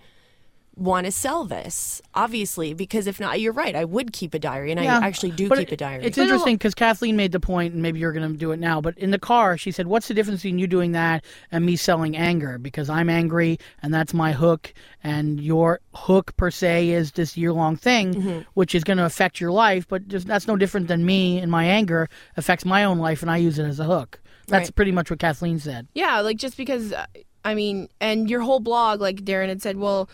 want 0.79 1.07
to 1.07 1.13
sell 1.13 1.45
this 1.45 2.01
obviously 2.15 2.73
because 2.73 3.07
if 3.09 3.19
not 3.19 3.41
you're 3.41 3.53
right 3.53 3.75
I 3.75 3.85
would 3.85 4.13
keep 4.13 4.33
a 4.33 4.39
diary 4.39 4.71
and 4.71 4.81
Yeah, 4.83 4.99
I 5.01 5.07
actually 5.07 5.33
do 5.33 5.49
but 5.49 5.59
keep 5.59 5.69
it- 5.69 5.73
a 5.75 5.77
diary. 5.77 6.05
It's 6.05 6.17
interesting 6.19 6.55
because 6.55 6.75
Kathleen 6.75 7.17
made 7.17 7.33
the 7.33 7.41
point, 7.41 7.75
and 7.75 7.83
maybe 7.83 7.99
you're 7.99 8.13
going 8.13 8.31
to 8.31 8.39
do 8.39 8.53
it 8.53 8.59
now. 8.61 8.81
But 8.81 8.97
in 8.97 9.11
the 9.11 9.19
car, 9.19 9.59
she 9.59 9.71
said, 9.73 9.89
"What's 9.89 10.07
the 10.09 10.15
difference 10.15 10.41
between 10.43 10.59
you 10.59 10.67
doing 10.67 10.93
that 10.93 11.25
and 11.51 11.67
me 11.67 11.75
selling 11.77 12.17
anger? 12.17 12.59
Because 12.59 12.89
I'm 12.89 13.11
angry, 13.11 13.59
and 13.83 13.93
that's 13.93 14.15
my 14.15 14.33
hook, 14.33 14.73
and 15.03 15.41
your 15.41 15.81
hook 15.95 16.37
per 16.37 16.51
se 16.51 16.91
is 16.91 17.13
this 17.13 17.37
year-long 17.37 17.77
thing, 17.77 18.15
Mm-hmm. 18.15 18.39
which 18.55 18.75
is 18.75 18.85
going 18.85 18.99
to 18.99 19.05
affect 19.05 19.41
your 19.41 19.51
life. 19.53 19.87
But 19.89 20.07
just, 20.09 20.27
that's 20.27 20.47
no 20.47 20.57
different 20.57 20.87
than 20.89 21.05
me 21.05 21.39
and 21.39 21.51
my 21.51 21.65
anger 21.65 22.09
affects 22.37 22.65
my 22.65 22.85
own 22.85 22.99
life, 22.99 23.21
and 23.23 23.31
I 23.31 23.37
use 23.39 23.59
it 23.59 23.65
as 23.65 23.81
a 23.81 23.85
hook. 23.85 24.21
That's 24.47 24.69
Right. 24.69 24.77
pretty 24.77 24.93
much 24.93 25.11
what 25.11 25.19
Kathleen 25.19 25.59
said. 25.59 25.89
Yeah, 25.95 26.21
like 26.21 26.37
just 26.39 26.57
because, 26.57 26.93
uh, 26.93 27.07
I 27.45 27.55
mean, 27.55 27.89
and 28.01 28.31
your 28.31 28.41
whole 28.41 28.61
blog, 28.61 29.01
like 29.01 29.17
Darren 29.25 29.49
had 29.49 29.61
said, 29.63 29.77
well, 29.77 30.09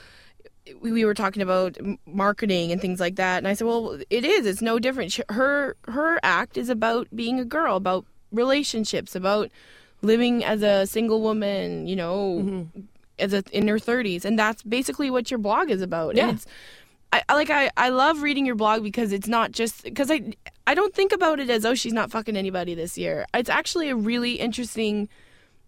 we, 0.81 0.93
we 0.93 1.05
were 1.05 1.15
talking 1.15 1.43
about 1.43 1.77
marketing 2.07 2.73
and 2.73 2.81
things 2.81 3.01
like 3.01 3.17
that, 3.17 3.39
and 3.39 3.49
I 3.49 3.55
said, 3.55 3.67
well, 3.67 4.01
it 4.11 4.25
is. 4.25 4.47
It's 4.47 4.63
no 4.63 4.79
different. 4.79 5.13
Sh- 5.13 5.21
Her 5.29 5.77
her 5.89 6.19
act 6.23 6.57
is 6.57 6.69
about 6.69 7.09
being 7.15 7.39
a 7.41 7.45
girl, 7.45 7.77
about 7.77 8.07
relationships, 8.33 9.15
about 9.15 9.51
living 10.03 10.45
as 10.45 10.63
a 10.63 10.87
single 10.87 11.21
woman. 11.21 11.87
You 11.87 11.97
know, 11.97 12.41
mm-hmm. 12.43 12.81
as 13.19 13.33
a 13.33 13.43
in 13.53 13.69
her 13.69 13.79
thirties, 13.79 14.25
and 14.25 14.39
that's 14.39 14.63
basically 14.63 15.11
what 15.11 15.31
your 15.31 15.39
blog 15.39 15.71
is 15.71 15.83
about. 15.83 16.17
Yeah. 16.17 16.29
And 16.29 16.37
it's, 16.39 16.47
I 17.13 17.23
I- 17.29 17.35
like 17.35 17.51
I, 17.51 17.71
I 17.77 17.91
love 17.91 18.23
reading 18.23 18.47
your 18.47 18.57
blog 18.57 18.83
because 18.83 19.13
it's 19.13 19.29
not 19.29 19.53
just 19.53 19.85
because 19.85 20.11
I 20.11 20.33
I 20.67 20.75
don't 20.75 20.95
think 20.95 21.13
about 21.13 21.41
it 21.41 21.51
as 21.51 21.65
oh 21.65 21.75
she's 21.75 21.93
not 21.93 22.11
fucking 22.11 22.37
anybody 22.37 22.75
this 22.75 22.97
year. 22.97 23.27
It's 23.35 23.51
actually 23.51 23.91
a 23.91 23.97
really 23.97 24.35
interesting 24.35 25.09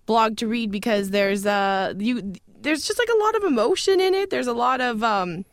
blog 0.07 0.37
to 0.39 0.47
read 0.49 0.71
because 0.71 1.11
there's 1.11 1.45
uh 1.47 1.93
you 1.99 2.33
there's 2.61 2.87
just 2.87 2.99
like 2.99 3.09
a 3.09 3.19
lot 3.19 3.35
of 3.37 3.45
emotion 3.45 4.01
in 4.01 4.15
it. 4.15 4.31
There's 4.31 4.47
a 4.47 4.53
lot 4.53 4.81
of 4.81 5.03
um 5.03 5.45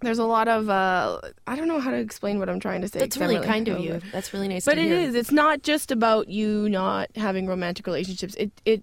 there's 0.00 0.18
a 0.18 0.24
lot 0.24 0.48
of 0.48 0.68
uh 0.68 1.20
I 1.46 1.56
don't 1.56 1.68
know 1.68 1.80
how 1.80 1.90
to 1.90 1.96
explain 1.96 2.38
what 2.38 2.48
I'm 2.48 2.60
trying 2.60 2.82
to 2.82 2.88
say. 2.88 2.98
That's 3.00 3.16
'cause 3.16 3.22
I'm 3.22 3.28
really 3.30 3.46
kind 3.46 3.68
of 3.68 3.80
you. 3.80 3.94
over- 3.94 4.06
That's 4.12 4.32
really 4.32 4.48
nice 4.48 4.64
But 4.64 4.74
to 4.74 4.80
it 4.82 4.84
hear. 4.86 4.98
is. 4.98 5.14
It's 5.14 5.32
not 5.32 5.62
just 5.62 5.90
about 5.90 6.28
you 6.28 6.68
not 6.68 7.08
having 7.16 7.46
romantic 7.46 7.86
relationships. 7.86 8.34
It 8.36 8.50
it 8.64 8.82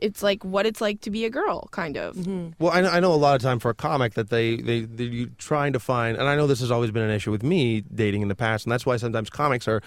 it's 0.00 0.22
like 0.22 0.44
what 0.44 0.66
it's 0.66 0.80
like 0.80 1.00
to 1.00 1.10
be 1.10 1.24
a 1.24 1.30
girl, 1.30 1.66
kind 1.72 1.96
of. 1.96 2.16
Well, 2.60 2.70
I 2.72 2.80
know, 2.82 2.88
I 2.90 3.00
know 3.00 3.12
a 3.12 3.16
lot 3.16 3.34
of 3.34 3.42
time 3.42 3.58
for 3.58 3.70
a 3.70 3.74
comic 3.74 4.14
that 4.14 4.30
they 4.30 4.56
they 4.56 4.82
they 4.82 5.04
you 5.04 5.26
trying 5.38 5.72
to 5.72 5.80
find, 5.80 6.16
and 6.16 6.28
I 6.28 6.36
know 6.36 6.46
this 6.46 6.60
has 6.60 6.70
always 6.70 6.92
been 6.92 7.02
an 7.02 7.10
issue 7.10 7.32
with 7.32 7.42
me 7.42 7.80
dating 7.92 8.22
in 8.22 8.28
the 8.28 8.36
past, 8.36 8.64
and 8.66 8.72
that's 8.72 8.86
why 8.86 8.96
sometimes 8.96 9.30
comics 9.30 9.66
are. 9.66 9.82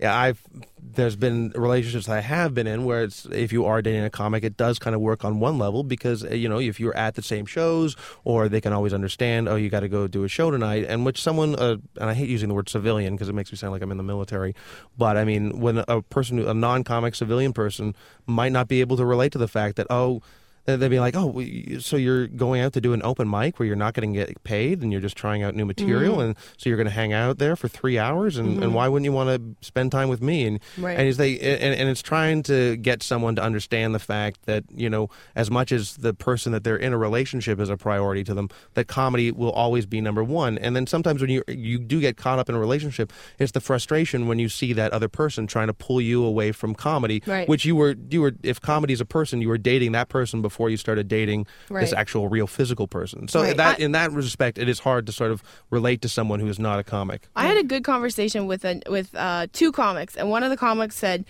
Yeah, 0.00 0.16
I've 0.16 0.42
there's 0.82 1.14
been 1.14 1.52
relationships 1.54 2.08
I 2.08 2.20
have 2.20 2.54
been 2.54 2.66
in 2.66 2.84
where 2.86 3.02
it's 3.02 3.26
if 3.26 3.52
you 3.52 3.66
are 3.66 3.82
dating 3.82 4.02
a 4.02 4.10
comic, 4.10 4.42
it 4.42 4.56
does 4.56 4.78
kind 4.78 4.96
of 4.96 5.02
work 5.02 5.26
on 5.26 5.40
one 5.40 5.58
level 5.58 5.84
because 5.84 6.24
uh, 6.24 6.28
you 6.30 6.48
know 6.48 6.58
if 6.58 6.80
you're 6.80 6.96
at 6.96 7.16
the 7.16 7.22
same 7.22 7.44
shows 7.44 7.96
or 8.24 8.48
they 8.48 8.62
can 8.62 8.72
always 8.72 8.94
understand, 8.94 9.46
oh, 9.46 9.56
you 9.56 9.68
got 9.68 9.80
to 9.80 9.88
go 9.88 10.08
do 10.08 10.24
a 10.24 10.28
show 10.28 10.50
tonight, 10.50 10.86
and 10.88 11.04
which 11.04 11.20
someone, 11.20 11.54
uh, 11.54 11.76
and 12.00 12.08
I 12.08 12.14
hate 12.14 12.30
using 12.30 12.48
the 12.48 12.54
word 12.54 12.70
civilian 12.70 13.14
because 13.14 13.28
it 13.28 13.34
makes 13.34 13.52
me 13.52 13.58
sound 13.58 13.72
like 13.72 13.82
I'm 13.82 13.90
in 13.90 13.98
the 13.98 14.02
military, 14.02 14.54
but 14.96 15.18
I 15.18 15.24
mean 15.24 15.60
when 15.60 15.84
a 15.86 16.00
person, 16.00 16.38
a 16.38 16.54
non-comic 16.54 17.14
civilian 17.14 17.52
person, 17.52 17.94
might 18.26 18.52
not 18.52 18.68
be 18.68 18.80
able 18.80 18.96
to 18.96 19.04
relate 19.04 19.32
to 19.32 19.38
the 19.38 19.48
fact 19.48 19.76
that 19.76 19.86
oh 19.90 20.22
they'd 20.66 20.88
be 20.88 21.00
like, 21.00 21.14
"Oh, 21.16 21.42
so 21.80 21.96
you're 21.96 22.26
going 22.28 22.60
out 22.60 22.72
to 22.74 22.80
do 22.80 22.92
an 22.92 23.02
open 23.02 23.28
mic 23.30 23.58
where 23.58 23.66
you're 23.66 23.76
not 23.76 23.94
going 23.94 24.12
to 24.12 24.18
get 24.26 24.42
paid, 24.44 24.82
and 24.82 24.92
you're 24.92 25.00
just 25.00 25.16
trying 25.16 25.42
out 25.42 25.54
new 25.54 25.64
material, 25.64 26.14
Mm-hmm. 26.16 26.20
and 26.22 26.36
so 26.56 26.68
you're 26.68 26.76
going 26.76 26.86
to 26.86 26.92
hang 26.92 27.12
out 27.12 27.38
there 27.38 27.56
for 27.56 27.68
three 27.68 27.98
hours, 27.98 28.36
and, 28.36 28.62
and 28.62 28.74
why 28.74 28.86
wouldn't 28.88 29.04
you 29.04 29.12
want 29.12 29.28
to 29.60 29.66
spend 29.66 29.90
time 29.92 30.08
with 30.08 30.22
me?" 30.22 30.46
And 30.46 30.60
Right. 30.78 30.98
and 30.98 31.08
it's 31.08 31.18
they 31.18 31.38
and, 31.38 31.74
and 31.74 31.88
it's 31.88 32.02
trying 32.02 32.42
to 32.44 32.76
get 32.76 33.02
someone 33.02 33.34
to 33.36 33.42
understand 33.42 33.94
the 33.94 33.98
fact 33.98 34.46
that 34.46 34.64
you 34.74 34.88
know, 34.90 35.08
as 35.34 35.50
much 35.50 35.72
as 35.72 35.96
the 35.96 36.14
person 36.14 36.52
that 36.52 36.62
they're 36.64 36.76
in 36.76 36.92
a 36.92 36.98
relationship 36.98 37.58
is 37.58 37.68
a 37.68 37.76
priority 37.76 38.22
to 38.24 38.34
them, 38.34 38.48
that 38.74 38.86
comedy 38.86 39.30
will 39.32 39.52
always 39.52 39.86
be 39.86 40.00
number 40.00 40.22
one. 40.22 40.58
And 40.58 40.76
then 40.76 40.86
sometimes 40.86 41.20
when 41.20 41.30
you 41.30 41.42
you 41.48 41.78
do 41.78 42.00
get 42.00 42.16
caught 42.16 42.38
up 42.38 42.48
in 42.48 42.54
a 42.54 42.60
relationship, 42.60 43.12
it's 43.38 43.52
the 43.52 43.60
frustration 43.60 44.26
when 44.28 44.38
you 44.38 44.48
see 44.48 44.72
that 44.74 44.92
other 44.92 45.08
person 45.08 45.46
trying 45.46 45.66
to 45.68 45.74
pull 45.74 46.00
you 46.00 46.24
away 46.24 46.52
from 46.52 46.74
comedy, 46.74 47.22
Right. 47.26 47.48
which 47.48 47.64
you 47.64 47.74
were 47.76 47.94
you 48.10 48.20
were 48.20 48.32
if 48.42 48.60
comedy 48.60 48.92
is 48.92 49.00
a 49.00 49.04
person, 49.06 49.40
you 49.42 49.48
were 49.48 49.58
dating 49.58 49.92
that 49.92 50.08
person 50.08 50.42
before 50.42 50.49
you 50.70 50.76
started 50.76 51.08
dating 51.08 51.46
this 51.70 51.92
actual 51.92 52.28
real 52.28 52.46
physical 52.46 52.86
person. 52.88 53.28
So 53.28 53.42
Right. 53.42 53.56
that 53.56 53.78
I- 53.78 53.82
in 53.82 53.92
that 53.92 54.10
respect, 54.12 54.58
it 54.58 54.68
is 54.68 54.80
hard 54.80 55.06
to 55.06 55.12
sort 55.12 55.30
of 55.30 55.42
relate 55.70 56.02
to 56.02 56.08
someone 56.08 56.40
who 56.40 56.48
is 56.48 56.58
not 56.58 56.78
a 56.78 56.84
comic. 56.84 57.28
I 57.36 57.46
had 57.46 57.56
a 57.56 57.62
good 57.64 57.84
conversation 57.84 58.46
with 58.46 58.64
a, 58.64 58.82
with 58.88 59.14
uh, 59.14 59.46
two 59.52 59.72
comics, 59.72 60.16
and 60.16 60.28
one 60.30 60.42
of 60.42 60.50
the 60.50 60.56
comics 60.56 60.96
said 60.96 61.24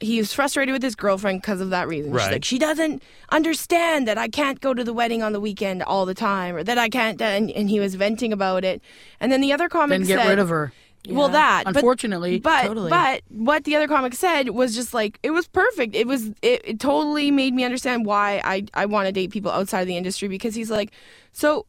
he 0.00 0.18
was 0.18 0.32
frustrated 0.32 0.72
with 0.72 0.82
his 0.82 0.94
girlfriend 0.94 1.40
because 1.42 1.60
of 1.60 1.70
that 1.70 1.88
reason. 1.88 2.12
Right. 2.12 2.22
She's 2.24 2.32
like, 2.32 2.44
she 2.44 2.58
doesn't 2.60 3.02
understand 3.30 4.06
that 4.06 4.16
I 4.18 4.28
can't 4.28 4.60
go 4.60 4.72
to 4.74 4.84
the 4.84 4.92
wedding 4.92 5.22
on 5.24 5.32
the 5.32 5.40
weekend 5.40 5.82
all 5.82 6.06
the 6.06 6.14
time, 6.14 6.54
or 6.54 6.62
that 6.62 6.78
I 6.78 6.88
can't. 6.88 7.20
And, 7.20 7.50
and 7.50 7.68
he 7.68 7.80
was 7.80 7.94
venting 7.96 8.32
about 8.32 8.64
it. 8.64 8.80
And 9.20 9.32
then 9.32 9.40
the 9.40 9.52
other 9.52 9.68
comic 9.68 9.98
Then 9.98 10.06
get 10.06 10.20
said, 10.20 10.28
rid 10.28 10.38
of 10.38 10.48
her. 10.50 10.72
Well, 11.08 11.28
Yeah. 11.28 11.32
that 11.32 11.64
but- 11.64 11.76
Unfortunately, 11.76 12.38
but 12.40 12.62
Totally. 12.64 12.90
but 12.90 13.22
what 13.28 13.64
the 13.64 13.76
other 13.76 13.86
comic 13.88 14.14
said 14.14 14.50
was 14.50 14.74
just 14.74 14.92
like 14.92 15.18
it 15.22 15.30
was 15.30 15.46
perfect. 15.48 15.94
It 15.94 16.06
was 16.06 16.28
it, 16.42 16.60
it 16.64 16.80
totally 16.80 17.30
made 17.30 17.54
me 17.54 17.64
understand 17.64 18.04
why 18.04 18.40
I 18.44 18.64
I 18.74 18.86
want 18.86 19.06
to 19.06 19.12
date 19.12 19.30
people 19.30 19.50
outside 19.50 19.80
of 19.82 19.86
the 19.86 19.96
industry 19.96 20.28
because 20.28 20.54
he's 20.54 20.70
like, 20.70 20.90
so 21.32 21.66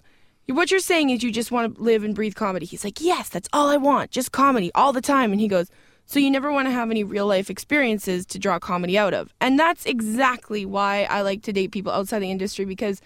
what 0.48 0.72
you're 0.72 0.80
saying 0.80 1.12
is 1.12 1.22
you 1.24 1.32
just 1.32 1.52
want 1.52 1.76
to 1.76 1.82
live 1.82 2.04
and 2.04 2.16
breathe 2.16 2.34
comedy. 2.34 2.66
He's 2.66 2.84
like, 2.84 3.00
yes, 3.00 3.30
that's 3.30 3.48
all 3.54 3.70
I 3.70 3.78
want, 3.78 4.10
just 4.12 4.32
comedy 4.32 4.72
all 4.74 4.92
the 4.92 5.02
time. 5.02 5.32
And 5.32 5.40
he 5.40 5.48
goes, 5.48 5.70
So 6.08 6.20
you 6.20 6.32
never 6.32 6.52
want 6.52 6.68
to 6.68 6.72
have 6.72 6.90
any 6.90 7.04
real 7.04 7.28
life 7.28 7.52
experiences 7.52 8.26
to 8.26 8.40
draw 8.40 8.58
comedy 8.58 8.98
out 8.98 9.14
of. 9.14 9.32
And 9.40 9.60
that's 9.60 9.86
exactly 9.86 10.66
why 10.66 11.04
I 11.04 11.22
like 11.22 11.44
to 11.44 11.54
date 11.54 11.72
people 11.72 11.92
outside 11.92 12.20
the 12.20 12.32
industry 12.32 12.66
because 12.66 13.00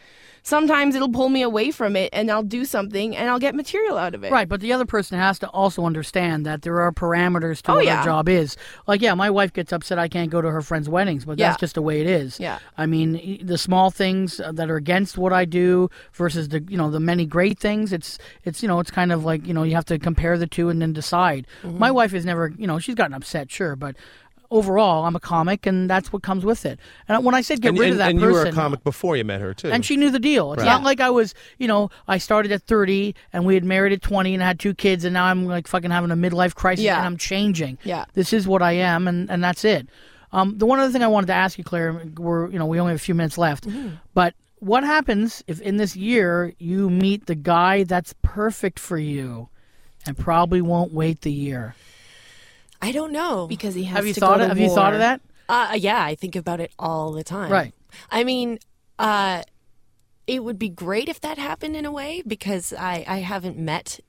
sometimes 0.44 0.94
it'll 0.96 1.10
pull 1.12 1.30
me 1.30 1.42
away 1.42 1.72
from 1.72 1.96
it 1.96 2.10
and 2.14 2.30
I'll 2.30 2.44
do 2.44 2.66
something 2.66 3.16
and 3.16 3.30
I'll 3.30 3.40
get 3.40 3.56
material 3.56 3.98
out 3.98 4.14
of 4.14 4.24
it. 4.24 4.32
Right, 4.32 4.48
but 4.48 4.62
the 4.62 4.74
other 4.74 4.86
person 4.86 5.18
has 5.18 5.40
to 5.40 5.48
also 5.50 5.86
understand 5.86 6.46
that 6.46 6.62
there 6.62 6.80
are 6.82 6.92
parameters 6.92 7.62
to 7.64 7.72
Oh, 7.72 7.76
what 7.76 7.86
yeah. 7.86 8.00
our 8.00 8.04
job 8.06 8.30
is. 8.30 8.58
Like, 8.86 9.02
yeah, 9.02 9.14
my 9.14 9.30
wife 9.30 9.54
gets 9.54 9.72
upset 9.74 9.98
I 9.98 10.08
can't 10.08 10.30
go 10.30 10.42
to 10.42 10.52
her 10.52 10.62
friends' 10.62 10.90
weddings, 10.90 11.26
but 11.26 11.40
Yeah. 11.40 11.50
that's 11.50 11.60
just 11.62 11.76
the 11.76 11.82
way 11.82 12.02
it 12.02 12.08
is. 12.08 12.40
Yeah. 12.40 12.60
I 12.78 12.86
mean, 12.86 13.40
the 13.42 13.58
small 13.58 13.90
things 13.90 14.40
uh, 14.40 14.52
that 14.52 14.70
are 14.70 14.76
against 14.76 15.18
what 15.18 15.32
I 15.34 15.46
do 15.46 15.90
versus 16.14 16.50
the 16.50 16.62
you 16.68 16.78
know 16.78 16.92
the 16.92 17.00
many 17.00 17.26
great 17.26 17.58
things. 17.58 17.94
It's 17.94 18.18
it's 18.44 18.62
you 18.62 18.68
know 18.68 18.80
it's 18.80 18.92
kind 18.92 19.12
of 19.12 19.24
like 19.24 19.48
you 19.48 19.54
know 19.54 19.64
you 19.64 19.76
have 19.76 19.86
to 19.86 19.98
compare 19.98 20.38
the 20.38 20.48
two 20.48 20.70
and 20.70 20.82
then 20.82 20.94
decide. 20.94 21.48
Mm-hmm. 21.64 21.80
My 21.80 21.92
wife 21.92 22.14
is 22.14 22.26
never 22.26 22.52
you 22.58 22.68
know 22.68 22.80
she's 22.80 22.96
gotten 22.96 23.14
upset, 23.14 23.50
sure, 23.50 23.76
but. 23.76 23.96
Overall, 24.54 25.06
I'm 25.06 25.16
a 25.16 25.20
comic, 25.20 25.66
and 25.66 25.90
that's 25.90 26.14
what 26.14 26.22
comes 26.22 26.46
with 26.46 26.66
it. 26.66 26.80
And 27.08 27.26
when 27.26 27.34
I 27.34 27.42
said 27.42 27.60
get 27.62 27.70
and 27.70 27.80
rid 27.80 27.86
and, 27.88 27.94
of 27.94 27.98
that 27.98 28.10
and 28.12 28.20
person, 28.20 28.34
you 28.36 28.40
were 28.44 28.46
a 28.48 28.52
comic 28.52 28.84
before 28.84 29.18
you 29.18 29.24
met 29.24 29.42
her 29.42 29.54
too. 29.54 29.72
and 29.72 29.84
she 29.84 29.98
knew 29.98 30.12
the 30.12 30.20
deal. 30.20 30.54
It's 30.54 30.62
Right. 30.62 30.70
not 30.70 30.84
like 30.84 31.00
I 31.02 31.10
was, 31.10 31.34
you 31.58 31.68
know, 31.68 31.90
I 32.08 32.20
started 32.20 32.52
at 32.52 32.62
30 32.64 33.16
and 33.34 33.46
we 33.46 33.56
had 33.56 33.64
married 33.64 33.94
at 33.94 34.02
20 34.04 34.34
and 34.34 34.44
had 34.44 34.60
two 34.60 34.74
kids 34.76 35.04
and 35.06 35.14
now 35.14 35.26
I'm 35.26 35.48
like 35.48 35.68
fucking 35.68 35.90
having 35.92 36.12
a 36.12 36.16
midlife 36.16 36.54
crisis 36.56 36.86
Yeah. 36.86 36.98
and 36.98 37.06
I'm 37.08 37.18
changing. 37.18 37.78
Yeah. 37.84 38.06
This 38.14 38.32
is 38.32 38.48
what 38.48 38.62
I 38.62 38.74
am 38.74 39.08
and, 39.08 39.30
and 39.32 39.44
that's 39.44 39.66
it. 39.66 39.88
Um, 40.32 40.58
the 40.58 40.66
one 40.68 40.80
other 40.80 40.92
thing 40.92 41.02
I 41.04 41.08
wanted 41.08 41.28
to 41.28 41.34
ask 41.34 41.58
you, 41.58 41.64
Claire, 41.64 41.94
we're, 42.18 42.50
you 42.52 42.60
know, 42.60 42.66
we 42.68 42.80
only 42.80 42.92
have 42.92 43.00
a 43.00 43.04
few 43.04 43.16
minutes 43.16 43.38
left, 43.38 43.68
Mm-hmm. 43.68 43.96
but 44.14 44.34
what 44.60 44.84
happens 44.84 45.44
if 45.48 45.60
in 45.62 45.78
this 45.78 45.96
year 45.96 46.54
you 46.60 46.90
meet 46.90 47.26
the 47.26 47.36
guy 47.36 47.84
that's 47.84 48.14
perfect 48.22 48.80
for 48.80 48.98
you 48.98 49.50
and 50.06 50.18
probably 50.18 50.62
won't 50.62 50.94
wait 50.94 51.22
the 51.22 51.32
year? 51.32 51.76
I 52.84 52.92
don't 52.92 53.12
know. 53.14 53.48
Because 53.48 53.74
he 53.76 53.86
has 53.86 53.96
Have 53.96 54.06
you 54.06 54.14
to 54.14 54.20
thought 54.20 54.38
go 54.40 54.44
of, 54.44 54.46
to 54.46 54.48
have 54.50 54.60
you 54.60 54.70
thought 54.70 54.94
of 54.94 55.00
that? 55.00 55.22
Uh, 55.48 55.76
yeah, 55.78 56.04
I 56.04 56.16
think 56.16 56.36
about 56.36 56.60
it 56.60 56.72
all 56.78 57.12
the 57.14 57.24
time. 57.24 57.50
Right. 57.52 57.74
I 58.12 58.24
mean, 58.24 58.60
uh, 59.00 59.44
it 60.28 60.44
would 60.44 60.60
be 60.60 60.70
great 60.70 61.08
if 61.10 61.22
that 61.22 61.38
happened 61.38 61.76
in 61.76 61.86
a 61.86 61.92
way 61.92 62.22
because 62.28 62.74
I, 62.74 63.06
I 63.08 63.18
haven't 63.20 63.58
met 63.58 64.00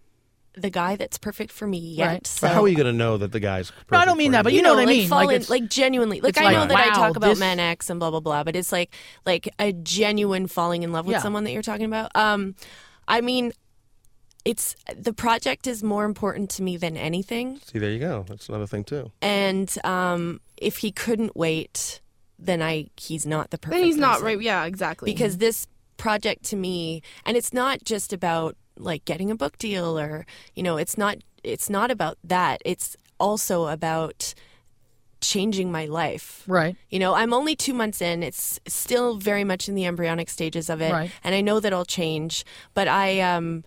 the 0.56 0.70
guy 0.70 0.94
that's 0.96 1.18
perfect 1.18 1.50
for 1.52 1.66
me 1.66 1.78
yet. 1.78 2.06
Right. 2.06 2.26
So 2.26 2.46
But 2.46 2.54
how 2.54 2.62
are 2.64 2.68
you 2.68 2.76
going 2.76 2.86
to 2.86 2.92
know 2.92 3.16
that 3.18 3.32
the 3.32 3.40
guy's? 3.40 3.72
No, 3.90 3.98
I 3.98 4.04
don't 4.04 4.16
mean 4.16 4.28
for 4.28 4.32
that, 4.32 4.38
you? 4.38 4.44
but 4.44 4.52
you, 4.54 4.62
know, 4.62 4.74
what 4.74 4.82
I 4.82 4.84
like 4.86 4.96
mean. 4.96 5.08
fall 5.08 5.26
Like, 5.26 5.48
like 5.50 5.68
genuinely, 5.68 6.20
like 6.20 6.30
it's 6.30 6.38
I 6.38 6.44
like, 6.44 6.56
know 6.56 6.66
that 6.66 6.76
I 6.76 6.94
talk 6.94 7.16
about 7.16 7.28
this- 7.30 7.40
men 7.40 7.58
X 7.60 7.90
and 7.90 7.98
blah 8.00 8.10
blah 8.10 8.20
blah, 8.20 8.44
but 8.44 8.54
it's 8.56 8.70
like 8.72 8.94
like 9.26 9.48
a 9.58 9.72
genuine 9.72 10.46
falling 10.46 10.82
in 10.84 10.92
love 10.92 11.06
with 11.06 11.14
Yeah. 11.14 11.22
someone 11.22 11.42
that 11.44 11.52
you're 11.52 11.62
talking 11.62 11.86
about. 11.86 12.10
Um, 12.14 12.54
I 13.08 13.20
mean, 13.20 13.52
it's 14.44 14.76
the 14.94 15.12
project 15.12 15.66
is 15.66 15.82
more 15.82 16.04
important 16.04 16.50
to 16.50 16.62
me 16.62 16.76
than 16.76 16.96
anything, 16.96 17.58
See, 17.64 17.78
there 17.78 17.90
you 17.90 17.98
go. 17.98 18.24
That's 18.28 18.48
another 18.48 18.66
thing 18.66 18.84
too. 18.84 19.10
and 19.22 19.74
um, 19.84 20.40
if 20.56 20.78
he 20.78 20.90
couldn't 20.92 21.34
wait, 21.36 22.00
then 22.38 22.60
I 22.62 22.88
he's 22.96 23.24
not 23.26 23.50
the 23.50 23.58
perfect. 23.58 23.78
Then 23.78 23.86
he's 23.86 23.96
not 23.96 24.14
person. 24.14 24.26
right. 24.26 24.40
Yeah, 24.40 24.64
exactly. 24.64 25.10
because 25.12 25.38
this 25.38 25.66
project 25.96 26.42
to 26.44 26.56
me 26.56 27.00
and 27.24 27.36
it's 27.36 27.52
not 27.52 27.84
just 27.84 28.12
about 28.12 28.56
like 28.76 29.04
getting 29.04 29.30
a 29.30 29.36
book 29.36 29.56
deal 29.58 29.96
or 29.98 30.26
you 30.56 30.62
know 30.62 30.76
it's 30.76 30.98
not 30.98 31.16
it's 31.44 31.70
not 31.70 31.88
about 31.90 32.18
that 32.24 32.60
it's 32.64 32.96
also 33.20 33.68
about 33.68 34.34
changing 35.20 35.70
my 35.72 35.86
life 35.86 36.42
right. 36.48 36.76
you 36.90 36.98
know 36.98 37.14
i'm 37.14 37.32
only 37.32 37.54
two 37.56 37.72
months 37.72 38.02
in 38.02 38.22
it's 38.24 38.58
still 38.66 39.16
very 39.16 39.44
much 39.44 39.68
in 39.68 39.74
the 39.76 39.86
embryonic 39.86 40.28
stages 40.28 40.68
of 40.68 40.82
it 40.82 40.92
Right. 40.92 41.10
and 41.22 41.34
i 41.34 41.40
know 41.40 41.60
that 41.60 41.72
i'll 41.72 41.84
change 41.86 42.44
but 42.74 42.88
i 42.88 43.20
um 43.20 43.64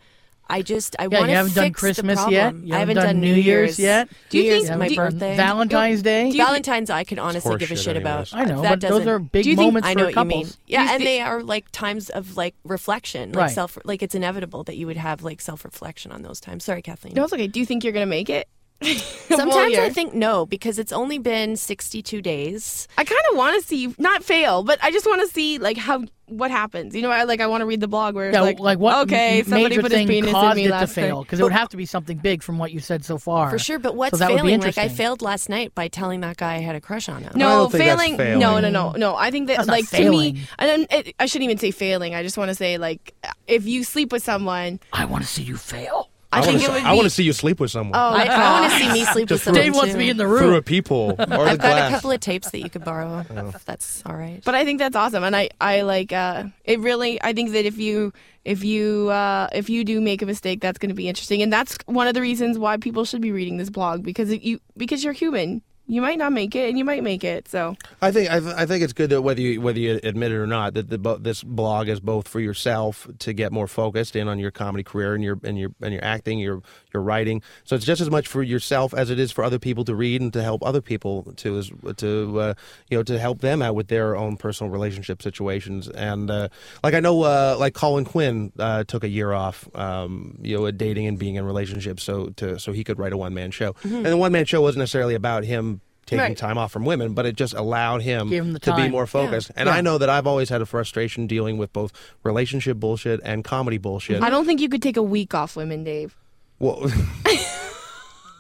I 0.50 0.62
just 0.62 0.96
I 0.98 1.04
Yeah, 1.04 1.08
want 1.08 1.22
you 1.22 1.28
to 1.28 1.34
haven't 1.36 1.56
done 1.56 1.64
fix 1.66 1.80
Christmas 1.80 2.24
the 2.24 2.32
yet. 2.32 2.42
problem. 2.52 2.66
You 2.66 2.76
I 2.76 2.80
haven't 2.80 2.98
haven't 2.98 3.14
done 3.16 3.22
New 3.22 3.36
New 3.36 3.42
Year's 3.42 3.78
yet? 3.78 4.10
New 4.10 4.16
Do 4.30 4.38
you 4.38 4.44
Year's, 4.46 4.68
think- 4.68 4.80
my 4.80 4.86
Haven't 4.88 4.96
birthday. 4.96 5.36
Valentine's 5.36 6.02
Day. 6.02 6.32
Do 6.32 6.38
you- 6.38 6.46
Valentine's 6.46 6.90
I 6.90 7.04
could 7.04 7.20
honestly 7.20 7.58
give 7.58 7.72
a 7.72 7.76
shit 7.76 7.96
anyways. 7.98 8.32
about. 8.32 8.34
I 8.34 8.46
know, 8.46 8.62
That 8.62 8.80
but 8.80 8.90
those 8.90 9.06
are 9.08 9.20
big 9.20 9.44
Do 9.44 9.50
think- 9.56 9.60
moments 9.68 9.88
I 9.88 9.94
for 9.94 10.00
know 10.00 10.06
what 10.06 10.16
you 10.16 10.24
mean. 10.26 10.42
couples. 10.44 10.58
Yeah, 10.68 10.84
You 10.84 10.90
and 10.92 10.98
thi- 11.00 11.04
they 11.06 11.22
are 11.22 11.44
like 11.44 11.72
times 11.72 12.10
of 12.10 12.38
like 12.38 12.56
reflection, 12.64 13.32
like 13.34 13.38
Right. 13.48 13.52
self, 13.52 13.78
like 13.84 14.02
it's 14.02 14.16
inevitable 14.16 14.64
that 14.64 14.78
you 14.78 14.88
would 14.88 14.98
have 14.98 15.24
like 15.24 15.42
self 15.42 15.66
reflection 15.66 16.12
on 16.12 16.22
those 16.22 16.40
times. 16.40 16.64
Sorry, 16.64 16.82
Kathleen. 16.82 17.14
no, 17.16 17.24
it's 17.26 17.34
okay. 17.34 17.48
Do 17.48 17.60
you 17.60 17.66
think 17.66 17.84
you're 17.84 17.94
gonna 17.94 18.06
make 18.06 18.30
it? 18.30 18.48
Sometimes 19.28 19.50
Well, 19.50 19.82
I 19.82 19.90
think 19.90 20.14
no 20.14 20.46
because 20.46 20.78
it's 20.80 20.92
only 20.92 21.18
been 21.18 21.56
sixty 21.56 22.02
two 22.02 22.22
days. 22.22 22.88
I 22.98 23.04
kind 23.04 23.22
of 23.32 23.38
want 23.38 23.60
to 23.60 23.68
see 23.68 23.94
not 23.98 24.24
fail, 24.24 24.64
but 24.64 24.78
I 24.84 24.92
just 24.92 25.06
want 25.06 25.22
to 25.22 25.28
see 25.28 25.58
like 25.58 25.78
how 25.78 26.04
what 26.28 26.52
happens. 26.52 26.96
You 26.96 27.02
know, 27.02 27.10
I 27.10 27.24
like 27.24 27.42
I 27.42 27.48
want 27.48 27.62
to 27.62 27.66
read 27.66 27.80
the 27.80 27.88
blog 27.88 28.14
where 28.14 28.30
it's 28.30 28.34
Yeah, 28.36 28.42
like, 28.42 28.60
like, 28.60 28.80
what 28.80 28.98
Okay, 29.06 29.40
m- 29.40 29.46
somebody 29.46 29.70
major 29.70 29.82
put 29.82 29.92
his 29.92 30.00
thing 30.00 30.08
penis 30.08 30.28
in 30.28 30.34
caused 30.34 30.56
me 30.58 30.66
it 30.66 30.68
to 30.68 30.72
last 30.74 30.94
fail? 30.94 31.24
Because 31.24 31.40
it 31.40 31.44
would 31.44 31.54
have 31.54 31.70
to 31.70 31.78
be 31.78 31.86
something 31.86 32.18
big 32.18 32.44
from 32.44 32.58
what 32.58 32.72
you 32.72 32.80
said 32.80 33.04
so 33.04 33.18
far. 33.18 33.50
For 33.50 33.58
sure, 33.58 33.80
but 33.80 33.96
what's 33.96 34.20
that 34.20 34.30
would 34.30 34.42
be 34.44 34.50
failing? 34.50 34.62
Like 34.62 34.78
I 34.78 34.90
failed 34.90 35.22
last 35.22 35.50
night 35.50 35.74
by 35.74 35.88
telling 35.88 36.22
that 36.22 36.38
guy 36.38 36.56
I 36.56 36.60
had 36.60 36.76
a 36.76 36.82
crush 36.82 37.10
on 37.10 37.24
him. 37.24 37.32
No, 37.36 37.64
don't 37.64 37.72
think 37.72 37.86
that's 37.86 38.02
failing, 38.02 38.18
failing. 38.18 38.40
No, 38.40 38.60
no, 38.60 38.70
no, 38.70 38.92
no. 38.92 39.16
I 39.16 39.32
think 39.32 39.48
that 39.48 39.58
That's 39.58 39.70
like 39.70 39.90
to 39.90 40.10
me, 40.10 40.42
and 40.60 40.88
it, 40.92 41.16
I 41.20 41.26
shouldn't 41.26 41.46
even 41.46 41.58
say 41.58 41.72
failing. 41.72 42.14
I 42.14 42.24
just 42.24 42.38
want 42.38 42.50
to 42.50 42.56
say 42.56 42.78
like 42.78 43.16
if 43.48 43.66
you 43.66 43.84
sleep 43.84 44.12
with 44.12 44.24
someone, 44.24 44.80
I 44.94 45.06
want 45.06 45.24
to 45.24 45.30
see 45.30 45.44
you 45.44 45.58
fail. 45.58 46.10
I, 46.32 46.40
I 46.40 46.42
think 46.42 46.54
want 46.54 46.64
it 46.64 46.66
to. 46.68 46.72
would 46.74 46.84
I 46.84 46.92
be. 46.92 46.96
want 46.98 47.06
to 47.06 47.10
see 47.10 47.24
you 47.24 47.34
sleep 47.34 47.60
with 47.60 47.72
someone. 47.72 47.98
Oh, 47.98 48.10
I, 48.14 48.24
I 48.26 48.62
want 48.62 48.74
to 48.74 48.80
see 48.80 48.92
me 48.92 49.06
sleep 49.06 49.30
with 49.30 49.42
someone 49.42 49.64
Dave 49.64 49.74
wants 49.74 49.88
too. 49.88 49.94
to 49.94 49.98
be 50.00 50.10
in 50.10 50.18
the 50.18 50.28
room 50.28 50.40
through 50.40 50.50
a 50.50 50.52
room. 50.54 50.64
peephole 50.64 51.12
or 51.12 51.16
the 51.16 51.40
I've 51.40 51.60
got 51.60 51.90
a 51.90 51.96
couple 51.96 52.12
of 52.12 52.20
tapes 52.20 52.52
that 52.52 52.60
you 52.60 52.70
could 52.70 52.84
borrow. 52.84 53.24
If 53.30 53.64
that's 53.66 54.04
all 54.06 54.16
right. 54.16 54.42
But 54.44 54.54
I 54.56 54.66
think 54.66 54.80
that's 54.80 54.96
awesome, 54.96 55.24
and 55.24 55.36
I, 55.36 55.50
I 55.62 55.82
like 55.82 56.12
uh, 56.12 56.46
it. 56.66 56.80
Really, 56.80 57.22
I 57.24 57.32
think 57.34 57.52
that 57.52 57.66
if 57.66 57.78
you, 57.78 58.12
if 58.44 58.64
you, 58.64 59.10
uh, 59.10 59.48
if 59.54 59.70
you 59.70 59.84
do 59.86 60.02
make 60.02 60.22
a 60.22 60.26
mistake, 60.26 60.60
that's 60.60 60.78
going 60.78 60.90
to 60.90 60.96
be 60.96 61.08
interesting, 61.08 61.42
and 61.42 61.52
that's 61.52 61.78
one 61.86 62.08
of 62.08 62.14
the 62.14 62.22
reasons 62.22 62.60
why 62.60 62.78
people 62.78 63.06
should 63.06 63.22
be 63.22 63.32
reading 63.32 63.58
this 63.58 63.70
blog 63.70 64.04
because 64.04 64.34
you, 64.34 64.60
because 64.76 65.04
you're 65.04 65.14
human. 65.14 65.62
You 65.90 66.02
might 66.02 66.18
not 66.18 66.34
make 66.34 66.54
it, 66.54 66.68
and 66.68 66.78
you 66.78 66.84
might 66.84 67.02
make 67.02 67.24
it. 67.24 67.48
So 67.48 67.78
I 68.02 68.12
think 68.12 68.30
I, 68.30 68.42
th- 68.42 68.56
I 68.56 68.66
think 68.66 68.84
it's 68.84 68.92
good 68.92 69.10
that 69.12 69.22
whether 69.22 69.40
you 69.40 69.62
whether 69.62 69.80
you 69.80 70.02
admit 70.04 70.34
it 70.34 70.36
or 70.36 70.46
not 70.46 70.74
that 70.74 70.90
the, 70.90 70.98
bo- 70.98 71.18
this 71.18 71.44
blog 71.44 71.88
is 71.88 72.02
both 72.02 72.28
for 72.28 72.42
yourself 72.42 73.08
to 73.20 73.32
get 73.32 73.54
more 73.54 73.68
focused 73.68 74.16
in 74.18 74.28
on 74.28 74.38
your 74.38 74.52
comedy 74.52 74.84
career 74.84 75.16
and 75.16 75.24
your 75.24 75.40
and 75.44 75.58
your 75.58 75.72
and 75.82 75.94
your 75.94 76.04
acting, 76.04 76.40
your 76.40 76.62
your 76.94 77.02
writing. 77.02 77.42
So 77.64 77.76
it's 77.78 77.86
just 77.86 78.02
as 78.02 78.10
much 78.10 78.28
for 78.28 78.44
yourself 78.44 78.94
as 78.94 79.10
it 79.10 79.18
is 79.18 79.32
for 79.32 79.46
other 79.46 79.60
people 79.60 79.86
to 79.86 79.96
read 79.96 80.20
and 80.20 80.34
to 80.34 80.44
help 80.44 80.62
other 80.62 80.82
people 80.82 81.24
to 81.38 81.58
as 81.58 81.72
to 81.96 82.40
uh, 82.40 82.54
you 82.90 82.98
know 82.98 83.04
to 83.04 83.18
help 83.18 83.40
them 83.40 83.62
out 83.62 83.76
with 83.76 83.88
their 83.88 84.18
own 84.18 84.36
personal 84.36 84.70
relationship 84.70 85.22
situations. 85.22 85.88
And 85.88 86.30
uh, 86.30 86.50
like 86.84 86.96
I 86.96 87.00
know 87.00 87.22
uh, 87.24 87.56
like 87.58 87.74
Colin 87.74 88.04
Quinn 88.04 88.52
uh, 88.60 88.84
took 88.84 89.06
a 89.06 89.10
year 89.10 89.32
off, 89.32 89.74
um, 89.74 90.38
you 90.42 90.58
know, 90.58 90.70
dating 90.70 91.08
and 91.08 91.18
being 91.18 91.36
in 91.36 91.46
relationships, 91.46 92.04
so 92.04 92.28
to 92.36 92.60
so 92.60 92.74
he 92.74 92.84
could 92.84 93.00
write 93.00 93.14
a 93.14 93.18
one 93.18 93.34
man 93.34 93.52
show. 93.52 93.74
And 93.84 94.06
the 94.06 94.18
one 94.18 94.34
man 94.34 94.44
show 94.44 94.62
wasn't 94.62 94.80
necessarily 94.80 95.16
about 95.16 95.46
him 95.46 95.77
taking 96.08 96.20
Right. 96.24 96.36
time 96.38 96.58
off 96.58 96.72
from 96.72 96.84
women, 96.86 97.14
but 97.14 97.26
it 97.28 97.36
just 97.36 97.54
allowed 97.54 98.02
him, 98.02 98.30
him 98.30 98.58
to 98.60 98.76
be 98.76 98.90
more 98.90 99.06
focused. 99.06 99.52
And 99.56 99.68
Yeah. 99.68 99.76
I 99.76 99.82
know 99.82 100.00
that 100.00 100.10
I've 100.10 100.26
always 100.26 100.50
had 100.50 100.62
a 100.62 100.66
frustration 100.66 101.28
dealing 101.28 101.58
with 101.60 101.72
both 101.72 101.92
relationship 102.24 102.78
bullshit 102.78 103.20
and 103.24 103.44
comedy 103.44 103.78
bullshit. 103.78 104.24
I 104.24 104.30
don't 104.32 104.46
think 104.46 104.60
you 104.62 104.70
could 104.70 104.82
take 104.82 104.98
a 104.98 105.04
week 105.04 105.36
off 105.36 105.56
women, 105.56 105.84
Dave. 105.84 106.16
Well, 106.60 106.90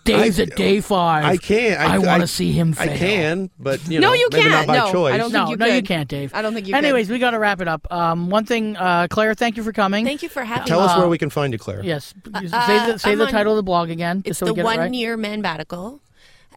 Dave's 0.06 0.40
at 0.40 0.56
day 0.56 0.80
five. 0.80 1.26
I 1.26 1.36
can't. 1.36 1.78
I, 1.82 1.96
I 1.96 1.98
want 1.98 2.22
to 2.22 2.28
see 2.28 2.54
him 2.54 2.72
fail. 2.72 2.90
I 2.94 2.98
can, 2.98 3.50
but 3.60 3.86
you 3.90 4.00
No, 4.00 4.14
you 4.14 4.30
can't. 4.32 4.50
not 4.50 4.66
by 4.66 4.78
No, 4.78 4.92
choice. 4.94 5.14
I 5.14 5.18
don't 5.18 5.34
No, 5.34 5.40
think 5.48 5.50
you 5.50 5.58
no, 5.58 5.66
you 5.66 5.84
can't, 5.84 6.08
Dave. 6.08 6.32
I 6.34 6.42
don't 6.42 6.54
think 6.54 6.66
you 6.66 6.74
could. 6.74 6.86
Anyways, 6.86 7.10
we 7.10 7.20
got 7.20 7.32
to 7.32 7.40
wrap 7.40 7.60
it 7.60 7.68
up. 7.68 7.86
Um, 7.92 8.30
one 8.30 8.46
thing, 8.46 8.78
uh, 8.78 9.08
Claire, 9.10 9.34
thank 9.34 9.58
you 9.58 9.64
for 9.64 9.74
coming. 9.74 10.06
Thank 10.06 10.24
you 10.24 10.30
for 10.30 10.46
having 10.46 10.64
me. 10.64 10.68
Tell 10.70 10.80
me. 10.80 10.86
us 10.86 10.92
Uh, 10.96 11.00
where 11.00 11.10
we 11.10 11.18
can 11.18 11.30
find 11.30 11.52
you, 11.52 11.60
Claire. 11.60 11.84
Yes, 11.84 12.14
say 12.24 12.32
Uh, 12.34 12.88
the, 12.94 13.00
say 13.00 13.12
I'm 13.12 13.18
the 13.18 13.26
on- 13.26 13.32
title 13.32 13.52
of 13.52 13.58
the 13.58 13.64
blog 13.64 13.90
again. 13.90 14.20
just 14.20 14.28
It's 14.30 14.40
so 14.40 14.46
the 14.46 14.54
we 14.54 14.56
get 14.56 14.62
it 14.62 14.68
right. 14.70 14.78
one 14.80 14.94
year 14.94 15.18
manbatical, 15.18 16.00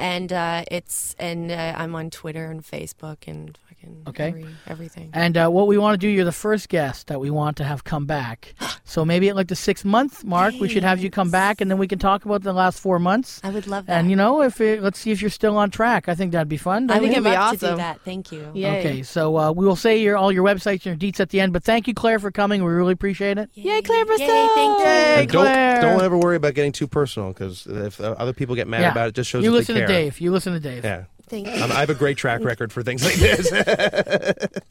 and 0.00 0.32
uh, 0.32 0.64
it's 0.70 1.14
and 1.18 1.52
uh, 1.52 1.74
I'm 1.76 1.94
on 1.94 2.10
Twitter 2.10 2.50
and 2.50 2.64
Facebook 2.64 3.28
and 3.28 3.56
fucking 3.80 4.02
Okay. 4.08 4.28
every, 4.28 4.46
everything. 4.66 5.10
And 5.12 5.36
uh, 5.36 5.48
what 5.48 5.66
we 5.66 5.78
want 5.78 5.94
to 6.00 6.06
do, 6.06 6.08
you're 6.08 6.24
the 6.24 6.32
first 6.32 6.68
guest 6.68 7.06
that 7.08 7.20
we 7.20 7.30
want 7.30 7.56
to 7.58 7.64
have 7.64 7.84
come 7.84 8.06
back. 8.06 8.54
So 8.90 9.04
maybe 9.04 9.28
at 9.28 9.36
like 9.36 9.46
the 9.46 9.54
six 9.54 9.84
month 9.84 10.24
mark, 10.24 10.52
we 10.58 10.68
should 10.68 10.82
have 10.82 10.98
you 10.98 11.10
come 11.10 11.30
back, 11.30 11.60
and 11.60 11.70
then 11.70 11.78
we 11.78 11.86
can 11.86 12.00
talk 12.00 12.24
about 12.24 12.42
the 12.42 12.52
last 12.52 12.80
four 12.80 12.98
months. 12.98 13.40
I 13.44 13.50
would 13.50 13.68
love 13.68 13.86
that. 13.86 13.92
And 14.00 14.10
you 14.10 14.16
know, 14.16 14.42
if 14.42 14.60
it, 14.60 14.82
let's 14.82 14.98
see 14.98 15.12
if 15.12 15.22
you're 15.22 15.30
still 15.30 15.56
on 15.56 15.70
track. 15.70 16.08
I 16.08 16.16
think 16.16 16.32
that'd 16.32 16.48
be 16.48 16.56
fun. 16.56 16.90
I 16.90 16.98
think 16.98 17.12
it'd 17.12 17.22
be 17.22 17.30
love 17.30 17.52
to 17.52 17.56
do 17.58 17.66
awesome. 17.66 17.76
that. 17.78 18.00
Thank 18.04 18.32
you. 18.32 18.50
Yay. 18.52 18.80
Okay, 18.80 19.02
so 19.04 19.36
uh, 19.38 19.52
we 19.52 19.64
will 19.64 19.76
say 19.76 19.98
your 20.02 20.16
all 20.16 20.32
your 20.32 20.42
websites 20.44 20.84
and 20.86 20.86
your 20.86 20.96
deets 21.12 21.20
at 21.20 21.28
the 21.30 21.40
end. 21.40 21.52
But 21.52 21.62
thank 21.62 21.86
you, 21.86 21.94
Claire, 21.94 22.18
for 22.18 22.32
coming. 22.32 22.64
We 22.64 22.72
really 22.72 22.92
appreciate 22.92 23.38
it. 23.38 23.48
Yay, 23.54 23.80
Claire 23.82 24.00
Yay, 24.00 24.04
Brosseau! 24.06 24.54
thank 24.56 24.78
you. 24.80 24.84
Yay, 24.84 25.20
And 25.20 25.30
don't 25.30 25.42
Claire. 25.44 25.80
don't 25.82 26.02
ever 26.02 26.18
worry 26.18 26.34
about 26.34 26.54
getting 26.54 26.72
too 26.72 26.88
personal 26.88 27.28
because 27.28 27.68
if 27.68 28.00
uh, 28.00 28.16
other 28.18 28.32
people 28.32 28.56
get 28.56 28.66
mad 28.66 28.80
Yeah. 28.80 28.90
about 28.90 29.06
it, 29.06 29.08
it 29.10 29.14
just 29.14 29.30
shows 29.30 29.44
you 29.44 29.50
that 29.52 29.56
listen 29.56 29.76
they 29.76 29.82
to 29.82 29.86
care. 29.86 29.96
Dave. 30.02 30.20
You 30.20 30.32
listen 30.32 30.52
to 30.52 30.58
Dave. 30.58 30.82
Yeah, 30.84 31.04
Thank 31.30 31.46
um, 31.46 31.54
you. 31.54 31.62
I'm, 31.62 31.72
I 31.72 31.76
have 31.76 31.90
a 31.90 31.94
great 31.94 32.16
track 32.16 32.42
record 32.42 32.72
for 32.72 32.82
things 32.82 33.04
like 33.04 33.14
this. 33.14 33.50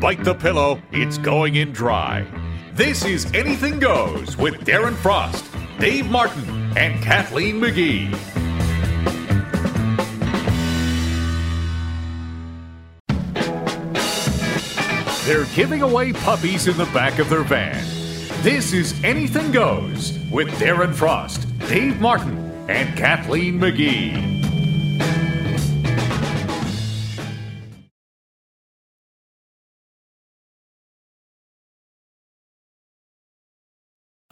Bite 0.00 0.22
the 0.24 0.34
pillow, 0.34 0.80
it's 0.92 1.18
going 1.18 1.56
in 1.56 1.72
dry. 1.72 2.24
This 2.74 3.04
is 3.04 3.26
Anything 3.34 3.80
Goes 3.80 4.36
with 4.36 4.54
Darren 4.64 4.94
Frost, 4.94 5.44
Dave 5.80 6.08
Martin, 6.08 6.72
and 6.76 7.02
Kathleen 7.02 7.60
McGee. 7.60 8.10
They're 15.26 15.44
giving 15.56 15.82
away 15.82 16.12
puppies 16.12 16.68
in 16.68 16.76
the 16.76 16.86
back 16.86 17.18
of 17.18 17.28
their 17.28 17.42
van. 17.42 17.84
This 18.42 18.72
is 18.72 18.94
Anything 19.02 19.50
Goes 19.50 20.18
with 20.30 20.48
Darren 20.52 20.94
Frost, 20.94 21.46
Dave 21.68 22.00
Martin, 22.00 22.51
and 22.68 22.96
Kathleen 22.96 23.58
McGee. 23.58 24.30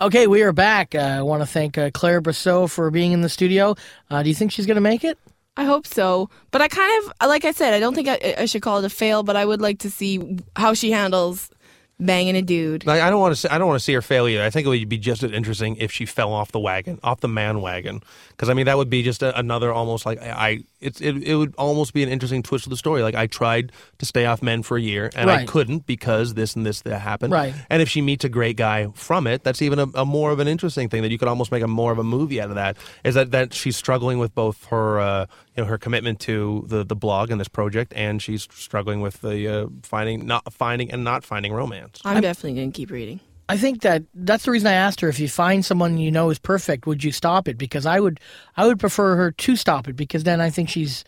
Okay, 0.01 0.27
we 0.27 0.41
are 0.41 0.53
back. 0.53 0.95
Uh, 0.95 0.99
I 0.99 1.23
want 1.23 1.43
to 1.43 1.47
thank 1.47 1.77
uh, 1.77 1.91
Claire 1.93 2.23
Brosseau 2.23 2.71
for 2.71 2.91
being 2.91 3.13
in 3.13 3.21
the 3.21 3.29
studio. 3.29 3.75
Uh, 4.11 4.23
do 4.23 4.31
you 4.31 4.35
think 4.35 4.51
she's 4.51 4.65
going 4.65 4.77
to 4.77 4.81
make 4.81 5.05
it? 5.05 5.19
I 5.59 5.65
hope 5.65 5.87
so. 5.87 6.31
But 6.53 6.63
I 6.63 6.69
kind 6.69 7.05
of, 7.05 7.29
like 7.29 7.45
I 7.45 7.51
said, 7.51 7.75
I 7.75 7.81
don't 7.81 7.95
think 7.95 8.09
I, 8.09 8.35
I 8.39 8.45
should 8.47 8.63
call 8.63 8.79
it 8.79 8.85
a 8.87 8.89
fail, 8.89 9.23
but 9.23 9.37
I 9.37 9.45
would 9.45 9.61
like 9.61 9.81
to 9.81 9.91
see 9.91 10.39
how 10.57 10.73
she 10.73 10.91
handles 10.91 11.51
banging 12.01 12.37
a 12.37 12.43
dude. 12.43 12.87
Like, 12.87 13.01
I 13.01 13.11
don't 13.11 13.21
want 13.21 13.33
to. 13.33 13.37
See, 13.37 13.49
I 13.49 13.59
don't 13.59 13.69
want 13.69 13.79
to 13.79 13.85
see 13.85 13.93
her 13.95 14.03
fail 14.03 14.27
either. 14.27 14.43
I 14.43 14.51
think 14.51 14.67
it 14.67 14.71
would 14.71 14.89
be 14.89 14.99
just 14.99 15.23
as 15.23 15.33
interesting 15.33 15.77
if 15.77 15.93
she 15.93 16.07
fell 16.07 16.33
off 16.33 16.53
the 16.53 16.61
wagon, 16.61 16.99
off 17.03 17.21
the 17.21 17.29
man 17.29 17.61
wagon, 17.61 18.03
because 18.31 18.49
I 18.49 18.55
mean 18.55 18.67
that 18.67 18.77
would 18.77 18.91
be 18.91 19.03
just 19.03 19.23
a, 19.23 19.39
another 19.39 19.73
almost 19.73 20.07
like 20.07 20.21
I. 20.21 20.65
It's 20.81 21.01
it, 21.01 21.23
it 21.23 21.37
would 21.37 21.55
almost 21.57 21.93
be 21.93 22.03
an 22.03 22.09
interesting 22.09 22.43
twist 22.43 22.67
of 22.67 22.71
the 22.71 22.77
story. 22.77 23.03
Like 23.03 23.15
I 23.15 23.27
tried 23.27 23.73
to 23.99 24.07
stay 24.07 24.25
off 24.27 24.43
men 24.43 24.63
for 24.63 24.77
a 24.77 24.81
year 24.81 25.11
and 25.15 25.31
I 25.31 25.45
couldn't 25.45 25.87
because 25.87 26.35
this 26.35 26.57
and 26.57 26.65
this 26.65 26.81
that 26.83 26.99
happened. 26.99 27.33
Right. 27.33 27.55
And 27.69 27.83
if 27.83 27.89
she 27.89 28.01
meets 28.01 28.25
a 28.25 28.29
great 28.31 28.57
guy 28.57 28.89
from 28.95 29.27
it, 29.27 29.45
that's 29.45 29.61
even 29.61 29.79
a, 29.79 29.87
a 29.95 30.05
more 30.07 30.31
of 30.31 30.39
an 30.39 30.49
interesting 30.49 30.89
thing 30.89 31.03
that 31.03 31.11
you 31.11 31.19
could 31.19 31.29
almost 31.29 31.53
make 31.53 31.63
a 31.63 31.69
more 31.69 31.93
of 31.93 31.99
a 31.99 32.05
movie 32.05 32.41
out 32.41 32.49
of 32.49 32.55
that. 32.55 32.77
Is 33.05 33.15
that 33.15 33.31
that 33.33 33.53
she's 33.53 33.77
struggling 33.77 34.19
with 34.19 34.35
both 34.35 34.65
her 34.67 35.01
uh, 35.01 35.27
you 35.57 35.63
know 35.63 35.69
her 35.69 35.79
commitment 35.79 36.21
to 36.21 36.65
the 36.69 36.85
the 36.85 36.97
blog 36.97 37.31
and 37.31 37.41
this 37.41 37.49
project, 37.49 37.93
and 37.95 38.23
she's 38.23 38.49
struggling 38.53 39.01
with 39.01 39.21
the 39.21 39.49
uh, 39.49 39.67
finding 39.83 40.27
not 40.27 40.53
finding 40.53 40.91
and 40.91 41.05
not 41.05 41.25
finding 41.25 41.53
romance. 41.53 41.90
I'm, 42.05 42.21
definitely 42.21 42.55
going 42.55 42.73
to 42.73 42.77
keep 42.77 42.91
reading. 42.91 43.21
I 43.49 43.57
think 43.57 43.83
that 43.83 44.05
that's 44.15 44.45
the 44.45 44.53
reason 44.53 44.69
I 44.69 44.75
asked 44.75 45.01
her 45.01 45.09
if 45.09 45.19
you 45.19 45.29
find 45.29 45.65
someone 45.65 45.99
you 45.99 46.11
know 46.11 46.31
is 46.31 46.39
perfect, 46.39 46.87
would 46.87 47.03
you 47.03 47.11
stop 47.11 47.49
it? 47.49 47.59
Because 47.59 47.85
I 47.85 47.99
would, 47.99 48.21
I 48.57 48.67
would 48.67 48.79
prefer 48.79 49.17
her 49.17 49.33
to 49.33 49.57
stop 49.57 49.89
it 49.89 49.97
because 49.97 50.25
then 50.25 50.41
I 50.41 50.51
think 50.51 50.69
she's 50.69 51.05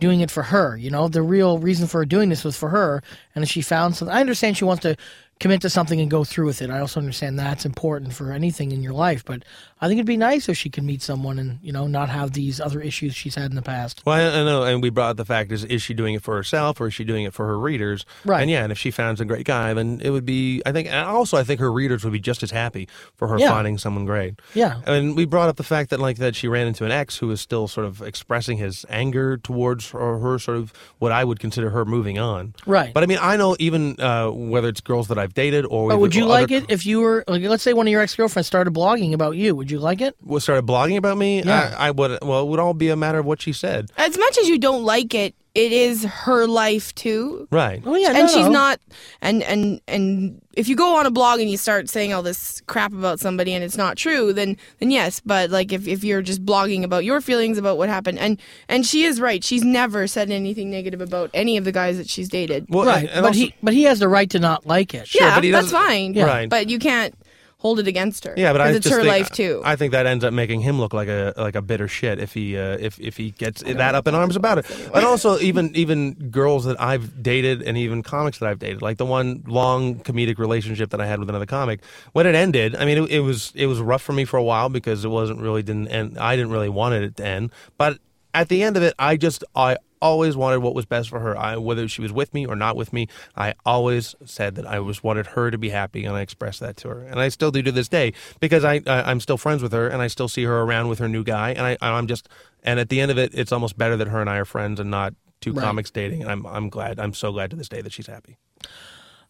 doing 0.00 0.20
it 0.20 0.30
for 0.30 0.42
her. 0.42 0.76
You 0.76 0.90
know, 0.90 1.08
the 1.08 1.22
real 1.22 1.58
reason 1.58 1.86
for 1.86 1.98
her 1.98 2.04
doing 2.04 2.28
this 2.28 2.44
was 2.44 2.56
for 2.56 2.70
her, 2.70 3.02
and 3.34 3.44
if 3.44 3.50
she 3.50 3.62
found 3.62 3.96
something, 3.96 4.14
I 4.14 4.20
understand 4.20 4.56
she 4.56 4.64
wants 4.64 4.82
to 4.82 4.96
commit 5.40 5.60
to 5.62 5.70
something 5.70 6.00
and 6.00 6.08
go 6.10 6.22
through 6.22 6.46
with 6.46 6.62
it. 6.62 6.70
I 6.70 6.78
also 6.78 7.00
understand 7.00 7.36
that's 7.38 7.64
important 7.64 8.12
for 8.12 8.30
anything 8.30 8.70
in 8.70 8.80
your 8.82 8.92
life, 8.92 9.24
but 9.24 9.42
I 9.80 9.88
think 9.88 9.98
it'd 9.98 10.06
be 10.06 10.16
nice 10.16 10.48
if 10.48 10.56
she 10.56 10.70
could 10.70 10.84
meet 10.84 11.02
someone 11.02 11.40
and 11.40 11.58
you 11.62 11.72
know 11.72 11.88
not 11.88 12.08
have 12.08 12.32
these 12.32 12.60
other 12.60 12.80
issues 12.80 13.16
she's 13.16 13.34
had 13.34 13.50
in 13.50 13.56
the 13.56 13.62
past. 13.62 14.02
Well, 14.06 14.14
I, 14.14 14.40
I 14.40 14.44
know, 14.44 14.62
and 14.62 14.80
we 14.80 14.90
brought 14.90 15.10
up 15.10 15.16
the 15.16 15.24
fact 15.24 15.50
is 15.50 15.64
is 15.64 15.82
she 15.82 15.94
doing 15.94 16.14
it 16.14 16.22
for 16.22 16.36
herself 16.36 16.80
or 16.80 16.86
is 16.86 16.94
she 16.94 17.02
doing 17.02 17.24
it 17.24 17.34
for 17.34 17.46
her 17.46 17.58
readers? 17.58 18.06
Right. 18.24 18.42
And 18.42 18.50
yeah, 18.50 18.62
and 18.62 18.70
if 18.70 18.78
she 18.78 18.92
finds 18.92 19.20
a 19.20 19.24
great 19.24 19.44
guy, 19.44 19.74
then 19.74 20.00
it 20.04 20.10
would 20.10 20.24
be. 20.24 20.62
I 20.64 20.70
think, 20.70 20.86
and 20.88 20.96
also 21.08 21.36
I 21.36 21.42
think 21.42 21.58
her 21.58 21.72
readers 21.72 22.04
would 22.04 22.12
be 22.12 22.20
just 22.20 22.44
as 22.44 22.52
happy 22.52 22.88
for 23.16 23.26
her 23.26 23.38
Yeah. 23.38 23.50
finding 23.50 23.78
someone 23.78 24.04
great. 24.06 24.38
Yeah. 24.54 24.80
And 24.86 25.16
we 25.16 25.24
brought 25.24 25.48
up 25.48 25.56
the 25.56 25.64
fact 25.64 25.90
that 25.90 25.98
like 25.98 26.18
that 26.18 26.36
she 26.36 26.46
ran 26.46 26.68
into 26.68 26.84
an 26.84 26.92
ex 26.92 27.16
who 27.16 27.26
was 27.26 27.40
still 27.40 27.66
sort 27.66 27.86
of 27.86 28.00
expressing 28.00 28.58
his 28.58 28.86
anger 28.88 29.36
towards 29.38 29.90
her, 29.90 30.18
her 30.20 30.38
sort 30.38 30.58
of 30.58 30.72
what 31.00 31.10
I 31.10 31.24
would 31.24 31.40
consider 31.40 31.70
her 31.70 31.84
moving 31.84 32.18
on. 32.20 32.54
Right. 32.64 32.94
But 32.94 33.02
I 33.02 33.06
mean, 33.06 33.18
I 33.20 33.36
know 33.36 33.56
even 33.58 34.00
uh, 34.00 34.28
whether 34.30 34.68
it's 34.68 34.80
girls 34.80 35.08
that 35.08 35.18
I've 35.18 35.31
dated 35.34 35.64
or 35.66 35.88
But 35.88 35.98
would 36.00 36.14
you 36.14 36.24
other 36.24 36.30
like 36.30 36.50
it 36.50 36.66
if 36.68 36.86
you 36.86 37.00
were 37.00 37.24
like, 37.26 37.42
let's 37.42 37.62
say 37.62 37.72
one 37.72 37.86
of 37.86 37.90
your 37.90 38.00
ex 38.00 38.14
girlfriends 38.14 38.46
started 38.46 38.72
blogging 38.72 39.12
about 39.12 39.36
you? 39.36 39.54
Would 39.56 39.70
you 39.70 39.78
like 39.78 40.00
it? 40.00 40.16
was 40.22 40.42
started 40.42 40.66
blogging 40.66 40.96
about 40.96 41.18
me? 41.18 41.42
Yeah. 41.42 41.74
I, 41.78 41.88
I 41.88 41.90
would. 41.90 42.18
Well, 42.22 42.42
it 42.42 42.48
would 42.48 42.60
all 42.60 42.74
be 42.74 42.88
a 42.88 42.96
matter 42.96 43.18
of 43.18 43.26
what 43.26 43.40
she 43.42 43.52
said. 43.52 43.90
As 43.96 44.16
much 44.18 44.38
as 44.38 44.48
you 44.48 44.58
don't 44.58 44.84
like 44.84 45.14
it, 45.14 45.34
it 45.54 45.70
is 45.72 46.04
her 46.04 46.46
life 46.46 46.94
too. 46.94 47.46
Right. 47.50 47.82
Oh 47.84 47.94
yeah, 47.94 48.08
and 48.08 48.18
no, 48.18 48.26
she's 48.28 48.46
no. 48.46 48.50
not 48.52 48.80
and 49.20 49.42
and 49.42 49.80
and 49.86 50.40
if 50.54 50.68
you 50.68 50.76
go 50.76 50.96
on 50.96 51.06
a 51.06 51.10
blog 51.10 51.40
and 51.40 51.50
you 51.50 51.56
start 51.56 51.88
saying 51.88 52.12
all 52.12 52.22
this 52.22 52.60
crap 52.66 52.92
about 52.92 53.20
somebody 53.20 53.52
and 53.54 53.64
it's 53.64 53.76
not 53.76 53.96
true 53.96 54.34
then 54.34 54.54
then 54.80 54.90
yes 54.90 55.18
but 55.24 55.48
like 55.50 55.72
if, 55.72 55.88
if 55.88 56.04
you're 56.04 56.20
just 56.20 56.44
blogging 56.44 56.84
about 56.84 57.04
your 57.06 57.22
feelings 57.22 57.56
about 57.56 57.78
what 57.78 57.88
happened 57.88 58.18
and 58.18 58.38
and 58.68 58.84
she 58.84 59.04
is 59.04 59.18
right 59.18 59.42
she's 59.42 59.64
never 59.64 60.06
said 60.06 60.30
anything 60.30 60.70
negative 60.70 61.00
about 61.00 61.30
any 61.32 61.56
of 61.56 61.64
the 61.64 61.72
guys 61.72 61.96
that 61.96 62.06
she's 62.08 62.28
dated 62.28 62.66
Well, 62.68 62.84
right. 62.84 63.08
and 63.10 63.22
but 63.22 63.28
also- 63.28 63.38
he, 63.40 63.54
but 63.62 63.72
he 63.72 63.84
has 63.84 63.98
the 63.98 64.08
right 64.10 64.28
to 64.28 64.38
not 64.38 64.66
like 64.66 64.92
it. 64.94 65.08
Sure, 65.08 65.22
yeah 65.22 65.34
but 65.36 65.44
he 65.44 65.50
that's 65.50 65.70
fine 65.72 66.12
Yeah. 66.12 66.24
Right. 66.26 66.48
but 66.50 66.68
you 66.68 66.78
can't 66.78 67.14
hold 67.62 67.78
it 67.78 67.86
against 67.86 68.24
her 68.24 68.34
Yeah, 68.36 68.52
but 68.52 68.60
I 68.60 68.66
'cause 68.66 68.76
it's 68.76 68.84
just 68.84 68.96
her 68.96 69.02
think, 69.02 69.08
life 69.08 69.30
too 69.30 69.62
I 69.64 69.76
think 69.76 69.92
that 69.92 70.04
ends 70.04 70.24
up 70.24 70.34
making 70.34 70.60
him 70.62 70.80
look 70.80 70.92
like 70.92 71.08
a 71.08 71.32
like 71.36 71.54
a 71.54 71.62
bitter 71.62 71.86
shit 71.86 72.18
if 72.18 72.34
he 72.34 72.58
uh, 72.58 72.76
if 72.80 72.98
if 73.00 73.16
he 73.16 73.30
gets 73.30 73.62
that 73.62 73.94
up 73.94 74.08
in 74.08 74.14
arms 74.14 74.34
about 74.36 74.58
it. 74.58 74.66
And 74.92 75.04
also 75.04 75.38
even 75.38 75.74
even 75.76 76.14
girls 76.30 76.64
that 76.64 76.80
I've 76.80 77.22
dated 77.22 77.62
and 77.62 77.78
even 77.78 78.02
comics 78.02 78.38
that 78.38 78.48
I've 78.48 78.58
dated, 78.58 78.82
like 78.82 78.98
the 78.98 79.06
one 79.06 79.44
long 79.46 80.00
comedic 80.00 80.38
relationship 80.38 80.90
that 80.90 81.00
I 81.00 81.06
had 81.06 81.20
with 81.20 81.28
another 81.28 81.46
comic, 81.46 81.80
when 82.12 82.26
it 82.26 82.34
ended, 82.34 82.74
I 82.74 82.84
mean 82.84 82.98
it, 83.04 83.10
it 83.10 83.20
was 83.20 83.52
it 83.54 83.66
was 83.66 83.78
rough 83.80 84.02
for 84.02 84.12
me 84.12 84.24
for 84.24 84.36
a 84.36 84.42
while 84.42 84.68
because 84.68 85.04
it 85.04 85.08
wasn't 85.08 85.40
really 85.40 85.62
didn't 85.62 85.88
end. 85.88 86.18
I 86.18 86.34
didn't 86.36 86.50
really 86.50 86.68
want 86.68 86.94
it 86.96 87.16
to 87.18 87.24
end, 87.24 87.50
but 87.78 87.98
at 88.34 88.48
the 88.48 88.62
end 88.62 88.76
of 88.76 88.82
it, 88.82 88.94
I 88.98 89.16
just 89.16 89.44
I 89.54 89.76
always 90.02 90.36
wanted 90.36 90.58
what 90.58 90.74
was 90.74 90.84
best 90.84 91.08
for 91.08 91.20
her. 91.20 91.38
I, 91.38 91.56
whether 91.56 91.88
she 91.88 92.02
was 92.02 92.12
with 92.12 92.34
me 92.34 92.44
or 92.44 92.56
not 92.56 92.76
with 92.76 92.92
me, 92.92 93.06
I 93.36 93.54
always 93.64 94.14
said 94.26 94.56
that 94.56 94.66
I 94.66 94.80
was 94.80 95.02
wanted 95.02 95.28
her 95.28 95.50
to 95.50 95.56
be 95.56 95.70
happy, 95.70 96.04
and 96.04 96.14
I 96.14 96.20
expressed 96.20 96.60
that 96.60 96.76
to 96.78 96.88
her, 96.88 97.00
and 97.06 97.18
I 97.20 97.28
still 97.30 97.50
do 97.50 97.62
to 97.62 97.72
this 97.72 97.88
day 97.88 98.12
because 98.40 98.64
I, 98.64 98.82
I 98.86 99.10
I'm 99.10 99.20
still 99.20 99.38
friends 99.38 99.62
with 99.62 99.72
her, 99.72 99.88
and 99.88 100.02
I 100.02 100.08
still 100.08 100.28
see 100.28 100.44
her 100.44 100.60
around 100.62 100.88
with 100.88 100.98
her 100.98 101.08
new 101.08 101.24
guy, 101.24 101.50
and 101.52 101.62
I 101.62 101.78
I'm 101.80 102.06
just 102.06 102.28
and 102.62 102.78
at 102.78 102.88
the 102.90 103.00
end 103.00 103.10
of 103.10 103.18
it, 103.18 103.30
it's 103.32 103.52
almost 103.52 103.78
better 103.78 103.96
that 103.96 104.08
her 104.08 104.20
and 104.20 104.28
I 104.28 104.36
are 104.36 104.44
friends 104.44 104.78
and 104.80 104.90
not 104.90 105.14
two 105.40 105.52
Right. 105.52 105.62
comics 105.62 105.90
dating, 105.90 106.22
and 106.22 106.30
I'm 106.30 106.46
I'm 106.46 106.68
glad 106.68 106.98
I'm 107.00 107.14
so 107.14 107.32
glad 107.32 107.50
to 107.50 107.56
this 107.56 107.68
day 107.68 107.80
that 107.80 107.92
she's 107.92 108.06
happy. 108.08 108.36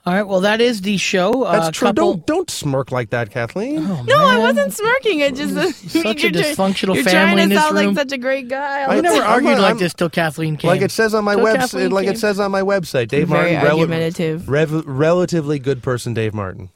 All 0.04 0.12
right. 0.12 0.24
Well, 0.26 0.40
that 0.40 0.60
is 0.60 0.80
the 0.80 0.96
show. 0.96 1.44
That's 1.44 1.68
uh, 1.68 1.70
true. 1.70 1.88
Couple, 1.88 2.14
Don't 2.14 2.26
don't 2.26 2.50
smirk 2.50 2.90
like 2.90 3.10
that, 3.10 3.30
Kathleen. 3.30 3.78
Oh, 3.86 4.02
no 4.02 4.26
I 4.26 4.36
wasn't 4.38 4.72
smirking 4.72 5.20
it 5.20 5.36
just 5.36 5.54
Such 5.92 5.94
a 5.94 6.08
you're 6.22 6.30
try- 6.32 6.42
dysfunctional 6.42 6.96
you're 6.96 7.04
family 7.04 7.10
trying 7.12 7.36
to 7.36 7.42
in 7.44 7.48
this 7.50 7.58
sound 7.60 7.76
room. 7.76 7.86
like 7.94 7.96
such 7.96 8.12
a 8.12 8.18
great 8.18 8.48
guy 8.48 8.82
all 8.84 8.90
I 8.90 9.00
never 9.00 9.22
argued 9.22 9.58
like 9.58 9.64
I'm- 9.64 9.78
this 9.78 9.94
till 9.94 10.10
Kathleen 10.10 10.56
came. 10.56 10.68
Like 10.68 10.82
it 10.82 10.90
says 10.90 11.14
on 11.14 11.22
my 11.24 11.36
website, 11.36 11.92
like 11.92 12.06
came. 12.06 12.14
it 12.14 12.18
says 12.18 12.40
on 12.40 12.50
my 12.50 12.62
website, 12.62 13.08
Dave 13.08 13.28
Very 13.28 13.52
Martin, 13.52 13.64
rel- 13.68 13.78
argumentative. 13.80 14.48
rev- 14.48 14.84
relatively 14.86 15.60
good 15.60 15.84
person, 15.84 16.14
Dave 16.14 16.34
Martin. 16.34 16.70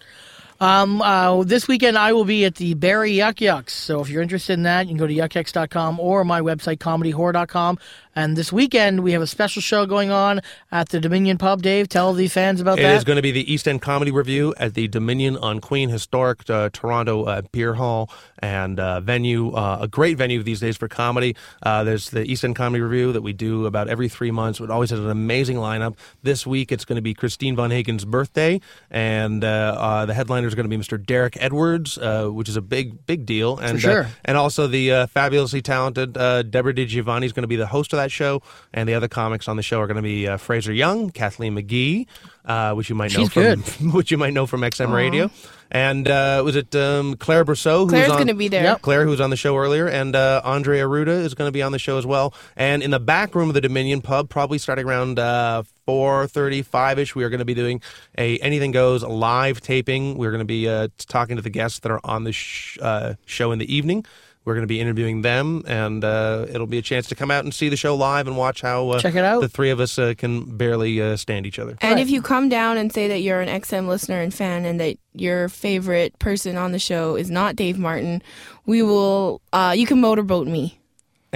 Um, 0.59 1.03
uh, 1.03 1.43
this 1.43 1.69
weekend 1.69 1.99
I 1.99 2.15
will 2.15 2.25
be 2.25 2.47
at 2.47 2.55
the 2.55 2.73
Barrie 2.75 3.13
Yuk 3.13 3.43
Yuk's. 3.43 3.75
So 3.75 4.01
if 4.01 4.09
you're 4.09 4.23
interested 4.23 4.55
in 4.55 4.63
that, 4.63 4.87
you 4.87 4.91
can 4.93 4.97
go 4.99 5.07
to 5.07 5.13
yukyuks.com 5.13 6.01
or 6.01 6.25
my 6.25 6.41
website, 6.41 6.79
comedyhorror.com. 6.79 7.79
And 8.17 8.35
this 8.35 8.51
weekend 8.51 9.03
we 9.03 9.13
have 9.13 9.21
a 9.21 9.27
special 9.27 9.61
show 9.61 9.85
going 9.85 10.11
on 10.11 10.41
at 10.73 10.89
the 10.89 10.99
Dominion 10.99 11.37
Pub. 11.37 11.61
Dave, 11.61 11.87
tell 11.87 12.15
the 12.15 12.29
fans 12.29 12.63
about 12.63 12.79
It 12.79 12.83
that. 12.83 12.97
is 12.97 13.05
going 13.05 13.17
to 13.17 13.23
be 13.23 13.31
the 13.31 13.53
East 13.53 13.69
End 13.69 13.83
Comedy 13.83 14.11
Review 14.11 14.55
at 14.57 14.73
the 14.73 14.89
Dominion 14.89 15.37
on 15.37 15.61
Queen 15.61 15.91
Historic 15.91 16.49
uh, 16.49 16.71
Toronto 16.73 17.25
uh, 17.25 17.43
Beer 17.53 17.75
Hall 17.75 18.11
and 18.39 18.81
uh, 18.81 19.01
venue. 19.01 19.51
Uh, 19.51 19.81
a 19.83 19.89
great 19.89 20.17
venue 20.17 20.43
these 20.43 20.61
days 20.61 20.79
for 20.79 20.89
comedy. 20.89 21.37
Uh, 21.63 21.85
there's 21.85 22.09
the 22.09 22.25
East 22.25 22.43
End 22.43 22.57
Comedy 22.57 22.83
Review 22.83 23.13
that 23.13 23.21
we 23.21 23.35
do 23.35 23.67
about 23.67 23.89
every 23.89 24.09
three 24.09 24.31
months. 24.31 24.61
It 24.61 24.71
always 24.71 24.89
has 24.89 24.99
an 24.99 25.11
amazing 25.11 25.59
lineup. 25.59 25.97
This 26.23 26.47
week 26.47 26.73
it's 26.73 26.87
going 26.87 26.97
to 26.97 27.03
be 27.03 27.13
Christine 27.13 27.55
Von 27.55 27.71
Hagen's 27.71 28.07
birthday, 28.07 28.63
and 28.91 29.45
uh, 29.45 29.77
uh, 29.79 30.07
the 30.07 30.15
headliner 30.15 30.47
is 30.47 30.55
going 30.55 30.69
to 30.69 30.75
be 30.75 30.83
Mr. 30.83 31.05
Derek 31.05 31.37
Edwards, 31.39 31.99
uh, 31.99 32.29
which 32.29 32.49
is 32.49 32.57
a 32.57 32.63
big, 32.63 33.05
big 33.05 33.27
deal. 33.27 33.59
And, 33.59 33.79
sure. 33.79 34.09
and 34.25 34.39
also 34.39 34.67
the 34.67 34.91
uh, 34.91 35.07
fabulously 35.07 35.61
talented 35.61 36.17
uh, 36.17 36.43
Deborah 36.43 36.73
DiGiovanni 36.73 37.25
is 37.25 37.35
going 37.35 37.43
to 37.43 37.49
be 37.49 37.57
the 37.57 37.67
host 37.67 37.93
of 37.93 37.99
that 37.99 38.06
show, 38.11 38.43
and 38.73 38.89
the 38.89 38.95
other 38.95 39.09
comics 39.09 39.49
on 39.49 39.57
the 39.57 39.63
show 39.63 39.81
are 39.81 39.87
going 39.87 39.97
to 39.97 40.03
be 40.03 40.27
uh, 40.29 40.37
Fraser 40.37 40.73
Young, 40.73 41.11
Kathleen 41.11 41.55
McGee, 41.57 42.07
uh, 42.45 42.75
which 42.75 42.89
you 42.89 42.95
might 42.95 43.13
know 43.13 43.21
She's 43.21 43.33
from 43.33 43.43
good. 43.43 43.61
which 43.95 44.11
you 44.11 44.19
might 44.19 44.33
know 44.33 44.47
from 44.47 44.61
XM 44.63 44.93
Radio, 44.93 45.31
and 45.71 46.07
uh, 46.09 46.43
was 46.45 46.57
it 46.57 46.75
um, 46.77 47.17
Claire 47.17 47.45
Brosseau? 47.45 47.81
who 47.85 47.89
Claire's 47.89 48.09
going 48.13 48.29
to 48.29 48.35
be 48.35 48.49
there 48.49 48.63
Yep. 48.63 48.83
Claire, 48.83 49.05
who 49.05 49.11
was 49.11 49.21
on 49.21 49.31
the 49.31 49.37
show 49.37 49.57
earlier, 49.57 49.87
and 49.89 50.15
uh, 50.15 50.41
Andre 50.45 50.79
Arruda 50.81 51.09
is 51.25 51.35
going 51.35 51.49
to 51.49 51.53
be 51.53 51.63
on 51.63 51.73
the 51.73 51.79
show 51.79 51.99
as 51.99 52.07
well. 52.07 52.35
And 52.57 52.83
in 52.83 52.91
the 52.91 53.01
back 53.01 53.35
room 53.35 53.49
of 53.49 53.55
the 53.55 53.61
Dominion 53.61 54.01
Pub, 54.01 54.29
probably 54.29 54.59
starting 54.59 54.87
around 54.87 55.19
uh, 55.19 55.65
four 55.87 56.27
thirty-five 56.29 56.99
ish, 56.99 57.15
we 57.15 57.25
are 57.25 57.29
going 57.31 57.39
to 57.41 57.45
be 57.45 57.55
doing 57.55 57.81
a 58.17 58.39
Anything 58.39 58.71
Goes 58.71 59.03
live 59.03 59.61
taping. 59.61 60.17
We're 60.19 60.31
going 60.31 60.39
to 60.41 60.45
be 60.45 60.69
uh, 60.69 60.89
talking 60.99 61.37
to 61.37 61.43
the 61.43 61.51
guests 61.51 61.81
that 61.81 61.91
are 61.91 62.01
on 62.05 62.25
the 62.25 62.33
sh- 62.33 62.79
uh, 62.81 63.15
show 63.25 63.51
in 63.53 63.59
the 63.59 63.73
evening. 63.75 64.05
We're 64.47 64.55
going 64.55 64.63
to 64.63 64.69
be 64.69 64.81
interviewing 64.81 65.23
them, 65.23 65.65
and 65.67 66.05
uh, 66.05 66.47
it'll 66.49 66.69
be 66.69 66.79
a 66.79 66.83
chance 66.83 67.09
to 67.09 67.17
come 67.17 67.33
out 67.33 67.43
and 67.43 67.53
see 67.53 67.69
the 67.69 67.77
show 67.77 67.97
live 67.97 68.29
and 68.29 68.37
watch 68.37 68.61
how 68.63 68.91
uh, 68.91 69.01
Check 69.01 69.17
it 69.17 69.25
out. 69.25 69.41
the 69.41 69.49
three 69.49 69.71
of 69.71 69.81
us 69.81 69.99
uh, 69.99 70.15
can 70.17 70.57
barely 70.57 71.03
uh, 71.03 71.17
stand 71.17 71.47
each 71.47 71.59
other. 71.59 71.77
And 71.81 71.95
Right. 71.97 72.01
if 72.01 72.09
you 72.11 72.23
come 72.23 72.49
down 72.49 72.77
and 72.77 72.93
say 72.93 73.09
that 73.09 73.23
you're 73.23 73.41
an 73.41 73.49
XM 73.49 73.89
listener 73.89 74.21
and 74.21 74.33
fan 74.33 74.65
and 74.65 74.79
that 74.79 74.99
your 75.15 75.49
favorite 75.49 76.17
person 76.21 76.57
on 76.57 76.71
the 76.71 76.79
show 76.79 77.17
is 77.17 77.29
not 77.29 77.57
Dave 77.57 77.77
Martin, 77.77 78.23
we 78.67 78.83
will, 78.83 79.41
uh, 79.53 79.75
you 79.77 79.85
can 79.85 80.01
motorboat 80.01 80.47
me. 80.47 80.79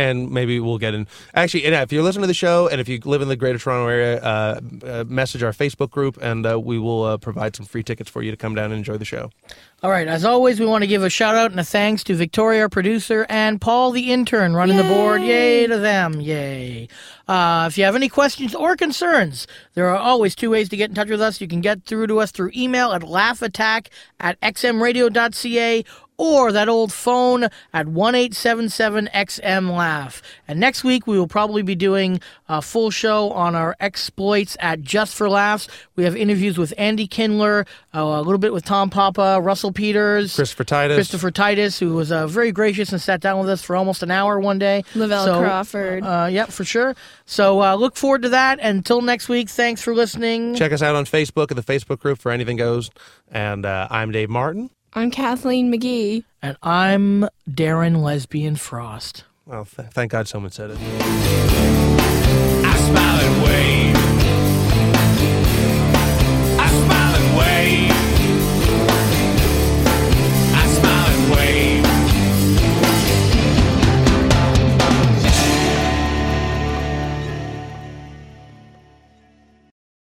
And 0.00 0.30
maybe 0.30 0.58
we'll 0.60 0.78
get 0.78 0.94
in. 0.94 1.06
Actually, 1.34 1.64
and 1.66 1.74
if 1.74 1.92
you're 1.92 2.02
listening 2.02 2.22
to 2.22 2.28
the 2.28 2.34
show, 2.34 2.68
and 2.68 2.80
if 2.80 2.88
you 2.88 2.98
live 3.04 3.22
in 3.22 3.28
the 3.28 3.36
Greater 3.36 3.58
Toronto 3.58 3.88
area, 3.88 4.20
uh, 4.22 4.60
uh, 4.84 5.04
message 5.06 5.42
our 5.42 5.52
Facebook 5.52 5.90
group, 5.90 6.18
and 6.22 6.46
uh, 6.46 6.58
we 6.58 6.78
will 6.78 7.04
uh, 7.04 7.16
provide 7.18 7.54
some 7.54 7.66
free 7.66 7.82
tickets 7.82 8.08
for 8.08 8.22
you 8.22 8.30
to 8.30 8.36
come 8.36 8.54
down 8.54 8.66
and 8.66 8.74
enjoy 8.74 8.96
the 8.96 9.04
show. 9.04 9.30
All 9.82 9.90
right. 9.90 10.06
As 10.06 10.26
always, 10.26 10.60
we 10.60 10.66
want 10.66 10.82
to 10.82 10.86
give 10.86 11.02
a 11.02 11.08
shout 11.08 11.36
out 11.36 11.52
and 11.52 11.60
a 11.60 11.64
thanks 11.64 12.04
to 12.04 12.14
Victoria, 12.14 12.62
our 12.62 12.68
producer, 12.68 13.24
and 13.30 13.58
Paul, 13.60 13.92
the 13.92 14.12
intern, 14.12 14.54
running 14.54 14.76
the 14.76 14.82
board. 14.82 15.22
Yay 15.22 15.66
to 15.66 15.78
them. 15.78 16.20
Yay. 16.20 16.86
Uh, 17.26 17.66
if 17.66 17.78
you 17.78 17.84
have 17.84 17.96
any 17.96 18.08
questions 18.08 18.54
or 18.54 18.76
concerns, 18.76 19.46
there 19.74 19.88
are 19.88 19.96
always 19.96 20.34
two 20.34 20.50
ways 20.50 20.68
to 20.68 20.76
get 20.76 20.90
in 20.90 20.94
touch 20.94 21.08
with 21.08 21.22
us. 21.22 21.40
You 21.40 21.48
can 21.48 21.62
get 21.62 21.84
through 21.84 22.08
to 22.08 22.18
us 22.18 22.30
through 22.30 22.50
email 22.54 22.92
at 22.92 23.02
laughattack 23.02 23.86
at 24.18 24.38
xmradio.ca 24.40 25.84
or 26.20 26.52
that 26.52 26.68
old 26.68 26.92
phone 26.92 27.44
at 27.72 27.86
1877XM 27.86 29.74
Laugh. 29.74 30.20
And 30.46 30.60
next 30.60 30.84
week, 30.84 31.06
we 31.06 31.18
will 31.18 31.26
probably 31.26 31.62
be 31.62 31.74
doing 31.74 32.20
a 32.46 32.60
full 32.60 32.90
show 32.90 33.30
on 33.30 33.54
our 33.54 33.74
exploits 33.80 34.54
at 34.60 34.82
Just 34.82 35.14
for 35.14 35.30
Laughs. 35.30 35.66
We 35.96 36.04
have 36.04 36.14
interviews 36.14 36.58
with 36.58 36.74
Andy 36.76 37.06
Kindler, 37.06 37.64
uh, 37.94 38.00
a 38.02 38.20
little 38.20 38.38
bit 38.38 38.52
with 38.52 38.66
Tom 38.66 38.90
Papa, 38.90 39.40
Russell 39.40 39.72
Peters, 39.72 40.36
Christopher 40.36 40.64
Titus. 40.64 40.96
Christopher 40.96 41.30
Titus, 41.30 41.78
who 41.78 41.94
was 41.94 42.12
uh, 42.12 42.26
very 42.26 42.52
gracious 42.52 42.92
and 42.92 43.00
sat 43.00 43.22
down 43.22 43.40
with 43.40 43.48
us 43.48 43.62
for 43.62 43.74
almost 43.74 44.02
an 44.02 44.10
hour 44.10 44.38
one 44.38 44.58
day. 44.58 44.84
Lavell 44.94 45.24
So, 45.24 45.40
Crawford. 45.40 46.04
Uh, 46.04 46.28
yep, 46.30 46.50
for 46.50 46.64
sure. 46.66 46.94
So 47.24 47.62
uh, 47.62 47.76
look 47.76 47.96
forward 47.96 48.20
to 48.22 48.28
that. 48.28 48.60
Until 48.60 49.00
next 49.00 49.30
week, 49.30 49.48
thanks 49.48 49.80
for 49.80 49.94
listening. 49.94 50.54
Check 50.54 50.72
us 50.72 50.82
out 50.82 50.94
on 50.94 51.06
Facebook 51.06 51.50
at 51.50 51.56
the 51.56 51.62
Facebook 51.62 51.98
group 51.98 52.18
for 52.18 52.30
Anything 52.30 52.58
Goes. 52.58 52.90
And 53.30 53.64
uh, 53.64 53.88
I'm 53.90 54.10
Dave 54.12 54.28
Martin. 54.28 54.68
I'm 54.92 55.10
Kathleen 55.10 55.72
McGee. 55.72 56.24
And 56.42 56.56
I'm 56.62 57.28
Darren 57.48 58.02
Lesbian 58.02 58.56
Frost. 58.56 59.24
Well, 59.46 59.64
th- 59.64 59.88
thank 59.90 60.10
God 60.10 60.26
someone 60.26 60.50
said 60.50 60.70
it. 60.70 60.78
I 60.80 60.80
smile 60.80 61.79